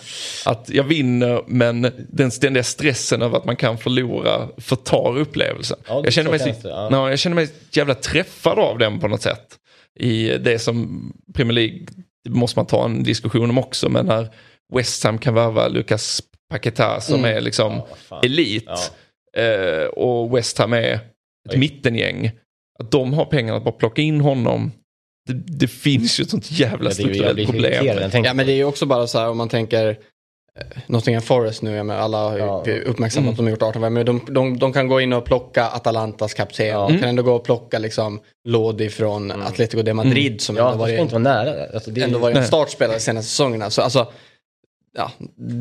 att 0.46 0.68
jag 0.70 0.84
vinner 0.84 1.42
men 1.46 1.92
den 2.12 2.30
ständiga 2.30 2.64
stressen 2.64 3.22
över 3.22 3.38
att 3.38 3.44
man 3.44 3.56
kan 3.56 3.78
förlora 3.78 4.48
förtar 4.58 5.18
upplevelsen. 5.18 5.78
Ja, 5.88 6.00
jag, 6.04 6.12
känner 6.12 6.30
mig 6.30 6.38
så, 6.38 6.44
det, 6.46 6.56
ja. 6.62 6.88
ja, 6.90 7.10
jag 7.10 7.18
känner 7.18 7.34
mig 7.34 7.48
jävla 7.72 7.94
träffad 7.94 8.58
av 8.58 8.78
den 8.78 9.00
på 9.00 9.08
något 9.08 9.22
sätt. 9.22 9.56
I 10.00 10.28
det 10.38 10.58
som 10.58 11.12
Premier 11.34 11.52
League, 11.54 11.86
måste 12.28 12.58
man 12.58 12.66
ta 12.66 12.84
en 12.84 13.02
diskussion 13.02 13.50
om 13.50 13.58
också, 13.58 13.88
men 13.88 14.06
när 14.06 14.28
West 14.74 15.04
Ham 15.04 15.18
kan 15.18 15.34
värva 15.34 15.68
Lucas 15.68 16.22
Paqueta 16.50 17.00
som 17.00 17.18
Mm. 17.18 17.36
är 17.36 17.40
liksom 17.40 17.80
Ja, 18.10 18.20
elit 18.24 18.64
Ja. 19.36 19.42
eh, 19.42 19.84
och 19.86 20.36
West 20.36 20.58
Ham 20.58 20.72
är 20.72 20.92
ett 20.94 21.02
Oj. 21.52 21.58
mittengäng. 21.58 22.30
Att 22.80 22.90
de 22.90 23.12
har 23.12 23.24
pengar 23.24 23.54
att 23.54 23.64
bara 23.64 23.72
plocka 23.74 24.02
in 24.02 24.20
honom. 24.20 24.72
Det, 25.26 25.32
det 25.58 25.68
finns 25.68 26.20
ju 26.20 26.22
ett 26.22 26.30
sånt 26.30 26.50
jävla 26.50 26.90
strukturellt 26.90 27.46
problem. 27.46 28.00
Ja 28.24 28.34
men 28.34 28.46
det 28.46 28.52
är 28.52 28.56
ju 28.56 28.64
också 28.64 28.86
bara 28.86 29.06
så 29.06 29.18
här 29.18 29.28
om 29.28 29.36
man 29.36 29.48
tänker 29.48 29.88
eh, 29.88 29.96
Nottingham 30.86 31.22
Forest 31.22 31.62
nu, 31.62 31.74
ja, 31.76 31.82
men 31.82 31.96
alla 31.96 32.18
har 32.18 32.32
ju 32.32 32.38
Ja. 32.38 32.64
uppmärksammat 32.86 33.30
att 33.30 33.36
de 33.36 33.42
har 33.46 33.50
gjort 33.50 33.62
18 33.62 33.92
men 33.94 34.06
de, 34.06 34.20
de, 34.28 34.58
de 34.58 34.72
kan 34.72 34.88
gå 34.88 35.00
in 35.00 35.12
och 35.12 35.24
plocka 35.24 35.66
Atalantas 35.66 36.34
kapten. 36.34 36.66
Ja. 36.66 36.88
De 36.88 36.98
kan 36.98 37.08
ändå 37.08 37.22
gå 37.22 37.32
och 37.34 37.44
plocka 37.44 37.78
liksom 37.78 38.20
Lodi 38.48 38.88
från 38.88 39.30
Atletico 39.30 39.82
de 39.82 39.94
Madrid 39.94 40.40
som 40.40 40.56
Ja, 40.56 40.66
ändå 40.66 40.78
varit, 40.78 41.00
inte 41.00 41.14
vara 41.14 41.22
nära. 41.22 41.66
Alltså, 41.74 41.90
det 41.90 42.00
är, 42.00 42.04
ändå 42.04 42.18
varit 42.18 42.36
en 42.36 42.46
startspelare 42.46 42.96
de 42.96 43.00
senaste 43.00 43.30
säsongerna. 43.30 43.70
Så 43.70 43.82
alltså, 43.82 44.12
ja, 44.96 45.10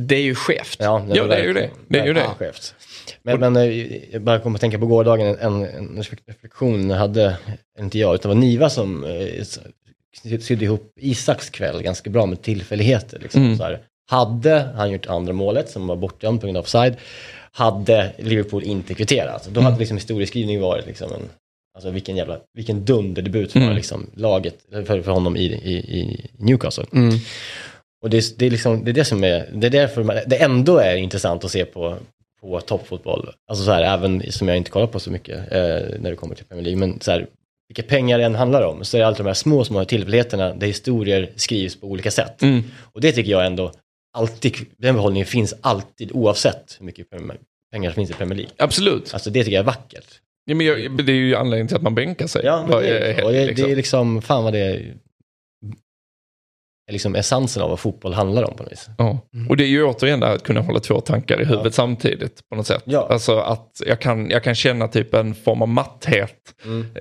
det 0.07 0.15
är 0.15 0.21
ju 0.21 0.35
skevt. 0.35 0.77
Ja, 0.79 1.05
Ja, 1.13 1.23
det 1.25 1.35
är 1.35 1.43
ju 1.43 1.53
det. 1.53 1.69
Det 1.87 1.99
är 1.99 2.05
ju 2.05 2.13
det. 2.13 2.25
skevt. 2.37 2.75
Men, 3.23 3.39
men 3.39 3.55
eh, 3.55 3.95
jag 4.13 4.21
bara 4.21 4.39
kom 4.39 4.55
att 4.55 4.61
tänka 4.61 4.79
på 4.79 4.85
gårdagen, 4.85 5.37
en, 5.39 5.63
en 5.65 6.03
reflektion 6.25 6.89
hade, 6.91 7.37
inte 7.79 7.99
jag, 7.99 8.15
utan 8.15 8.29
det 8.29 8.35
var 8.35 8.41
Niva 8.41 8.69
som 8.69 9.03
eh, 9.03 9.43
sy- 10.23 10.39
sydde 10.39 10.65
ihop 10.65 10.91
Isaks 10.99 11.49
kväll 11.49 11.81
ganska 11.83 12.09
bra 12.09 12.25
med 12.25 12.41
tillfälligheter. 12.41 13.19
Liksom. 13.19 13.43
Mm. 13.43 13.57
Så 13.57 13.63
här, 13.63 13.79
hade 14.09 14.59
han 14.75 14.91
gjort 14.91 15.05
andra 15.07 15.33
målet, 15.33 15.69
som 15.69 15.87
var 15.87 15.95
bortdömt 15.95 16.41
på 16.41 16.47
grund 16.47 16.57
av 16.57 16.63
offside, 16.63 16.95
hade 17.51 18.11
Liverpool 18.17 18.63
inte 18.63 18.93
kvitterat. 18.93 19.49
Då 19.51 19.61
hade 19.61 19.79
liksom 19.79 19.97
historieskrivningen 19.97 20.61
varit 20.61 20.85
liksom 20.87 21.11
en, 21.13 21.21
alltså 21.75 21.89
vilken 21.91 22.15
jävla, 22.17 22.39
vilken 22.53 22.85
dunderdebut 22.85 23.51
för 23.51 23.59
Mm. 23.59 23.75
liksom 23.75 24.07
laget, 24.15 24.55
för, 24.71 25.01
för 25.01 25.11
honom 25.11 25.37
i, 25.37 25.43
i, 25.45 25.73
i 25.73 26.29
Newcastle. 26.37 26.85
Mm. 26.93 27.15
Och 28.03 28.09
det, 28.09 28.17
är- 28.17 28.37
det, 28.39 28.45
är 28.45 28.49
liksom, 28.51 28.83
det 28.85 28.91
är 28.91 28.93
det 28.93 29.05
som 29.05 29.23
är, 29.23 29.49
det 29.53 29.67
är 29.67 29.71
därför 29.71 30.03
man, 30.03 30.15
det 30.27 30.35
ändå 30.43 30.77
är 30.77 30.95
intressant 30.95 31.43
att 31.43 31.51
se 31.51 31.65
på, 31.65 31.97
på 32.41 32.61
toppfotboll. 32.61 33.29
Alltså 33.47 33.65
så 33.65 33.71
här, 33.71 33.83
även 33.83 34.31
som 34.31 34.47
jag 34.47 34.57
inte 34.57 34.71
kollar 34.71 34.87
på 34.87 34.99
så 34.99 35.11
mycket 35.11 35.37
eh, 35.37 35.99
när 35.99 36.09
det 36.09 36.15
kommer 36.15 36.35
till 36.35 36.45
Premier 36.45 36.65
League, 36.65 36.79
men 36.79 37.01
så 37.01 37.11
här, 37.11 37.27
vilka 37.67 37.83
pengar 37.83 38.17
det 38.17 38.25
än 38.25 38.35
handlar 38.35 38.61
om, 38.61 38.85
så 38.85 38.97
är 38.97 39.01
det 39.01 39.07
alltid 39.07 39.25
de 39.25 39.29
här 39.29 39.33
små, 39.33 39.63
små 39.63 39.85
tillfälligheterna 39.85 40.53
där 40.53 40.67
historier 40.67 41.29
skrivs 41.35 41.75
på 41.75 41.87
olika 41.87 42.11
sätt. 42.11 42.41
Mm. 42.41 42.63
Och 42.93 43.01
det 43.01 43.11
tycker 43.11 43.31
jag 43.31 43.45
ändå 43.45 43.71
alltid, 44.17 44.55
den 44.77 44.95
behållningen 44.95 45.25
finns 45.25 45.55
alltid 45.61 46.11
oavsett 46.11 46.75
hur 46.79 46.85
mycket 46.85 47.07
pengar 47.71 47.89
som 47.89 47.95
finns 47.95 48.09
i 48.09 48.13
Premier 48.13 48.35
League. 48.35 48.53
Absolut. 48.57 49.13
Alltså 49.13 49.29
det 49.29 49.43
tycker 49.43 49.55
jag 49.55 49.61
är 49.61 49.65
vackert. 49.65 50.05
Ja, 50.45 50.55
men 50.55 51.05
det 51.05 51.11
är 51.11 51.15
ju 51.15 51.35
anledningen 51.35 51.67
till 51.67 51.77
att 51.77 51.83
man 51.83 51.95
bänkar 51.95 52.27
sig. 52.27 52.45
Ja, 52.45 52.65
men 52.69 52.81
det, 52.81 52.89
är, 52.89 53.31
det, 53.31 53.45
liksom. 53.45 53.65
det 53.65 53.71
är 53.71 53.75
liksom, 53.75 54.21
fan 54.21 54.43
vad 54.43 54.53
det 54.53 54.59
är 54.59 54.93
liksom 56.91 57.15
essensen 57.15 57.63
av 57.63 57.69
vad 57.69 57.79
fotboll 57.79 58.13
handlar 58.13 58.43
om 58.43 58.55
på 58.57 58.63
något 58.63 58.71
vis. 58.71 58.89
Ja. 58.97 59.19
Och 59.49 59.57
det 59.57 59.63
är 59.63 59.67
ju 59.67 59.83
återigen 59.83 60.19
det 60.19 60.25
här 60.27 60.35
att 60.35 60.43
kunna 60.43 60.61
hålla 60.61 60.79
två 60.79 61.01
tankar 61.01 61.41
i 61.41 61.45
huvudet 61.45 61.73
samtidigt 61.73 62.41
på 62.49 62.55
något 62.55 62.67
sätt. 62.67 62.83
Ja. 62.85 63.07
Alltså 63.11 63.37
att 63.39 63.81
jag 63.85 63.99
kan, 64.01 64.29
jag 64.29 64.43
kan 64.43 64.55
känna 64.55 64.87
typ 64.87 65.13
en 65.13 65.35
form 65.35 65.61
av 65.61 65.67
matthet. 65.67 66.35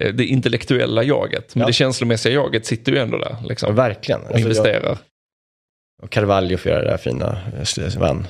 Eh, 0.00 0.14
Det 0.14 0.24
intellektuella 0.24 1.02
jaget. 1.02 1.54
Men 1.54 1.60
Ja. 1.60 1.66
det 1.66 1.72
känslomässiga 1.72 2.32
jaget 2.34 2.66
sitter 2.66 2.92
ju 2.92 2.98
ändå 2.98 3.18
där. 3.18 3.36
Ja, 3.40 3.48
Liksom, 3.48 3.74
verkligen. 3.74 4.20
och 4.20 4.26
Alltså, 4.26 4.40
jag, 4.40 4.48
investerar. 4.50 4.98
och 6.02 6.10
Carvalho 6.10 6.56
får 6.56 6.72
göra 6.72 6.82
det 6.84 6.90
där 6.90 6.96
fina, 6.96 7.38
vann 7.98 8.26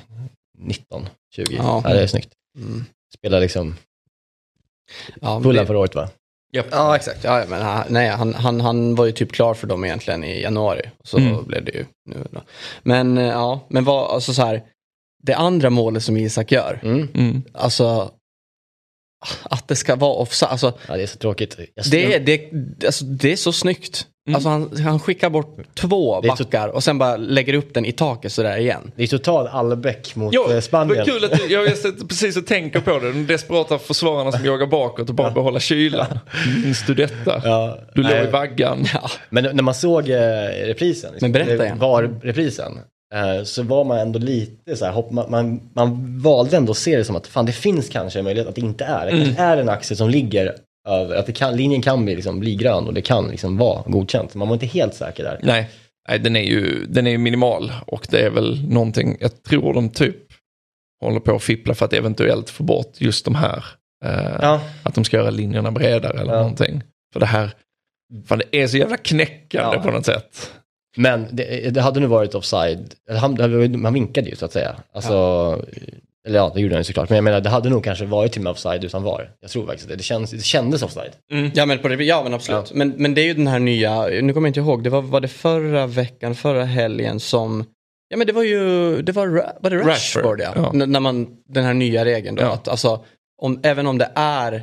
19, 0.58 1.06
20. 1.34 1.44
Ja. 1.56 1.80
Ja. 1.84 1.90
det 1.94 2.00
är 2.02 2.06
snyggt. 2.06 2.32
Mm. 2.56 2.84
Spelar 3.18 3.40
liksom 3.40 3.74
Ja, 5.20 5.40
Fulham 5.42 5.62
det- 5.62 5.66
förra 5.66 5.78
året 5.78 5.94
va? 5.94 6.08
Ja 6.50 6.96
exakt, 6.96 7.24
ja, 7.24 7.44
men 7.48 7.62
han, 7.62 7.84
nej, 7.88 8.08
han, 8.08 8.34
han, 8.34 8.60
han 8.60 8.94
var 8.94 9.06
ju 9.06 9.12
typ 9.12 9.32
klar 9.32 9.54
för 9.54 9.66
dem 9.66 9.84
egentligen 9.84 10.24
i 10.24 10.42
januari. 10.42 10.90
Så 11.04 11.18
Mm. 11.18 11.44
blev 11.44 11.64
det 11.64 11.72
ju 11.72 11.84
nu 12.08 12.26
då. 12.30 12.42
Men 12.82 13.18
eh, 13.18 13.24
ja, 13.26 13.66
men 13.68 13.84
vad, 13.84 14.10
alltså 14.14 14.34
så 14.34 14.42
här. 14.42 14.62
Det 15.22 15.34
andra 15.34 15.70
målet 15.70 16.02
som 16.04 16.16
Isak 16.16 16.52
gör, 16.52 16.80
Mm. 16.82 17.08
Mm. 17.14 17.42
alltså 17.52 18.12
att 19.42 19.68
det 19.68 19.76
ska 19.76 19.96
vara 19.96 20.12
offside, 20.12 20.50
alltså 20.50 20.72
Ja, 20.88 20.96
det 20.96 21.02
är 21.02 21.06
så 21.06 21.18
tråkigt. 21.18 21.56
Jag, 21.74 21.84
det 21.90 22.18
det, 22.18 22.50
alltså, 22.86 23.04
det 23.04 23.32
är 23.32 23.36
så 23.36 23.52
snyggt. 23.52 24.06
Alltså 24.34 24.48
han, 24.48 24.70
han 24.84 25.00
skickar 25.00 25.30
bort 25.30 25.56
två 25.74 26.20
backar 26.20 26.68
och 26.68 26.84
sen 26.84 26.98
bara 26.98 27.16
lägger 27.16 27.54
upp 27.54 27.74
den 27.74 27.84
i 27.84 27.92
taket 27.92 28.32
sådär 28.32 28.56
igen. 28.58 28.90
Det 28.96 29.02
är 29.02 29.06
total 29.06 29.46
Albeck 29.46 30.16
mot 30.16 30.34
Ja, 30.34 30.52
eh, 30.54 30.60
Spanien. 30.60 31.04
kul 31.04 31.24
att 31.24 31.32
du, 31.32 31.46
jag 31.52 31.76
sitter 31.76 32.06
precis 32.06 32.36
och 32.36 32.46
tänker 32.46 32.80
på 32.80 32.98
det. 32.98 33.12
De 33.12 33.26
desperata 33.26 33.78
försvararna 33.78 34.32
som 34.32 34.44
jagar 34.44 34.66
bakåt 34.66 35.08
och 35.08 35.14
bara 35.14 35.30
behålla 35.30 35.60
kylan. 35.60 36.18
Minns 36.64 36.86
du 36.86 36.94
detta? 36.94 37.40
Ja, 37.44 37.78
Du 37.94 38.02
låg 38.02 38.12
nej. 38.12 38.24
i 38.24 38.30
vaggan. 38.30 38.84
Men 39.30 39.44
när 39.56 39.62
man 39.62 39.74
såg 39.74 40.08
eh, 40.10 40.16
reprisen, 40.64 41.10
Men 41.20 41.32
berätta 41.32 41.64
igen. 41.64 41.78
VAR-reprisen, 41.78 42.78
eh, 43.14 43.44
så 43.44 43.62
var 43.62 43.84
man 43.84 43.98
ändå 43.98 44.18
lite 44.18 44.76
så 44.76 44.84
här, 44.84 44.92
hopp, 44.92 45.10
man, 45.10 45.30
man, 45.30 45.60
man 45.74 46.18
valde 46.22 46.56
ändå 46.56 46.70
att 46.70 46.76
se 46.78 46.96
det 46.96 47.04
som 47.04 47.16
att 47.16 47.26
fan 47.26 47.46
det 47.46 47.52
finns 47.52 47.88
kanske 47.88 48.18
en 48.18 48.24
möjlighet 48.24 48.48
att 48.48 48.54
det 48.54 48.60
inte 48.60 48.84
är. 48.84 49.06
Det 49.06 49.12
Mm. 49.12 49.34
är 49.38 49.56
en 49.56 49.68
axel 49.68 49.96
som 49.96 50.10
ligger 50.10 50.54
att 50.92 51.26
det 51.26 51.32
kan, 51.32 51.56
linjen 51.56 51.82
kan 51.82 52.04
bli, 52.04 52.14
liksom, 52.14 52.40
bli 52.40 52.54
grön 52.54 52.86
och 52.86 52.94
det 52.94 53.02
kan 53.02 53.28
liksom 53.28 53.56
vara 53.56 53.82
godkänt. 53.86 54.34
Man 54.34 54.48
var 54.48 54.54
inte 54.54 54.66
helt 54.66 54.94
säker 54.94 55.24
där. 55.24 55.40
Nej, 55.42 55.70
nej 56.08 56.18
den, 56.18 56.36
är 56.36 56.42
ju, 56.42 56.84
den 56.88 57.06
är 57.06 57.10
ju 57.10 57.18
minimal 57.18 57.72
och 57.86 58.06
det 58.10 58.20
är 58.20 58.30
väl 58.30 58.68
någonting, 58.68 59.16
jag 59.20 59.42
tror 59.42 59.74
de 59.74 59.88
typ 59.90 60.16
håller 61.04 61.20
på 61.20 61.36
att 61.36 61.42
fippla 61.42 61.74
för 61.74 61.84
att 61.84 61.92
eventuellt 61.92 62.50
få 62.50 62.62
bort 62.64 62.92
just 62.98 63.24
de 63.24 63.34
här. 63.34 63.64
Eh, 64.04 64.36
Ja. 64.42 64.60
Att 64.82 64.94
de 64.94 65.04
ska 65.04 65.16
göra 65.16 65.30
linjerna 65.30 65.70
bredare 65.72 66.20
eller 66.20 66.32
Ja. 66.32 66.38
någonting. 66.38 66.82
För 67.12 67.20
det 67.20 67.26
här, 67.26 67.50
fan 68.26 68.38
det 68.50 68.62
är 68.62 68.66
så 68.66 68.76
jävla 68.76 68.96
knäckande 68.96 69.76
Ja. 69.76 69.82
på 69.82 69.90
något 69.90 70.06
sätt. 70.06 70.52
Men 70.96 71.26
det, 71.32 71.74
det 71.74 71.80
hade 71.80 72.00
nu 72.00 72.06
varit 72.06 72.34
offside, 72.34 72.94
han, 73.10 73.40
han 73.84 73.94
vinkade 73.94 74.28
ju 74.30 74.36
så 74.36 74.44
att 74.44 74.52
säga. 74.52 74.76
Alltså, 74.92 75.14
Eller 76.28 76.38
ja, 76.38 76.50
det 76.54 76.60
gjorde 76.60 76.74
han 76.74 76.80
ju 76.80 76.84
såklart. 76.84 77.08
Men 77.08 77.16
jag 77.16 77.24
menar, 77.24 77.40
det 77.40 77.48
hade 77.50 77.68
nog 77.70 77.84
kanske 77.84 78.04
varit 78.04 78.32
till 78.32 78.40
och 78.40 78.44
med 78.44 78.50
offside 78.50 78.84
utan 78.84 79.02
VAR. 79.02 79.30
Jag 79.40 79.50
tror 79.50 79.66
faktiskt 79.66 79.88
det. 79.88 79.96
Det, 79.96 80.02
känns, 80.02 80.30
det 80.30 80.42
kändes 80.42 80.82
offside. 80.82 81.12
Ja 81.54 81.66
men, 81.66 81.78
på 81.78 81.88
det, 81.88 82.04
ja, 82.04 82.22
men 82.22 82.34
absolut. 82.34 82.72
Men, 82.74 82.88
men 82.96 83.14
det 83.14 83.20
är 83.20 83.24
ju 83.24 83.34
den 83.34 83.46
här 83.46 83.58
nya, 83.58 84.06
nu 84.06 84.32
kommer 84.32 84.48
jag 84.48 84.50
inte 84.50 84.60
ihåg, 84.60 84.82
det 84.84 84.90
var, 84.90 85.02
var 85.02 85.20
det 85.20 85.28
förra 85.28 85.86
veckan, 85.86 86.34
förra 86.34 86.64
helgen 86.64 87.20
som 87.20 87.64
Ja 88.10 88.16
men 88.16 88.26
det 88.26 88.32
var 88.32 88.42
ju, 88.42 89.02
det 89.02 89.12
var, 89.12 89.26
var 89.60 89.70
det 89.70 89.76
Rashford, 89.76 89.88
Rashford, 90.24 90.40
ja. 90.40 90.52
ja. 90.56 90.70
N- 90.82 90.92
När 90.92 91.00
man, 91.00 91.26
den 91.48 91.64
här 91.64 91.74
nya 91.74 92.04
regeln 92.04 92.36
då. 92.36 92.42
Ja. 92.42 92.52
Att, 92.52 92.68
alltså, 92.68 93.04
om, 93.42 93.60
även 93.62 93.86
om 93.86 93.98
det 93.98 94.10
är, 94.14 94.62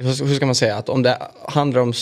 hur 0.00 0.34
ska 0.34 0.46
man 0.46 0.54
säga, 0.54 0.76
att 0.76 0.88
om 0.88 1.02
det 1.02 1.18
handlar 1.48 1.80
om, 1.80 1.92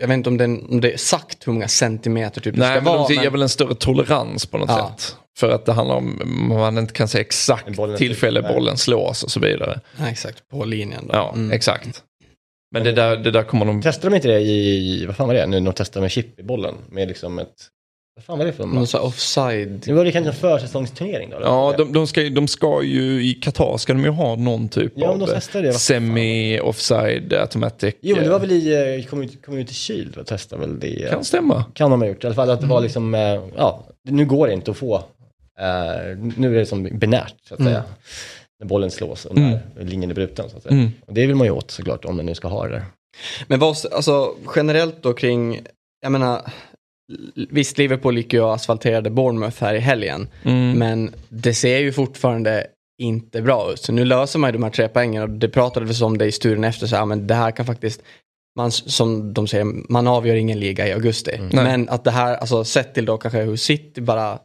jag 0.00 0.08
vet 0.08 0.14
inte 0.14 0.28
om 0.28 0.36
det, 0.36 0.44
om 0.44 0.80
det 0.80 0.92
är 0.92 0.96
sagt 0.96 1.46
hur 1.46 1.52
många 1.52 1.68
centimeter 1.68 2.40
typ 2.40 2.54
det 2.54 2.60
Nej, 2.60 2.68
ska 2.76 2.84
men 2.84 2.84
vara. 2.98 3.08
de 3.08 3.14
ger 3.14 3.22
men- 3.22 3.32
väl 3.32 3.42
en 3.42 3.48
större 3.48 3.74
tolerans 3.74 4.46
på 4.46 4.58
något 4.58 4.68
Ja. 4.70 4.92
sätt. 4.98 5.16
För 5.38 5.48
att 5.50 5.66
det 5.66 5.72
handlar 5.72 5.94
om, 5.96 6.18
man 6.48 6.78
inte 6.78 6.92
kan 6.92 7.08
säga 7.08 7.20
exakt 7.20 7.76
Bollen- 7.76 7.96
tillfälle 7.98 8.40
Nej. 8.40 8.54
bollen 8.54 8.76
slås 8.76 9.22
och 9.22 9.30
så 9.30 9.40
vidare. 9.40 9.80
Nej, 9.96 10.10
exakt, 10.12 10.48
på 10.48 10.64
linjen 10.64 11.06
då. 11.06 11.14
Ja, 11.14 11.32
Mm. 11.34 11.52
exakt. 11.52 12.02
Men 12.74 12.84
det 12.84 12.92
där, 12.92 13.16
det 13.16 13.30
där 13.30 13.42
kommer 13.42 13.66
de... 13.66 13.82
Testade 13.82 14.10
de 14.10 14.16
inte 14.16 14.28
det 14.28 14.40
i, 14.40 15.04
vad 15.06 15.16
fan 15.16 15.26
var 15.26 15.34
det, 15.34 15.46
nu 15.46 15.60
när 15.60 15.66
de 15.66 15.74
testade 15.74 16.00
med 16.02 16.10
chip 16.10 16.40
i 16.40 16.42
bollen? 16.42 16.74
Med 16.90 17.08
liksom 17.08 17.38
ett, 17.38 17.54
vad 18.16 18.24
fan 18.24 18.38
var 18.38 18.44
det 18.46 18.52
för 18.52 18.66
Någon 18.66 18.74
match? 18.80 18.88
sån 18.88 19.00
offside. 19.00 19.68
Det 19.84 19.92
var 19.92 20.04
det 20.04 20.12
kanske 20.12 20.28
en 20.30 20.36
försäsongsturnering 20.36 21.30
då? 21.30 21.36
eller? 21.36 21.46
Ja, 21.46 21.74
de, 21.78 21.92
de, 21.92 22.06
ska, 22.06 22.22
ju- 22.22 22.30
de 22.30 22.48
ska 22.48 22.82
ju 22.82 23.24
i 23.30 23.34
Qatar 23.34 23.76
ska 23.76 23.92
de 23.92 24.04
ju 24.04 24.10
ha 24.10 24.36
någon 24.36 24.68
typ 24.68 24.92
Ja, 24.96 25.06
de 25.06 25.22
av 25.22 25.26
fan. 25.26 25.40
semi-offside 25.72 27.32
automatic. 27.40 27.94
Jo, 28.00 28.14
men 28.16 28.24
det 28.24 28.30
var 28.30 28.36
eh, 28.36 28.40
väl 28.40 28.52
i 28.52 28.96
eh, 29.00 29.04
Community, 29.10 29.36
community 29.44 29.74
Shield, 29.74 30.16
va? 30.16 30.24
testade 30.24 30.60
väl 30.60 30.80
det. 30.80 31.04
eh, 31.04 31.10
Kan 31.10 31.24
stämma. 31.24 31.64
Kan 31.74 31.90
de 31.90 32.00
ha 32.02 32.08
gjort. 32.08 32.24
I 32.24 32.26
alla 32.26 32.34
fall 32.36 32.50
att 32.50 32.60
det 32.60 32.64
Mm. 32.66 32.74
var 32.74 32.80
liksom, 32.80 33.14
eh, 33.14 33.20
ja, 33.56 33.84
nu 34.08 34.26
går 34.26 34.46
det 34.46 34.52
inte 34.52 34.70
att 34.70 34.76
få, 34.76 34.94
eh, 34.96 35.02
nu 36.36 36.54
är 36.54 36.58
det 36.58 36.66
som 36.66 36.82
binärt 36.82 37.34
så 37.48 37.54
att 37.54 37.62
säga. 37.62 37.84
När 38.60 38.66
bollen 38.66 38.90
slås 38.90 39.24
och 39.24 39.36
när 39.36 39.60
linjen 39.76 40.10
är 40.10 40.14
bruten 40.14 40.50
så 40.50 40.56
att 40.56 40.62
säga. 40.62 40.74
Mm. 40.74 40.90
Och 41.06 41.14
det 41.14 41.26
vill 41.26 41.36
man 41.36 41.46
ju 41.46 41.52
åt 41.52 41.70
såklart 41.70 42.04
om 42.04 42.16
man 42.16 42.26
nu 42.26 42.34
ska 42.34 42.48
ha 42.48 42.66
det 42.66 42.72
där. 42.72 42.84
Men 43.46 43.60
vad, 43.60 43.76
alltså 43.92 44.34
generellt 44.56 45.02
då 45.02 45.12
kring, 45.12 45.60
jag 46.00 46.12
menar, 46.12 46.42
visst 47.50 47.78
Liverpool 47.78 48.16
gick 48.16 48.32
ju 48.32 48.40
och 48.40 48.54
asfalterade 48.54 49.10
Bournemouth 49.10 49.62
här 49.64 49.74
i 49.74 49.78
helgen. 49.78 50.28
Mm. 50.42 50.78
Men 50.78 51.14
det 51.28 51.54
ser 51.54 51.78
ju 51.78 51.92
fortfarande 51.92 52.66
inte 53.02 53.42
bra 53.42 53.72
ut. 53.72 53.80
Så 53.80 53.92
nu 53.92 54.04
löser 54.04 54.38
man 54.38 54.48
ju 54.48 54.52
de 54.52 54.62
här 54.62 54.70
tre 54.70 54.88
poängen 54.88 55.22
och 55.22 55.28
det 55.28 55.48
pratades 55.48 56.02
om 56.02 56.18
det 56.18 56.26
i 56.26 56.32
studien 56.32 56.64
efter. 56.64 56.86
Så, 56.86 56.94
ja, 56.94 57.04
men 57.04 57.26
det 57.26 57.34
här 57.34 57.50
kan 57.50 57.66
faktiskt, 57.66 58.02
man, 58.56 58.72
som 58.72 59.34
de 59.34 59.46
säger, 59.46 59.92
man 59.92 60.06
avgör 60.06 60.34
ingen 60.34 60.60
liga 60.60 60.88
i 60.88 60.92
augusti. 60.92 61.34
Mm. 61.34 61.64
Men 61.64 61.88
att 61.88 62.04
det 62.04 62.10
här, 62.10 62.36
alltså 62.36 62.64
sett 62.64 62.94
till 62.94 63.04
då 63.04 63.18
kanske 63.18 63.42
hur 63.42 63.56
City 63.56 64.00
bara 64.00 64.38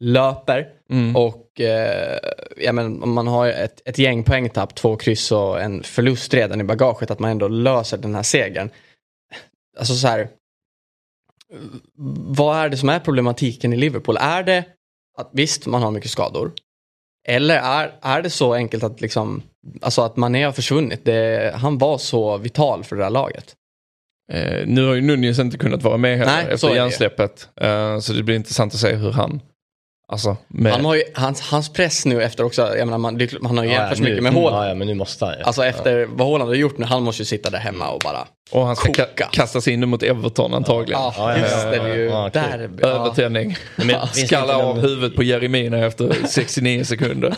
löper 0.00 0.72
Mm. 0.90 1.16
och 1.16 1.60
eh, 1.60 2.18
ja, 2.56 2.72
men, 2.72 3.02
om 3.02 3.12
man 3.12 3.26
har 3.26 3.48
ett, 3.48 3.82
ett 3.84 3.98
gäng 3.98 4.24
poängtapp, 4.24 4.74
två 4.74 4.96
kryss 4.96 5.32
och 5.32 5.60
en 5.60 5.82
förlust 5.82 6.34
redan 6.34 6.60
i 6.60 6.64
bagaget, 6.64 7.10
att 7.10 7.18
man 7.18 7.30
ändå 7.30 7.48
löser 7.48 7.98
den 7.98 8.14
här 8.14 8.22
segern. 8.22 8.70
Alltså 9.78 9.94
så 9.94 10.08
här, 10.08 10.28
vad 12.28 12.56
är 12.56 12.68
det 12.68 12.76
som 12.76 12.88
är 12.88 13.00
problematiken 13.00 13.72
i 13.72 13.76
Liverpool? 13.76 14.16
Är 14.20 14.42
det 14.42 14.64
att 15.18 15.30
visst, 15.32 15.66
man 15.66 15.82
har 15.82 15.90
mycket 15.90 16.10
skador. 16.10 16.52
Eller 17.28 17.56
är, 17.56 17.92
är 18.02 18.22
det 18.22 18.30
så 18.30 18.54
enkelt 18.54 18.84
att 18.84 19.00
liksom, 19.00 19.42
alltså 19.82 20.02
att 20.02 20.16
Mané 20.16 20.44
har 20.44 20.52
försvunnit? 20.52 21.04
Det, 21.04 21.52
han 21.56 21.78
var 21.78 21.98
så 21.98 22.36
vital 22.36 22.84
för 22.84 22.96
det 22.96 23.02
här 23.02 23.10
laget. 23.10 23.54
Eh, 24.32 24.66
nu 24.66 24.86
har 24.86 24.94
ju 24.94 25.00
Nunez 25.00 25.38
inte 25.38 25.58
kunnat 25.58 25.82
vara 25.82 25.96
med 25.96 26.18
heller 26.18 26.32
Nej, 26.44 26.52
efter 26.52 26.74
hjärnsläppet. 26.74 27.48
Eh, 27.56 27.98
så 27.98 28.12
det 28.12 28.22
blir 28.22 28.36
intressant 28.36 28.74
att 28.74 28.80
se 28.80 28.94
hur 28.94 29.12
han, 29.12 29.40
alltså 30.08 30.36
med, 30.48 30.72
Han 30.72 30.84
har 30.84 30.94
ju, 30.94 31.02
hans, 31.14 31.40
hans 31.40 31.72
press 31.72 32.06
nu 32.06 32.22
efter 32.22 32.44
också, 32.44 32.62
jag 32.76 32.86
menar, 32.86 32.98
man, 32.98 33.18
det 33.18 33.32
är 33.32 33.38
han 33.46 33.58
har 33.58 33.64
ju 33.64 33.70
jämfört 33.70 33.96
så 33.98 34.02
nu, 34.02 34.08
mycket 34.10 34.22
med 34.22 34.32
Haaland. 34.32 34.56
Ja, 34.64 34.68
ja, 34.68 34.74
men 34.74 34.86
nu 34.86 34.94
måste 34.94 35.24
han. 35.24 35.34
Alltså 35.44 35.64
efter 35.64 36.06
vad 36.06 36.28
Haaland 36.28 36.50
har 36.50 36.54
gjort 36.56 36.78
nu, 36.78 36.84
han 36.84 37.02
måste 37.02 37.22
ju 37.22 37.26
sitta 37.26 37.50
där 37.50 37.58
hemma 37.58 37.90
och 37.90 38.00
bara 38.04 38.26
och 38.50 38.66
han 38.66 38.76
ska 38.76 38.92
ka- 38.92 39.06
koka. 39.06 39.28
kasta 39.32 39.60
sig 39.60 39.72
in 39.72 39.88
mot 39.88 40.02
Everton 40.02 40.54
antagligen. 40.54 41.00
Ja, 41.00 41.14
Ja, 41.16 41.32
ja, 41.32 41.38
just 41.38 41.56
ja, 41.64 41.70
det. 41.70 41.76
det 41.78 41.90
är 41.90 41.96
ju 41.96 42.04
ja, 42.04 42.30
derby. 42.32 42.82
Ja. 42.82 43.08
Det 43.76 44.08
Skalla 44.26 44.56
av 44.56 44.80
huvudet 44.80 45.16
på 45.16 45.22
Jeremina 45.22 45.78
efter 45.86 46.16
69 46.28 46.84
sekunder. 46.84 47.34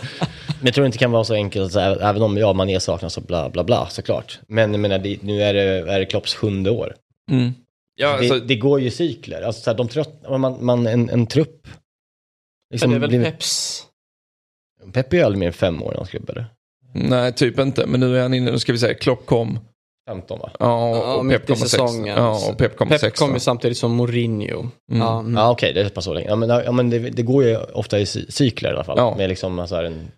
Men 0.58 0.66
jag 0.66 0.74
tror 0.74 0.86
inte 0.86 0.96
det 0.98 1.00
kan 1.00 1.10
vara 1.10 1.24
så 1.24 1.34
enkelt, 1.34 1.72
så 1.72 1.80
här, 1.80 2.02
även 2.02 2.22
om 2.22 2.36
ja, 2.36 2.52
Mané 2.52 2.80
saknas 2.80 3.16
och 3.16 3.22
bla 3.22 3.50
bla 3.50 3.64
bla 3.64 3.86
såklart. 3.90 4.38
Men 4.48 4.72
jag 4.72 4.80
menar, 4.80 4.98
det, 4.98 5.22
nu 5.22 5.42
är 5.42 5.54
det, 5.54 5.62
är 5.62 5.98
det 5.98 6.06
Klopps 6.06 6.34
sjunde 6.34 6.70
år. 6.70 6.94
Mm. 7.30 7.52
Ja, 7.96 8.08
alltså, 8.08 8.34
det, 8.34 8.40
det 8.40 8.56
går 8.56 8.80
ju 8.80 8.90
cykler. 8.90 9.42
Alltså, 9.42 9.62
så 9.62 9.70
här, 9.70 9.76
de 9.76 9.88
tröttnar, 9.88 10.38
man, 10.38 10.64
man, 10.64 10.86
en, 10.86 11.10
en 11.10 11.26
trupp. 11.26 11.68
Liksom, 12.70 12.90
det 12.90 12.96
är 12.96 13.00
väl 13.00 13.08
blir- 13.08 13.24
Peps. 13.24 13.82
Pep 14.92 15.12
är 15.12 15.16
ju 15.16 15.22
aldrig 15.22 15.38
mer 15.38 15.46
än 15.46 15.52
fem 15.52 15.82
år 15.82 15.94
i 15.94 15.96
hans 15.96 16.08
klubb, 16.10 16.30
eller? 16.30 16.46
nej, 16.94 17.32
typ 17.32 17.58
inte. 17.58 17.86
Men 17.86 18.00
nu 18.00 18.18
är 18.18 18.22
han 18.22 18.34
inne, 18.34 18.50
nu 18.50 18.58
ska 18.58 18.72
vi 18.72 18.78
säga, 18.78 18.94
Klopp 18.94 19.26
kom. 19.26 19.58
15 20.08 20.38
va? 20.38 20.50
Ja, 20.58 20.90
Ja, 20.96 21.14
och 21.14 21.30
Pep 21.30 21.46
kommer 21.46 21.56
sex. 21.58 21.70
säsongen. 21.70 22.16
Ja, 22.16 22.48
och 22.50 22.58
Pep 22.58 22.76
kommer 22.76 22.90
Pep 22.90 23.00
sex. 23.00 23.18
kom 23.18 23.34
ju 23.34 23.40
samtidigt 23.40 23.78
som 23.78 23.92
Mourinho. 23.92 24.58
Mm. 24.60 24.70
Ja, 25.02 25.18
mm. 25.20 25.34
Ja 25.34 25.50
okej, 25.50 25.72
det 25.74 25.80
är 25.80 25.88
pass 25.88 26.04
så 26.04 26.14
länge. 26.14 26.28
Ja 26.28 26.36
men, 26.36 26.48
ja, 26.48 26.72
men 26.72 26.90
det, 26.90 26.98
det 26.98 27.22
går 27.22 27.44
ju 27.44 27.56
ofta 27.56 27.98
i 27.98 28.04
cy- 28.04 28.30
cykler 28.30 28.70
i 28.70 28.72
alla 28.74 28.84
fall. 28.84 28.98
Ja. 28.98 29.14
Med 29.16 29.28
liksom 29.28 29.68
så 29.68 29.74
här 29.76 29.84
en... 29.84 30.08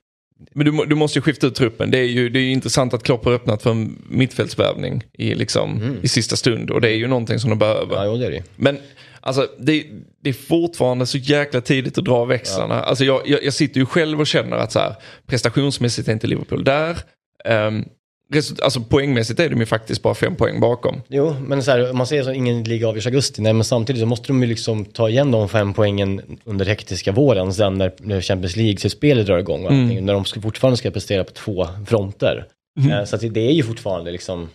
Men 0.55 0.67
du, 0.67 0.85
du 0.87 0.95
måste 0.95 1.19
ju 1.19 1.23
skifta 1.23 1.47
ut 1.47 1.55
truppen. 1.55 1.91
Det 1.91 1.99
är 1.99 2.05
ju 2.05 2.29
det 2.29 2.39
är 2.39 2.43
ju 2.43 2.53
intressant 2.53 2.95
att 2.95 3.03
Klopp 3.03 3.25
har 3.25 3.33
öppnat 3.33 3.63
för 3.63 3.71
en 3.71 4.03
mittfältsvärvning 4.09 5.05
i, 5.13 5.35
liksom, 5.35 5.97
i 6.03 6.09
sista 6.09 6.37
stund. 6.37 6.71
Och 6.71 6.81
det 6.81 6.89
är 6.91 6.97
ju 6.97 7.07
någonting 7.07 7.39
som 7.39 7.51
de 7.51 7.59
behöver. 7.59 7.97
Ja, 7.97 8.05
jo 8.07 8.17
det 8.17 8.27
är 8.27 8.31
det 8.31 8.37
ju. 8.37 8.43
Men 8.57 8.79
alltså, 9.21 9.49
det, 9.59 9.87
det 10.23 10.29
är 10.29 10.35
fortfarande 10.35 11.07
så 11.07 11.19
jäkla 11.19 11.61
tidigt 11.61 11.99
att 11.99 12.05
dra 12.05 12.25
växlarna. 12.25 12.81
Alltså, 12.81 13.05
jag, 13.05 13.23
jag, 13.29 13.45
jag 13.45 13.55
sitter 13.55 13.81
ju 13.81 13.87
själv 13.87 14.21
och 14.21 14.27
känner 14.27 14.57
att 14.57 14.73
så 14.73 14.79
här, 14.79 14.95
prestationsmässigt 15.27 16.09
är 16.09 16.13
inte 16.13 16.27
Liverpool 16.27 16.65
där. 16.65 16.97
Um, 17.49 17.85
alltså, 18.63 18.81
poängmässigt 18.81 19.41
är 19.41 19.49
de 19.49 19.61
ju 19.61 19.67
faktiskt 19.67 20.03
bara 20.03 20.15
fem 20.15 20.37
poäng 20.37 20.61
bakom. 20.61 21.01
Jo, 21.09 21.37
men 21.47 21.63
så 21.63 21.71
här, 21.71 21.93
man 21.93 22.07
säger 22.07 22.23
så 22.23 22.33
ingen 22.33 22.65
liga 22.65 22.89
avgörs 22.89 23.07
i 23.07 23.09
augusti, 23.09 23.43
nej 23.43 23.53
men 23.53 23.65
samtidigt 23.65 24.01
så 24.01 24.07
måste 24.07 24.27
de 24.27 24.43
ju 24.43 24.49
liksom 24.49 24.85
ta 24.85 25.09
igen 25.09 25.31
de 25.31 25.49
fem 25.49 25.75
poängen 25.75 26.39
under 26.45 26.67
hektiska 26.67 27.13
våren 27.13 27.55
sen 27.55 27.75
när, 27.79 28.21
Champions 28.21 28.57
League-spelet 28.57 29.27
drar 29.27 29.39
igång 29.39 29.65
och 29.65 29.73
Mm. 29.73 30.07
när 30.07 30.13
de 30.13 30.25
ska, 30.25 30.41
fortfarande 30.41 30.77
ska 30.77 30.91
prestera 30.91 31.25
på 31.25 31.33
två 31.33 31.67
fronter. 31.87 32.47
Mm. 32.81 32.93
Eh, 32.93 33.05
Så 33.05 33.17
att 33.17 33.23
det, 33.23 33.29
det 33.29 33.41
är 33.47 33.53
ju 33.53 33.63
fortfarande 33.63 34.11
liksom 34.11 34.49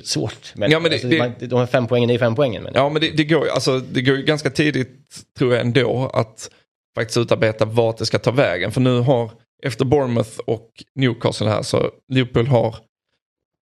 svårt. 0.00 0.52
Men, 0.54 0.70
Ja, 0.70 0.80
men 0.80 0.90
det- 0.90 0.94
alltså, 0.96 1.08
det- 1.08 1.18
man, 1.18 1.32
de 1.40 1.58
här 1.58 1.66
fem 1.66 1.86
poängen 1.86 2.10
är 2.10 2.14
ju 2.14 2.18
fem 2.18 2.34
poängen. 2.34 2.62
Men, 2.62 2.72
Ja 2.74 2.88
men 2.88 3.02
det, 3.02 3.10
det, 3.10 3.24
går, 3.24 3.48
alltså, 3.48 3.78
det 3.78 4.02
går 4.02 4.16
ju 4.16 4.22
ganska 4.22 4.50
tidigt 4.50 4.90
tror 5.38 5.52
jag 5.52 5.60
ändå 5.60 6.10
att 6.14 6.50
faktiskt 6.94 7.18
utarbeta 7.18 7.64
vart 7.64 7.96
det 7.96 8.06
ska 8.06 8.18
ta 8.18 8.30
vägen. 8.30 8.72
För 8.72 8.80
nu 8.80 8.98
har, 9.00 9.30
efter 9.62 9.84
Bournemouth 9.84 10.38
och 10.46 10.68
Newcastle 10.94 11.48
här 11.48 11.62
så 11.62 11.90
Liverpool 12.12 12.46
har, 12.46 12.76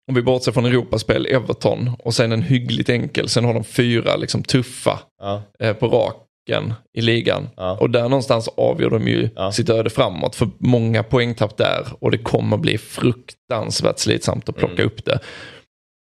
om 0.08 0.14
vi 0.14 0.22
bortser 0.22 0.52
från 0.52 0.64
Europaspel, 0.64 1.26
Everton 1.26 1.90
och 1.98 2.14
sen 2.14 2.32
en 2.32 2.42
hyggligt 2.42 2.88
enkel. 2.88 3.28
Sen 3.28 3.44
har 3.44 3.54
de 3.54 3.64
fyra 3.64 4.16
liksom 4.16 4.42
tuffa 4.42 4.98
ja, 5.20 5.42
eh, 5.58 5.72
på 5.72 5.86
raken 5.88 6.74
i 6.94 7.00
ligan. 7.00 7.48
Ja. 7.56 7.76
Och 7.80 7.90
där 7.90 8.02
någonstans 8.02 8.48
avgör 8.56 8.90
de 8.90 9.08
ju 9.08 9.28
Ja. 9.36 9.52
sitt 9.52 9.68
öde 9.70 9.90
framåt. 9.90 10.34
För 10.36 10.48
många 10.58 11.02
poängtapp 11.02 11.56
där 11.56 11.86
och 12.00 12.10
det 12.10 12.18
kommer 12.18 12.56
bli 12.56 12.78
fruktansvärt 12.78 13.98
slitsamt 13.98 14.48
att 14.48 14.56
plocka 14.56 14.74
Mm. 14.74 14.86
upp 14.86 15.04
det. 15.04 15.18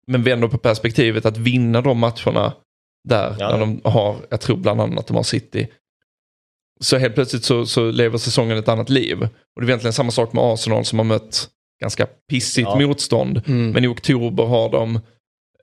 Men 0.08 0.24
vänder 0.24 0.48
på 0.48 0.58
perspektivet 0.58 1.26
att 1.26 1.38
vinna 1.38 1.82
de 1.82 2.00
matcherna 2.00 2.54
där, 3.10 3.36
Ja. 3.40 3.50
när 3.50 3.60
de 3.60 3.82
har, 3.84 4.16
jag 4.30 4.42
tror 4.42 4.58
bland 4.58 4.82
annat 4.82 5.08
de 5.08 5.16
har 5.16 5.24
City. 5.24 5.68
Så 6.82 6.98
helt 6.98 7.16
plötsligt 7.16 7.44
så, 7.44 7.66
så 7.66 7.92
lever 7.92 8.18
säsongen 8.18 8.58
ett 8.58 8.68
annat 8.68 8.90
liv. 8.90 9.22
Och 9.24 9.62
det 9.62 9.66
är 9.66 9.70
egentligen 9.70 9.94
samma 9.94 10.12
sak 10.12 10.34
med 10.34 10.44
Arsenal 10.44 10.86
som 10.86 11.00
har 11.00 11.04
mött 11.06 11.50
ganska 11.82 12.08
pissigt 12.30 12.68
Ja. 12.72 12.80
motstånd. 12.80 13.42
Mm. 13.48 13.72
Men 13.72 13.84
i 13.84 13.88
oktober 13.88 14.44
har 14.44 14.70
de 14.70 15.00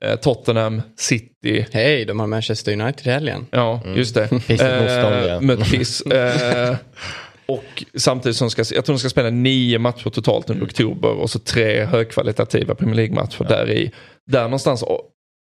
Eh, 0.05 0.15
Tottenham, 0.15 0.81
City. 0.97 1.65
Hej, 1.71 2.05
de 2.05 2.19
har 2.19 2.27
Manchester 2.27 2.71
United 2.81 3.07
i 3.07 3.09
helgen. 3.09 3.45
Ja, 3.51 3.81
just 3.95 4.15
det. 4.15 4.27
Pissigt 4.47 4.61
motstånd, 4.63 5.15
ja. 5.15 5.27
Eh, 5.27 5.41
mött 5.41 5.71
piss. 5.71 6.03
Och 7.51 7.83
samtidigt 7.95 8.37
som 8.37 8.49
ska, 8.49 8.63
jag 8.75 8.85
tror 8.85 8.95
de 8.95 8.99
ska 8.99 9.09
spela 9.09 9.29
nio 9.29 9.79
matcher 9.79 10.09
totalt 10.09 10.49
under 10.49 10.65
oktober 10.65 11.09
och 11.09 11.29
så 11.29 11.39
tre 11.39 11.85
högkvalitativa 11.85 12.75
Premier 12.75 12.95
League-matcher 12.95 13.43
där 13.43 13.69
i. 13.69 13.91
Där 14.31 14.43
någonstans 14.43 14.83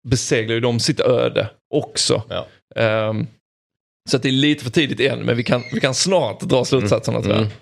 beseglar 0.09 0.55
ju 0.55 0.61
de 0.61 0.80
sitt 0.80 1.01
öde 1.01 1.51
också. 1.74 2.22
Ja. 2.28 2.47
Ehm, 2.82 3.26
så 4.11 4.18
det 4.18 4.28
är 4.28 4.32
lite 4.32 4.64
för 4.64 4.70
tidigt 4.70 5.01
än, 5.01 5.18
men 5.22 5.36
vi 5.36 5.42
kan, 5.42 5.62
vi 5.72 5.80
kan 5.80 5.94
snart 5.94 6.40
dra 6.40 6.64
slutsatserna 6.64 7.22
tror 7.22 7.34
jag. 7.34 7.42
Mm. 7.42 7.53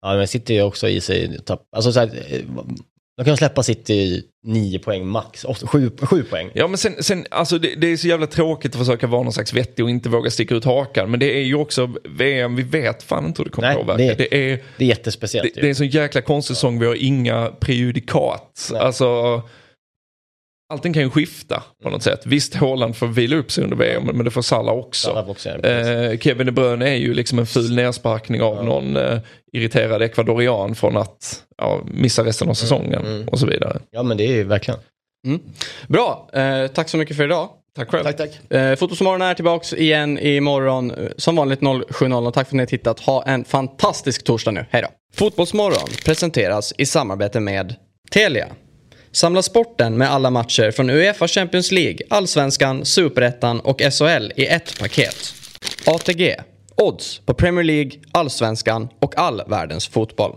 Ja, 0.00 0.14
men 0.16 0.28
City 0.28 0.58
är 0.58 0.62
också 0.62 0.88
i 0.88 1.00
sig 1.00 1.38
tapp. 1.44 1.62
Alltså 1.76 1.92
så 1.92 2.00
här, 2.00 2.10
eh, 2.28 2.40
de 3.18 3.24
kan 3.24 3.36
släppa 3.36 3.62
City 3.62 4.22
nio 4.44 4.78
poäng 4.78 5.06
max, 5.06 5.44
åtta, 5.44 5.66
sju, 5.66 5.90
sju 6.02 6.22
poäng. 6.22 6.50
Ja 6.54 6.68
men 6.68 6.78
sen, 6.78 7.02
sen 7.02 7.26
alltså 7.30 7.58
det, 7.58 7.74
det 7.74 7.86
är 7.92 7.96
så 7.96 8.08
jävla 8.08 8.26
tråkigt 8.26 8.72
att 8.72 8.78
försöka 8.78 9.06
vara 9.06 9.22
någon 9.22 9.32
slags 9.32 9.52
vettig 9.52 9.84
och 9.84 9.90
inte 9.90 10.08
våga 10.08 10.30
sticka 10.30 10.54
ut 10.54 10.64
hakan. 10.64 11.10
Men 11.10 11.20
det 11.20 11.36
är 11.38 11.42
ju 11.42 11.54
också 11.54 11.94
VM, 12.08 12.56
vi 12.56 12.62
vet 12.62 13.02
fan 13.02 13.26
inte 13.26 13.40
hur 13.40 13.44
det 13.44 13.50
kommer 13.50 13.68
Nej, 13.68 13.76
påverka. 13.76 14.02
det- 14.04 14.14
Det, 14.14 14.52
är, 14.52 14.58
Det 14.78 14.84
är 14.84 14.88
jättespeciellt. 14.88 15.42
det, 15.54 15.56
ju. 15.56 15.60
det 15.60 15.66
är 15.66 15.68
en 15.68 15.74
så 15.74 15.84
jäkla 15.84 16.20
konstig 16.20 16.56
säsong, 16.56 16.78
vi 16.80 16.86
har 16.86 16.94
inga 16.94 17.46
prejudikat. 17.60 18.68
Nej. 18.72 18.80
Alltså, 18.80 19.42
allting 20.68 20.92
kan 20.92 21.02
ju 21.02 21.10
skifta 21.10 21.62
på 21.82 21.90
något 21.90 22.02
sätt. 22.02 22.26
Visst, 22.26 22.54
Haaland 22.54 22.96
får 22.96 23.06
vila 23.06 23.36
upp 23.36 23.50
sig 23.52 23.64
under 23.64 23.76
VM, 23.76 24.04
men 24.04 24.24
det 24.24 24.30
får 24.30 24.42
Salah 24.42 24.74
också. 24.74 25.08
Salah 25.08 25.30
också, 25.30 25.48
ja. 25.48 25.68
Eh, 25.68 26.18
Kevin 26.18 26.46
De 26.46 26.52
Bruyne 26.52 26.88
är 26.88 26.96
ju 26.96 27.14
liksom 27.14 27.38
en 27.38 27.46
ful 27.46 27.74
nersparkning 27.74 28.42
av 28.42 28.64
någon 28.64 28.96
eh, 28.96 29.18
irriterad 29.52 30.02
ekvadorian 30.02 30.74
från 30.74 30.96
att 30.96 31.42
ja, 31.58 31.80
missa 31.84 32.24
resten 32.24 32.48
av 32.48 32.54
säsongen 32.54 33.06
mm. 33.06 33.28
och 33.28 33.38
så 33.38 33.46
vidare. 33.46 33.80
Ja, 33.90 34.02
men 34.02 34.16
det 34.16 34.24
är 34.26 34.32
ju 34.32 34.44
verkligen. 34.44 34.80
Bra, 35.88 36.28
eh, 36.32 36.66
tack 36.66 36.88
så 36.88 36.96
mycket 36.96 37.16
för 37.16 37.24
idag. 37.24 37.48
Tack 37.76 37.90
själv. 37.90 38.04
Tack, 38.04 38.16
tack. 38.16 38.52
Eh, 38.52 38.76
Fotbollsmorgon 38.76 39.22
är 39.22 39.34
tillbaks 39.34 39.72
igen 39.72 40.18
imorgon. 40.18 40.90
eh, 40.90 40.96
Som 41.16 41.36
vanligt 41.36 41.60
07.00. 41.60 42.26
Och 42.26 42.34
Tack 42.34 42.48
för 42.48 42.50
att 42.50 42.56
ni 42.56 42.62
har 42.62 42.66
tittat. 42.66 43.00
Ha 43.00 43.22
en 43.22 43.44
fantastisk 43.44 44.24
torsdag 44.24 44.50
nu. 44.50 44.64
Hej 44.70 44.82
då. 44.82 44.88
Fotbollsmorgon 45.14 45.88
presenteras 46.04 46.74
i 46.78 46.86
samarbete 46.86 47.40
med 47.40 47.74
Telia. 48.10 48.46
Samla 49.12 49.42
sporten 49.42 49.98
med 49.98 50.10
alla 50.10 50.30
matcher 50.30 50.70
från 50.70 50.90
Uefa 50.90 51.28
Champions 51.28 51.72
League, 51.72 51.98
Allsvenskan, 52.10 52.84
Superettan 52.84 53.60
och 53.60 53.80
SHL 53.80 54.32
i 54.36 54.46
ett 54.46 54.78
paket. 54.78 55.34
ATG. 55.86 56.36
Odds 56.76 57.18
på 57.18 57.34
Premier 57.34 57.64
League, 57.64 57.90
Allsvenskan 58.12 58.88
och 59.00 59.18
all 59.18 59.42
världens 59.46 59.88
fotboll. 59.88 60.36